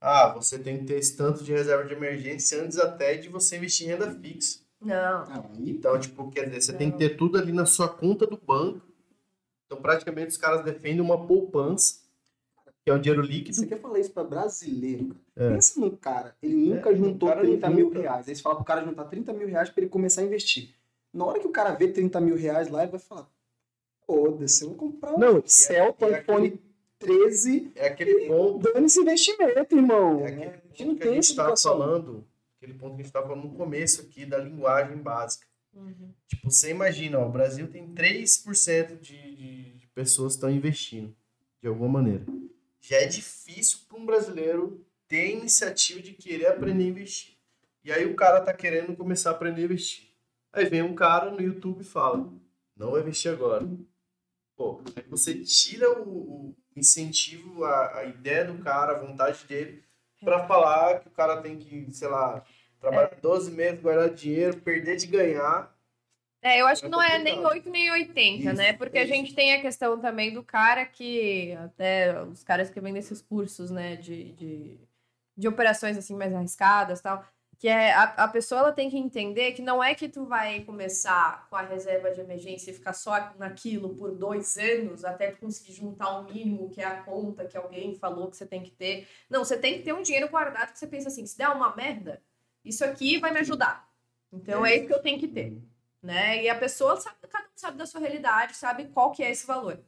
ah, 0.00 0.32
você 0.34 0.58
tem 0.58 0.78
que 0.78 0.84
ter 0.84 0.94
esse 0.94 1.14
tanto 1.14 1.44
de 1.44 1.52
reserva 1.52 1.84
de 1.84 1.92
emergência 1.92 2.62
antes 2.62 2.78
até 2.78 3.16
de 3.16 3.28
você 3.28 3.58
investir 3.58 3.86
em 3.86 3.90
renda 3.90 4.10
fixa. 4.10 4.60
Não. 4.80 5.26
Então, 5.58 6.00
tipo, 6.00 6.30
quer 6.30 6.46
dizer, 6.46 6.62
você 6.62 6.72
não. 6.72 6.78
tem 6.78 6.90
que 6.90 6.96
ter 6.96 7.16
tudo 7.16 7.36
ali 7.36 7.52
na 7.52 7.66
sua 7.66 7.86
conta 7.86 8.26
do 8.26 8.38
banco. 8.38 8.80
Então, 9.66 9.80
praticamente, 9.80 10.28
os 10.28 10.38
caras 10.38 10.64
defendem 10.64 11.02
uma 11.02 11.26
poupança, 11.26 12.00
que 12.82 12.90
é 12.90 12.94
um 12.94 12.98
dinheiro 12.98 13.20
líquido. 13.20 13.54
Você 13.54 13.66
quer 13.66 13.78
falar 13.78 13.98
isso 13.98 14.10
para 14.10 14.24
brasileiro? 14.24 15.14
É. 15.36 15.50
Pensa 15.50 15.78
num 15.78 15.94
cara, 15.94 16.34
ele 16.42 16.56
nunca 16.56 16.90
é, 16.90 16.96
juntou 16.96 17.30
30 17.30 17.70
mil 17.70 17.86
nunca... 17.86 18.00
reais. 18.00 18.26
Aí 18.26 18.34
você 18.34 18.42
fala 18.42 18.56
pro 18.56 18.64
cara 18.64 18.82
juntar 18.82 19.04
30 19.04 19.34
mil 19.34 19.48
reais 19.48 19.68
para 19.68 19.82
ele 19.82 19.90
começar 19.90 20.22
a 20.22 20.24
investir. 20.24 20.74
Na 21.12 21.26
hora 21.26 21.38
que 21.38 21.46
o 21.46 21.52
cara 21.52 21.74
vê 21.74 21.88
30 21.88 22.18
mil 22.22 22.36
reais 22.36 22.70
lá, 22.70 22.82
ele 22.82 22.92
vai 22.92 23.00
falar: 23.00 23.28
foda-se, 24.10 24.64
eu 24.64 24.70
vou 24.70 24.78
comprar 24.78 25.14
um 25.14 25.18
não, 25.18 25.42
Celta, 25.46 26.06
é, 26.06 26.20
iPhone 26.20 26.48
aquele, 26.48 26.62
13. 26.98 27.72
É 27.76 27.86
aquele 27.86 28.26
ponto. 28.26 28.72
Dando 28.72 28.86
esse 28.86 29.00
investimento, 29.00 29.76
irmão. 29.76 30.26
É 30.26 30.28
aquele 30.28 30.50
ponto 30.50 30.84
não 30.84 30.96
que 30.96 31.08
a 31.08 31.12
gente 31.12 31.24
está 31.24 31.56
falando 31.56 32.26
aquele 32.60 32.74
ponto 32.74 32.90
que 32.90 33.00
a 33.00 33.04
gente 33.04 33.06
estava 33.06 33.26
falando 33.26 33.44
no 33.44 33.54
começo 33.54 34.02
aqui 34.02 34.26
da 34.26 34.36
linguagem 34.36 34.98
básica. 34.98 35.46
Uhum. 35.72 36.12
Tipo, 36.28 36.50
você 36.50 36.70
imagina, 36.70 37.18
ó, 37.18 37.26
o 37.26 37.32
Brasil 37.32 37.68
tem 37.68 37.88
3% 37.94 39.00
de, 39.00 39.34
de, 39.34 39.72
de 39.72 39.86
pessoas 39.94 40.34
que 40.34 40.38
estão 40.38 40.50
investindo, 40.50 41.14
de 41.62 41.68
alguma 41.68 41.88
maneira. 41.88 42.24
Já 42.80 42.96
é 42.96 43.06
difícil 43.06 43.78
para 43.88 43.98
um 43.98 44.04
brasileiro 44.04 44.84
ter 45.08 45.20
a 45.20 45.30
iniciativa 45.30 46.02
de 46.02 46.12
querer 46.12 46.48
aprender 46.48 46.84
a 46.84 46.88
investir. 46.88 47.38
E 47.82 47.90
aí 47.90 48.04
o 48.04 48.14
cara 48.14 48.42
tá 48.42 48.52
querendo 48.52 48.94
começar 48.94 49.30
a 49.30 49.32
aprender 49.32 49.62
a 49.62 49.64
investir. 49.64 50.10
Aí 50.52 50.66
vem 50.66 50.82
um 50.82 50.94
cara 50.94 51.30
no 51.30 51.40
YouTube 51.40 51.80
e 51.80 51.84
fala, 51.84 52.30
não 52.76 52.90
vai 52.90 53.00
investir 53.00 53.32
agora. 53.32 53.66
Pô, 54.60 54.78
aí 54.94 55.02
você 55.08 55.42
tira 55.42 55.90
o, 55.90 56.50
o 56.50 56.56
incentivo, 56.76 57.64
a, 57.64 58.00
a 58.00 58.04
ideia 58.04 58.44
do 58.44 58.62
cara, 58.62 58.92
a 58.92 58.98
vontade 58.98 59.42
dele, 59.46 59.82
para 60.22 60.46
falar 60.46 61.00
que 61.00 61.08
o 61.08 61.12
cara 61.12 61.40
tem 61.40 61.56
que, 61.56 61.90
sei 61.90 62.08
lá, 62.08 62.44
trabalhar 62.78 63.10
é. 63.10 63.20
12 63.22 63.52
meses, 63.52 63.80
guardar 63.80 64.10
dinheiro, 64.10 64.60
perder 64.60 64.96
de 64.96 65.06
ganhar. 65.06 65.74
É, 66.42 66.60
eu 66.60 66.66
acho 66.66 66.82
que 66.82 66.90
não 66.90 67.00
é 67.00 67.18
nem 67.18 67.42
8 67.42 67.70
nem 67.70 67.90
80, 67.90 68.20
isso, 68.20 68.52
né? 68.52 68.74
Porque 68.74 68.98
isso. 68.98 69.10
a 69.10 69.16
gente 69.16 69.34
tem 69.34 69.54
a 69.54 69.62
questão 69.62 69.98
também 69.98 70.30
do 70.34 70.42
cara 70.42 70.84
que, 70.84 71.52
até 71.52 72.22
os 72.22 72.44
caras 72.44 72.68
que 72.68 72.82
vendem 72.82 73.00
esses 73.00 73.22
cursos, 73.22 73.70
né, 73.70 73.96
de, 73.96 74.32
de, 74.32 74.78
de 75.38 75.48
operações 75.48 75.96
assim 75.96 76.14
mais 76.14 76.34
arriscadas 76.34 77.00
tal 77.00 77.24
que 77.60 77.68
é 77.68 77.92
a, 77.92 78.04
a 78.04 78.28
pessoa 78.28 78.62
ela 78.62 78.72
tem 78.72 78.88
que 78.88 78.96
entender 78.96 79.52
que 79.52 79.60
não 79.60 79.84
é 79.84 79.94
que 79.94 80.08
tu 80.08 80.24
vai 80.24 80.64
começar 80.64 81.46
com 81.50 81.56
a 81.56 81.60
reserva 81.60 82.10
de 82.10 82.18
emergência 82.18 82.70
e 82.70 82.74
ficar 82.74 82.94
só 82.94 83.34
naquilo 83.36 83.94
por 83.94 84.12
dois 84.12 84.56
anos 84.56 85.04
até 85.04 85.30
tu 85.30 85.40
conseguir 85.40 85.74
juntar 85.74 86.20
o 86.20 86.24
mínimo 86.24 86.70
que 86.70 86.80
é 86.80 86.86
a 86.86 87.02
conta 87.02 87.44
que 87.44 87.58
alguém 87.58 87.94
falou 87.94 88.30
que 88.30 88.38
você 88.38 88.46
tem 88.46 88.62
que 88.62 88.70
ter. 88.70 89.06
Não, 89.28 89.44
você 89.44 89.58
tem 89.58 89.74
que 89.74 89.82
ter 89.82 89.92
um 89.92 90.00
dinheiro 90.00 90.30
guardado 90.30 90.72
que 90.72 90.78
você 90.78 90.86
pensa 90.86 91.08
assim, 91.08 91.26
se 91.26 91.36
der 91.36 91.50
uma 91.50 91.76
merda, 91.76 92.22
isso 92.64 92.82
aqui 92.82 93.18
vai 93.18 93.30
me 93.30 93.40
ajudar. 93.40 93.86
Então 94.32 94.64
é 94.64 94.76
isso 94.76 94.86
que 94.86 94.94
eu 94.94 95.02
tenho 95.02 95.20
que 95.20 95.28
ter, 95.28 95.62
né? 96.02 96.42
E 96.42 96.48
a 96.48 96.58
pessoa 96.58 96.98
sabe, 96.98 97.16
cada 97.28 97.44
um 97.44 97.50
sabe 97.56 97.76
da 97.76 97.84
sua 97.84 98.00
realidade, 98.00 98.56
sabe 98.56 98.86
qual 98.86 99.12
que 99.12 99.22
é 99.22 99.30
esse 99.30 99.46
valor. 99.46 99.78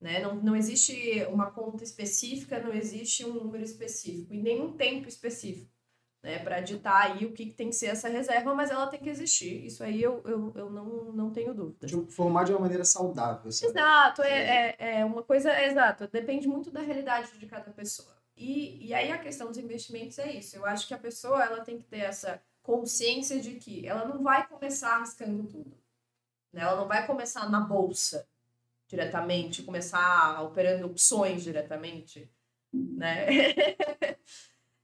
Né? 0.00 0.20
Não, 0.20 0.36
não 0.36 0.54
existe 0.54 1.24
uma 1.24 1.50
conta 1.50 1.82
específica, 1.82 2.60
não 2.60 2.72
existe 2.72 3.24
um 3.24 3.34
número 3.34 3.64
específico 3.64 4.32
e 4.32 4.38
nenhum 4.38 4.76
tempo 4.76 5.08
específico 5.08 5.79
né, 6.22 6.38
para 6.38 6.60
ditar 6.60 7.10
aí 7.10 7.24
o 7.24 7.32
que, 7.32 7.46
que, 7.46 7.54
tem 7.54 7.70
que 7.70 7.76
ser 7.76 7.86
essa 7.86 8.08
reserva, 8.08 8.54
mas 8.54 8.70
ela 8.70 8.86
tem 8.86 9.00
que 9.00 9.08
existir. 9.08 9.64
Isso 9.64 9.82
aí 9.82 10.02
eu, 10.02 10.22
eu, 10.26 10.52
eu 10.54 10.70
não, 10.70 10.84
não 11.12 11.30
tenho 11.30 11.54
dúvida. 11.54 11.86
De 11.86 12.12
formar 12.12 12.44
de 12.44 12.52
uma 12.52 12.60
maneira 12.60 12.84
saudável. 12.84 13.50
Sabe? 13.50 13.72
Exato, 13.72 14.22
é, 14.22 14.76
é, 14.78 14.98
é, 15.00 15.04
uma 15.04 15.22
coisa, 15.22 15.50
é, 15.50 15.66
exato, 15.66 16.06
depende 16.08 16.46
muito 16.46 16.70
da 16.70 16.80
realidade 16.80 17.38
de 17.38 17.46
cada 17.46 17.70
pessoa. 17.70 18.14
E, 18.36 18.86
e 18.86 18.94
aí 18.94 19.10
a 19.10 19.18
questão 19.18 19.48
dos 19.48 19.58
investimentos 19.58 20.18
é 20.18 20.32
isso. 20.32 20.56
Eu 20.56 20.64
acho 20.64 20.86
que 20.86 20.94
a 20.94 20.98
pessoa 20.98 21.42
ela 21.42 21.60
tem 21.62 21.78
que 21.78 21.84
ter 21.84 22.00
essa 22.00 22.42
consciência 22.62 23.40
de 23.40 23.56
que 23.56 23.86
ela 23.86 24.06
não 24.06 24.22
vai 24.22 24.46
começar 24.46 24.96
arriscando 24.96 25.44
tudo. 25.44 25.76
Né? 26.52 26.62
Ela 26.62 26.76
não 26.76 26.88
vai 26.88 27.06
começar 27.06 27.48
na 27.50 27.60
bolsa 27.60 28.26
diretamente, 28.88 29.62
começar 29.62 30.42
operando 30.42 30.86
opções 30.86 31.44
diretamente, 31.44 32.30
né? 32.72 33.26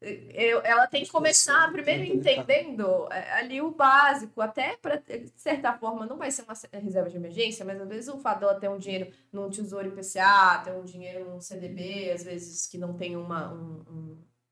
Eu, 0.00 0.60
ela 0.62 0.86
tem 0.86 1.04
que 1.04 1.10
começar 1.10 1.72
primeiro 1.72 2.04
entendendo 2.04 3.10
é, 3.10 3.32
ali 3.32 3.62
o 3.62 3.70
básico, 3.70 4.42
até 4.42 4.76
para, 4.76 4.96
de 4.98 5.32
certa 5.36 5.72
forma, 5.72 6.04
não 6.04 6.18
vai 6.18 6.30
ser 6.30 6.42
uma 6.42 6.54
reserva 6.80 7.08
de 7.08 7.16
emergência, 7.16 7.64
mas 7.64 7.80
às 7.80 7.88
vezes 7.88 8.08
o 8.08 8.18
fato 8.18 8.40
dela 8.40 8.60
ter 8.60 8.68
um 8.68 8.78
dinheiro 8.78 9.10
num 9.32 9.48
tesouro 9.48 9.88
IPCA, 9.88 10.62
ter 10.64 10.72
um 10.72 10.84
dinheiro 10.84 11.24
num 11.30 11.40
CDB, 11.40 12.10
às 12.10 12.22
vezes 12.22 12.66
que 12.66 12.76
não 12.76 12.94
tem 12.94 13.16
uma, 13.16 13.52
um, 13.54 13.84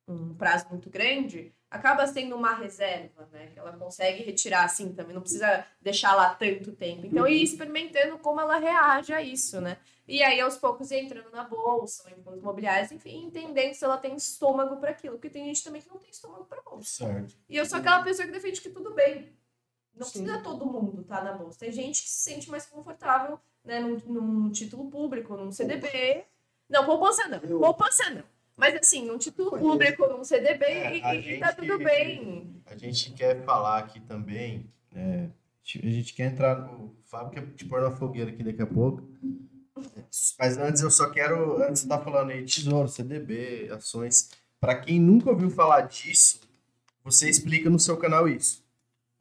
um, 0.09 0.15
um 0.15 0.35
prazo 0.35 0.67
muito 0.71 0.89
grande, 0.89 1.55
acaba 1.75 2.07
sendo 2.07 2.37
uma 2.37 2.55
reserva, 2.55 3.29
né? 3.33 3.49
Que 3.53 3.59
ela 3.59 3.73
consegue 3.73 4.23
retirar 4.23 4.65
assim 4.65 4.93
também, 4.93 5.13
não 5.13 5.21
precisa 5.21 5.67
deixar 5.83 6.15
lá 6.15 6.33
tanto 6.33 6.73
tempo. 6.73 7.05
Então, 7.05 7.27
ir 7.27 7.43
experimentando 7.43 8.17
como 8.19 8.41
ela 8.41 8.59
reage 8.59 9.13
a 9.13 9.21
isso, 9.21 9.61
né? 9.61 9.77
E 10.07 10.23
aí, 10.23 10.41
aos 10.41 10.57
poucos, 10.57 10.93
entrando 10.93 11.31
na 11.31 11.43
bolsa, 11.43 12.09
em 12.11 12.23
fundos 12.23 12.41
imobiliários, 12.41 12.93
enfim, 12.93 13.25
entendendo 13.25 13.75
se 13.75 13.85
ela 13.85 13.97
tem 13.97 14.15
estômago 14.15 14.77
para 14.77 14.91
aquilo. 14.91 15.15
Porque 15.15 15.31
tem 15.31 15.47
gente 15.47 15.65
também 15.65 15.83
que 15.83 15.89
não 15.89 15.99
tem 15.99 16.11
estômago 16.11 16.45
para 16.45 16.63
bolsa. 16.63 17.07
Certo. 17.07 17.35
E 17.49 17.57
eu 17.57 17.67
sou 17.67 17.79
aquela 17.79 18.03
pessoa 18.05 18.27
que 18.27 18.33
defende 18.33 18.61
que 18.61 18.71
tudo 18.71 18.95
bem. 18.95 19.33
Não 19.95 20.07
Sim. 20.07 20.25
precisa 20.25 20.43
todo 20.43 20.67
mundo 20.67 21.01
estar 21.01 21.19
tá 21.19 21.25
na 21.25 21.33
bolsa. 21.33 21.59
Tem 21.59 21.73
gente 21.73 22.03
que 22.03 22.09
se 22.09 22.31
sente 22.31 22.51
mais 22.51 22.67
confortável 22.67 23.41
né, 23.65 23.81
num, 23.81 23.97
num 24.07 24.53
título 24.53 24.89
público, 24.91 25.37
num 25.37 25.51
CDB. 25.51 26.25
Não, 26.69 26.85
poupança 26.85 27.27
não. 27.27 27.39
Eu... 27.39 27.59
Poupança 27.59 28.11
não. 28.11 28.34
Mas 28.57 28.75
assim, 28.77 29.07
num 29.07 29.19
título 29.19 29.51
Conheço. 29.51 29.69
público, 29.69 30.07
num 30.07 30.25
CDB, 30.25 30.65
é, 30.65 30.97
e, 30.97 31.23
gente, 31.23 31.35
e 31.35 31.41
tá 31.41 31.53
tudo 31.53 31.79
bem. 31.79 32.63
A 32.67 32.77
gente 32.77 33.13
quer 33.13 33.45
falar 33.45 33.79
aqui 33.79 34.01
também, 34.01 34.71
né? 34.93 35.31
A 35.83 35.89
gente 35.91 36.15
quer 36.15 36.27
entrar 36.27 36.57
no. 36.57 36.95
Fábio 37.05 37.33
quer 37.33 37.55
te 37.55 37.65
pôr 37.65 37.81
na 37.81 37.91
fogueira 37.91 38.31
aqui 38.31 38.43
daqui 38.43 38.63
a 38.63 38.67
pouco. 38.67 39.03
Mas 40.39 40.57
antes 40.59 40.83
eu 40.83 40.91
só 40.91 41.11
quero, 41.11 41.63
antes 41.63 41.83
de 41.83 41.87
estar 41.87 41.99
tá 41.99 42.05
falando 42.05 42.31
aí, 42.31 42.45
tesouro, 42.45 42.89
CDB, 42.89 43.69
ações. 43.71 44.31
Para 44.61 44.77
quem 44.77 45.01
nunca 45.01 45.31
ouviu 45.31 45.51
falar 45.51 45.83
disso, 45.83 46.41
você 47.03 47.29
explica 47.29 47.69
no 47.69 47.79
seu 47.79 47.97
canal 47.97 48.29
isso. 48.29 48.64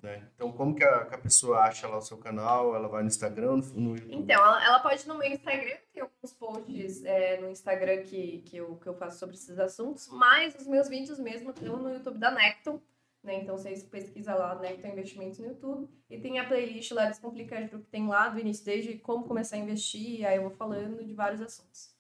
Né? 0.04 0.22
Então, 0.36 0.52
como 0.52 0.76
que 0.76 0.84
a, 0.84 1.06
que 1.06 1.16
a, 1.16 1.18
pessoa 1.18 1.60
acha 1.60 1.88
lá 1.88 1.98
o 1.98 2.02
seu 2.02 2.18
canal? 2.18 2.76
Ela 2.76 2.90
vai 2.90 3.04
no 3.04 3.08
Instagram, 3.08 3.62
no, 3.74 3.96
YouTube? 3.96 4.14
Então, 4.14 4.36
ela, 4.36 4.66
ela, 4.66 4.80
pode 4.82 5.02
ir 5.02 5.08
no 5.08 5.18
meu 5.18 5.32
Instagram, 5.32 5.78
tem 5.94 6.02
alguns 6.04 6.34
posts 6.34 7.06
é, 7.06 7.40
no 7.40 7.50
Instagram 7.50 8.02
que, 8.02 8.40
que, 8.40 8.58
eu, 8.58 8.76
que 8.76 8.88
eu 8.88 8.94
faço 8.96 9.18
sobre 9.18 9.36
esses 9.36 9.58
assuntos, 9.58 10.10
mas 10.10 10.56
os 10.56 10.68
meus 10.68 10.90
vídeos 10.90 11.18
mesmo 11.20 11.52
estão 11.52 11.78
no 11.78 11.90
YouTube 11.90 12.20
da 12.20 12.32
Necton. 12.32 12.82
Né? 13.24 13.36
Então 13.36 13.58
vocês 13.58 13.82
pesquisam 13.82 14.38
lá, 14.38 14.56
né, 14.56 14.74
tem 14.74 14.92
investimentos 14.92 15.40
no 15.40 15.46
YouTube. 15.46 15.90
E 16.10 16.20
tem 16.20 16.38
a 16.38 16.46
playlist 16.46 16.92
lá 16.92 17.06
Descomplica 17.06 17.66
que 17.66 17.78
tem 17.78 18.06
lá 18.06 18.28
do 18.28 18.38
início, 18.38 18.66
desde 18.66 18.96
como 18.98 19.24
começar 19.24 19.56
a 19.56 19.60
investir, 19.60 20.20
e 20.20 20.26
aí 20.26 20.36
eu 20.36 20.42
vou 20.42 20.52
falando 20.52 21.02
de 21.02 21.14
vários 21.14 21.40
assuntos. 21.40 21.94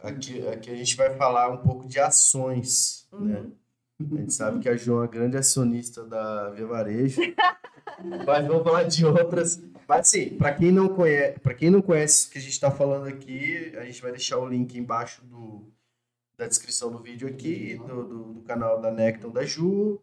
Aqui, 0.00 0.44
aqui 0.48 0.70
a 0.70 0.74
gente 0.74 0.96
vai 0.96 1.14
falar 1.16 1.50
um 1.50 1.58
pouco 1.58 1.86
de 1.86 2.00
ações, 2.00 3.06
Uhum. 3.12 3.20
né? 3.20 3.50
A 4.00 4.16
gente 4.16 4.32
sabe 4.32 4.60
que 4.60 4.68
a 4.68 4.76
João 4.76 5.04
é 5.04 5.08
grande 5.08 5.36
acionista 5.36 6.04
da 6.04 6.50
Via 6.50 6.66
Varejo. 6.66 7.20
Mas 8.26 8.46
vamos 8.46 8.62
falar 8.64 8.84
de 8.84 9.04
outras. 9.04 9.60
Mas 9.86 10.08
sim, 10.08 10.36
para 10.36 10.54
quem 10.54 10.70
não 10.72 10.88
conhece, 10.88 11.38
para 11.40 11.52
quem 11.54 11.68
não 11.70 11.82
conhece 11.82 12.28
o 12.28 12.30
que 12.30 12.38
a 12.38 12.40
gente 12.40 12.52
está 12.52 12.70
falando 12.70 13.06
aqui, 13.08 13.72
a 13.76 13.84
gente 13.84 14.00
vai 14.00 14.10
deixar 14.12 14.38
o 14.38 14.48
link 14.48 14.78
embaixo 14.78 15.22
do, 15.24 15.64
da 16.38 16.46
descrição 16.46 16.90
do 16.90 16.98
vídeo 16.98 17.28
aqui, 17.28 17.76
do, 17.86 18.04
do, 18.04 18.32
do 18.34 18.40
canal 18.42 18.80
da 18.80 18.90
Necton 18.90 19.30
da 19.30 19.44
Ju. 19.44 20.00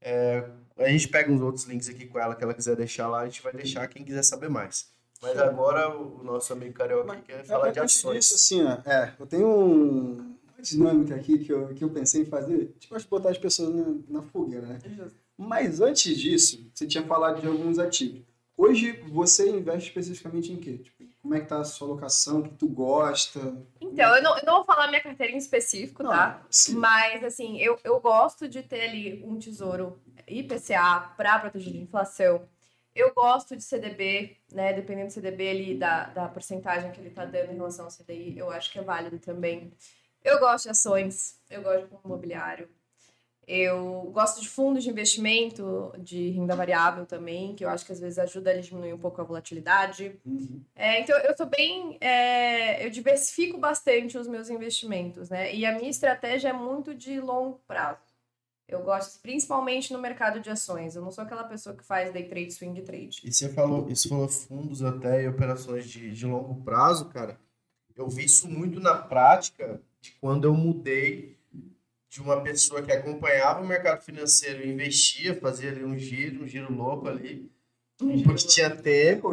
É, 0.00 0.48
a 0.78 0.88
gente 0.88 1.08
pega 1.08 1.30
uns 1.30 1.40
outros 1.40 1.64
links 1.66 1.88
aqui 1.88 2.06
com 2.06 2.18
ela 2.18 2.34
que 2.34 2.42
ela 2.42 2.54
quiser 2.54 2.76
deixar 2.76 3.08
lá, 3.08 3.20
a 3.20 3.24
gente 3.26 3.42
vai 3.42 3.52
deixar 3.52 3.86
quem 3.88 4.04
quiser 4.04 4.22
saber 4.22 4.48
mais. 4.48 4.90
Mas 5.22 5.38
agora 5.38 5.96
o, 5.96 6.22
nosso 6.22 6.52
amigo 6.52 6.74
Carioca 6.74 7.12
aqui 7.12 7.22
quer 7.22 7.44
falar 7.44 7.70
de 7.70 7.80
ações. 7.80 8.18
disso, 8.26 8.34
assim, 8.34 8.62
ó, 8.64 8.78
é, 8.90 9.12
eu 9.18 9.26
tenho 9.26 9.46
um- 9.48 10.35
dinâmica 10.70 11.14
aqui 11.14 11.38
que 11.38 11.52
eu, 11.52 11.68
que 11.74 11.84
eu 11.84 11.90
pensei 11.90 12.22
em 12.22 12.26
fazer, 12.26 12.74
tipo, 12.78 12.94
acho 12.94 13.08
botar 13.08 13.30
as 13.30 13.38
pessoas 13.38 13.74
na, 13.74 13.94
na 14.08 14.22
fogueira, 14.22 14.66
né? 14.66 14.78
Mas 15.36 15.80
antes 15.80 16.16
disso, 16.16 16.70
você 16.72 16.86
tinha 16.86 17.04
falado 17.04 17.40
de 17.40 17.46
alguns 17.46 17.78
ativos. 17.78 18.22
Hoje 18.56 18.92
você 19.08 19.50
investe 19.50 19.88
especificamente 19.88 20.50
em 20.50 20.56
quê? 20.56 20.78
Tipo, 20.78 21.04
como 21.20 21.34
é 21.34 21.40
que 21.40 21.46
tá 21.46 21.58
a 21.58 21.64
sua 21.64 21.88
alocação? 21.88 22.40
O 22.40 22.42
que 22.44 22.54
tu 22.54 22.68
gosta? 22.68 23.38
Então, 23.80 24.16
eu 24.16 24.22
não, 24.22 24.38
eu 24.38 24.44
não 24.46 24.54
vou 24.56 24.64
falar 24.64 24.88
minha 24.88 25.02
carteira 25.02 25.32
em 25.32 25.36
específico, 25.36 26.02
tá? 26.02 26.42
sim. 26.48 26.76
Mas, 26.76 27.22
assim, 27.22 27.58
eu, 27.58 27.78
eu 27.84 28.00
gosto 28.00 28.48
de 28.48 28.62
ter 28.62 28.88
ali 28.88 29.22
um 29.24 29.38
tesouro 29.38 30.00
IPCA 30.26 31.12
para 31.16 31.38
proteger 31.38 31.72
de 31.72 31.80
inflação. 31.80 32.48
Eu 32.94 33.12
gosto 33.12 33.54
de 33.54 33.62
CDB, 33.62 34.38
né? 34.50 34.72
Dependendo 34.72 35.08
do 35.08 35.12
CDB 35.12 35.50
ali, 35.50 35.74
da, 35.76 36.04
da 36.06 36.28
porcentagem 36.28 36.90
que 36.92 37.00
ele 37.00 37.10
tá 37.10 37.26
dando 37.26 37.52
em 37.52 37.56
relação 37.56 37.84
ao 37.84 37.90
CDI, 37.90 38.38
eu 38.38 38.50
acho 38.50 38.72
que 38.72 38.78
é 38.78 38.82
válido 38.82 39.18
também. 39.18 39.70
Eu 40.26 40.40
gosto 40.40 40.64
de 40.64 40.70
ações, 40.70 41.36
eu 41.48 41.62
gosto 41.62 41.82
de 41.82 41.88
fundo 41.88 42.00
imobiliário. 42.04 42.68
Eu 43.46 44.10
gosto 44.12 44.40
de 44.40 44.48
fundos 44.48 44.82
de 44.82 44.90
investimento 44.90 45.94
de 46.00 46.30
renda 46.30 46.56
variável 46.56 47.06
também, 47.06 47.54
que 47.54 47.64
eu 47.64 47.68
acho 47.68 47.86
que 47.86 47.92
às 47.92 48.00
vezes 48.00 48.18
ajuda 48.18 48.50
a 48.50 48.60
diminuir 48.60 48.92
um 48.92 48.98
pouco 48.98 49.20
a 49.20 49.24
volatilidade. 49.24 50.18
Uhum. 50.26 50.60
É, 50.74 51.00
então, 51.00 51.16
eu 51.20 51.36
sou 51.36 51.46
bem. 51.46 51.96
é, 52.00 52.84
eu 52.84 52.90
diversifico 52.90 53.56
bastante 53.56 54.18
os 54.18 54.26
meus 54.26 54.50
investimentos, 54.50 55.30
né? 55.30 55.54
E 55.54 55.64
a 55.64 55.70
minha 55.76 55.88
estratégia 55.88 56.48
é 56.48 56.52
muito 56.52 56.92
de 56.92 57.20
longo 57.20 57.60
prazo. 57.68 58.00
Eu 58.66 58.82
gosto, 58.82 59.20
principalmente 59.20 59.92
no 59.92 60.00
mercado 60.00 60.40
de 60.40 60.50
ações. 60.50 60.96
Eu 60.96 61.02
não 61.02 61.12
sou 61.12 61.22
aquela 61.22 61.44
pessoa 61.44 61.76
que 61.76 61.84
faz 61.84 62.12
day 62.12 62.24
trade, 62.24 62.50
swing 62.50 62.82
trade. 62.82 63.20
E 63.22 63.32
você 63.32 63.48
falou, 63.48 63.88
isso 63.88 64.08
falou 64.08 64.28
fundos 64.28 64.82
até 64.82 65.22
e 65.22 65.28
operações 65.28 65.88
de, 65.88 66.10
de 66.10 66.26
longo 66.26 66.64
prazo, 66.64 67.08
cara. 67.10 67.38
Eu 67.94 68.08
vi 68.08 68.24
isso 68.24 68.48
muito 68.48 68.80
na 68.80 68.96
prática 68.96 69.80
de 70.00 70.12
quando 70.20 70.44
eu 70.44 70.54
mudei 70.54 71.36
de 72.08 72.20
uma 72.22 72.40
pessoa 72.40 72.82
que 72.82 72.92
acompanhava 72.92 73.60
o 73.60 73.66
mercado 73.66 74.02
financeiro 74.02 74.64
e 74.64 74.72
investia, 74.72 75.38
fazia 75.38 75.70
ali 75.70 75.84
um 75.84 75.98
giro, 75.98 76.44
um 76.44 76.48
giro 76.48 76.72
louco 76.72 77.08
ali, 77.08 77.50
porque 77.98 78.46
tinha 78.46 78.70
tempo. 78.70 79.32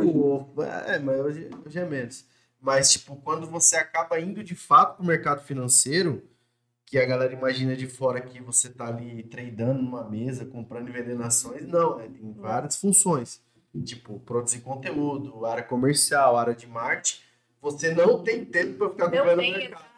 É, 0.87 0.99
mas 0.99 1.19
hoje, 1.19 1.49
hoje 1.65 1.79
é 1.79 1.85
menos. 1.85 2.25
Mas, 2.59 2.91
tipo, 2.93 3.15
quando 3.17 3.45
você 3.45 3.75
acaba 3.75 4.19
indo 4.19 4.43
de 4.43 4.55
fato 4.55 4.97
para 4.97 5.03
o 5.03 5.07
mercado 5.07 5.43
financeiro, 5.43 6.23
que 6.85 6.97
a 6.97 7.05
galera 7.05 7.33
imagina 7.33 7.75
de 7.75 7.87
fora 7.87 8.21
que 8.21 8.41
você 8.41 8.69
tá 8.69 8.87
ali 8.87 9.23
tradando 9.23 9.81
numa 9.81 10.09
mesa, 10.09 10.45
comprando 10.45 10.89
e 10.89 10.91
vendendo 10.91 11.23
ações, 11.23 11.67
não, 11.67 11.97
né? 11.97 12.07
Tem 12.07 12.33
várias 12.33 12.75
funções. 12.75 13.41
Tipo, 13.83 14.19
produzir 14.19 14.61
conteúdo, 14.61 15.45
área 15.45 15.63
comercial, 15.63 16.37
área 16.37 16.53
de 16.53 16.67
marketing. 16.67 17.19
Você 17.61 17.93
não 17.93 18.23
tem 18.23 18.45
tempo 18.45 18.77
para 18.77 18.89
ficar 18.89 19.05
acompanhando 19.05 19.39
o 19.39 19.41
mercado. 19.41 19.92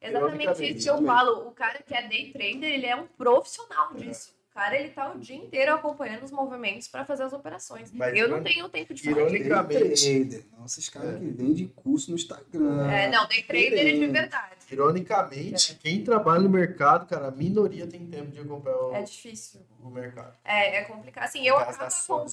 Exatamente 0.00 0.64
isso 0.76 0.84
que 0.84 0.90
eu 0.90 1.04
falo. 1.04 1.48
O 1.48 1.52
cara 1.52 1.82
que 1.82 1.94
é 1.94 2.06
day 2.06 2.32
trader, 2.32 2.64
ele 2.72 2.86
é 2.86 2.96
um 2.96 3.06
profissional 3.06 3.92
disso. 3.94 4.36
O 4.50 4.54
cara, 4.60 4.76
ele 4.76 4.88
tá 4.90 5.12
o 5.12 5.18
dia 5.20 5.36
inteiro 5.36 5.72
acompanhando 5.72 6.24
os 6.24 6.32
movimentos 6.32 6.88
para 6.88 7.04
fazer 7.04 7.22
as 7.22 7.32
operações. 7.32 7.92
Mas 7.92 8.16
eu 8.18 8.28
não 8.28 8.42
tenho 8.42 8.68
tempo 8.68 8.92
de 8.92 9.02
fazer. 9.04 9.20
Ironicamente- 9.20 9.84
Day 9.84 10.24
trader. 10.24 10.46
Nossa, 10.58 10.80
esses 10.80 10.88
caras 10.90 11.16
que 11.18 11.26
vendem 11.26 11.68
curso 11.68 12.10
no 12.10 12.16
Instagram. 12.16 12.90
É, 12.90 13.08
não, 13.08 13.26
day 13.28 13.42
trader 13.44 13.78
é 13.86 13.92
de 13.92 14.06
verdade. 14.08 14.56
Ironicamente, 14.70 15.76
quem 15.76 16.02
trabalha 16.02 16.40
no 16.40 16.50
mercado, 16.50 17.06
cara, 17.06 17.28
a 17.28 17.30
minoria 17.30 17.86
tem 17.86 18.04
tempo 18.06 18.32
de 18.32 18.40
acompanhar 18.40 18.76
o, 18.78 18.94
É 18.96 19.02
difícil. 19.02 19.60
o 19.82 19.90
mercado. 19.90 20.34
É, 20.44 20.78
é 20.78 20.84
complicado. 20.84 21.24
Assim, 21.24 21.46
eu 21.46 21.56
acabo 21.56 21.84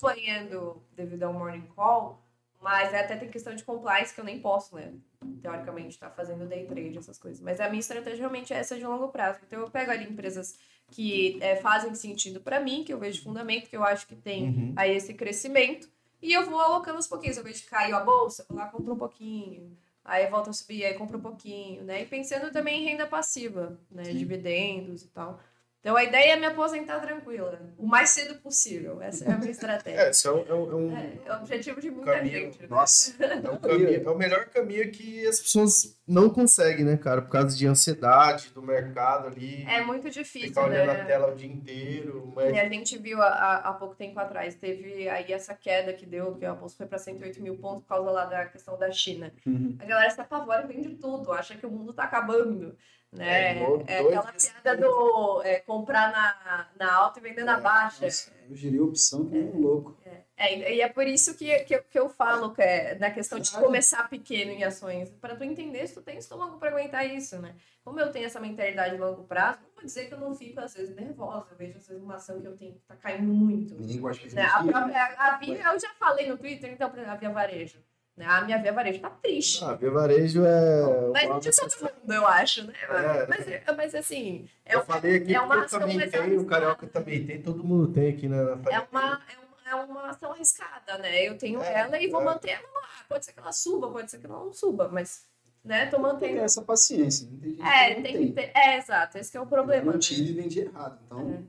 acompanhando 0.02 0.82
devido 0.96 1.24
ao 1.24 1.34
morning 1.34 1.68
call, 1.76 2.20
mas 2.66 2.92
até 2.96 3.16
tem 3.16 3.30
questão 3.30 3.54
de 3.54 3.64
compliance 3.64 4.12
que 4.12 4.20
eu 4.20 4.26
nem 4.26 4.40
posso, 4.40 4.76
né? 4.76 4.92
Teoricamente, 5.40 5.90
estar 5.90 6.10
fazendo 6.10 6.48
day 6.48 6.66
trade, 6.66 6.98
essas 6.98 7.20
coisas. 7.20 7.40
Mas 7.40 7.60
a 7.60 7.70
minha 7.70 7.80
estratégia 7.80 8.18
realmente 8.22 8.52
é 8.52 8.58
essa 8.58 8.76
de 8.76 8.84
longo 8.84 9.10
prazo. 9.10 9.40
Então 9.46 9.60
eu 9.60 9.70
pego 9.70 9.92
ali 9.92 10.06
empresas 10.06 10.58
que 10.90 11.38
é, 11.44 11.58
fazem 11.58 11.94
sentido 11.94 12.42
para 12.42 12.60
mim, 12.60 12.84
que 12.84 12.92
eu 12.92 12.98
vejo 12.98 13.22
fundamento, 13.22 13.70
que 13.70 13.78
eu 13.78 13.84
acho 13.84 14.08
que 14.08 14.16
tem 14.16 14.46
Uhum. 14.46 14.74
aí 14.76 14.96
esse 14.96 15.14
crescimento, 15.14 15.88
e 16.20 16.34
eu 16.34 16.44
vou 16.50 16.60
alocando 16.60 16.98
aos 16.98 17.08
pouquinhos. 17.08 17.38
Eu 17.38 17.44
vejo 17.44 17.62
que 17.64 17.70
caiu 17.70 17.96
a 17.96 18.00
bolsa, 18.00 18.44
vou 18.50 18.58
lá, 18.58 18.66
compro 18.66 18.94
um 18.94 18.98
pouquinho. 18.98 19.78
Aí 20.04 20.26
volta 20.28 20.50
a 20.50 20.54
subir, 20.54 20.86
aí 20.86 20.96
compro 20.96 21.20
um 21.20 21.22
pouquinho, 21.22 21.84
né? 21.84 22.02
E 22.02 22.06
pensando 22.08 22.52
também 22.52 22.82
em 22.82 22.86
renda 22.86 23.06
passiva, 23.06 23.80
né? 23.92 24.02
Dividendos 24.04 25.04
e 25.04 25.08
tal. 25.10 25.40
Então 25.86 25.96
a 25.96 26.04
ideia 26.04 26.34
é 26.34 26.36
me 26.36 26.48
aposentar 26.48 27.00
tranquila, 27.00 27.62
o 27.78 27.86
mais 27.86 28.10
cedo 28.10 28.42
possível. 28.42 29.00
Essa 29.04 29.26
é 29.26 29.32
a 29.32 29.38
minha 29.38 29.46
É, 29.50 29.52
estratégia. 29.52 30.10
esse 30.10 30.28
é 30.28 30.32
um, 30.32 30.40
é 30.48 30.54
um- 30.56 30.72
é 30.72 30.76
um- 30.76 30.98
É, 30.98 31.14
é 31.28 31.32
o 31.32 31.36
objetivo 31.36 31.80
de 31.80 31.92
muita 31.92 32.12
Caminho. 32.12 32.34
gente. 32.40 32.62
Né? 32.64 32.68
Nossa. 32.68 33.24
é 33.24 33.52
um 33.52 33.58
caminho- 33.62 34.04
é 34.04 34.10
o 34.10 34.18
melhor 34.18 34.46
caminho 34.46 34.92
que 34.92 35.28
as 35.28 35.40
pessoas 35.40 35.96
não 36.08 36.28
conseguem, 36.28 36.84
né, 36.84 36.98
cara? 36.98 37.22
Por 37.22 37.30
causa 37.30 37.56
de 37.56 37.68
ansiedade 37.68 38.50
do 38.50 38.64
mercado 38.64 39.28
ali. 39.28 39.64
É 39.70 39.80
muito 39.84 40.10
difícil, 40.10 40.48
Ficar 40.50 40.66
olhando 40.66 40.88
né? 40.92 41.02
a 41.02 41.06
tela 41.06 41.32
o 41.32 41.36
dia 41.36 41.52
inteiro. 41.52 42.34
Mas... 42.36 42.52
E 42.56 42.60
a 42.60 42.68
gente 42.68 42.98
viu 42.98 43.22
há, 43.22 43.72
pouco 43.80 43.94
tempo 43.94 44.20
atrás, 44.20 44.56
teve 44.56 45.08
aí 45.08 45.32
essa 45.32 45.54
queda 45.54 45.94
que 45.94 46.08
deu, 46.08 46.34
que 46.34 46.46
a 46.46 46.56
bolsa 46.56 46.78
foi 46.78 46.88
para 46.88 46.98
108 46.98 47.40
mil 47.44 47.58
pontos 47.58 47.84
por 47.84 47.90
causa 47.90 48.10
lá 48.10 48.26
da 48.26 48.48
questão 48.48 48.76
da 48.76 48.90
China. 48.92 49.32
Uhum. 49.46 49.78
A 49.80 49.86
galera 49.86 50.10
se 50.10 50.20
apavora 50.20 50.64
e 50.64 50.68
vende 50.74 50.96
tudo, 50.96 51.32
acha 51.32 51.56
que 51.56 51.66
o 51.68 51.70
mundo 51.70 51.94
tá 51.94 52.06
acabando. 52.06 52.76
Né? 53.16 53.58
É, 53.58 53.64
É, 53.88 54.02
dois 54.04 54.18
aquela 54.18 54.34
piada 54.34 54.78
do 54.78 55.42
é, 55.44 55.60
comprar 55.62 56.12
na, 56.12 56.68
na 56.78 56.94
alta 56.94 57.20
e 57.20 57.22
vender 57.24 57.44
na 57.44 57.60
baixa. 57.60 58.06
Nossa, 58.06 58.32
eu 58.50 58.56
girei 58.56 58.80
opção 58.80 59.26
que 59.28 59.36
um 59.38 59.60
louco. 59.60 59.98
É, 60.38 60.54
e 60.54 60.76
e 60.76 60.82
é 60.82 60.90
por 60.90 61.08
isso 61.08 61.36
que, 61.38 61.60
que, 61.60 61.76
eu- 61.76 61.84
que 61.84 61.98
eu 61.98 62.10
falo 62.10 62.54
que 62.54 62.62
é, 62.62 62.96
na 63.00 63.10
questão 63.10 63.40
de 63.40 63.50
começar 63.52 64.10
pequeno 64.10 64.52
em 64.52 64.64
ações, 64.66 65.10
para 65.22 65.36
tu 65.36 65.44
entender 65.46 65.88
se 65.88 65.94
tu 65.94 66.02
tem 66.02 66.18
estômago 66.18 66.58
para 66.60 66.70
aguentar 66.70 67.06
isso, 67.06 67.40
né? 67.40 67.56
Como 67.86 68.00
eu 68.00 68.12
tenho 68.12 68.26
essa 68.26 68.40
mentalidade 68.40 68.96
de 68.96 69.02
longo 69.02 69.24
prazo, 69.24 69.60
não 69.64 69.70
vou 69.76 69.84
dizer 69.86 70.08
que 70.08 70.14
eu 70.14 70.20
não 70.20 70.36
fico, 70.36 70.60
às 70.60 70.74
vezes, 70.74 70.94
nervosa. 70.96 71.48
Eu 71.52 71.58
vejo, 71.58 71.78
às 71.78 71.88
vezes, 71.88 72.04
uma 72.04 72.16
ação 72.16 72.42
que 72.42 72.48
eu 72.48 72.58
tenho 72.58 72.74
que 72.74 72.80
tá 72.82 72.96
caindo 72.98 73.32
muito. 73.32 73.76
Ninguém 73.76 74.00
gosta 74.02 74.28
de 74.28 74.36
Né? 74.36 74.42
A, 74.44 74.64
própria, 74.64 75.06
a 75.18 75.38
Via, 75.38 75.62
eu 75.72 75.80
já 75.80 75.90
falei 75.94 76.28
no 76.28 76.38
Twitter, 76.38 76.72
então, 76.74 76.92
a 77.08 77.16
Via 77.16 77.30
Varejo. 77.30 77.80
Né? 78.18 78.26
A 78.26 78.42
minha 78.46 78.58
Via 78.62 78.72
Varejo 78.72 79.00
tá 79.00 79.10
triste. 79.10 79.62
Ah, 79.64 79.74
Via 79.74 79.92
Varejo 79.92 80.42
é. 80.46 80.82
mas 81.12 81.44
de 81.44 81.52
todo 81.54 81.82
mundo, 81.82 82.14
eu 82.14 82.26
acho, 82.26 82.64
né? 82.66 82.74
É. 82.90 83.28
Mas, 83.28 83.46
mas 83.76 83.96
assim, 83.96 84.48
é, 84.66 84.76
eu 84.76 84.80
uma- 84.80 84.86
falei 84.86 85.16
aqui 85.18 85.36
é 85.36 85.42
uma 85.42 85.56
eu 85.56 85.62
ação 85.62 85.80
também 85.82 85.98
mais 85.98 86.12
tenho, 86.12 86.42
o. 86.42 86.46
Carioca 86.46 86.88
também 86.88 87.26
tem, 87.26 87.42
todo 87.42 87.62
mundo 87.64 87.92
tem 87.92 88.10
aqui 88.14 88.30
na, 88.30 88.38
na 88.44 88.52
é 88.52 88.56
família. 88.56 88.88
uma, 88.90 89.22
é, 89.28 89.72
uma, 89.74 89.82
é 89.82 89.84
uma 89.84 90.10
ação 90.12 90.32
arriscada, 90.32 90.98
né? 91.00 91.24
Eu 91.28 91.38
tenho 91.38 91.62
É, 91.62 91.80
ela 91.82 92.00
e 92.00 92.08
vou 92.08 92.22
é. 92.22 92.24
manter 92.24 92.52
ela 92.52 92.70
lá. 92.74 92.88
Pode 93.10 93.26
ser 93.26 93.34
que 93.34 93.40
ela 93.42 93.52
suba, 93.52 93.90
pode 93.92 94.10
ser 94.10 94.18
que 94.20 94.26
ela 94.26 94.40
não 94.40 94.54
suba, 94.54 94.88
mas, 94.90 95.26
né, 95.62 95.88
tô 95.88 95.98
Tem 95.98 96.02
mantendo. 96.06 96.40
essa 96.40 96.62
paciência. 96.62 97.28
Tem 97.42 97.50
gente 97.52 97.62
É, 97.68 97.90
que 97.90 97.96
não 97.96 98.04
tem 98.04 98.28
que 98.28 98.32
ter. 98.32 98.52
É, 98.56 98.78
exato, 98.78 99.18
esse 99.18 99.30
que 99.30 99.36
é 99.36 99.42
o 99.42 99.44
Eu 99.44 99.48
problema. 99.48 99.84
não 99.88 99.94
né? 99.94 100.00
tive 100.00 100.30
e 100.30 100.34
vendi 100.34 100.60
errado. 100.62 101.00
Então, 101.06 101.44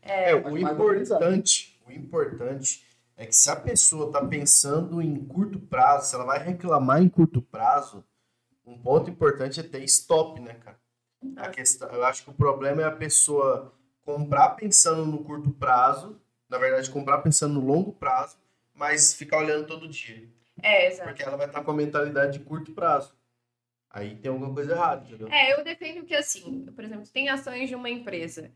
É, 0.00 0.34
o 0.34 0.56
importante, 0.56 1.78
o 1.86 1.92
importante 1.92 2.85
é 3.16 3.26
que 3.26 3.34
se 3.34 3.48
a 3.50 3.56
pessoa 3.56 4.12
tá 4.12 4.24
pensando 4.24 5.00
em 5.00 5.16
curto 5.24 5.58
prazo, 5.58 6.08
se 6.10 6.14
ela 6.14 6.24
vai 6.24 6.38
reclamar 6.38 7.02
em 7.02 7.08
curto 7.08 7.40
prazo, 7.40 8.04
um 8.64 8.76
ponto 8.78 9.08
importante 9.10 9.60
é 9.60 9.62
ter 9.62 9.82
stop, 9.84 10.40
né, 10.40 10.54
cara? 10.54 10.78
A 11.36 11.46
Ah. 11.46 11.50
questão, 11.50 11.88
eu 11.90 12.04
acho 12.04 12.24
que 12.24 12.30
o 12.30 12.34
problema 12.34 12.82
é 12.82 12.84
a 12.84 12.90
pessoa 12.92 13.72
comprar 14.02 14.50
pensando 14.50 15.04
no 15.06 15.24
curto 15.24 15.50
prazo, 15.50 16.20
na 16.48 16.58
verdade 16.58 16.90
comprar 16.90 17.18
pensando 17.18 17.54
no 17.54 17.66
longo 17.66 17.92
prazo, 17.92 18.38
mas 18.74 19.14
ficar 19.14 19.38
olhando 19.38 19.66
todo 19.66 19.88
dia, 19.88 20.28
É, 20.62 20.86
exato. 20.88 21.08
porque 21.08 21.22
ela 21.22 21.36
vai 21.36 21.46
estar 21.46 21.62
com 21.64 21.70
a 21.70 21.74
mentalidade 21.74 22.38
de 22.38 22.44
curto 22.44 22.72
prazo. 22.72 23.14
Aí 23.90 24.14
tem 24.16 24.30
alguma 24.30 24.52
coisa 24.52 24.72
errada, 24.72 25.06
entendeu? 25.06 25.28
É, 25.28 25.54
eu 25.58 25.64
defendo 25.64 26.04
que 26.04 26.14
assim, 26.14 26.66
por 26.66 26.84
exemplo, 26.84 27.06
tem 27.08 27.28
ações 27.30 27.68
de 27.68 27.74
uma 27.74 27.88
empresa. 27.88 28.52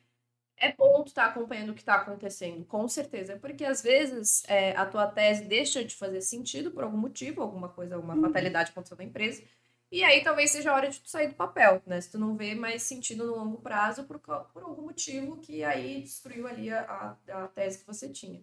É 0.62 0.72
bom 0.72 1.02
tu 1.02 1.08
estar 1.08 1.24
acompanhando 1.24 1.70
o 1.70 1.74
que 1.74 1.80
está 1.80 1.94
acontecendo, 1.94 2.66
com 2.66 2.86
certeza, 2.86 3.38
porque 3.38 3.64
às 3.64 3.82
vezes 3.82 4.44
é, 4.46 4.76
a 4.76 4.84
tua 4.84 5.06
tese 5.06 5.44
deixa 5.44 5.82
de 5.82 5.96
fazer 5.96 6.20
sentido 6.20 6.70
por 6.70 6.84
algum 6.84 6.98
motivo, 6.98 7.40
alguma 7.40 7.70
coisa, 7.70 7.94
alguma 7.94 8.20
fatalidade 8.20 8.70
aconteceu 8.70 8.96
na 8.98 9.04
empresa, 9.04 9.42
e 9.90 10.04
aí 10.04 10.22
talvez 10.22 10.50
seja 10.50 10.70
a 10.70 10.74
hora 10.74 10.90
de 10.90 11.00
tu 11.00 11.08
sair 11.08 11.28
do 11.28 11.34
papel, 11.34 11.82
né? 11.86 12.00
Se 12.00 12.10
tu 12.12 12.18
não 12.18 12.36
vê 12.36 12.54
mais 12.54 12.82
sentido 12.82 13.26
no 13.26 13.34
longo 13.36 13.56
prazo 13.60 14.04
por, 14.04 14.20
por 14.20 14.62
algum 14.62 14.82
motivo 14.82 15.38
que 15.38 15.64
aí 15.64 16.02
destruiu 16.02 16.46
ali 16.46 16.70
a, 16.70 17.16
a, 17.28 17.44
a 17.44 17.48
tese 17.48 17.78
que 17.78 17.86
você 17.86 18.08
tinha. 18.08 18.40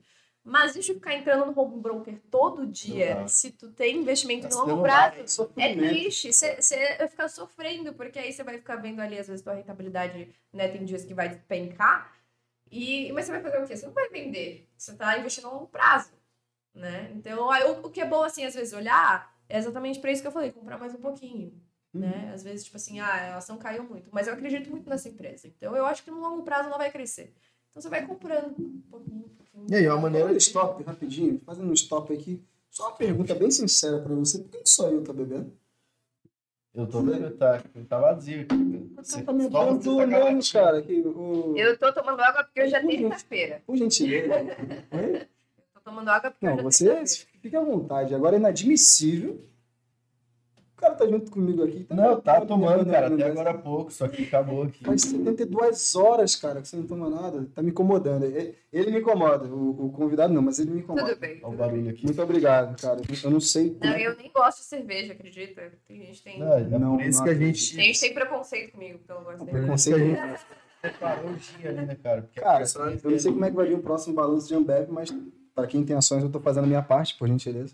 Mas 0.48 0.74
deixa 0.74 0.94
eu 0.94 0.96
ficar 0.96 1.14
entrando 1.14 1.46
no 1.46 1.60
home 1.60 1.82
broker 1.82 2.18
todo 2.32 2.66
dia, 2.66 3.28
se 3.28 3.52
tu 3.52 3.70
tem 3.70 3.98
investimento 3.98 4.48
Tá 4.48 4.56
em 4.56 4.58
longo 4.58 4.82
prazo, 4.82 5.20
é 5.20 5.28
sofrimento. 5.28 5.78
triste. 5.90 6.32
Você 6.32 6.96
vai 6.98 7.08
ficar 7.10 7.28
sofrendo, 7.28 7.94
porque 7.94 8.18
aí 8.18 8.32
você 8.32 8.46
vai 8.46 8.58
ficar 8.58 8.78
vendo 8.78 9.02
ali, 9.02 9.20
às 9.20 9.28
vezes, 9.28 9.44
tua 9.44 9.56
rentabilidade, 9.56 10.34
né? 10.54 10.70
Tem 10.70 10.86
dias 10.86 11.04
que 11.04 11.14
vai 11.14 11.28
despencar. 11.28 12.14
E, 12.72 13.12
mas 13.12 13.26
você 13.26 13.34
vai 13.34 13.42
fazer 13.42 13.62
o 13.62 13.68
quê? 13.68 13.76
Você 13.76 13.86
não 13.88 13.94
vai 13.94 14.08
vender. 14.08 14.70
Você 14.78 14.96
tá 14.96 15.18
investindo 15.20 15.48
a 15.48 15.52
longo 15.52 15.68
prazo, 15.68 16.14
né? 16.74 17.12
Então, 17.14 17.52
aí, 17.52 17.66
o, 17.66 17.86
o 17.86 17.90
que 17.90 18.00
é 18.00 18.06
bom, 18.06 18.24
assim, 18.24 18.46
às 18.46 18.56
vezes, 18.56 18.74
olhar, 18.74 19.36
é 19.50 19.58
exatamente 19.58 20.00
para 20.00 20.12
isso 20.14 20.22
que 20.22 20.30
eu 20.30 20.32
falei, 20.32 20.54
comprar 20.54 20.78
mais 20.78 20.96
um 20.96 21.02
pouquinho. 21.02 21.62
Uhum. 21.94 22.02
Né? 22.02 22.32
Às 22.34 22.42
vezes, 22.44 22.64
tipo 22.64 22.78
assim, 22.78 23.02
ah, 23.02 23.34
a 23.34 23.38
ação 23.38 23.58
caiu 23.58 23.84
muito. 23.84 24.10
Mas 24.14 24.28
eu 24.28 24.34
acredito 24.34 24.70
muito 24.70 24.90
nessa 24.90 25.10
empresa. 25.10 25.46
Então, 25.48 25.76
eu 25.76 25.86
acho 25.86 26.04
que 26.06 26.12
no 26.12 26.22
longo 26.22 26.44
prazo 26.44 26.70
ela 26.70 26.78
vai 26.78 26.90
crescer. 26.90 27.34
Então, 27.78 27.82
você 27.82 27.90
vai 27.90 28.06
comprando 28.08 28.56
um 28.60 28.82
pouquinho, 28.90 29.26
um 29.26 29.30
pouquinho. 29.30 29.66
E 29.70 29.76
aí, 29.76 29.86
é 29.86 29.94
uma 29.94 30.02
maneira 30.02 30.32
de 30.32 30.38
stop, 30.40 30.82
rapidinho, 30.84 31.40
fazendo 31.46 31.70
um 31.70 31.74
stop 31.74 32.12
aqui. 32.12 32.42
Só 32.72 32.88
uma 32.88 32.96
pergunta 32.96 33.36
bem 33.36 33.52
sincera 33.52 34.00
pra 34.00 34.16
você. 34.16 34.40
Por 34.40 34.50
que 34.50 34.62
só 34.66 34.90
eu 34.90 35.04
tá 35.04 35.14
bebendo? 35.14 35.54
Eu 36.74 36.88
tô 36.88 37.02
vendo, 37.02 37.30
tá, 37.38 37.64
tá 37.88 38.00
vazio 38.00 38.42
aqui. 38.42 38.92
Você 38.96 39.22
tá 39.22 39.32
me 39.32 39.46
abrindo 39.46 40.42
tá 40.42 40.60
cara. 40.60 40.82
Que, 40.82 41.02
o... 41.02 41.56
Eu 41.56 41.78
tô 41.78 41.94
tomando 41.94 42.20
água 42.20 42.44
porque 42.44 42.64
hoje 42.64 42.76
é 42.76 42.80
Por 42.82 42.90
gentil- 42.92 43.10
terça-feira. 43.10 43.62
Por 43.66 43.78
gentileza. 43.78 44.34
Tô 45.74 45.80
tomando 45.84 46.10
água 46.10 46.32
porque 46.32 46.46
Não, 46.46 46.54
hoje 46.66 46.90
é 46.90 47.06
você 47.06 47.26
fica 47.42 47.60
à 47.60 47.64
vontade. 47.64 48.14
Agora 48.14 48.36
é 48.36 48.40
inadmissível. 48.40 49.40
O 50.78 50.80
cara 50.80 50.94
tá 50.94 51.08
junto 51.08 51.32
comigo 51.32 51.64
aqui. 51.64 51.88
Não, 51.90 52.22
tá 52.22 52.40
me 52.40 52.46
tomando, 52.46 52.70
levando 52.88 52.92
cara, 52.92 53.08
até 53.08 53.24
agora 53.24 53.50
há 53.50 53.54
pouco, 53.58 53.92
só 53.92 54.08
que 54.08 54.26
acabou 54.26 54.62
aqui. 54.62 54.84
Faz 54.84 55.02
72 55.02 55.96
horas, 55.96 56.36
cara, 56.36 56.62
que 56.62 56.68
você 56.68 56.76
não 56.78 56.86
toma 56.86 57.10
nada. 57.10 57.48
Tá 57.56 57.64
me 57.64 57.72
incomodando. 57.72 58.24
Ele 58.26 58.54
ele 58.72 58.92
me 58.92 59.00
incomoda. 59.00 59.46
O, 59.48 59.88
o 59.88 59.92
convidado 59.92 60.32
não, 60.32 60.42
mas 60.44 60.60
ele 60.60 60.70
me 60.70 60.80
incomoda. 60.82 61.08
Tudo 61.10 61.20
bem. 61.20 61.40
Olha 61.42 61.54
o 61.54 61.58
barulho 61.58 61.90
aqui. 61.90 62.06
Muito 62.06 62.22
obrigado, 62.22 62.80
cara. 62.80 63.02
Eu 63.24 63.32
não 63.32 63.40
sei. 63.40 63.72
como 63.72 63.86
Não, 63.90 63.98
é 63.98 64.06
eu 64.06 64.16
nem 64.18 64.32
gosto 64.32 64.60
de 64.60 64.66
cerveja, 64.66 65.14
acredita? 65.14 65.72
Tem 65.88 66.00
gente 66.00 66.22
tem, 66.22 66.40
Não, 66.40 66.54
é 66.54 66.64
Não, 66.78 67.02
isso 67.02 67.18
não 67.18 67.26
que 67.26 67.32
a 67.32 67.34
gente 67.36 67.76
tem 67.76 67.86
gente 67.88 68.00
tem 68.00 68.14
preconceito 68.14 68.72
comigo 68.74 69.00
pelo 69.00 69.22
gosto 69.24 69.46
de. 69.46 69.52
Preconceito. 69.52 69.98
A 70.00 70.28
gente 70.28 70.40
separou 70.80 71.32
o 71.32 71.38
gin 71.40 71.68
ali, 71.68 71.86
né, 71.88 71.98
cara? 72.04 72.22
Porque 72.22 72.40
a 72.40 72.44
Cara, 72.44 72.64
eu 72.76 72.86
não 72.86 73.00
sei 73.00 73.12
dele- 73.12 73.32
como 73.32 73.46
é 73.46 73.50
que 73.50 73.56
vai 73.56 73.66
vir 73.68 73.74
o 73.76 73.82
próximo 73.82 74.14
balanço 74.14 74.48
de 74.48 74.54
Ambev, 74.54 74.92
mas 74.92 75.10
para 75.56 75.66
quem 75.66 75.84
tem 75.84 75.96
ações, 75.96 76.22
eu 76.22 76.30
tô 76.30 76.40
fazendo 76.40 76.66
a 76.66 76.68
minha 76.68 76.84
parte, 76.84 77.18
por 77.18 77.28
gentileza. 77.28 77.74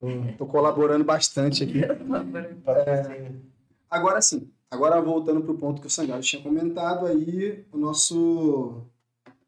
Tô, 0.00 0.06
tô 0.38 0.46
colaborando 0.46 1.04
bastante 1.04 1.64
aqui. 1.64 1.82
Patrocínio. 2.64 3.42
Agora 3.90 4.20
sim, 4.20 4.50
agora 4.70 5.00
voltando 5.00 5.40
pro 5.40 5.56
ponto 5.56 5.80
que 5.80 5.86
o 5.86 5.90
Sangalo 5.90 6.22
tinha 6.22 6.42
comentado 6.42 7.06
aí, 7.06 7.64
o 7.72 7.78
nosso 7.78 8.82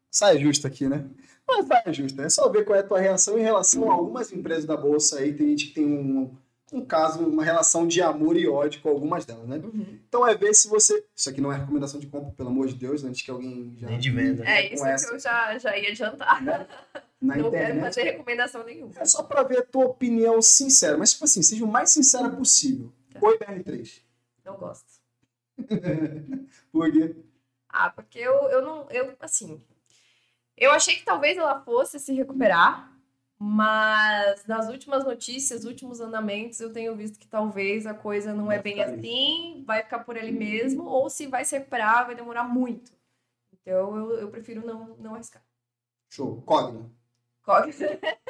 saia 0.09 0.39
justa 0.39 0.67
aqui, 0.67 0.87
né? 0.89 1.05
Não 1.47 1.59
é 1.59 1.63
saia 1.63 1.93
justa, 1.93 2.23
é 2.23 2.29
só 2.29 2.49
ver 2.49 2.65
qual 2.65 2.77
é 2.77 2.81
a 2.81 2.87
tua 2.87 2.99
reação 2.99 3.37
em 3.37 3.43
relação 3.43 3.89
a 3.89 3.93
algumas 3.93 4.31
empresas 4.31 4.65
da 4.65 4.75
bolsa 4.75 5.19
aí, 5.19 5.33
tem 5.33 5.49
gente 5.49 5.67
que 5.67 5.73
tem 5.75 5.85
um, 5.85 6.35
um 6.71 6.85
caso, 6.85 7.25
uma 7.25 7.43
relação 7.43 7.85
de 7.85 8.01
amor 8.01 8.37
e 8.37 8.47
ódio 8.47 8.81
com 8.81 8.89
algumas 8.89 9.25
delas, 9.25 9.47
né? 9.47 9.57
Uhum. 9.57 9.99
Então 10.07 10.25
é 10.25 10.33
ver 10.33 10.53
se 10.53 10.69
você, 10.69 11.03
isso 11.13 11.29
aqui 11.29 11.41
não 11.41 11.51
é 11.51 11.57
recomendação 11.57 11.99
de 11.99 12.07
compra, 12.07 12.31
pelo 12.31 12.49
amor 12.49 12.67
de 12.67 12.75
Deus, 12.75 13.03
antes 13.03 13.21
que 13.21 13.29
alguém 13.29 13.75
já 13.77 13.87
Nem 13.87 13.99
de 13.99 14.09
venda. 14.09 14.45
É 14.45 14.73
isso 14.73 14.81
com 14.81 14.89
essa. 14.89 15.07
que 15.09 15.15
eu 15.15 15.19
já, 15.19 15.57
já 15.57 15.77
ia 15.77 15.89
adiantar. 15.89 16.41
na 17.21 17.35
não 17.35 17.51
quero 17.51 17.63
internet. 17.65 17.83
fazer 17.83 18.03
recomendação 18.03 18.63
nenhuma. 18.63 18.93
É 18.97 19.05
só 19.05 19.21
pra 19.21 19.43
ver 19.43 19.59
a 19.59 19.63
tua 19.63 19.85
opinião 19.85 20.41
sincera, 20.41 20.97
mas 20.97 21.11
tipo 21.11 21.25
assim, 21.25 21.43
seja 21.43 21.63
o 21.63 21.67
mais 21.67 21.91
sincera 21.91 22.29
possível. 22.29 22.91
Tá. 23.13 23.19
Oi, 23.21 23.37
BR3. 23.37 24.01
Não 24.45 24.57
gosto. 24.57 24.89
Por 26.71 26.91
quê? 26.91 27.15
Ah, 27.69 27.89
porque 27.89 28.17
eu, 28.19 28.33
eu 28.49 28.61
não. 28.61 28.87
Eu, 28.89 29.15
assim. 29.19 29.61
Eu 30.57 30.71
achei 30.71 30.95
que 30.95 31.05
talvez 31.05 31.37
ela 31.37 31.61
fosse 31.61 31.99
se 31.99 32.13
recuperar, 32.13 32.90
mas 33.43 34.45
nas 34.45 34.69
últimas 34.69 35.03
notícias, 35.03 35.65
últimos 35.65 35.99
andamentos, 35.99 36.59
eu 36.59 36.71
tenho 36.71 36.95
visto 36.95 37.17
que 37.17 37.27
talvez 37.27 37.87
a 37.87 37.93
coisa 37.93 38.35
não 38.35 38.45
Vai 38.45 38.57
é 38.57 38.61
bem 38.61 38.79
assim, 38.83 39.63
vai 39.65 39.81
ficar 39.81 39.99
por 40.03 40.15
ali 40.15 40.31
mesmo, 40.31 40.83
ou 40.83 41.09
se 41.09 41.25
vai 41.25 41.43
se 41.43 41.57
recuperar, 41.57 42.05
vai 42.05 42.13
demorar 42.13 42.43
muito. 42.43 42.91
Então 43.51 43.97
eu, 43.97 44.19
eu 44.19 44.29
prefiro 44.29 44.63
não, 44.63 44.95
não 44.99 45.15
arriscar. 45.15 45.43
Show. 46.11 46.39
Cogna. 46.43 46.87
Que- 47.73 47.99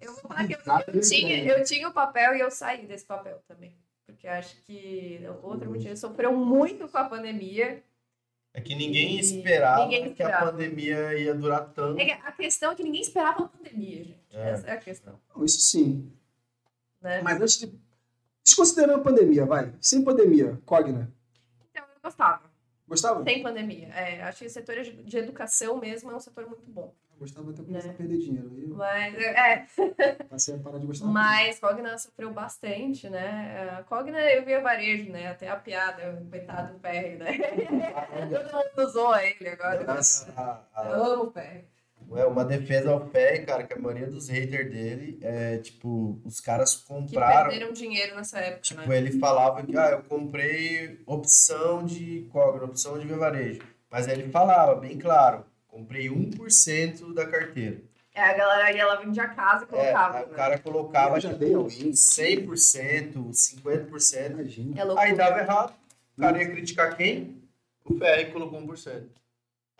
Eu 0.00 0.12
vou 0.14 0.22
falar 0.22 0.46
que 0.48 0.54
eu, 0.54 0.58
eu 0.94 1.00
tinha, 1.00 1.44
eu 1.44 1.64
tinha 1.64 1.88
o 1.88 1.92
papel 1.92 2.34
e 2.34 2.40
eu 2.40 2.50
saí 2.50 2.86
desse 2.86 3.04
papel 3.04 3.40
também. 3.46 3.76
Porque 4.04 4.26
acho 4.26 4.56
que 4.62 5.20
outro 5.42 5.70
motivo 5.70 5.96
sofreu 5.96 6.32
muito 6.36 6.88
com 6.88 6.98
a 6.98 7.04
pandemia. 7.04 7.82
É 8.54 8.60
que 8.60 8.74
ninguém 8.74 9.18
esperava 9.18 9.84
ninguém 9.84 10.02
que 10.02 10.22
a 10.22 10.26
esperava. 10.26 10.52
pandemia 10.52 11.18
ia 11.18 11.34
durar 11.34 11.72
tanto. 11.72 11.98
É 11.98 12.04
que 12.04 12.12
a 12.12 12.32
questão 12.32 12.72
é 12.72 12.74
que 12.74 12.82
ninguém 12.82 13.00
esperava 13.00 13.44
a 13.44 13.48
pandemia, 13.48 14.04
gente. 14.04 14.20
É. 14.30 14.50
Essa 14.50 14.66
é 14.66 14.72
a 14.72 14.76
questão. 14.76 15.18
Não, 15.34 15.44
isso 15.44 15.60
sim. 15.60 16.12
Né? 17.00 17.22
Mas 17.22 17.40
antes 17.40 17.58
de. 17.58 17.72
Desconsiderando 18.44 18.98
a 19.00 19.02
pandemia, 19.02 19.46
vai. 19.46 19.72
Sem 19.80 20.02
pandemia, 20.04 20.60
Cogna. 20.66 21.10
Então 21.70 21.84
eu 21.84 22.00
gostava. 22.02 22.42
Gostava? 22.86 23.24
Sem 23.24 23.42
pandemia. 23.42 23.88
É, 23.88 24.22
acho 24.24 24.40
que 24.40 24.46
o 24.46 24.50
setor 24.50 24.82
de 24.82 24.92
de 24.92 25.16
educação 25.16 25.78
mesmo 25.78 26.10
é 26.10 26.16
um 26.16 26.20
setor 26.20 26.46
muito 26.46 26.68
bom. 26.70 26.94
Gostava 27.22 27.50
até 27.52 27.62
começar 27.62 27.86
Né? 27.86 27.94
a 27.94 27.96
perder 27.96 28.18
dinheiro. 28.18 28.50
Aí 28.52 28.64
eu 28.68 28.74
Mas, 28.76 29.14
é, 29.14 29.66
passei 30.28 30.54
a 30.56 30.58
parar 30.58 30.78
de 30.78 30.86
gostar. 30.86 31.06
mas 31.06 31.60
Cogna 31.60 31.96
sofreu 31.96 32.32
bastante, 32.32 33.08
né? 33.08 33.76
A 33.78 33.82
Cogna 33.84 34.18
eu 34.18 34.44
via 34.44 34.60
varejo, 34.60 35.08
né? 35.12 35.28
Até 35.28 35.48
a 35.48 35.54
piada, 35.54 36.20
o 36.20 36.28
coitado 36.28 36.72
do 36.72 36.80
PR, 36.80 37.16
né? 37.18 37.38
Todo 38.28 38.52
mundo 38.76 38.90
zoa 38.90 39.24
ele 39.24 39.48
agora. 39.48 39.84
Nossa. 39.84 40.32
A- 40.36 40.60
a- 40.74 40.88
Eu 40.88 41.04
amo 41.04 41.22
o 41.24 41.30
PR. 41.30 41.64
É 42.16 42.24
uma 42.26 42.44
defesa 42.44 42.90
ao 42.90 43.00
pé, 43.06 43.38
cara, 43.38 43.62
que 43.62 43.72
a 43.72 43.78
maioria 43.78 44.08
dos 44.08 44.28
haters 44.28 44.68
dele 44.72 45.18
é 45.22 45.58
tipo, 45.58 46.20
os 46.24 46.40
caras 46.40 46.74
Que 46.74 46.86
compraram. 46.88 47.50
perderam 47.50 47.72
dinheiro 47.72 48.16
nessa 48.16 48.38
época, 48.40 48.62
Tipo, 48.62 48.80
né? 48.88 48.98
ele 48.98 49.12
falava 49.20 49.62
que, 49.62 49.76
ah, 49.78 49.90
eu 49.92 50.02
comprei 50.02 51.00
opção 51.06 51.84
de 51.86 52.28
Cogna, 52.32 52.64
opção 52.64 52.98
de 52.98 53.06
varejo. 53.06 53.60
Mas 53.88 54.08
aí 54.08 54.18
ele 54.18 54.30
falava, 54.32 54.74
bem 54.74 54.98
claro, 54.98 55.44
comprei 55.72 56.08
1% 56.10 57.14
da 57.14 57.26
carteira. 57.26 57.80
É, 58.14 58.20
a 58.20 58.34
galera 58.34 58.64
aí 58.66 58.78
ela 58.78 58.96
vendia 58.96 59.22
a 59.22 59.28
casa 59.28 59.62
e 59.62 59.64
É, 59.64 59.68
colocava. 59.68 60.18
aí 60.18 60.24
o 60.24 60.28
né? 60.28 60.34
cara 60.36 60.58
colocava 60.58 61.16
Eu 61.16 61.20
já 61.22 61.28
tipo, 61.30 61.40
dei 61.40 61.54
alguém. 61.54 61.90
100%, 61.92 63.14
50%. 63.32 64.30
Imagina. 64.32 64.80
É. 64.80 64.98
Aí 64.98 65.16
dava 65.16 65.38
errado. 65.40 65.74
O 66.16 66.20
cara 66.20 66.38
ia 66.42 66.50
criticar 66.50 66.94
quem? 66.94 67.42
O 67.86 67.94
PR 67.94 68.30
colocou 68.30 68.60
1%. 68.60 69.04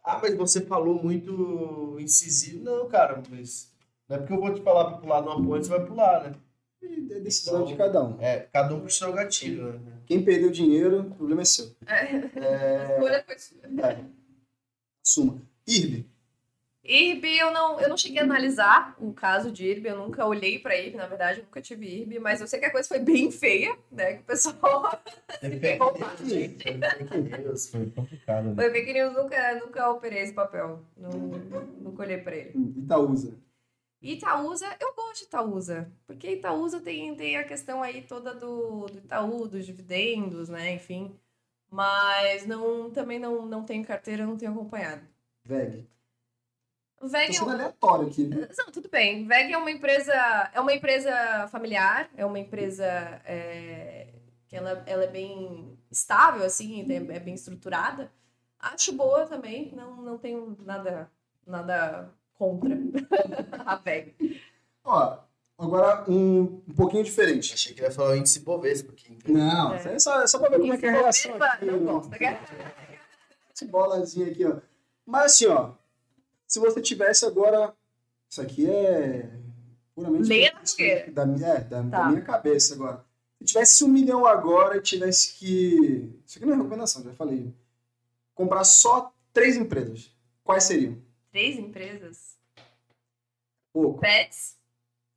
Ah, 0.03 0.19
mas 0.21 0.35
você 0.35 0.63
falou 0.63 1.01
muito 1.03 1.97
incisivo. 2.01 2.65
Não, 2.65 2.89
cara, 2.89 3.23
mas 3.31 3.71
não 4.09 4.17
é 4.17 4.19
porque 4.21 4.33
eu 4.33 4.41
vou 4.41 4.53
te 4.55 4.63
falar 4.63 4.87
pra 4.87 4.99
pular 4.99 5.21
numa 5.21 5.37
ponte, 5.37 5.67
você 5.67 5.71
vai 5.71 5.87
pular, 5.87 6.25
né? 6.25 6.35
É 7.11 7.21
decisão 7.21 7.65
de 7.67 7.77
cada 7.77 8.03
um. 8.03 8.21
É, 8.21 8.41
cada 8.53 8.75
um 8.75 8.81
com 8.81 8.87
o 8.87 8.91
seu 8.91 9.13
gatilho, 9.13 9.75
né? 9.79 9.93
Quem 10.07 10.25
perdeu 10.25 10.51
dinheiro, 10.51 11.03
o 11.03 11.15
problema 11.15 11.43
é 11.43 11.45
seu. 11.45 11.71
É. 11.87 12.01
A 12.41 12.93
escolha 12.95 13.23
foi 13.25 13.39
sua. 13.39 13.59
É. 13.87 14.05
Assuma. 15.07 15.41
IRB. 15.67 16.13
IRB, 16.85 17.39
eu 17.39 17.53
não, 17.53 17.81
eu 17.81 17.89
não 17.89 17.97
cheguei 17.97 18.19
a 18.19 18.25
analisar 18.25 18.97
o 18.99 19.13
caso 19.13 19.53
de 19.53 19.65
IRB, 19.65 19.91
eu 19.91 19.99
nunca 19.99 20.27
olhei 20.27 20.59
pra 20.59 20.77
IRB, 20.77 20.97
na 20.97 21.07
verdade, 21.07 21.39
eu 21.39 21.45
nunca 21.45 21.63
tive 21.63 21.87
IRB, 21.87 22.19
mas 22.19 22.41
eu 22.41 22.49
sei 22.49 22.59
que 22.59 22.67
a 22.67 22.73
coisa 22.73 22.89
foi 22.89 22.99
bem 22.99 23.31
feia, 23.31 23.79
né? 23.91 24.15
Que 24.15 24.23
o 24.23 24.25
pessoal 24.25 25.01
news, 26.25 26.57
teve 26.59 26.81
fake 26.99 27.39
news, 27.39 27.71
foi 27.71 27.91
complicado. 27.91 28.49
Né? 28.49 28.55
foi 28.57 28.71
fake 28.73 28.93
news, 28.95 29.15
nunca, 29.15 29.55
nunca 29.61 29.91
operei 29.91 30.23
esse 30.23 30.33
papel, 30.33 30.85
não, 30.97 31.11
nunca 31.11 32.03
olhei 32.03 32.19
pra 32.19 32.35
ele. 32.35 32.53
Itaúsa. 32.77 33.39
Itaúsa, 34.03 34.67
eu 34.81 34.93
gosto 34.97 35.21
de 35.21 35.25
Itaúsa, 35.27 35.93
porque 36.05 36.33
Itaúsa 36.33 36.81
tem, 36.81 37.15
tem 37.15 37.37
a 37.37 37.45
questão 37.45 37.81
aí 37.81 38.03
toda 38.03 38.35
do, 38.35 38.87
do 38.87 38.99
Itaú, 38.99 39.47
dos 39.47 39.65
dividendos, 39.65 40.49
né? 40.49 40.73
Enfim, 40.73 41.17
mas 41.71 42.45
não, 42.45 42.91
também 42.91 43.21
não, 43.21 43.47
não 43.47 43.65
tenho 43.65 43.87
carteira, 43.87 44.27
não 44.27 44.37
tenho 44.37 44.51
acompanhado. 44.51 45.12
VEG. 45.45 45.89
O 47.01 47.07
Tô 47.07 47.09
VEG 47.09 47.31
é 47.31 47.33
sendo 47.33 47.49
um- 47.49 47.53
aleatório 47.53 48.07
aqui. 48.09 48.25
né? 48.27 48.49
Não, 48.57 48.67
tudo 48.71 48.89
bem. 48.89 49.27
VEG 49.27 49.53
é 49.53 49.59
uma 49.59 49.71
empresa, 49.71 50.13
é 50.55 50.61
uma 50.61 50.73
empresa 50.73 51.49
familiar, 51.51 52.09
é 52.17 52.25
uma 52.25 52.39
empresa 52.39 52.85
é, 53.25 54.09
que 54.47 54.57
ela, 54.57 54.83
ela 54.87 55.05
é 55.05 55.09
bem 55.09 55.77
estável, 55.91 56.45
assim, 56.45 56.87
é, 56.91 56.97
é 57.17 57.21
bem 57.21 57.35
estruturada. 57.35 58.11
Acho 58.59 58.93
boa 58.93 59.27
também, 59.27 59.73
não, 59.75 59.97
não 59.97 60.17
tenho 60.19 60.57
nada, 60.61 61.11
nada 61.45 62.13
contra 62.35 62.71
a 63.67 63.75
VEG. 63.77 64.41
Ó, 64.85 65.19
agora 65.59 66.09
um, 66.09 66.63
um 66.69 66.75
pouquinho 66.77 67.03
diferente. 67.03 67.53
Achei 67.55 67.75
que 67.75 67.83
ia 67.83 67.91
falar 67.91 68.11
o 68.11 68.17
índice 68.17 68.39
Bovespa 68.41 68.93
aqui. 68.93 69.19
Não, 69.27 69.75
É. 69.75 69.95
é 69.95 69.99
só, 69.99 70.23
é 70.23 70.27
só 70.29 70.39
pra 70.39 70.51
ver 70.51 70.61
como 70.61 70.73
é 70.73 70.79
que 70.79 70.87
é 70.87 70.91
a 70.91 70.93
reação 70.93 71.35
aqui. 71.43 71.65
não 71.65 71.81
né? 71.81 71.93
gosto. 71.93 72.11
Esse 73.53 73.67
bolazinho 73.67 74.31
aqui, 74.31 74.45
ó. 74.47 74.57
Mas 75.07 75.33
assim, 75.33 75.47
ó. 75.47 75.73
Se 76.47 76.59
você 76.61 76.81
tivesse 76.81 77.25
agora. 77.25 77.75
Isso 78.29 78.41
aqui 78.41 78.69
é. 78.71 79.31
Puramente. 79.95 80.25
Fogueira. 80.25 81.11
da, 81.13 81.23
é, 81.23 81.61
da, 81.61 81.83
da 81.83 81.91
Tá. 81.91 82.09
minha 82.09 82.23
cabeça 82.23 82.75
agora. 82.75 83.05
Se 83.39 83.45
tivesse 83.47 83.85
um 83.85 83.89
milhão 83.89 84.25
agora 84.27 84.77
e 84.77 84.83
tivesse 84.83 85.35
que. 85.35 86.15
Isso 86.25 86.39
aqui 86.39 86.47
não 86.47 86.55
é 86.55 86.57
recomendação, 86.57 87.03
já 87.03 87.13
falei. 87.15 87.53
Comprar 88.35 88.65
só 88.65 89.13
três 89.33 89.57
empresas. 89.57 90.11
Quais 90.45 90.65
seriam? 90.65 90.97
Três 91.31 91.59
empresas? 91.59 92.37
Pouco. 93.73 94.01
Pets. 94.01 94.57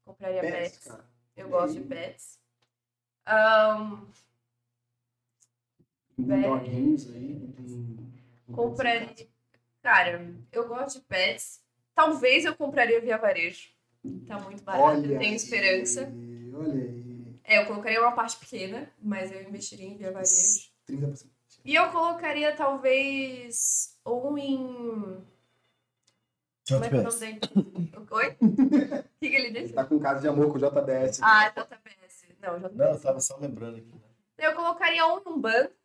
Compraria 0.06 0.41
Pets, 0.41 0.78
pets. 0.78 0.91
Eu 1.36 1.48
E 1.48 1.49
gosto 1.49 1.74
de 1.74 1.82
pets. 1.82 2.40
Um 6.18 6.24
doguinhos 6.41 7.10
aí. 7.12 7.53
compraria. 8.53 9.28
Cara, 9.86 10.34
eu 10.52 10.68
gosto 10.68 10.99
de 10.99 11.06
pets. 11.06 11.62
Talvez 11.94 12.44
eu 12.44 12.56
compraria 12.56 12.99
via 12.99 13.20
varejo. 13.20 13.70
Tá 14.28 14.40
muito 14.40 14.64
barato, 14.64 14.84
Olha 14.84 15.14
eu 15.14 15.20
tenho 15.20 15.30
aí, 15.30 15.36
esperança. 15.36 16.12
Olha 16.56 16.74
aí. 16.74 17.40
É, 17.44 17.62
eu 17.62 17.68
colocaria 17.68 18.02
uma 18.02 18.12
parte 18.14 18.36
pequena, 18.38 18.91
mas 18.99 19.32
eu 19.32 19.44
investiria 19.44 19.86
em 19.86 19.95
via 19.95 20.12
varejo. 20.12 20.72
30%. 20.90 21.28
E 21.64 21.76
eu 21.76 21.91
colocaria 21.91 22.56
talvez 22.56 23.95
ou 24.03 24.36
em. 24.40 25.24
Como 26.68 26.84
é 26.84 26.90
que 26.90 26.95
é 26.95 26.99
o 26.99 27.03
nome? 27.03 27.40
Oi? 28.10 28.38
O 28.41 29.20
que, 29.20 29.30
que 29.30 29.36
ele 29.36 29.48
Ele 29.49 29.62
disse? 29.62 29.74
tá 29.74 29.86
com 29.86 29.99
caso 29.99 30.22
de 30.22 30.28
amor 30.28 30.48
com 30.52 30.57
o 30.57 30.60
JBS. 30.60 31.20
Ah, 31.22 31.49
JBS. 31.49 32.26
Não, 32.41 32.57
JBS. 32.57 32.76
Não, 32.76 32.86
eu 32.88 32.99
tava 32.99 33.20
só 33.20 33.38
lembrando 33.38 33.78
aqui. 33.78 33.91
né? 33.94 34.48
Eu 34.48 34.56
colocaria 34.56 35.06
ou 35.06 35.22
um 35.28 35.40
banco, 35.40 35.74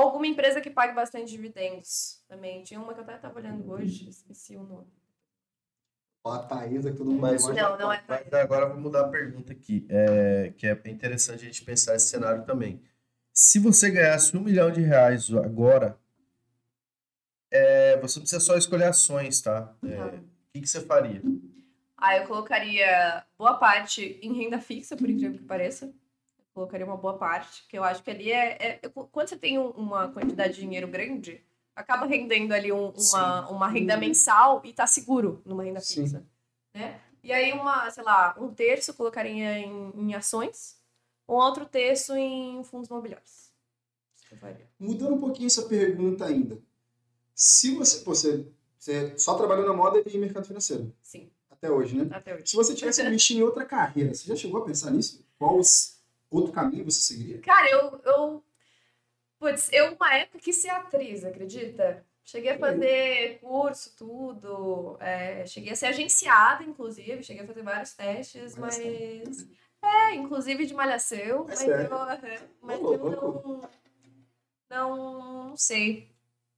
alguma 0.00 0.26
empresa 0.26 0.60
que 0.60 0.70
pague 0.70 0.94
bastante 0.94 1.30
dividendos 1.30 2.22
também. 2.28 2.62
Tinha 2.62 2.80
uma 2.80 2.94
que 2.94 3.00
eu 3.00 3.04
até 3.04 3.16
tava 3.18 3.38
olhando 3.38 3.70
hoje, 3.70 4.08
esqueci 4.08 4.56
o 4.56 4.62
nome. 4.62 4.86
Ó, 6.24 6.32
a 6.32 6.38
Thaísa 6.38 6.90
que 6.92 6.96
todo 6.98 7.10
mundo 7.10 7.20
Mas- 7.20 7.42
gosta. 7.42 7.60
Não, 7.62 7.78
não 7.78 7.92
é. 7.92 8.02
Mas 8.08 8.32
agora 8.32 8.66
eu 8.66 8.70
vou 8.70 8.80
mudar 8.80 9.02
a 9.02 9.08
pergunta 9.08 9.52
aqui, 9.52 9.86
é, 9.88 10.52
que 10.56 10.66
é 10.66 10.72
interessante 10.86 11.42
a 11.42 11.46
gente 11.46 11.64
pensar 11.64 11.94
esse 11.96 12.08
cenário 12.08 12.44
também. 12.44 12.80
Se 13.32 13.58
você 13.58 13.90
ganhasse 13.90 14.36
um 14.36 14.40
milhão 14.40 14.70
de 14.70 14.80
reais 14.80 15.32
agora, 15.32 15.98
é, 17.50 17.96
você 17.98 18.18
não 18.18 18.22
precisa 18.22 18.40
só 18.40 18.56
escolher 18.56 18.84
ações, 18.84 19.40
tá? 19.40 19.74
É. 19.84 20.04
O 20.16 20.22
que, 20.52 20.60
que 20.60 20.66
você 20.66 20.80
faria? 20.80 21.22
Ah, 21.96 22.16
eu 22.16 22.26
colocaria 22.26 23.24
boa 23.38 23.58
parte 23.58 24.18
em 24.22 24.32
renda 24.34 24.60
fixa, 24.60 24.96
por 24.96 25.08
incrível 25.08 25.38
que 25.38 25.44
pareça. 25.44 25.92
Colocaria 26.54 26.84
uma 26.84 26.96
boa 26.96 27.16
parte, 27.16 27.64
que 27.68 27.78
eu 27.78 27.82
acho 27.84 28.02
que 28.02 28.10
ali 28.10 28.30
é. 28.30 28.56
é- 28.82 28.88
quando 28.88 29.28
você 29.28 29.36
tem 29.36 29.58
um- 29.58 29.70
uma 29.70 30.08
quantidade 30.12 30.54
de 30.54 30.60
dinheiro 30.60 30.86
grande, 30.86 31.42
acaba 31.74 32.04
rendendo 32.06 32.52
ali 32.52 32.70
um- 32.70 32.90
uma, 32.90 33.48
uma 33.48 33.68
renda 33.68 33.96
mensal 33.96 34.60
e 34.64 34.72
tá 34.72 34.86
seguro 34.86 35.40
numa 35.46 35.62
renda 35.62 35.80
Sim. 35.80 36.02
fixa. 36.02 36.26
Né? 36.74 37.00
E 37.22 37.32
aí, 37.32 37.52
uma, 37.52 37.90
sei 37.90 38.02
lá, 38.04 38.36
um 38.38 38.52
terço 38.52 38.92
colocaria 38.94 39.58
em, 39.60 39.92
em 39.94 40.14
ações, 40.14 40.76
um 41.28 41.34
outro 41.34 41.64
terço 41.64 42.14
em 42.16 42.62
fundos 42.64 42.88
imobiliários. 42.88 43.50
Mudando 44.78 45.14
um 45.14 45.20
pouquinho 45.20 45.46
essa 45.46 45.62
pergunta 45.62 46.24
ainda. 46.26 46.58
Se 47.34 47.74
você, 47.74 48.00
pô, 48.00 48.14
você, 48.14 48.46
você 48.78 49.16
só 49.18 49.34
trabalhou 49.34 49.66
na 49.66 49.72
moda 49.74 50.02
e 50.06 50.18
mercado 50.18 50.46
financeiro, 50.46 50.94
Sim, 51.02 51.30
até 51.50 51.70
hoje, 51.70 51.96
né? 51.96 52.08
até 52.14 52.34
hoje. 52.34 52.46
Se 52.46 52.56
você 52.56 52.74
tivesse 52.74 53.00
que 53.02 53.06
investir 53.08 53.36
em 53.38 53.42
outra 53.42 53.64
carreira, 53.64 54.14
você 54.14 54.26
já 54.26 54.36
chegou 54.36 54.62
a 54.62 54.64
pensar 54.64 54.90
nisso? 54.90 55.24
Qual 55.38 55.58
os- 55.58 56.01
outro 56.36 56.52
caminho 56.52 56.84
você 56.84 57.00
seguiria? 57.00 57.40
Cara, 57.40 57.70
eu, 57.70 58.00
eu. 58.04 58.44
Putz, 59.38 59.68
eu, 59.72 59.94
uma 59.94 60.14
época, 60.14 60.38
quis 60.38 60.56
ser 60.56 60.70
atriz, 60.70 61.24
acredita? 61.24 62.04
Cheguei 62.24 62.52
a 62.52 62.58
fazer 62.58 63.40
curso, 63.40 63.96
tudo. 63.96 64.96
é, 65.00 65.44
cheguei 65.44 65.72
a 65.72 65.76
ser 65.76 65.86
agenciada, 65.86 66.62
inclusive. 66.62 67.22
Cheguei 67.22 67.42
a 67.42 67.46
fazer 67.46 67.62
vários 67.62 67.94
testes, 67.94 68.56
mas. 68.56 68.78
Malhação. 68.78 69.48
É, 69.82 70.14
inclusive 70.14 70.64
de 70.64 70.74
malhação. 70.74 71.18
É 71.18 71.44
mas 71.48 71.58
sério? 71.58 71.90
eu, 71.90 72.10
é, 72.10 72.38
mas 72.62 72.80
Ô, 72.80 72.94
eu 72.94 73.10
não. 73.10 73.60
Não, 74.70 75.48
não 75.48 75.56
sei. 75.56 76.10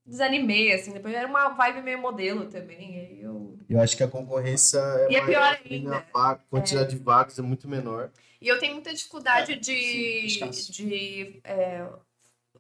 Desanimei, 0.07 0.73
assim. 0.73 0.93
Depois 0.93 1.15
era 1.15 1.27
uma 1.27 1.49
vibe 1.49 1.83
meio 1.83 1.99
modelo 1.99 2.47
também. 2.49 3.01
Aí 3.01 3.23
eu. 3.23 3.59
Eu 3.69 3.81
acho 3.81 3.97
que 3.97 4.03
a 4.03 4.09
concorrência 4.09 4.79
é, 4.79 5.13
E 5.13 5.17
é 5.17 5.23
maior, 5.23 5.59
pior 5.59 5.73
ainda. 5.73 6.07
A 6.15 6.35
quantidade 6.37 6.91
de 6.91 7.03
vagas 7.03 7.39
é 7.39 7.43
muito 7.43 7.67
menor. 7.67 8.11
E 8.45 8.49
eu 8.49 8.59
tenho 8.59 8.75
muita 8.75 8.93
dificuldade 8.93 9.53
É, 9.53 9.57
de, 9.57 10.29
sim, 10.29 10.73
de 10.73 11.41
é, 11.45 11.89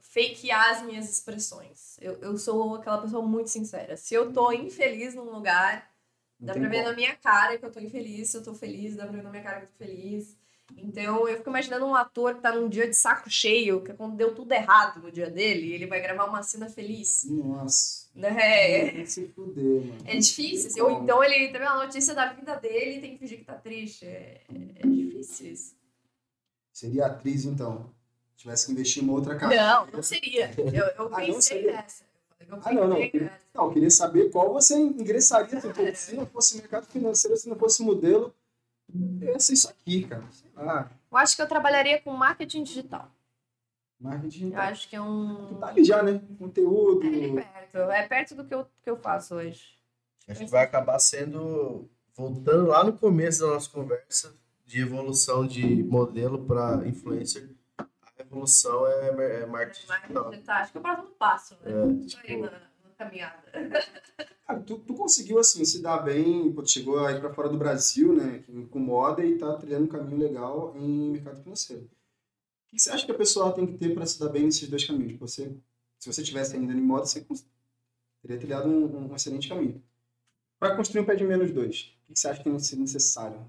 fakear 0.00 0.70
as 0.70 0.82
minhas 0.82 1.10
expressões. 1.10 1.96
Eu, 2.00 2.14
eu 2.22 2.38
sou 2.38 2.76
aquela 2.76 3.02
pessoa 3.02 3.22
muito 3.22 3.50
sincera. 3.50 3.96
Se 3.96 4.14
eu 4.14 4.32
tô 4.32 4.50
infeliz 4.52 5.14
num 5.14 5.30
lugar, 5.30 5.90
Não 6.40 6.46
dá 6.46 6.52
pra 6.54 6.68
ver 6.68 6.78
como. 6.78 6.88
na 6.90 6.96
minha 6.96 7.14
cara 7.16 7.58
que 7.58 7.64
eu 7.66 7.70
tô 7.70 7.80
infeliz. 7.80 8.30
Se 8.30 8.36
eu 8.38 8.42
tô 8.42 8.54
feliz, 8.54 8.96
dá 8.96 9.04
pra 9.06 9.12
ver 9.16 9.22
na 9.22 9.30
minha 9.30 9.42
cara 9.42 9.58
que 9.60 9.66
eu 9.66 9.68
tô 9.68 9.76
feliz. 9.76 10.36
Então 10.78 11.28
eu 11.28 11.36
fico 11.36 11.50
imaginando 11.50 11.84
um 11.84 11.94
ator 11.94 12.34
que 12.36 12.40
tá 12.40 12.50
num 12.54 12.68
dia 12.70 12.88
de 12.88 12.96
saco 12.96 13.28
cheio, 13.30 13.82
que 13.82 13.90
é 13.90 13.94
quando 13.94 14.16
deu 14.16 14.34
tudo 14.34 14.50
errado 14.52 15.02
no 15.02 15.12
dia 15.12 15.28
dele, 15.30 15.70
ele 15.74 15.86
vai 15.86 16.00
gravar 16.00 16.24
uma 16.24 16.42
cena 16.42 16.70
feliz. 16.70 17.24
Nossa. 17.28 18.08
Né? 18.14 18.90
Vai 18.92 19.06
se 19.06 19.28
fuder, 19.28 19.84
mano. 19.84 19.98
É 20.06 20.16
difícil. 20.16 20.68
assim. 20.70 20.80
Ou 20.80 21.02
então 21.02 21.22
ele 21.22 21.48
teve 21.52 21.64
uma 21.64 21.84
notícia 21.84 22.14
da 22.14 22.32
vida 22.32 22.56
dele 22.56 22.96
e 22.96 23.00
tem 23.02 23.12
que 23.12 23.18
fingir 23.18 23.38
que 23.40 23.44
tá 23.44 23.54
triste. 23.54 24.06
É, 24.06 24.40
é 24.76 24.86
difícil 24.86 25.52
isso. 25.52 25.73
Seria 26.74 27.06
atriz, 27.06 27.44
então. 27.44 27.88
Tivesse 28.36 28.66
que 28.66 28.72
investir 28.72 29.02
em 29.02 29.06
uma 29.06 29.14
outra 29.14 29.36
carreira. 29.36 29.62
Não, 29.64 29.86
não 29.86 30.02
seria. 30.02 30.50
Eu, 30.58 30.84
eu 30.84 31.06
Ah, 31.14 31.20
não 31.20 31.26
pensei 31.26 31.40
seria? 31.58 31.72
nessa. 31.72 32.04
Eu 32.40 32.58
Ah, 32.62 32.72
não, 32.72 32.88
não. 32.88 32.96
pensei 32.96 33.20
nessa. 33.20 33.44
Não, 33.54 33.64
eu 33.66 33.72
queria 33.72 33.90
saber 33.90 34.30
qual 34.30 34.52
você 34.52 34.74
ingressaria. 34.76 35.60
Tipo, 35.60 35.94
se 35.96 36.16
não 36.16 36.26
fosse 36.26 36.56
mercado 36.58 36.86
financeiro, 36.86 37.36
se 37.36 37.48
não 37.48 37.56
fosse 37.56 37.80
modelo, 37.82 38.34
ia 39.22 39.38
ser 39.38 39.52
isso 39.52 39.68
aqui, 39.70 40.02
cara. 40.04 40.24
Sei 40.32 40.50
lá. 40.56 40.90
Eu 41.12 41.16
acho 41.16 41.36
que 41.36 41.42
eu 41.42 41.46
trabalharia 41.48 42.00
com 42.02 42.10
marketing 42.10 42.64
digital. 42.64 43.08
Marketing. 44.00 44.50
Eu 44.52 44.60
acho 44.60 44.88
que 44.90 44.96
é 44.96 45.00
um. 45.00 45.54
Tá 45.60 45.68
ali 45.68 45.84
já, 45.84 46.02
né? 46.02 46.20
Conteúdo. 46.38 47.04
É 47.04 47.08
ali 47.08 47.32
perto. 47.34 47.76
É 47.92 48.08
perto 48.08 48.34
do 48.34 48.44
que 48.44 48.52
eu, 48.54 48.66
que 48.82 48.90
eu 48.90 48.96
faço 48.96 49.36
hoje. 49.36 49.62
Acho 50.28 50.40
que 50.44 50.50
vai 50.50 50.64
acabar 50.64 50.98
sendo, 50.98 51.88
voltando 52.14 52.66
lá 52.66 52.82
no 52.82 52.92
começo 52.98 53.40
da 53.42 53.48
nossa 53.54 53.70
conversa, 53.70 54.34
de 54.74 54.80
evolução 54.80 55.46
de 55.46 55.84
modelo 55.84 56.44
para 56.44 56.84
influencer, 56.84 57.48
a 57.78 57.86
evolução 58.18 58.84
é, 58.88 59.42
é 59.42 59.46
marketing 59.46 59.86
Marketing 59.86 60.12
digital. 60.12 60.30
digital. 60.32 60.56
Acho 60.56 60.72
que 60.72 60.78
é 60.78 60.80
o 60.80 60.82
próximo 60.82 61.10
passo, 61.10 61.54
né? 61.54 61.70
É, 61.70 61.72
Tô 61.72 61.86
aí 61.86 62.06
tipo, 62.08 62.40
na, 62.40 62.50
na 62.50 62.90
caminhada. 62.98 63.42
Cara, 64.44 64.60
tu, 64.62 64.78
tu 64.80 64.94
conseguiu, 64.94 65.38
assim, 65.38 65.64
se 65.64 65.80
dar 65.80 65.98
bem, 65.98 66.52
pô, 66.52 66.60
tu 66.60 66.70
chegou 66.72 67.06
aí 67.06 67.20
pra 67.20 67.32
fora 67.32 67.48
do 67.48 67.56
Brasil, 67.56 68.16
né, 68.16 68.42
com 68.68 68.78
moda 68.80 69.24
e 69.24 69.38
tá 69.38 69.54
trilhando 69.54 69.84
um 69.84 69.88
caminho 69.88 70.18
legal 70.18 70.74
em 70.76 71.12
mercado 71.12 71.40
financeiro. 71.40 71.84
O 71.84 72.70
que 72.70 72.78
você 72.80 72.90
acha 72.90 73.06
que 73.06 73.12
a 73.12 73.16
pessoa 73.16 73.52
tem 73.52 73.66
que 73.68 73.78
ter 73.78 73.94
para 73.94 74.04
se 74.04 74.18
dar 74.18 74.28
bem 74.28 74.42
nesses 74.42 74.68
dois 74.68 74.84
caminhos? 74.84 75.16
Você, 75.20 75.56
se 76.00 76.12
você 76.12 76.20
tivesse 76.20 76.56
ainda 76.56 76.72
em 76.72 76.80
moda, 76.80 77.06
você 77.06 77.24
teria 78.20 78.38
trilhado 78.38 78.68
um, 78.68 79.12
um 79.12 79.14
excelente 79.14 79.48
caminho. 79.48 79.80
Para 80.58 80.74
construir 80.74 81.02
um 81.02 81.06
pé 81.06 81.14
de 81.14 81.22
menos 81.22 81.52
dois, 81.52 81.96
o 82.02 82.12
que 82.12 82.18
você 82.18 82.26
acha 82.26 82.38
que 82.38 82.44
tem 82.44 82.56
que 82.56 82.62
ser 82.64 82.76
necessário? 82.76 83.40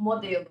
Modelo. 0.00 0.50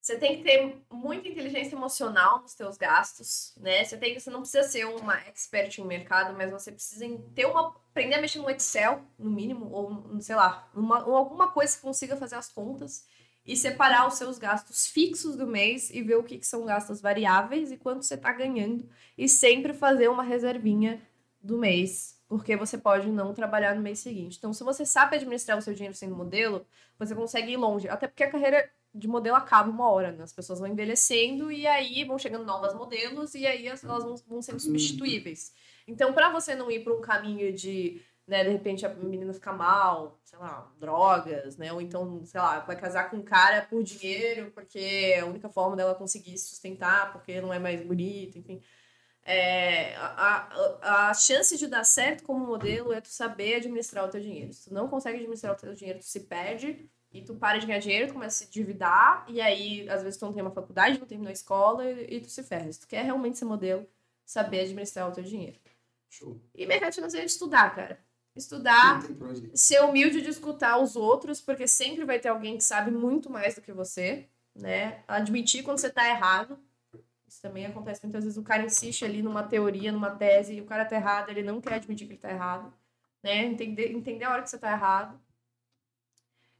Você 0.00 0.18
tem 0.18 0.36
que 0.36 0.42
ter 0.42 0.82
muita 0.90 1.28
inteligência 1.28 1.76
emocional 1.76 2.42
nos 2.42 2.52
seus 2.52 2.76
gastos, 2.76 3.54
né? 3.56 3.84
Você 3.84 3.96
tem, 3.96 4.18
você 4.18 4.30
não 4.30 4.40
precisa 4.40 4.64
ser 4.64 4.84
uma 4.84 5.16
expert 5.28 5.78
em 5.78 5.86
mercado, 5.86 6.36
mas 6.36 6.50
você 6.50 6.72
precisa 6.72 7.06
ter 7.34 7.46
uma 7.46 7.68
aprender 7.92 8.16
a 8.16 8.20
mexer 8.20 8.38
no 8.38 8.50
Excel, 8.50 9.02
no 9.18 9.30
mínimo, 9.30 9.70
ou 9.70 10.20
sei 10.20 10.34
lá, 10.34 10.68
uma, 10.74 11.06
ou 11.06 11.14
alguma 11.14 11.50
coisa 11.50 11.76
que 11.76 11.82
consiga 11.82 12.16
fazer 12.16 12.36
as 12.36 12.50
contas 12.50 13.06
e 13.44 13.56
separar 13.56 14.08
os 14.08 14.14
seus 14.14 14.38
gastos 14.38 14.86
fixos 14.86 15.36
do 15.36 15.46
mês 15.46 15.90
e 15.90 16.02
ver 16.02 16.16
o 16.16 16.24
que, 16.24 16.38
que 16.38 16.46
são 16.46 16.64
gastos 16.64 17.00
variáveis 17.00 17.70
e 17.70 17.76
quanto 17.76 18.02
você 18.02 18.14
está 18.14 18.32
ganhando 18.32 18.88
e 19.16 19.28
sempre 19.28 19.72
fazer 19.72 20.08
uma 20.08 20.22
reservinha 20.22 21.00
do 21.40 21.58
mês, 21.58 22.18
porque 22.32 22.56
você 22.56 22.78
pode 22.78 23.08
não 23.10 23.34
trabalhar 23.34 23.74
no 23.74 23.82
mês 23.82 23.98
seguinte. 23.98 24.38
Então, 24.38 24.54
se 24.54 24.64
você 24.64 24.86
sabe 24.86 25.16
administrar 25.16 25.58
o 25.58 25.60
seu 25.60 25.74
dinheiro 25.74 25.94
sendo 25.94 26.16
modelo, 26.16 26.66
você 26.98 27.14
consegue 27.14 27.52
ir 27.52 27.58
longe. 27.58 27.86
Até 27.90 28.08
porque 28.08 28.24
a 28.24 28.30
carreira 28.30 28.70
de 28.94 29.06
modelo 29.06 29.36
acaba 29.36 29.68
uma 29.68 29.90
hora, 29.90 30.12
né? 30.12 30.24
As 30.24 30.32
pessoas 30.32 30.58
vão 30.58 30.66
envelhecendo 30.66 31.52
e 31.52 31.66
aí 31.66 32.04
vão 32.06 32.18
chegando 32.18 32.46
novas 32.46 32.72
modelos 32.74 33.34
e 33.34 33.46
aí 33.46 33.68
as- 33.68 33.84
elas 33.84 34.02
vão, 34.02 34.14
vão 34.26 34.40
sendo 34.40 34.60
substituíveis. 34.60 35.52
Então, 35.86 36.14
para 36.14 36.30
você 36.30 36.54
não 36.54 36.70
ir 36.70 36.82
para 36.82 36.94
um 36.94 37.02
caminho 37.02 37.52
de, 37.52 38.00
né, 38.26 38.42
de 38.44 38.48
repente 38.50 38.86
a 38.86 38.88
menina 38.94 39.34
ficar 39.34 39.52
mal, 39.52 40.18
sei 40.24 40.38
lá, 40.38 40.72
drogas, 40.80 41.58
né? 41.58 41.70
Ou 41.70 41.82
então, 41.82 42.24
sei 42.24 42.40
lá, 42.40 42.60
vai 42.60 42.76
casar 42.76 43.10
com 43.10 43.18
um 43.18 43.22
cara 43.22 43.60
por 43.60 43.82
dinheiro, 43.82 44.50
porque 44.52 44.78
é 44.78 45.20
a 45.20 45.26
única 45.26 45.50
forma 45.50 45.76
dela 45.76 45.94
conseguir 45.94 46.38
se 46.38 46.48
sustentar, 46.48 47.12
porque 47.12 47.42
não 47.42 47.52
é 47.52 47.58
mais 47.58 47.84
bonito, 47.86 48.38
enfim. 48.38 48.62
É, 49.24 49.94
a, 49.96 50.48
a, 50.82 51.10
a 51.10 51.14
chance 51.14 51.56
de 51.56 51.66
dar 51.68 51.84
certo 51.84 52.24
como 52.24 52.44
modelo 52.44 52.92
é 52.92 53.00
tu 53.00 53.08
saber 53.08 53.56
administrar 53.56 54.04
o 54.04 54.08
teu 54.08 54.20
dinheiro. 54.20 54.52
Se 54.52 54.68
tu 54.68 54.74
não 54.74 54.88
consegue 54.88 55.18
administrar 55.18 55.52
o 55.52 55.56
teu 55.56 55.74
dinheiro, 55.74 56.00
tu 56.00 56.04
se 56.04 56.20
perde 56.20 56.88
e 57.12 57.22
tu 57.22 57.34
para 57.34 57.58
de 57.58 57.66
ganhar 57.66 57.78
dinheiro, 57.78 58.08
tu 58.08 58.14
começa 58.14 58.42
a 58.42 58.46
se 58.46 58.46
endividar, 58.46 59.24
e 59.28 59.40
aí, 59.40 59.88
às 59.88 60.02
vezes, 60.02 60.18
tu 60.18 60.24
não 60.24 60.32
tem 60.32 60.42
uma 60.42 60.50
faculdade, 60.50 60.98
não 60.98 61.06
terminou 61.06 61.28
a 61.28 61.32
escola, 61.32 61.84
e, 61.84 62.16
e 62.16 62.20
tu 62.20 62.30
se 62.30 62.42
ferra. 62.42 62.72
Se 62.72 62.80
tu 62.80 62.88
quer 62.88 63.04
realmente 63.04 63.38
ser 63.38 63.44
modelo, 63.44 63.86
saber 64.24 64.60
administrar 64.60 65.08
o 65.08 65.12
teu 65.12 65.22
dinheiro. 65.22 65.58
Show. 66.08 66.40
E 66.54 66.66
mercado 66.66 66.94
financeiro 66.94 67.24
é 67.24 67.26
estudar, 67.26 67.74
cara. 67.74 67.98
Estudar, 68.34 69.02
ser 69.54 69.82
humilde 69.82 70.22
de 70.22 70.30
escutar 70.30 70.78
os 70.78 70.96
outros, 70.96 71.40
porque 71.40 71.68
sempre 71.68 72.04
vai 72.04 72.18
ter 72.18 72.28
alguém 72.28 72.56
que 72.56 72.64
sabe 72.64 72.90
muito 72.90 73.28
mais 73.28 73.54
do 73.54 73.60
que 73.60 73.72
você, 73.72 74.26
né? 74.54 75.02
Admitir 75.06 75.62
quando 75.62 75.78
você 75.78 75.90
tá 75.90 76.08
errado. 76.08 76.58
Isso 77.32 77.40
também 77.40 77.64
acontece 77.64 78.02
muitas 78.02 78.24
vezes. 78.24 78.36
O 78.36 78.42
cara 78.42 78.62
insiste 78.62 79.06
ali 79.06 79.22
numa 79.22 79.42
teoria, 79.42 79.90
numa 79.90 80.10
tese, 80.10 80.52
e 80.52 80.60
o 80.60 80.66
cara 80.66 80.84
tá 80.84 80.96
errado, 80.96 81.30
ele 81.30 81.42
não 81.42 81.62
quer 81.62 81.76
admitir 81.76 82.06
que 82.06 82.12
ele 82.12 82.20
tá 82.20 82.30
errado, 82.30 82.70
né? 83.22 83.46
Entender, 83.46 83.90
entender 83.90 84.26
a 84.26 84.32
hora 84.32 84.42
que 84.42 84.50
você 84.50 84.58
tá 84.58 84.70
errado. 84.70 85.18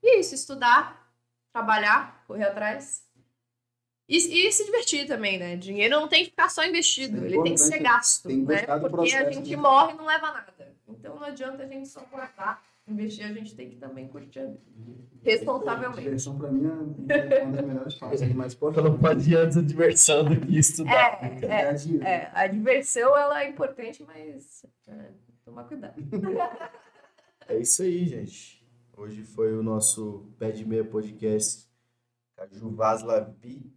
E 0.03 0.19
isso, 0.19 0.35
estudar, 0.35 1.13
trabalhar, 1.53 2.25
correr 2.27 2.45
atrás. 2.45 3.07
E, 4.09 4.17
e, 4.17 4.51
se 4.51 4.65
divertir 4.65 5.07
também, 5.07 5.39
né? 5.39 5.57
Dinheiro 5.57 6.01
não 6.01 6.09
tem 6.09 6.25
que 6.25 6.31
ficar 6.31 6.49
só 6.49 6.65
investido, 6.65 7.23
é 7.23 7.27
ele 7.27 7.43
tem 7.43 7.53
que 7.53 7.61
ser 7.61 7.79
gasto, 7.79 8.29
tem 8.29 8.41
que 8.41 8.53
né? 8.53 8.63
Porque 8.67 8.89
processo, 8.89 9.27
a 9.27 9.31
gente 9.31 9.51
né? 9.51 9.57
morre 9.57 9.93
e 9.93 9.97
não 9.97 10.07
leva 10.07 10.33
nada. 10.33 10.55
Então 10.89 11.17
não 11.17 11.25
adianta 11.25 11.65
a 11.65 11.67
gente 11.67 11.87
só 11.87 12.01
guardar 12.11 12.63
investir, 12.87 13.25
a 13.25 13.33
gente 13.33 13.55
tem 13.55 13.71
que 13.71 13.77
também 13.77 14.09
curtir 14.09 14.41
a 14.41 14.47
vida. 14.47 14.61
Responsavelmente. 15.23 16.03
Diversão 16.03 16.39
pra 16.39 16.51
mim 16.51 16.67
é 16.67 17.43
uma 17.43 17.53
das 17.53 17.65
melhores 17.65 17.95
fases. 17.99 18.35
Mas, 18.35 18.55
pô, 18.55 18.71
não 18.71 18.99
pode 18.99 19.35
antes 19.37 19.57
a 19.57 19.63
diversão 19.63 20.25
do 20.25 20.41
que 20.41 20.59
estudar. 20.59 21.23
É, 21.23 21.47
é, 21.47 22.05
é, 22.05 22.31
a 22.35 22.47
diversão 22.47 23.17
ela 23.17 23.43
é 23.43 23.49
importante, 23.49 24.03
mas 24.03 24.67
é, 24.89 25.11
tomar 25.45 25.65
cuidado. 25.65 25.95
É 27.49 27.59
isso 27.59 27.83
aí, 27.83 28.07
gente. 28.07 28.65
Hoje 28.97 29.25
foi 29.25 29.53
o 29.53 29.63
nosso 29.63 30.33
Pé 30.39 30.51
de 30.51 30.65
Meia 30.65 30.85
Podcast. 30.85 31.69
Caju 32.37 32.71
Vaslavi. 32.71 33.73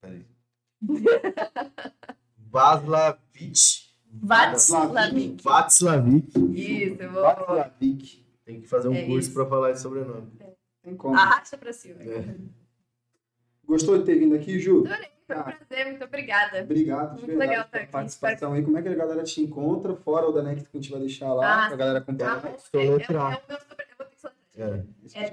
Peraí. 0.00 0.24
Vaslavich 2.50 3.87
Václavic. 4.12 5.42
Václavic. 5.42 6.38
Isso, 6.54 7.02
eu 7.02 7.12
vou. 7.12 7.22
Václavic. 7.22 8.26
Tem 8.44 8.60
que 8.60 8.66
fazer 8.66 8.88
um 8.88 8.94
é 8.94 9.04
curso 9.04 9.32
para 9.32 9.46
falar 9.46 9.70
esse 9.70 9.82
sobrenome. 9.82 10.32
É. 10.40 10.52
Tem 10.82 10.96
como. 10.96 11.14
Arrasta 11.14 11.56
pra 11.58 11.72
cima. 11.72 12.02
É. 12.02 12.34
Gostou 13.66 13.98
de 13.98 14.04
ter 14.04 14.18
vindo 14.18 14.34
aqui, 14.34 14.58
Ju? 14.58 14.84
Adorei, 14.86 15.10
foi 15.26 15.36
um 15.36 15.42
prazer, 15.42 15.86
muito 15.86 16.04
obrigada. 16.04 16.62
Obrigado, 16.62 17.10
muito 17.10 17.26
verdade, 17.26 17.50
legal 17.50 17.66
estar 17.66 17.78
aqui. 17.78 17.92
participação 17.92 18.54
aí. 18.54 18.62
Como 18.62 18.78
é 18.78 18.82
que 18.82 18.88
a 18.88 18.94
galera 18.94 19.22
te 19.24 19.42
encontra? 19.42 19.94
Fora 19.94 20.26
o 20.26 20.32
da 20.32 20.42
NEC 20.42 20.62
que 20.62 20.68
a 20.72 20.76
gente 20.80 20.90
vai 20.90 21.00
deixar 21.00 21.34
lá, 21.34 21.64
ah, 21.64 21.66
pra 21.68 21.76
galera 21.76 21.98
acompanhar. 21.98 22.42
Ah, 22.42 22.48
é, 22.48 22.56
é, 22.78 22.86
é, 22.86 22.88
o 22.88 22.88
meu 22.88 23.00
sobrenome, 23.00 23.36
eu 23.50 23.58
vou 23.68 23.76
ter 23.76 23.84
que. 23.84 23.98
É, 24.58 24.84
é 25.14 25.30